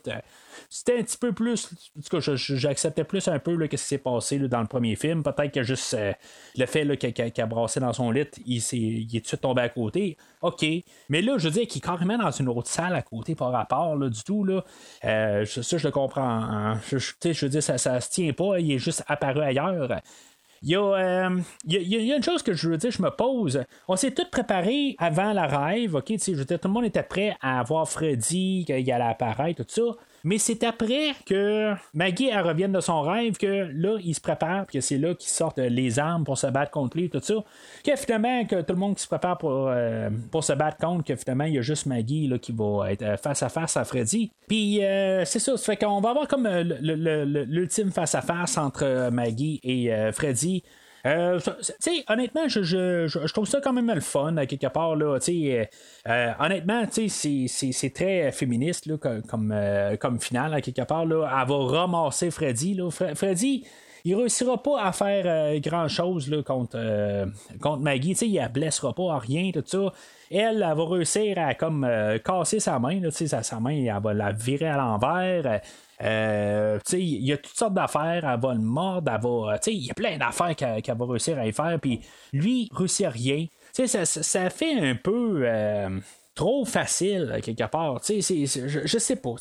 c'était 0.69 0.99
un 0.99 1.03
petit 1.03 1.17
peu 1.17 1.31
plus. 1.31 1.69
En 1.97 2.01
tout 2.01 2.19
cas, 2.19 2.35
j'acceptais 2.35 3.03
plus 3.03 3.27
un 3.27 3.39
peu 3.39 3.57
ce 3.57 3.65
qui 3.67 3.77
s'est 3.77 3.97
passé 3.97 4.37
dans 4.39 4.61
le 4.61 4.67
premier 4.67 4.95
film. 4.95 5.23
Peut-être 5.23 5.53
que 5.53 5.63
juste 5.63 5.93
euh, 5.93 6.11
le 6.57 6.65
fait 6.65 6.97
qu'il 6.97 7.41
a 7.41 7.45
brassé 7.45 7.79
dans 7.79 7.93
son 7.93 8.11
lit, 8.11 8.27
il, 8.45 8.57
est, 8.57 8.73
il 8.73 9.15
est 9.15 9.19
tout 9.19 9.23
de 9.23 9.27
suite 9.27 9.41
tombé 9.41 9.61
à 9.61 9.69
côté. 9.69 10.17
OK. 10.41 10.65
Mais 11.09 11.21
là, 11.21 11.37
je 11.37 11.45
veux 11.47 11.53
dire 11.53 11.67
qu'il 11.67 11.79
est 11.79 11.85
carrément 11.85 12.17
dans 12.17 12.31
une 12.31 12.49
autre 12.49 12.67
salle 12.67 12.95
à 12.95 13.01
côté 13.01 13.33
par 13.35 13.51
rapport 13.51 13.95
là, 13.95 14.09
du 14.09 14.23
tout. 14.23 14.43
Là. 14.43 14.63
Euh, 15.05 15.45
ça, 15.45 15.77
je 15.77 15.85
le 15.85 15.91
comprends. 15.91 16.21
Hein. 16.21 16.81
Je, 16.89 16.97
je, 16.97 17.45
veux 17.45 17.49
dire, 17.49 17.63
ça, 17.63 17.77
ça 17.77 18.01
se 18.01 18.09
tient 18.09 18.33
pas. 18.33 18.59
Il 18.59 18.71
est 18.71 18.79
juste 18.79 19.03
apparu 19.07 19.41
ailleurs. 19.41 20.01
Il 20.63 20.69
y, 20.69 20.75
a, 20.75 20.81
euh, 20.81 21.39
il, 21.65 21.87
y 21.87 22.11
a, 22.11 22.15
une 22.15 22.23
chose 22.23 22.41
que 22.41 22.53
je 22.53 22.69
veux 22.69 22.77
dire, 22.77 22.91
je 22.91 23.01
me 23.01 23.09
pose. 23.09 23.63
On 23.87 23.95
s'est 23.95 24.11
tous 24.11 24.25
préparés 24.25 24.95
avant 24.97 25.31
la 25.33 25.45
rêve, 25.45 25.95
ok? 25.95 26.13
Je 26.17 26.43
tout 26.43 26.59
le 26.63 26.69
monde 26.69 26.85
était 26.85 27.03
prêt 27.03 27.37
à 27.41 27.61
voir 27.63 27.87
Freddy, 27.87 28.63
qu'il 28.65 28.91
allait 28.91 29.03
apparaître, 29.03 29.63
tout 29.63 29.69
ça. 29.69 29.97
Mais 30.27 30.39
c'est 30.39 30.61
après 30.65 31.13
que 31.25 31.73
Maggie 31.93 32.27
elle 32.27 32.41
revienne 32.41 32.73
de 32.73 32.81
son 32.81 33.01
rêve 33.01 33.37
que 33.37 33.69
là, 33.73 33.97
il 34.03 34.13
se 34.13 34.19
prépare, 34.19 34.67
que 34.67 34.81
c'est 34.81 34.97
là 34.97 35.15
qu'ils 35.15 35.29
sortent 35.29 35.57
les 35.57 35.99
armes 35.99 36.25
pour 36.25 36.37
se 36.37 36.47
battre 36.47 36.69
contre 36.69 36.97
lui, 36.97 37.09
tout 37.09 37.21
ça. 37.21 37.35
Que 37.81 37.95
finalement, 37.95 38.43
que 38.43 38.59
tout 38.59 38.73
le 38.73 38.79
monde 38.79 38.95
qui 38.95 39.03
se 39.03 39.07
prépare 39.07 39.37
pour, 39.37 39.69
euh, 39.69 40.09
se 40.41 40.51
battre 40.51 40.85
contre, 40.85 41.05
que 41.05 41.15
finalement, 41.15 41.45
il 41.45 41.53
y 41.53 41.57
a 41.59 41.61
juste 41.61 41.85
Maggie 41.85 42.27
là, 42.27 42.37
qui 42.39 42.51
va 42.51 42.91
être 42.91 43.03
euh, 43.03 43.15
face 43.15 43.41
à 43.41 43.47
face 43.47 43.77
à 43.77 43.85
Freddy. 43.85 44.29
Puis 44.49 44.83
euh, 44.83 45.23
c'est 45.23 45.39
ça, 45.39 45.55
ça 45.55 45.63
fait 45.63 45.77
qu'on 45.77 46.01
va 46.01 46.09
avoir 46.09 46.27
comme 46.27 46.45
l'ultime 46.45 47.91
face 47.93 48.13
à 48.13 48.21
face 48.21 48.57
entre 48.57 49.09
Maggie 49.09 49.61
et 49.63 50.11
Freddy. 50.11 50.61
Euh, 51.07 51.39
honnêtement, 52.09 52.47
je, 52.47 52.63
je, 52.63 53.07
je, 53.07 53.33
trouve 53.33 53.47
ça 53.47 53.61
quand 53.61 53.71
même 53.71 53.91
le 53.93 54.01
fun, 54.01 54.35
à 54.35 54.45
quelque 54.45 54.67
part. 54.67 54.95
Là, 54.95 55.17
euh, 55.17 55.65
euh, 56.07 56.31
honnêtement, 56.39 56.83
c'est 56.91 57.93
très 57.93 58.31
féministe 58.31 58.87
là, 58.87 58.97
comme, 59.27 59.53
euh, 59.55 59.95
comme 59.95 60.19
finale, 60.19 60.53
à 60.53 60.61
quelque 60.61 60.81
part. 60.81 61.05
Là. 61.05 61.29
Elle 61.41 61.47
va 61.47 61.79
ramasser 61.79 62.29
Freddy. 62.29 62.73
Là. 62.73 62.89
Freddy, 62.91 63.65
il 64.03 64.15
réussira 64.15 64.61
pas 64.61 64.83
à 64.83 64.91
faire 64.91 65.59
grand 65.61 65.87
chose 65.87 66.29
contre, 66.45 66.77
contre 67.61 67.81
Maggie. 67.81 68.11
il 68.21 68.41
ne 68.41 68.47
blessera 68.47 68.93
pas 68.93 69.13
à 69.13 69.19
rien, 69.19 69.51
tout 69.53 69.63
ça. 69.65 69.93
Elle, 70.29 70.65
elle 70.67 70.77
va 70.77 70.85
réussir 70.85 71.37
à 71.39 71.53
comme 71.53 71.87
casser 72.23 72.59
sa 72.59 72.79
main. 72.79 72.99
Là, 72.99 73.11
sa, 73.11 73.43
sa 73.43 73.59
main, 73.59 73.71
elle 73.71 74.01
va 74.01 74.13
la 74.13 74.31
virer 74.31 74.67
à 74.67 74.77
l'envers. 74.77 75.61
Euh, 76.01 76.79
il 76.93 77.25
y 77.25 77.33
a 77.33 77.37
toutes 77.37 77.57
sortes 77.57 77.73
d'affaires, 77.73 78.29
elle 78.29 78.39
va 78.39 78.53
le 78.53 78.59
mordre, 78.59 79.11
il 79.67 79.85
y 79.85 79.91
a 79.91 79.93
plein 79.93 80.17
d'affaires 80.17 80.55
qu'elle 80.55 80.97
va 80.97 81.05
réussir 81.05 81.37
à 81.39 81.47
y 81.47 81.51
faire, 81.51 81.79
puis 81.81 82.01
lui, 82.33 82.69
réussit 82.71 83.07
rien. 83.07 83.47
Ça, 83.73 84.05
ça, 84.05 84.49
fait 84.49 84.73
un 84.73 84.95
peu 84.95 85.41
euh, 85.43 85.99
trop 86.33 86.65
facile, 86.65 87.39
quelque 87.43 87.67
part. 87.67 87.99
je, 88.07 88.81
je, 88.85 88.97
sais 88.97 89.15
pas. 89.17 89.35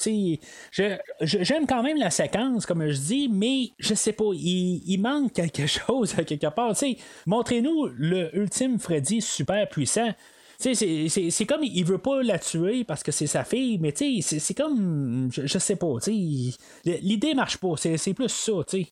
J'aime 1.20 1.66
quand 1.66 1.82
même 1.82 1.98
la 1.98 2.10
séquence, 2.10 2.66
comme 2.66 2.86
je 2.88 2.98
dis, 2.98 3.28
mais 3.32 3.70
je 3.78 3.94
sais 3.94 4.12
pas, 4.12 4.32
il, 4.32 4.82
il 4.86 4.98
manque 4.98 5.32
quelque 5.32 5.66
chose, 5.66 6.14
quelque 6.26 6.48
part. 6.48 6.74
Montrez-nous 7.26 7.86
le 7.96 8.34
ultime 8.36 8.78
Freddy 8.78 9.20
super 9.20 9.68
puissant 9.68 10.12
c'est 10.58 11.46
comme 11.46 11.62
il 11.62 11.84
veut 11.84 11.98
pas 11.98 12.22
la 12.22 12.38
tuer 12.38 12.84
parce 12.84 13.02
que 13.02 13.12
c'est 13.12 13.26
sa 13.26 13.44
fille, 13.44 13.78
mais 13.78 13.94
c'est 13.94 14.54
comme. 14.54 15.28
Je, 15.30 15.58
sais 15.58 15.76
pas. 15.76 15.94
L'idée 16.84 17.34
marche 17.34 17.58
pas. 17.58 17.74
C'est 17.76 18.14
plus 18.14 18.28
ça. 18.28 18.52
sais 18.66 18.86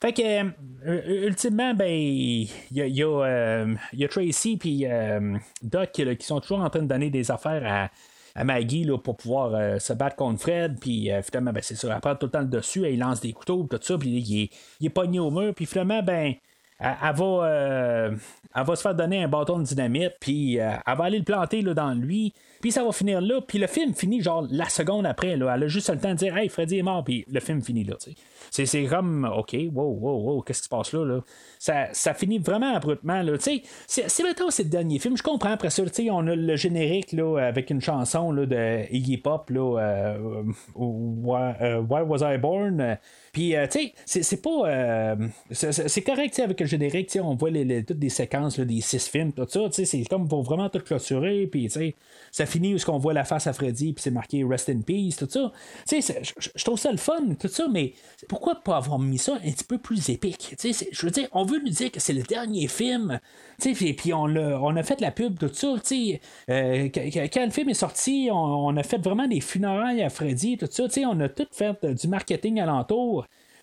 Fait 0.00 0.12
que, 0.12 0.22
euh, 0.22 1.26
ultimement, 1.26 1.74
ben, 1.74 1.90
il 1.90 2.48
y 2.70 2.80
a, 2.80 2.86
y, 2.86 3.02
euh, 3.02 3.74
y 3.92 4.04
a, 4.04 4.08
Tracy 4.08 4.56
puis 4.56 4.86
euh, 4.86 5.36
Doc 5.62 5.90
qui 5.92 6.26
sont 6.26 6.40
toujours 6.40 6.60
en 6.60 6.70
train 6.70 6.82
de 6.82 6.88
donner 6.88 7.10
des 7.10 7.30
affaires 7.30 7.62
à, 7.66 7.90
à 8.34 8.44
Maggie 8.44 8.84
là, 8.84 8.96
pour 8.96 9.16
pouvoir 9.16 9.80
se 9.80 9.92
battre 9.92 10.16
contre 10.16 10.40
Fred. 10.40 10.78
Puis 10.80 11.10
finalement, 11.22 11.52
ben, 11.52 11.62
c'est 11.62 11.76
ça. 11.76 11.92
Elle 11.94 12.00
prend 12.00 12.14
tout 12.14 12.26
le 12.26 12.32
temps 12.32 12.40
le 12.40 12.46
dessus, 12.46 12.86
elle 12.86 12.98
lance 12.98 13.20
des 13.20 13.32
couteaux, 13.32 13.66
tout 13.70 13.78
ça. 13.82 13.98
Puis 13.98 14.10
il 14.10 14.50
il 14.80 14.86
est 14.86 14.90
pogné 14.90 15.18
au 15.18 15.30
mur. 15.30 15.52
Puis 15.54 15.66
finalement, 15.66 16.02
ben, 16.02 16.34
elle, 16.80 17.14
va, 17.14 18.10
elle 18.54 18.64
va 18.64 18.76
se 18.76 18.82
faire 18.82 18.94
donner 18.94 19.22
un 19.22 19.28
bâton 19.28 19.58
de 19.58 19.64
dynamite, 19.64 20.14
puis 20.18 20.58
euh, 20.58 20.72
elle 20.86 20.96
va 20.96 21.04
aller 21.04 21.18
le 21.18 21.24
planter 21.24 21.62
là, 21.62 21.74
dans 21.74 21.94
lui. 21.94 22.34
puis 22.60 22.72
ça 22.72 22.82
va 22.82 22.90
finir 22.90 23.20
là, 23.20 23.40
puis 23.40 23.58
le 23.58 23.66
film 23.66 23.94
finit 23.94 24.20
genre 24.22 24.46
la 24.50 24.68
seconde 24.68 25.06
après, 25.06 25.36
là. 25.36 25.54
Elle 25.54 25.64
a 25.64 25.68
juste 25.68 25.88
le 25.90 25.98
temps 25.98 26.10
de 26.10 26.16
dire 26.16 26.36
Hey, 26.36 26.48
Freddy 26.48 26.78
est 26.78 26.82
mort, 26.82 27.04
puis 27.04 27.24
le 27.30 27.38
film 27.40 27.62
finit 27.62 27.84
là, 27.84 27.94
tu 28.02 28.10
sais. 28.10 28.16
C'est, 28.50 28.66
c'est 28.66 28.84
comme, 28.86 29.30
OK, 29.36 29.54
wow, 29.72 29.92
wow, 29.92 30.22
wow, 30.22 30.42
qu'est-ce 30.42 30.62
qui 30.62 30.64
se 30.64 30.68
passe 30.68 30.92
là? 30.92 31.04
là? 31.04 31.20
Ça, 31.60 31.86
ça 31.92 32.14
finit 32.14 32.38
vraiment 32.38 32.74
abruptement. 32.74 33.22
Là. 33.22 33.38
tu 33.38 33.44
sais 33.44 33.62
C'est, 33.86 34.10
c'est 34.10 34.24
maintenant 34.24 34.50
c'est 34.50 34.64
le 34.64 34.70
dernier 34.70 34.98
film. 34.98 35.16
Je 35.16 35.22
comprends 35.22 35.52
après 35.52 35.70
ça. 35.70 35.84
On 36.10 36.26
a 36.26 36.34
le 36.34 36.56
générique 36.56 37.12
là, 37.12 37.38
avec 37.38 37.70
une 37.70 37.80
chanson 37.80 38.32
là, 38.32 38.46
de 38.46 38.92
Iggy 38.92 39.18
Pop, 39.18 39.50
là, 39.50 39.78
euh, 39.78 40.42
euh, 40.76 41.80
Why 41.80 42.02
Was 42.02 42.34
I 42.34 42.38
Born? 42.38 42.98
Puis, 43.32 43.54
euh, 43.54 43.66
tu 43.68 43.92
sais, 44.06 44.22
c'est 44.22 44.42
pas. 44.42 44.68
Euh, 44.68 45.28
c'est 45.50 46.02
correct, 46.02 46.38
avec 46.40 46.60
le 46.60 46.66
générique, 46.66 47.16
on 47.22 47.34
voit 47.34 47.50
les, 47.50 47.84
toutes 47.84 47.98
des 47.98 48.08
séquences 48.08 48.58
des 48.58 48.80
six 48.80 49.08
films, 49.08 49.32
tout 49.32 49.46
ça, 49.48 49.60
c'est 49.70 50.04
comme 50.04 50.28
pour 50.28 50.42
vraiment 50.42 50.68
tout 50.68 50.80
clôturer, 50.80 51.46
puis, 51.46 51.64
tu 51.64 51.70
sais, 51.70 51.94
ça 52.32 52.46
finit 52.46 52.74
où 52.74 52.78
ce 52.78 52.86
qu'on 52.86 52.98
voit 52.98 53.12
la 53.12 53.24
face 53.24 53.46
à 53.46 53.52
Freddy, 53.52 53.92
puis 53.92 54.02
c'est 54.02 54.10
marqué 54.10 54.44
Rest 54.44 54.68
in 54.68 54.80
Peace, 54.80 55.16
tout 55.16 55.28
ça. 55.30 55.52
Tu 55.88 56.02
sais, 56.02 56.22
je 56.54 56.64
trouve 56.64 56.78
ça 56.78 56.90
le 56.90 56.98
fun, 56.98 57.34
tout 57.38 57.48
ça, 57.48 57.68
mais 57.68 57.92
pourquoi 58.28 58.56
pas 58.56 58.76
avoir 58.76 58.98
mis 58.98 59.18
ça 59.18 59.34
un 59.34 59.50
petit 59.50 59.64
peu 59.64 59.78
plus 59.78 60.08
épique? 60.08 60.56
Tu 60.58 60.72
sais, 60.72 60.88
je 60.90 61.06
veux 61.06 61.12
dire, 61.12 61.28
on 61.32 61.44
veut 61.44 61.60
nous 61.60 61.70
dire 61.70 61.92
que 61.92 62.00
c'est 62.00 62.12
le 62.12 62.22
dernier 62.22 62.66
film, 62.66 63.20
tu 63.60 63.74
sais, 63.74 63.92
puis 63.92 64.12
on, 64.12 64.24
on 64.24 64.76
a 64.76 64.82
fait 64.82 65.00
la 65.00 65.12
pub, 65.12 65.38
tout 65.38 65.52
ça, 65.52 65.74
tu 65.74 65.80
sais, 65.84 66.20
euh, 66.50 66.88
quand 67.32 67.44
le 67.44 67.50
film 67.50 67.68
est 67.68 67.74
sorti, 67.74 68.28
on, 68.32 68.36
on, 68.36 68.76
a 68.76 68.82
fait 68.82 68.98
vraiment 68.98 69.28
des 69.28 69.40
funérailles 69.40 70.02
à 70.02 70.10
Freddy, 70.10 70.56
tout 70.56 70.68
ça, 70.70 70.84
tu 70.88 70.94
sais, 70.94 71.06
on 71.06 71.18
a 71.20 71.28
tout 71.28 71.46
fait 71.52 71.84
du 71.84 72.08
marketing 72.08 72.60
alentour. 72.60 73.19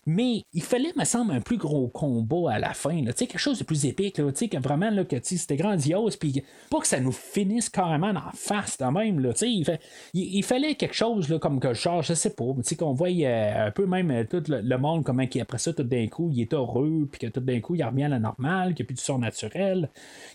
Mais 0.10 0.44
il 0.54 0.64
fallait, 0.64 0.94
me 0.96 1.04
semble, 1.04 1.34
un 1.34 1.42
plus 1.42 1.58
gros 1.58 1.90
combat 1.90 2.54
à 2.54 2.60
la 2.60 2.74
fin. 2.74 3.04
Là. 3.04 3.12
Quelque 3.12 3.38
chose 3.38 3.60
de 3.60 3.66
plus 3.66 3.86
épique. 3.86 4.18
Là, 4.18 4.32
que 4.32 4.58
vraiment 4.58 4.90
là, 4.90 5.04
que 5.04 5.18
c'était 5.22 5.58
grandiose. 5.58 6.16
Puis 6.16 6.44
pas 6.72 6.80
que 6.80 6.88
ça 6.88 7.02
nous 7.02 7.12
finisse 7.12 7.70
carrément 7.70 8.12
en 8.12 8.32
face 8.34 8.78
de 8.78 8.86
même. 8.86 9.20
Là, 9.20 9.34
il, 9.42 9.66
il, 10.14 10.44
fallait 10.44 10.76
quelque 10.76 10.96
chose 10.96 11.28
là, 11.28 11.40
comme 11.40 11.60
que 11.60 11.74
genre, 11.74 12.02
je 12.02 12.14
sais 12.14 12.30
pas, 12.30 12.46
qu'on 12.80 12.94
voyait 12.94 13.28
euh, 13.28 13.68
un 13.68 13.72
peu 13.72 13.86
même 13.86 14.10
euh, 14.12 14.24
tout 14.24 14.44
le, 14.48 14.78
monde, 14.78 15.04
comment 15.04 15.28
qui 15.28 15.42
après 15.42 15.58
ça, 15.58 15.74
tout 15.74 15.84
d'un 15.84 16.08
coup, 16.08 16.30
il 16.32 16.42
est 16.42 16.54
heureux, 16.54 17.08
puis 17.12 17.20
que 17.20 17.28
tout 17.28 17.42
d'un 17.42 17.60
coup, 17.60 17.76
il 17.76 17.84
revient 17.84 18.04
à 18.04 18.10
la 18.10 18.20
normale, 18.20 18.74
qu'il 18.74 18.84
n'y 18.84 18.88
a 18.88 18.88
plus 18.88 18.96
du 18.96 19.02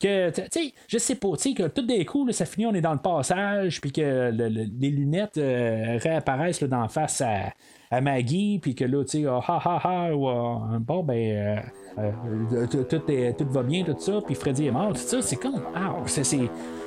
tu 0.01 0.09
sais, 0.51 0.75
je 0.87 0.99
sais 0.99 1.15
pas, 1.15 1.29
que 1.33 1.69
tout 1.69 1.87
d'un 1.87 2.05
coup, 2.05 2.31
ça 2.33 2.45
finit, 2.45 2.67
on 2.67 2.75
est 2.75 2.81
dans 2.81 2.93
le 2.93 2.99
passage, 2.99 3.81
puis 3.81 3.93
que 3.93 4.31
les 4.31 4.91
lunettes 4.91 5.39
euh, 5.39 5.99
réapparaissent 5.99 6.63
dans 6.63 6.89
face 6.89 7.21
à 7.21 7.53
à 7.93 8.01
Maggie, 8.01 8.59
puis 8.59 8.75
que 8.75 8.87
là, 8.87 9.05
tu 9.05 9.23
sais, 9.23 9.27
ah, 9.29 9.39
ha 9.47 9.61
ha 9.63 9.81
ha, 9.85 10.09
ah, 10.11 10.79
bon, 10.81 11.03
ben, 11.03 11.63
euh, 11.99 12.11
euh, 12.55 12.67
tout, 12.67 12.85
tout, 12.85 13.51
va 13.51 13.63
bien, 13.63 13.85
tout 13.85 13.95
ça, 13.99 14.21
puis 14.25 14.35
Freddy 14.35 14.67
est 14.67 14.71
mort, 14.71 14.95
tout 14.95 14.99
ça, 14.99 15.21
c'est 15.21 15.37
comme, 15.37 15.61
ah, 15.75 15.97
c'est, 16.07 16.25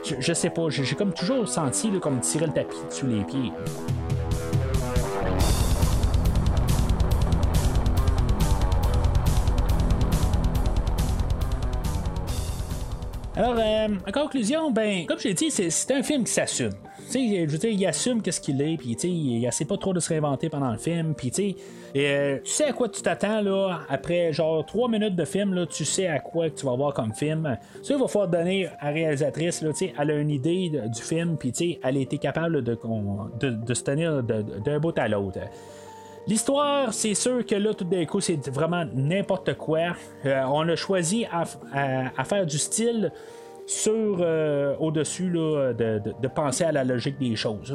je, 0.03 0.16
je, 0.20 0.34
sais 0.34 0.49
pas, 0.49 0.68
j'ai 0.70 0.95
comme 0.95 1.14
toujours 1.14 1.47
senti 1.47 1.91
là, 1.91 1.99
comme 1.99 2.20
tirer 2.22 2.47
le 2.47 2.53
tapis 2.53 2.76
sous 2.89 3.06
les 3.06 3.24
pieds. 3.24 3.51
Alors, 13.36 13.56
euh, 13.60 13.89
en 14.08 14.12
conclusion, 14.12 14.72
ben, 14.72 15.06
comme 15.06 15.20
je 15.20 15.28
l'ai 15.28 15.34
dit, 15.36 15.51
c'est 15.51 15.91
un 15.91 16.01
film 16.01 16.24
qui 16.24 16.32
s'assume. 16.32 16.72
Je 17.14 17.45
veux 17.49 17.58
dire, 17.58 17.70
il 17.70 17.86
assume 17.86 18.22
qu'est-ce 18.22 18.41
qu'il 18.41 18.62
est, 18.62 18.78
puis 18.78 18.91
il 18.91 19.45
essaie 19.45 19.66
pas 19.66 19.78
trop 19.78 19.93
de 19.93 19.99
se 19.99 20.10
réinventer 20.10 20.49
pendant 20.49 20.72
le 20.72 20.78
film, 20.78 21.14
puis 21.16 21.32
tu 21.32 21.56
euh, 21.95 22.39
tu 22.43 22.51
sais 22.51 22.66
à 22.66 22.74
quoi 22.74 22.89
tu 22.89 23.01
t'attends 23.01 23.39
là 23.41 23.80
après 23.88 24.34
genre 24.34 24.66
3 24.66 24.89
minutes 24.89 25.16
de 25.16 25.24
film, 25.24 25.53
là, 25.53 25.66
tu 25.66 25.86
sais 25.86 26.08
à 26.08 26.20
quoi 26.20 26.49
tu 26.49 26.66
vas 26.66 26.76
voir 26.76 26.93
comme 26.93 27.14
film. 27.14 27.58
Ça, 27.82 27.93
il 27.93 27.99
va 27.99 28.08
falloir 28.08 28.30
donner 28.30 28.68
à 28.80 28.88
la 28.88 28.91
réalisatrice, 28.91 29.62
là, 29.62 29.72
elle 29.97 30.12
a 30.12 30.16
une 30.16 30.30
idée 30.30 30.70
du 30.70 31.01
film, 31.01 31.38
puis 31.38 31.80
elle 31.84 31.97
a 31.97 31.99
été 31.99 32.18
capable 32.18 32.64
de, 32.64 32.78
de, 33.39 33.74
se 33.74 33.84
tenir 33.84 34.24
d'un 34.24 34.80
bout 34.80 34.97
à 34.97 35.08
l'autre. 35.08 35.39
L'histoire, 36.28 36.91
c'est 36.91 37.14
sûr 37.14 37.45
que 37.45 37.53
là, 37.53 37.74
tout 37.76 37.84
d'un 37.84 38.03
coup, 38.06 38.20
c'est 38.20 38.49
vraiment 38.49 38.84
n'importe 38.95 39.53
quoi. 39.56 39.95
Euh, 40.26 40.41
on 40.47 40.68
a 40.68 40.76
choisi 40.76 41.26
à, 41.32 41.45
faire 42.24 42.45
du 42.47 42.58
style 42.58 43.12
sur 43.66 44.18
euh, 44.20 44.76
au-dessus 44.80 45.32
de, 45.32 45.74
de, 45.74 46.28
penser 46.28 46.66
à 46.66 46.72
la 46.72 46.84
logique 46.84 47.18
des 47.20 47.36
choses. 47.36 47.74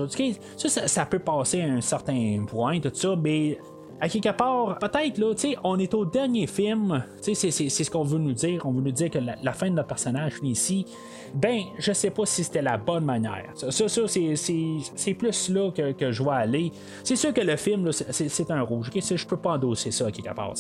Ça, 0.57 0.87
ça, 0.87 1.07
peut 1.07 1.19
passer 1.19 1.63
à 1.63 1.67
un 1.67 1.81
certain 1.81 2.45
point, 2.47 2.79
tout 2.81 2.91
ça, 2.93 3.17
mais 3.17 3.59
à 4.01 4.09
quelque 4.09 4.31
part, 4.31 4.79
peut-être, 4.79 5.19
là, 5.19 5.35
tu 5.35 5.51
sais, 5.51 5.57
on 5.63 5.79
est 5.79 5.93
au 5.93 6.07
dernier 6.07 6.47
film, 6.47 7.05
tu 7.23 7.35
sais, 7.35 7.51
c'est 7.51 7.69
ce 7.69 7.91
qu'on 7.91 8.03
veut 8.03 8.19
nous 8.19 8.33
dire. 8.33 8.65
On 8.65 8.73
veut 8.73 8.81
nous 8.81 8.91
dire 8.91 9.11
que 9.11 9.19
la, 9.19 9.53
fin 9.53 9.69
de 9.69 9.75
notre 9.75 9.89
personnage 9.89 10.35
finit 10.35 10.53
ici. 10.53 10.87
Ben, 11.35 11.61
je 11.79 11.93
sais 11.93 12.11
pas 12.11 12.27
si 12.27 12.43
c'était 12.43 12.63
la 12.63 12.77
bonne 12.77 13.05
manière. 13.05 13.45
Ça, 13.55 13.71
ça, 13.71 14.03
c'est 14.09 15.15
plus 15.15 15.49
là 15.51 15.71
que, 15.71 15.93
que, 15.93 16.11
je 16.11 16.25
vais 16.25 16.31
aller. 16.31 16.73
C'est 17.05 17.15
sûr 17.15 17.33
que 17.33 17.41
le 17.43 17.57
film, 17.57 17.91
c'est 17.93 18.51
un 18.51 18.63
rouge. 18.63 18.89
Okay? 18.89 19.01
Je 19.01 19.27
peux 19.27 19.37
pas 19.37 19.53
endosser 19.53 19.91
ça 19.91 20.07
à 20.07 20.11
quelque 20.11 20.35
part. 20.35 20.55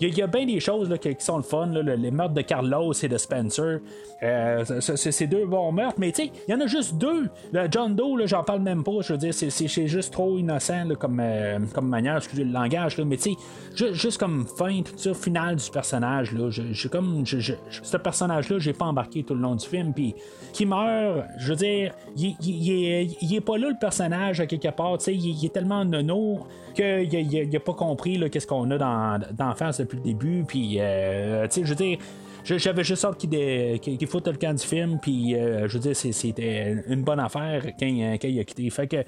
Il 0.00 0.16
y, 0.16 0.22
a 0.22 0.26
bien 0.26 0.46
des 0.46 0.60
choses 0.60 0.88
là, 0.88 0.96
qui, 0.96 1.14
sont 1.18 1.36
le 1.36 1.42
fun. 1.42 1.66
Là, 1.66 1.82
les 1.82 2.10
meurtres 2.10 2.34
de 2.34 2.42
Carlos 2.42 2.92
et 2.92 3.08
de 3.08 3.18
Spencer. 3.18 3.80
Euh, 4.22 4.64
c'est 4.64 5.26
deux 5.26 5.44
bons 5.44 5.72
meurtres, 5.72 5.98
mais 5.98 6.10
il 6.10 6.30
y 6.48 6.54
en 6.54 6.60
a 6.60 6.66
juste 6.66 6.94
deux. 6.94 7.28
Le 7.52 7.66
John 7.70 7.94
Doe, 7.94 8.24
j'en 8.26 8.44
parle 8.44 8.60
même 8.60 8.84
pas. 8.84 9.00
Je 9.00 9.12
veux 9.12 9.18
dire, 9.18 9.34
c'est 9.34 9.86
juste 9.86 10.12
trop 10.12 10.38
innocent 10.38 10.88
comme, 10.98 11.20
euh, 11.20 11.58
comme 11.74 11.88
manière. 11.88 12.16
Excusez 12.16 12.44
le 12.44 12.52
langage 12.52 12.83
mais 13.04 13.16
tu 13.16 13.34
sais, 13.74 13.94
juste 13.94 14.18
comme 14.18 14.46
fin, 14.46 14.82
tout 14.82 14.96
ça, 14.96 15.14
final 15.14 15.56
du 15.56 15.70
personnage, 15.70 16.32
là, 16.32 16.50
je, 16.50 16.88
comme, 16.88 17.24
ce 17.26 17.96
personnage-là, 17.96 18.58
j'ai 18.58 18.72
pas 18.72 18.86
embarqué 18.86 19.22
tout 19.22 19.34
le 19.34 19.40
long 19.40 19.54
du 19.54 19.66
film, 19.66 19.92
puis 19.92 20.14
qui 20.52 20.66
meurt, 20.66 21.24
je 21.38 21.48
veux 21.48 21.56
dire, 21.56 21.94
il, 22.16 23.34
est, 23.34 23.40
pas 23.40 23.58
là 23.58 23.68
le 23.68 23.78
personnage 23.78 24.40
à 24.40 24.46
quelque 24.46 24.68
part, 24.68 24.98
tu 24.98 25.04
sais, 25.04 25.14
il, 25.14 25.44
est 25.44 25.52
tellement 25.52 25.84
nono 25.84 26.46
qu'il 26.74 27.12
il, 27.12 27.56
a 27.56 27.60
pas 27.60 27.74
compris 27.74 28.18
qu'est-ce 28.30 28.46
qu'on 28.46 28.70
a 28.70 28.78
dans, 28.78 29.20
dans 29.32 29.54
face 29.54 29.78
depuis 29.78 29.96
le 29.96 30.02
début, 30.02 30.44
puis, 30.46 30.76
euh, 30.78 31.46
tu 31.48 31.60
sais, 31.60 31.64
je 31.64 31.70
veux 31.70 31.76
dire, 31.76 31.98
j'avais 32.44 32.84
juste 32.84 33.04
hâte 33.04 33.18
qu'il 33.18 33.98
qu 33.98 34.06
foute 34.06 34.28
le 34.28 34.36
camp 34.36 34.54
du 34.54 34.64
film, 34.64 34.98
puis 35.00 35.34
euh, 35.34 35.66
je 35.68 35.74
veux 35.74 35.80
dire, 35.80 35.96
c'était 35.96 36.84
une 36.86 37.02
bonne 37.02 37.20
affaire 37.20 37.64
quand, 37.78 37.86
il 37.86 38.40
a 38.40 38.44
quitté. 38.44 38.68
Fait 38.70 38.86
que 38.86 39.04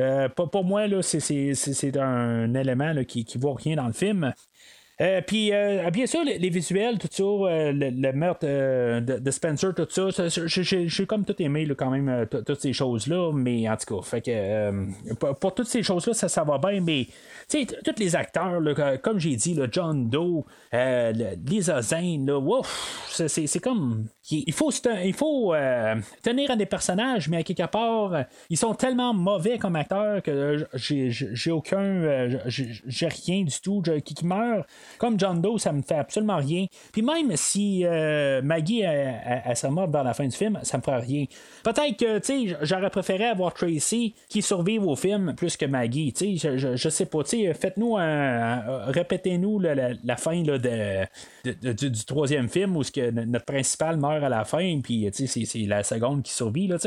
euh, 0.00 0.28
pour 0.28 0.64
moi, 0.64 0.86
c'est 1.02 1.96
un 1.96 2.54
élément 2.54 3.04
qui, 3.04 3.24
qui 3.24 3.38
vaut 3.38 3.54
rien 3.54 3.76
dans 3.76 3.86
le 3.86 3.92
film. 3.92 4.32
Euh, 5.00 5.20
puis, 5.26 5.50
bien 5.92 6.06
sûr, 6.06 6.24
les, 6.24 6.50
visuels, 6.50 6.98
tout 6.98 7.08
ça, 7.10 7.22
le, 7.72 8.12
meurtre 8.12 8.46
de, 8.46 9.30
Spencer, 9.30 9.74
tout 9.74 9.86
ça, 9.88 10.28
j'ai 10.28 11.06
comme 11.06 11.24
tout 11.24 11.40
aimé 11.40 11.66
quand 11.76 11.90
même, 11.90 12.26
toutes 12.26 12.60
ces 12.60 12.72
choses-là, 12.72 13.32
mais 13.32 13.68
en 13.68 13.76
tout 13.76 13.96
cas, 13.96 14.02
fait 14.02 14.20
que 14.20 15.14
pour, 15.34 15.54
toutes 15.54 15.68
ces 15.68 15.82
choses-là, 15.82 16.14
ça, 16.14 16.28
ça 16.28 16.44
va 16.44 16.58
bien, 16.58 16.80
mais 16.80 17.06
tu 17.48 17.66
sais, 17.66 17.66
tous 17.66 17.98
les 17.98 18.14
acteurs, 18.14 18.60
comme 19.02 19.18
j'ai 19.18 19.36
dit, 19.36 19.58
John 19.72 20.08
Doe, 20.08 20.44
euh, 20.72 21.12
Lisa 21.46 21.82
Zane, 21.82 22.30
c'est 23.08 23.60
comme. 23.60 24.06
Il 24.30 24.52
faut, 24.52 24.70
il 25.02 25.14
faut 25.14 25.54
euh, 25.54 25.96
tenir 26.22 26.52
à 26.52 26.56
des 26.56 26.66
personnages, 26.66 27.28
mais 27.28 27.38
à 27.38 27.42
quelque 27.42 27.66
part, 27.66 28.24
ils 28.48 28.56
sont 28.56 28.74
tellement 28.74 29.12
mauvais 29.12 29.58
comme 29.58 29.74
acteurs 29.74 30.22
que 30.22 30.64
j'ai 30.74 31.50
aucun. 31.50 31.80
Euh, 31.80 32.38
j'ai 32.46 33.08
rien 33.08 33.42
du 33.42 33.60
tout 33.60 33.82
qui, 34.04 34.24
meurt. 34.24 34.68
Comme 34.98 35.18
John 35.18 35.40
Doe, 35.40 35.58
ça 35.58 35.72
me 35.72 35.82
fait 35.82 35.96
absolument 35.96 36.36
rien. 36.36 36.66
Puis 36.92 37.02
même 37.02 37.36
si 37.36 37.84
Maggie 38.42 38.80
elle, 38.80 39.56
serait 39.56 39.70
morte 39.70 39.90
dans 39.90 40.02
la 40.02 40.14
fin 40.14 40.26
du 40.26 40.36
film, 40.36 40.58
ça 40.62 40.78
me 40.78 40.82
ferait 40.82 41.00
rien. 41.00 41.24
Peut-être 41.62 41.96
que 41.96 42.18
tu 42.18 42.48
sais, 42.48 42.56
j'aurais 42.62 42.90
préféré 42.90 43.26
avoir 43.26 43.54
Tracy 43.54 44.14
qui 44.28 44.42
survive 44.42 44.86
au 44.86 44.96
film 44.96 45.34
plus 45.34 45.56
que 45.56 45.66
Maggie. 45.66 46.12
Tu 46.12 46.38
sais, 46.38 46.58
je, 46.58 46.76
je, 46.76 46.88
sais 46.88 47.06
pas. 47.06 47.22
Tu 47.24 47.52
faites-nous 47.54 47.96
un. 47.96 48.90
Répétez-nous 48.90 49.60
la, 49.60 50.16
fin 50.16 50.42
de, 50.42 50.58
du, 51.44 52.04
troisième 52.04 52.48
film 52.48 52.76
où 52.76 52.82
que 52.82 53.10
notre 53.10 53.44
principal 53.44 53.96
meurt 53.96 54.22
à 54.22 54.28
la 54.28 54.44
fin, 54.44 54.80
puis 54.82 55.08
c'est 55.12 55.58
la 55.66 55.82
seconde 55.82 56.22
qui 56.22 56.32
survit. 56.32 56.66
Là, 56.66 56.78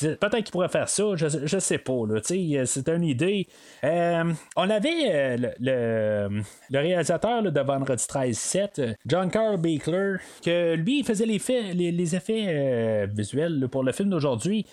Peut-être 0.00 0.42
qu'il 0.42 0.50
pourrait 0.52 0.68
faire 0.68 0.88
ça, 0.88 1.04
je, 1.14 1.26
je 1.44 1.58
sais 1.58 1.78
pas. 1.78 1.94
C'est 2.22 2.88
une 2.88 3.04
idée. 3.04 3.46
Euh, 3.84 4.32
on 4.56 4.68
avait 4.68 4.88
euh, 5.08 5.36
le, 5.58 6.42
le, 6.70 6.78
réalisateur 6.78 7.42
de 7.42 7.60
Vendredi 7.60 8.04
13-7, 8.04 8.96
John 9.06 9.30
Carl 9.30 9.56
Baker, 9.56 10.16
que 10.44 10.74
lui, 10.74 11.02
faisait 11.02 11.26
les, 11.26 11.92
les, 11.92 12.16
effets 12.16 12.44
euh, 12.48 13.06
visuels 13.10 13.68
pour 13.70 13.82
le 13.82 13.92
film 13.92 14.10
d'aujourd'hui. 14.10 14.66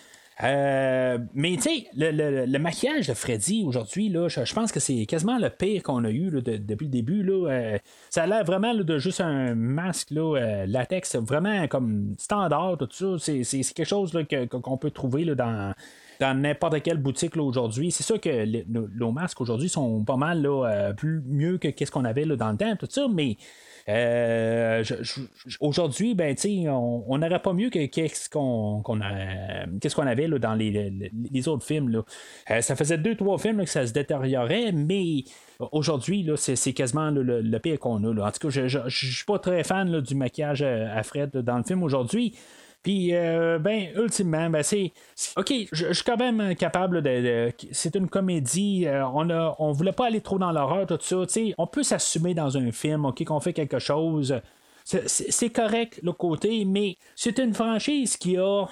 Euh, 0.44 1.20
mais 1.34 1.56
tu 1.58 1.62
sais, 1.62 1.88
le, 1.96 2.58
maquillage 2.58 3.08
de 3.08 3.14
Freddy 3.14 3.64
aujourd'hui, 3.66 4.12
je, 4.12 4.54
pense 4.54 4.72
que 4.72 4.80
c'est 4.80 5.06
quasiment 5.06 5.38
le 5.38 5.50
pire 5.50 5.84
qu'on 5.84 6.04
a 6.06 6.10
eu 6.10 6.32
depuis 6.32 6.86
le 6.86 6.92
début. 6.92 7.22
Là, 7.22 7.50
euh, 7.52 7.78
ça 8.10 8.24
a 8.24 8.28
l'air 8.28 8.44
vraiment 8.44 8.74
de 8.74 8.98
juste 8.98 9.22
un 9.22 9.54
masque 9.54 10.12
euh, 10.12 10.66
latex, 10.66 11.16
vraiment 11.18 11.68
comme 11.68 12.16
standard, 12.18 12.78
tout 12.78 12.90
ça. 12.92 13.16
C'est, 13.20 13.62
quelque 13.74 13.88
chose 13.88 14.12
qu'on 14.50 14.78
peut 14.78 14.92
trouver 14.92 15.26
dans 15.36 15.74
dans 16.20 16.40
n'importe 16.40 16.82
quelle 16.82 16.98
boutique 16.98 17.36
aujourd'hui. 17.38 17.92
C'est 17.92 18.04
sûr 18.04 18.20
que 18.20 18.46
nos, 18.70 19.12
masques 19.12 19.42
aujourd'hui 19.42 19.70
sont 19.70 20.04
pas 20.04 20.16
mal 20.16 20.42
là, 20.42 20.66
euh, 20.66 20.94
plus 20.94 21.22
mieux 21.26 21.58
que 21.58 21.68
qu'est-ce 21.68 21.92
qu'on 21.92 22.06
avait 22.06 22.26
là, 22.26 22.36
dans 22.36 22.52
le 22.52 22.58
temps, 22.58 22.76
tout 22.76 22.88
ça, 22.90 23.08
mais 23.12 23.38
euh, 23.90 24.84
aujourd'hui, 25.60 26.16
ben, 26.16 26.36
on 26.70 27.18
n'aurait 27.18 27.42
pas 27.42 27.54
mieux 27.54 27.70
que 27.70 27.86
qu'est-ce 27.86 28.30
qu'on 28.30 28.82
avait 30.08 30.28
là, 30.28 30.40
dans 30.40 30.56
les, 30.56 30.72
les- 31.32 31.48
autres 31.48 31.66
films. 31.66 31.90
Là. 31.90 32.04
Euh, 32.52 32.62
ça 32.62 32.76
faisait 32.76 32.98
deux, 32.98 33.16
trois 33.16 33.38
films 33.38 33.64
que 33.64 33.70
ça 33.70 33.86
se 33.86 33.92
détériorait, 33.94 34.72
mais 34.72 35.24
aujourd'hui, 35.72 36.28
c'est, 36.38 36.74
quasiment 36.74 37.12
le, 37.12 37.42
le 37.42 37.60
pire 37.60 37.80
qu'on 37.80 38.04
a. 38.04 38.28
En 38.28 38.32
tout 38.32 38.48
cas, 38.48 38.50
je 38.50 38.68
je 38.68 38.88
suis 38.90 39.26
pas 39.26 39.40
très 39.40 39.64
fan 39.64 40.00
du 40.02 40.16
maquillage 40.16 40.62
à 40.62 41.04
Fred 41.04 41.32
dans 41.32 41.58
le 41.58 41.64
film 41.64 41.84
aujourd'hui. 41.84 42.36
Puis, 42.84 43.16
euh, 43.16 43.60
ben, 43.60 43.88
ultimement, 43.96 44.50
ben, 44.50 44.62
c'est. 44.62 44.92
OK, 45.38 45.54
je, 45.72 45.94
suis 45.94 46.04
quand 46.04 46.18
même 46.18 46.54
capable 46.56 47.02
de. 47.02 47.50
c'est 47.72 47.96
une 47.96 48.10
comédie. 48.10 48.86
euh, 48.86 49.06
on 49.08 49.30
a, 49.30 49.56
on 49.60 49.72
voulait 49.72 49.94
pas 49.94 50.08
aller 50.08 50.20
trop 50.22 50.38
dans 50.38 50.52
l'horreur, 50.52 50.86
tout 50.86 50.98
ça. 51.00 51.26
Tu 51.26 51.34
sais, 51.34 51.56
on 51.58 51.66
peut 51.66 51.84
s'assumer 51.84 52.34
dans 52.34 52.58
un 52.58 52.72
film, 52.74 53.06
OK, 53.06 53.24
qu'on 53.24 53.40
fait 53.40 53.54
quelque 53.54 53.80
chose. 53.80 54.36
C'est, 54.84 55.50
correct, 55.50 56.02
le 56.04 56.12
côté, 56.12 56.66
mais 56.66 56.98
c'est 57.16 57.40
une 57.40 57.54
franchise 57.54 58.18
qui 58.18 58.36
a. 58.38 58.66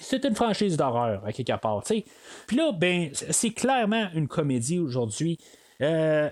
C'est 0.00 0.24
une 0.24 0.36
franchise 0.36 0.76
d'horreur, 0.76 1.22
à 1.26 1.32
quelque 1.32 1.58
part, 1.60 1.82
tu 1.82 1.96
sais. 1.96 2.04
Puis 2.46 2.56
là, 2.56 2.70
ben, 2.70 3.10
c'est 3.12 3.50
clairement 3.50 4.06
une 4.14 4.28
comédie 4.28 4.78
aujourd'hui. 4.78 5.38
Euh, 5.82 6.30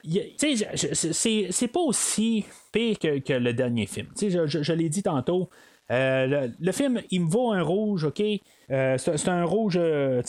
c'est 1.12 1.68
pas 1.72 1.80
aussi 1.80 2.44
pire 2.72 2.98
que, 2.98 3.18
que 3.18 3.32
le 3.34 3.52
dernier 3.52 3.86
film. 3.86 4.06
Je, 4.20 4.46
je- 4.46 4.62
je 4.62 4.72
l'ai 4.72 4.88
dit 4.88 5.02
tantôt. 5.02 5.50
Euh, 5.90 6.26
le, 6.26 6.52
le 6.58 6.72
film, 6.72 7.00
il 7.10 7.22
me 7.22 7.30
vaut 7.30 7.52
un 7.52 7.62
rouge, 7.62 8.04
OK? 8.04 8.22
Euh, 8.70 8.96
c'est 8.96 9.28
un 9.28 9.44
rouge 9.44 9.76
euh, 9.78 10.22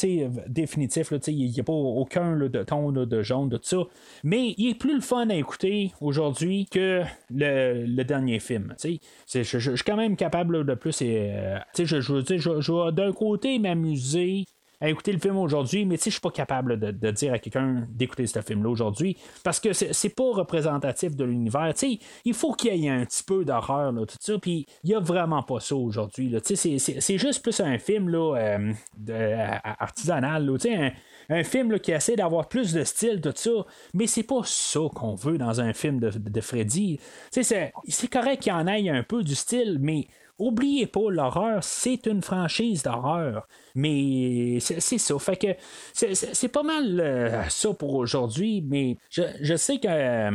définitif, 0.48 1.14
il 1.27 1.49
n'y 1.52 1.60
a 1.60 1.64
pas 1.64 1.72
aucun 1.72 2.36
là, 2.36 2.49
de 2.49 2.64
ton 2.64 2.91
de 2.91 3.22
jaune, 3.23 3.48
de 3.49 3.57
tout 3.57 3.64
ça. 3.64 3.77
Mais 4.23 4.53
il 4.57 4.69
est 4.72 4.76
plus 4.77 4.95
le 4.95 5.02
fun 5.02 5.30
à 5.30 5.36
écouter 5.36 5.94
aujourd'hui 6.02 6.68
que 6.69 7.03
le, 7.34 7.86
le 7.86 8.03
dernier 8.03 8.40
film. 8.40 8.76
Je, 8.84 9.44
je- 9.44 9.60
suis 9.76 9.84
quand 9.86 9.95
même 9.95 10.18
capable 10.18 10.65
de 10.65 10.73
plus. 10.73 10.91
sais, 10.91 11.86
je, 11.86 12.02
je, 12.02 12.14
veux 12.14 12.23
dire, 12.23 12.38
je 12.40 12.72
vais 12.72 12.91
d'un 12.91 13.14
côté 13.14 13.57
m'amuser 13.60 14.45
à 14.81 14.89
écouter 14.89 15.11
le 15.11 15.19
film 15.19 15.38
aujourd'hui, 15.38 15.85
mais 15.85 15.97
tu 15.97 16.03
sais, 16.03 16.10
je 16.10 16.15
suis 16.15 16.22
pas 16.22 16.31
capable 16.31 16.80
de, 16.80 17.11
dire 17.11 17.34
à 17.34 17.39
quelqu'un 17.39 17.88
d'écouter 17.89 18.27
ce 18.27 18.41
film-là 18.41 18.69
aujourd'hui 18.69 19.18
parce 19.43 19.60
que 19.60 19.73
c'est 19.73 20.15
pas 20.15 20.31
représentatif 20.31 21.15
de 21.15 21.23
l'univers. 21.23 21.73
Tu 21.73 21.93
sais, 21.93 21.99
il 22.26 22.34
faut 22.34 22.53
qu'il 22.53 22.76
y 22.76 22.88
ait 22.88 22.89
un 22.89 23.06
petit 23.06 23.23
peu 23.23 23.45
d'horreur, 23.45 23.93
tout 23.93 24.18
ça, 24.19 24.38
puis 24.39 24.65
il 24.84 24.89
y 24.89 24.95
a 24.95 24.99
vraiment 24.99 25.43
pas 25.43 25.60
ça 25.60 25.76
aujourd'hui. 25.76 26.35
Tu 26.45 26.56
sais, 26.56 26.80
c'est- 26.80 27.15
juste 27.18 27.41
plus 27.41 27.60
un 27.61 27.77
film 27.77 28.10
là, 28.10 28.35
euh, 28.35 29.47
artisanal, 29.80 30.52
tu 30.60 30.69
sais, 30.69 30.93
un, 31.30 31.43
film 31.43 31.80
qui 31.80 31.91
essaie 31.91 32.15
d'avoir 32.15 32.47
plus 32.49 32.73
de 32.73 32.84
style, 32.84 33.22
tout 33.22 33.31
ça, 33.34 33.52
mais 33.93 34.06
c'est 34.06 34.23
pas 34.23 34.41
ça 34.43 34.81
qu'on 34.93 35.15
veut 35.15 35.38
dans 35.38 35.61
un 35.61 35.73
film 35.73 35.99
de, 35.99 36.10
de 36.10 36.41
Freddy. 36.41 36.99
Tu 37.31 37.43
sais, 37.43 37.72
c'est 37.88 38.07
correct 38.07 38.43
qu'il 38.43 38.52
y 38.52 38.56
en 38.56 38.68
ait 38.68 38.89
un 38.89 39.03
peu 39.03 39.23
du 39.23 39.35
style, 39.35 39.77
mais 39.80 40.07
Oubliez 40.38 40.86
pas, 40.88 41.10
l'horreur, 41.12 41.64
c'est 41.64 42.07
une 42.07 42.22
franchise 42.22 42.84
d'horreur. 42.84 43.48
Mais 43.74 44.57
c'est 44.60 44.80
ça. 44.98 45.18
Fait 45.20 45.38
que 45.38 45.48
c'est- 45.94 46.48
pas 46.49 46.64
mal 46.64 46.99
euh, 46.99 47.44
ça 47.49 47.74
pour 47.74 47.95
aujourd'hui, 47.95 48.62
mais 48.68 48.98
je, 49.10 49.24
je 49.41 49.56
sais 49.56 49.80
que, 49.80 50.32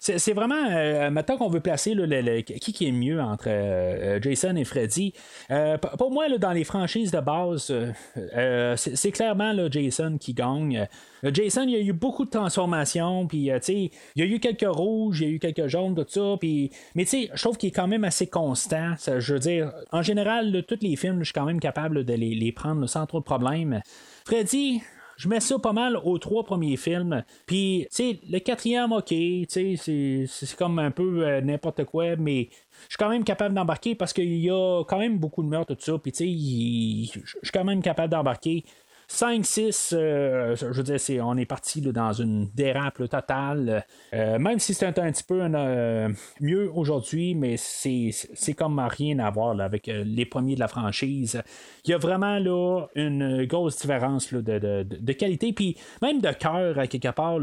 c'est 0.00 0.32
vraiment. 0.32 0.64
Euh, 0.70 1.10
maintenant 1.10 1.36
qu'on 1.36 1.48
veut 1.48 1.60
placer 1.60 1.94
le- 1.94 2.06
le- 2.06 2.40
qui 2.40 2.72
qui 2.72 2.86
est 2.88 2.92
mieux 2.92 3.20
entre 3.20 3.46
euh, 3.48 4.18
Jason 4.20 4.56
et 4.56 4.64
Freddy, 4.64 5.12
pour 5.98 6.10
moi, 6.10 6.28
là, 6.28 6.38
dans 6.38 6.52
les 6.52 6.64
franchises 6.64 7.10
de 7.10 7.20
base, 7.20 7.72
c'est 8.76 8.96
c'est 8.96 9.12
clairement 9.12 9.52
là, 9.52 9.68
Jason 9.70 10.16
qui 10.18 10.34
gagne. 10.34 10.88
Euh, 11.24 11.30
Jason, 11.32 11.62
il 11.62 11.70
y 11.70 11.76
a 11.76 11.80
eu 11.80 11.92
beaucoup 11.92 12.24
de 12.24 12.30
transformations, 12.30 13.26
puis 13.26 13.50
euh, 13.50 13.58
il 13.68 13.90
y 14.16 14.22
a 14.22 14.26
eu 14.26 14.38
quelques 14.40 14.66
rouges, 14.68 15.20
il 15.20 15.28
y 15.28 15.30
a 15.30 15.32
eu 15.32 15.38
quelques 15.38 15.68
jaunes, 15.68 15.94
tout 15.94 16.04
ça, 16.08 16.36
puis 16.38 16.70
mais 16.94 17.04
je 17.04 17.40
trouve 17.40 17.56
qu'il 17.56 17.68
est 17.68 17.72
quand 17.72 17.88
même 17.88 18.04
assez 18.04 18.26
constant. 18.26 18.94
Je 19.18 19.32
veux 19.32 19.38
dire, 19.38 19.72
en 19.92 20.02
général, 20.02 20.64
tous 20.68 20.78
les 20.82 20.96
films, 20.96 21.20
je 21.20 21.24
suis 21.24 21.32
quand 21.32 21.44
même 21.46 21.60
capable 21.60 22.04
de 22.04 22.14
les, 22.14 22.52
prendre 22.52 22.86
sans 22.86 23.06
trop 23.06 23.18
de 23.20 23.24
problèmes. 23.24 23.80
Freddy, 24.24 24.82
je 25.16 25.28
mets 25.28 25.40
ça 25.40 25.58
pas 25.58 25.72
mal 25.72 25.96
aux 25.96 26.18
trois 26.18 26.44
premiers 26.44 26.76
films. 26.76 27.24
Puis, 27.46 27.86
tu 27.90 27.96
sais, 27.96 28.18
le 28.28 28.38
quatrième, 28.38 28.92
ok, 28.92 29.06
tu 29.06 29.46
sais, 29.48 30.26
c'est- 30.28 30.56
comme 30.56 30.78
un 30.78 30.90
peu 30.90 31.26
euh, 31.26 31.40
n'importe 31.40 31.84
quoi, 31.84 32.16
mais 32.16 32.48
je 32.84 32.90
suis 32.90 32.98
quand 32.98 33.08
même 33.08 33.24
capable 33.24 33.54
d'embarquer 33.54 33.94
parce 33.94 34.12
qu'il 34.12 34.36
y 34.36 34.50
a 34.50 34.82
quand 34.84 34.98
même 34.98 35.18
beaucoup 35.18 35.42
de 35.42 35.48
meurtres, 35.48 35.74
tout 35.74 35.80
ça. 35.84 35.98
Puis, 35.98 36.12
tu 36.12 36.18
sais, 36.18 37.20
je 37.24 37.28
suis 37.42 37.52
quand 37.52 37.64
même 37.64 37.82
capable 37.82 38.12
d'embarquer. 38.12 38.64
5, 39.08 39.44
6, 39.44 39.94
euh, 39.96 40.56
je 40.56 40.66
veux 40.66 40.82
dire, 40.82 40.98
c'est, 40.98 41.20
on 41.20 41.36
est 41.36 41.44
parti 41.46 41.80
dans 41.80 42.12
une 42.12 42.48
dérape 42.54 43.08
totale. 43.08 43.84
Euh, 44.12 44.38
même 44.38 44.58
si 44.58 44.74
c'est 44.74 44.86
un, 44.86 44.92
petit 44.92 45.22
peu 45.22 45.40
euh, 45.42 46.08
mieux 46.40 46.70
aujourd'hui, 46.74 47.34
mais 47.34 47.56
c'est, 47.56 48.10
comme 48.56 48.78
rien 48.78 49.18
à 49.18 49.30
voir 49.30 49.58
avec 49.60 49.86
les 49.86 50.24
premiers 50.24 50.54
de 50.54 50.60
la 50.60 50.68
franchise. 50.68 51.42
Il 51.84 51.90
y 51.90 51.94
a 51.94 51.98
vraiment 51.98 52.38
là, 52.38 52.86
une 52.94 53.44
grosse 53.44 53.78
différence 53.78 54.32
de, 54.32 54.40
de- 54.40 54.86
de 55.00 55.12
qualité, 55.12 55.52
puis 55.52 55.76
même 56.02 56.20
de 56.20 56.30
cœur 56.30 56.76
quelque 56.88 57.10
part, 57.10 57.38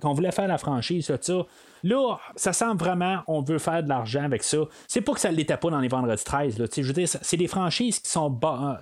qu'on 0.00 0.12
voulait 0.14 0.32
faire 0.32 0.48
la 0.48 0.58
franchise, 0.58 1.12
ça. 1.20 1.46
Là, 1.84 2.16
ça 2.34 2.54
sent 2.54 2.72
vraiment, 2.78 3.18
on 3.26 3.42
veut 3.42 3.58
faire 3.58 3.82
de 3.82 3.90
l'argent 3.90 4.24
avec 4.24 4.42
ça. 4.42 4.56
C'est 4.88 5.02
pas 5.02 5.12
que 5.12 5.20
ça 5.20 5.30
ne 5.30 5.36
l'était 5.36 5.58
pas 5.58 5.68
dans 5.68 5.80
les 5.80 5.88
vendredis 5.88 6.24
13. 6.24 6.58
Là, 6.58 6.66
Tu 6.66 6.76
sais, 6.76 6.82
je 6.82 6.86
veux 6.88 6.94
dire, 6.94 7.06
c'est 7.08 7.36
des 7.36 7.46
franchises 7.46 8.00
qui 8.00 8.08
sont, 8.10 8.34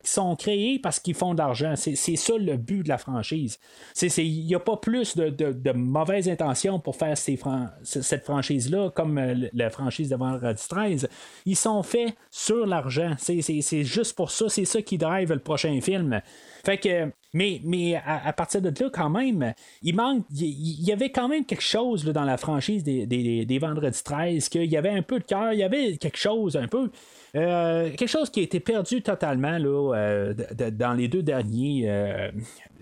qui 0.04 0.10
sont 0.10 0.36
créées 0.36 0.78
parce 0.78 1.00
qu'ils 1.00 1.16
font 1.16 1.34
de 1.34 1.38
l'argent. 1.38 1.74
C'est 1.74 2.11
c'est 2.16 2.32
ça 2.32 2.38
le 2.38 2.56
but 2.56 2.82
de 2.82 2.88
la 2.88 2.98
franchise. 2.98 3.58
Il 4.00 4.46
n'y 4.46 4.54
a 4.54 4.60
pas 4.60 4.76
plus 4.76 5.16
de, 5.16 5.72
mauvaises 5.72 6.28
intentions 6.28 6.78
pour 6.78 6.96
faire 6.96 7.16
cette 7.16 8.24
franchise-là, 8.24 8.90
comme 8.90 9.18
euh, 9.18 9.48
la 9.52 9.70
franchise 9.70 10.08
de 10.08 10.16
vendredi 10.16 10.62
13. 10.68 11.08
Ils 11.46 11.56
sont 11.56 11.82
faits 11.82 12.14
sur 12.30 12.66
l'argent. 12.66 13.14
C'est 13.18 13.84
juste 13.84 14.14
pour 14.14 14.30
ça. 14.30 14.48
C'est 14.48 14.64
ça 14.64 14.82
qui 14.82 14.98
drive 14.98 15.32
le 15.32 15.38
prochain 15.38 15.80
film. 15.80 16.20
Fait 16.64 16.78
que, 16.78 17.10
mais, 17.34 18.00
à, 18.04 18.32
partir 18.32 18.60
de 18.60 18.68
là, 18.68 18.90
quand 18.92 19.10
même, 19.10 19.54
il 19.82 19.96
manque, 19.96 20.24
il 20.30 20.86
y, 20.86 20.92
avait 20.92 21.10
quand 21.10 21.28
même 21.28 21.44
quelque 21.44 21.62
chose 21.62 22.04
dans 22.04 22.24
la 22.24 22.36
franchise 22.36 22.84
des, 22.84 23.06
des, 23.06 23.46
des 23.46 23.58
Vendredis 23.58 24.02
13, 24.04 24.48
qu'il 24.48 24.70
y 24.70 24.76
avait 24.76 24.90
un 24.90 25.02
peu 25.02 25.18
de 25.18 25.24
cœur, 25.24 25.52
il 25.52 25.58
y 25.58 25.62
avait 25.62 25.96
quelque 25.96 26.18
chose 26.18 26.56
un 26.56 26.68
peu. 26.68 26.90
Euh, 27.34 27.88
quelque 27.90 28.08
chose 28.08 28.28
qui 28.28 28.40
a 28.40 28.42
été 28.42 28.60
perdu 28.60 29.00
totalement 29.00 29.56
là, 29.56 29.94
euh, 29.94 30.34
dans 30.72 30.92
les 30.92 31.08
deux 31.08 31.22
derniers 31.22 31.84
euh, 31.88 32.30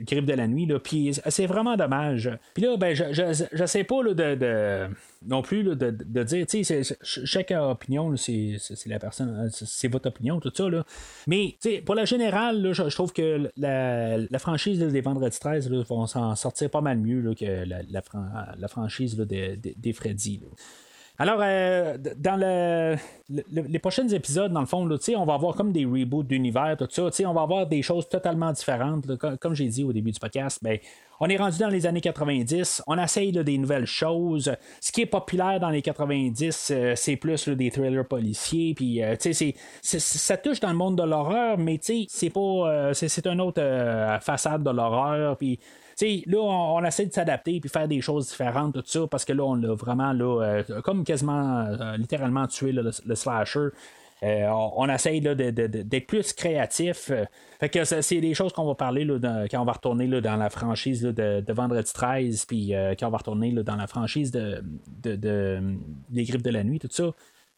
Grippe 0.00 0.26
de 0.26 0.32
la 0.32 0.48
nuit. 0.48 0.66
Puis 0.82 1.12
c'est 1.28 1.46
vraiment 1.46 1.76
dommage. 1.76 2.30
Puis 2.54 2.64
là, 2.64 2.76
ben, 2.76 2.94
je, 2.94 3.04
je, 3.52 3.66
sais 3.66 3.84
pas 3.84 4.02
là, 4.02 4.14
de, 4.14 4.88
non 5.24 5.42
plus 5.42 5.62
là, 5.62 5.74
de, 5.76 5.90
de 5.90 6.22
dire, 6.24 6.46
tu 6.46 6.64
sais, 6.64 6.82
chaque 7.02 7.52
opinion, 7.52 8.16
c'est 8.16 8.58
la 8.86 8.98
personne, 8.98 9.28
hein, 9.38 9.48
c'est 9.52 9.88
votre 9.88 10.08
opinion, 10.08 10.40
tout 10.40 10.52
ça. 10.52 10.68
Là. 10.68 10.84
Mais 11.28 11.56
pour 11.86 11.94
la 11.94 12.04
générale, 12.04 12.60
là, 12.60 12.72
je, 12.72 12.82
trouve 12.94 13.12
que 13.12 13.50
la, 13.56 14.18
la 14.18 14.38
franchise 14.40 14.80
des 14.80 15.00
Vendredis 15.00 15.38
13 15.38 15.70
là, 15.70 15.82
vont 15.88 16.06
s'en 16.06 16.34
sortir 16.34 16.70
pas 16.70 16.80
mal 16.80 16.98
mieux 16.98 17.34
que 17.34 17.44
la, 17.44 17.82
la, 17.88 18.02
fran- 18.02 18.26
la 18.58 18.68
franchise 18.68 19.16
des, 19.16 19.56
des 19.56 19.92
Freddy. 19.92 20.40
Alors, 21.22 21.40
euh, 21.42 21.98
dans 22.16 22.36
le, 22.36 22.96
le- 23.28 23.62
les 23.68 23.78
prochains 23.78 24.08
épisodes, 24.08 24.50
dans 24.54 24.60
le 24.60 24.66
fond, 24.66 24.88
on 25.18 25.24
va 25.26 25.34
avoir 25.34 25.54
comme 25.54 25.70
des 25.70 25.84
reboots 25.84 26.26
d'univers, 26.26 26.78
tout 26.78 26.88
ça. 26.90 27.10
On 27.28 27.34
va 27.34 27.42
avoir 27.42 27.66
des 27.66 27.82
choses 27.82 28.08
totalement 28.08 28.50
différentes. 28.52 29.04
comme, 29.38 29.54
j'ai 29.54 29.66
dit 29.68 29.84
au 29.84 29.92
début 29.92 30.12
du 30.12 30.18
podcast, 30.18 30.60
ben, 30.62 30.78
on 31.20 31.26
est 31.28 31.36
rendu 31.36 31.58
dans 31.58 31.68
les 31.68 31.84
années 31.84 32.00
90. 32.00 32.82
On 32.86 32.96
essaye 32.96 33.32
des 33.32 33.58
nouvelles 33.58 33.84
choses. 33.84 34.50
Ce 34.80 34.92
qui 34.92 35.02
est 35.02 35.06
populaire 35.06 35.60
dans 35.60 35.68
les 35.68 35.82
90, 35.82 36.70
euh, 36.74 36.94
c'est 36.96 37.16
plus 37.16 37.46
des 37.50 37.70
thrillers 37.70 38.06
policiers. 38.08 38.72
Puis, 38.72 39.02
euh, 39.02 39.14
c'est- 39.20 39.54
ça 39.82 40.38
touche 40.38 40.60
dans 40.60 40.70
le 40.70 40.76
monde 40.76 40.96
de 40.96 41.02
l'horreur, 41.02 41.58
mais 41.58 41.78
c'est 42.08 42.30
pas. 42.30 42.40
euh, 42.40 42.92
c'est 42.94 43.26
une 43.26 43.42
autre 43.42 43.60
façade 44.22 44.62
de 44.62 44.70
l'horreur. 44.70 45.36
Puis, 45.36 45.58
là, 46.26 46.38
on, 46.38 46.84
essaie 46.84 47.06
de 47.06 47.12
s'adapter 47.12 47.60
puis 47.60 47.68
faire 47.68 47.88
des 47.88 48.00
choses 48.00 48.28
différentes, 48.28 48.74
tout 48.74 48.82
ça, 48.84 49.06
parce 49.06 49.24
que 49.24 49.32
là, 49.32 49.44
on 49.44 49.62
a 49.62 49.74
vraiment, 49.74 50.12
là, 50.12 50.42
euh, 50.42 50.80
comme 50.82 51.04
quasiment, 51.04 51.66
euh, 51.66 51.96
littéralement 51.96 52.46
tué 52.46 52.72
le, 52.72 52.90
slasher. 53.14 53.68
Euh, 54.22 54.46
on, 54.48 54.72
on 54.76 54.88
essaye 54.90 55.20
d'être 55.20 56.06
plus 56.06 56.32
créatif. 56.34 57.10
Fait 57.58 57.68
que 57.68 57.84
c'est 57.84 58.20
des 58.20 58.34
choses 58.34 58.52
qu'on 58.52 58.66
va 58.66 58.74
parler 58.74 59.06
quand 59.50 59.62
on 59.62 59.64
va 59.64 59.72
retourner 59.72 60.08
dans 60.20 60.36
la 60.36 60.50
franchise 60.50 61.02
de, 61.02 61.52
Vendredi 61.52 61.90
13, 61.92 62.44
puis 62.44 62.72
quand 62.98 63.06
on 63.06 63.10
va 63.10 63.18
retourner 63.18 63.52
dans 63.52 63.76
la 63.76 63.86
franchise 63.86 64.30
de- 64.30 64.62
des 65.02 66.24
Griffes 66.24 66.42
de 66.42 66.50
la 66.50 66.64
Nuit, 66.64 66.78
tout 66.78 66.88
ça. 66.90 67.12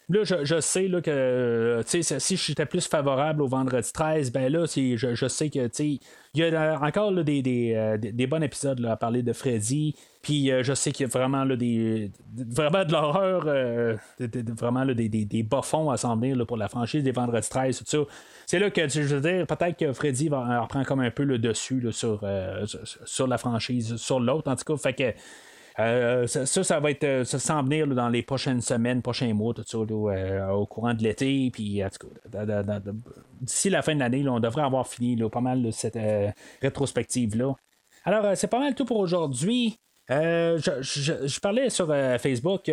Là, 0.09 0.25
je, 0.25 0.45
je 0.45 0.61
sais 0.61 0.89
là, 0.89 1.01
que 1.01 1.81
sais, 1.87 2.03
si 2.19 2.37
j'étais 2.37 2.67
plus 2.67 2.87
favorable 2.87 3.41
au 3.41 3.47
vendredi 3.47 3.91
13, 3.93 4.33
ben 4.33 4.53
là, 4.53 4.67
je, 4.67 4.97
je 5.15 5.29
sais 5.29 5.49
que 5.49 5.69
il 5.81 6.01
y 6.35 6.43
a 6.43 6.47
euh, 6.47 6.77
encore 6.79 7.13
des, 7.13 7.73
euh, 7.77 7.97
des- 7.97 8.13
des 8.13 8.27
bons 8.27 8.43
épisodes 8.43 8.85
à 8.85 8.97
parler 8.97 9.23
de 9.23 9.33
Freddy. 9.33 9.95
Puis 10.23 10.51
euh, 10.51 10.63
je 10.63 10.73
sais 10.75 10.93
qu'il 10.93 11.07
y 11.07 11.11
a 11.11 11.13
vraiment 11.19 11.45
là, 11.45 11.57
des, 11.57 12.11
vraiment 12.37 12.85
de 12.85 12.93
l'horreur, 12.93 13.45
euh, 13.47 13.97
vraiment 14.19 14.85
là, 14.85 14.93
des, 14.95 15.09
des, 15.09 15.25
des 15.25 15.43
bas 15.43 15.63
fonds 15.63 15.91
à 15.91 15.97
s'en 15.97 16.17
venir 16.17 16.37
là, 16.37 16.45
pour 16.45 16.57
la 16.57 16.69
franchise 16.69 17.03
des 17.03 17.13
vendredis 17.13 17.49
13, 17.49 17.79
tout 17.79 17.85
ça. 17.87 17.99
C'est 18.47 18.59
là 18.59 18.71
que 18.71 18.89
je 18.89 19.01
veux 19.03 19.21
dire, 19.21 19.47
peut-être 19.47 19.79
que 19.79 19.93
Freddy 19.93 20.29
va 20.29 20.61
reprendre 20.63 20.87
comme 20.87 21.01
un 21.01 21.11
peu 21.11 21.25
le 21.25 21.39
dessus 21.39 21.85
sur, 21.93 22.21
euh, 22.23 22.67
sur, 22.67 22.81
sur 23.05 23.27
la 23.27 23.39
franchise, 23.39 23.97
sur 23.97 24.21
l'autre 24.21 24.51
en 24.51 24.57
tout 24.57 24.65
cas. 24.65 24.77
Fait 24.77 24.93
que 24.95 25.13
euh, 25.79 26.27
ça, 26.27 26.47
ça, 26.47 26.81
va 26.81 26.91
être 26.91 27.05
euh, 27.05 27.25
ça 27.25 27.39
s'en 27.39 27.63
venir 27.63 27.87
dans 27.87 28.09
les 28.09 28.23
prochaines 28.23 28.61
semaines, 28.61 29.03
prochains 29.03 29.33
mois, 29.33 29.55
tout 29.55 29.65
ça, 29.67 29.79
euh, 29.79 30.49
au 30.51 30.67
courant 30.67 30.95
de 30.95 31.03
l'été. 31.03 31.51
Puis, 31.53 31.83
tout 31.99 32.09
d'ici 33.41 33.71
la 33.71 33.83
fin 33.83 33.95
de 33.95 34.01
l'année, 34.01 34.27
on 34.29 34.41
devrait 34.41 34.63
avoir 34.63 34.87
fini 34.87 35.17
pas 35.31 35.41
mal 35.41 35.73
cette 35.73 35.99
rétrospective-là. 36.61 37.55
Alors, 38.05 38.37
c'est 38.37 38.49
pas 38.49 38.59
mal 38.59 38.75
tout 38.75 38.85
pour 38.85 38.99
aujourd'hui. 38.99 39.79
Je, 40.09 41.41
parlais 41.41 41.71
sur 41.71 41.87
Facebook 42.21 42.71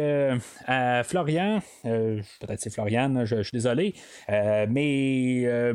à 0.66 1.04
Florian, 1.04 1.62
peut-être 1.84 2.60
c'est 2.60 2.74
Florian, 2.74 3.26
je, 3.26 3.38
je 3.38 3.44
suis 3.44 3.52
désolé, 3.54 3.96
mais 4.28 5.74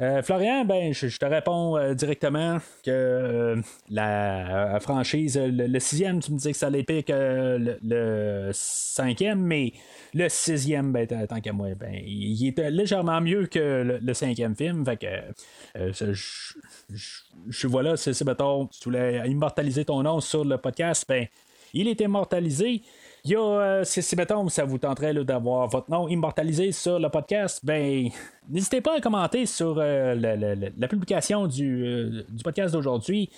euh, 0.00 0.22
Florian, 0.22 0.64
ben, 0.64 0.94
je, 0.94 1.16
te 1.18 1.24
réponds 1.26 1.76
euh, 1.76 1.94
directement 1.94 2.58
que 2.82 2.90
euh, 2.90 3.62
la 3.90 4.78
franchise, 4.80 5.38
le, 5.38 5.78
sixième, 5.78 6.20
tu 6.20 6.32
me 6.32 6.36
disais 6.38 6.52
que 6.52 6.58
ça 6.58 6.68
allait 6.68 6.84
pire 6.84 7.04
que 7.04 7.78
le, 7.82 8.50
cinquième, 8.52 9.40
mais 9.40 9.74
le 10.14 10.28
sixième, 10.28 10.92
ben, 10.92 11.06
tant 11.06 11.40
qu'à 11.40 11.52
moi, 11.52 11.74
ben, 11.74 11.92
il 11.94 12.46
est 12.46 12.70
légèrement 12.70 13.20
mieux 13.20 13.46
que 13.46 14.00
le, 14.02 14.14
cinquième 14.14 14.56
film. 14.56 14.84
Fait 14.84 14.96
que, 14.96 15.92
je, 15.92 16.12
je- 16.12 17.22
je 17.48 17.66
vois 17.66 17.82
là, 17.82 17.96
c'est, 17.96 18.18
mettons, 18.24 18.66
tu 18.66 18.84
voulais 18.84 19.28
immortaliser 19.28 19.84
ton 19.84 20.02
nom 20.02 20.20
sur 20.20 20.44
le 20.44 20.56
podcast, 20.56 21.04
ben, 21.08 21.26
il 21.74 21.88
est 21.88 22.00
immortalisé. 22.00 22.82
Il 23.24 23.32
y 23.32 23.36
a, 23.36 23.40
euh, 23.40 23.84
si, 23.84 24.02
ça 24.02 24.64
vous 24.64 24.78
tenterait 24.78 25.12
d'avoir 25.24 25.68
votre 25.68 25.90
nom 25.90 26.08
immortalisé 26.08 26.72
sur 26.72 26.98
le 26.98 27.08
podcast, 27.10 27.60
ben, 27.62 28.08
n'hésitez 28.48 28.80
pas 28.80 28.96
à 28.96 29.00
commenter 29.00 29.46
sur 29.46 29.76
euh, 29.78 30.14
la, 30.14 30.88
publication 30.88 31.46
du, 31.46 31.84
euh, 31.84 32.22
podcast 32.42 32.72
d'aujourd'hui. 32.72 33.30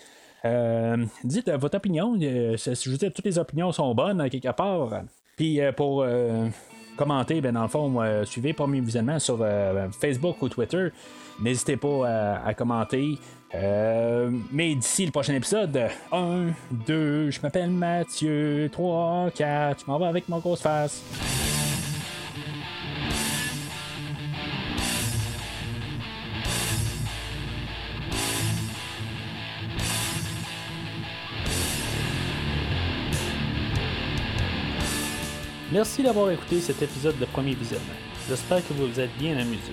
Euh, 0.45 1.05
dites 1.25 1.51
votre 1.51 1.77
opinion. 1.77 2.17
Je 2.19 2.91
veux 2.91 2.97
dire, 2.97 3.13
toutes 3.13 3.25
les 3.25 3.39
opinions 3.39 3.73
sont 3.73 3.95
bonnes, 3.95 4.21
à 4.21 4.29
quelque 4.29 4.53
part. 4.53 5.03
Puis 5.37 5.61
pour 5.77 6.05
commenter, 6.97 7.41
ben, 7.41 7.53
dans 7.53 7.63
le 7.63 7.69
fond, 7.69 8.25
suivez 8.25 8.53
Premier 8.53 8.81
Visionnement 8.81 9.19
sur 9.19 9.45
Facebook 10.01 10.43
ou 10.43 10.49
Twitter. 10.49 10.89
N'hésitez 11.41 11.77
pas 11.77 12.09
à, 12.09 12.47
à 12.47 12.55
commenter. 12.55 13.19
Euh, 13.55 14.31
mais 14.51 14.75
d'ici 14.75 15.05
le 15.05 15.13
prochain 15.13 15.35
épisode, 15.35 15.89
1, 16.11 16.47
2, 16.71 17.31
je 17.31 17.41
m'appelle 17.43 17.71
Mathieu, 17.71 18.71
3, 18.73 19.31
4, 19.35 19.81
je 19.85 19.91
m'en 19.91 19.99
vais 19.99 20.07
avec 20.07 20.29
mon 20.29 20.39
grosse 20.39 20.63
face. 20.63 21.03
Merci 35.71 36.03
d'avoir 36.03 36.31
écouté 36.31 36.61
cet 36.61 36.83
épisode 36.83 37.19
de 37.19 37.25
Premier 37.25 37.55
Visionnement. 37.55 37.87
J'espère 38.29 38.67
que 38.67 38.75
vous 38.75 38.87
vous 38.89 39.01
êtes 39.01 39.17
bien 39.19 39.39
amusé. 39.39 39.73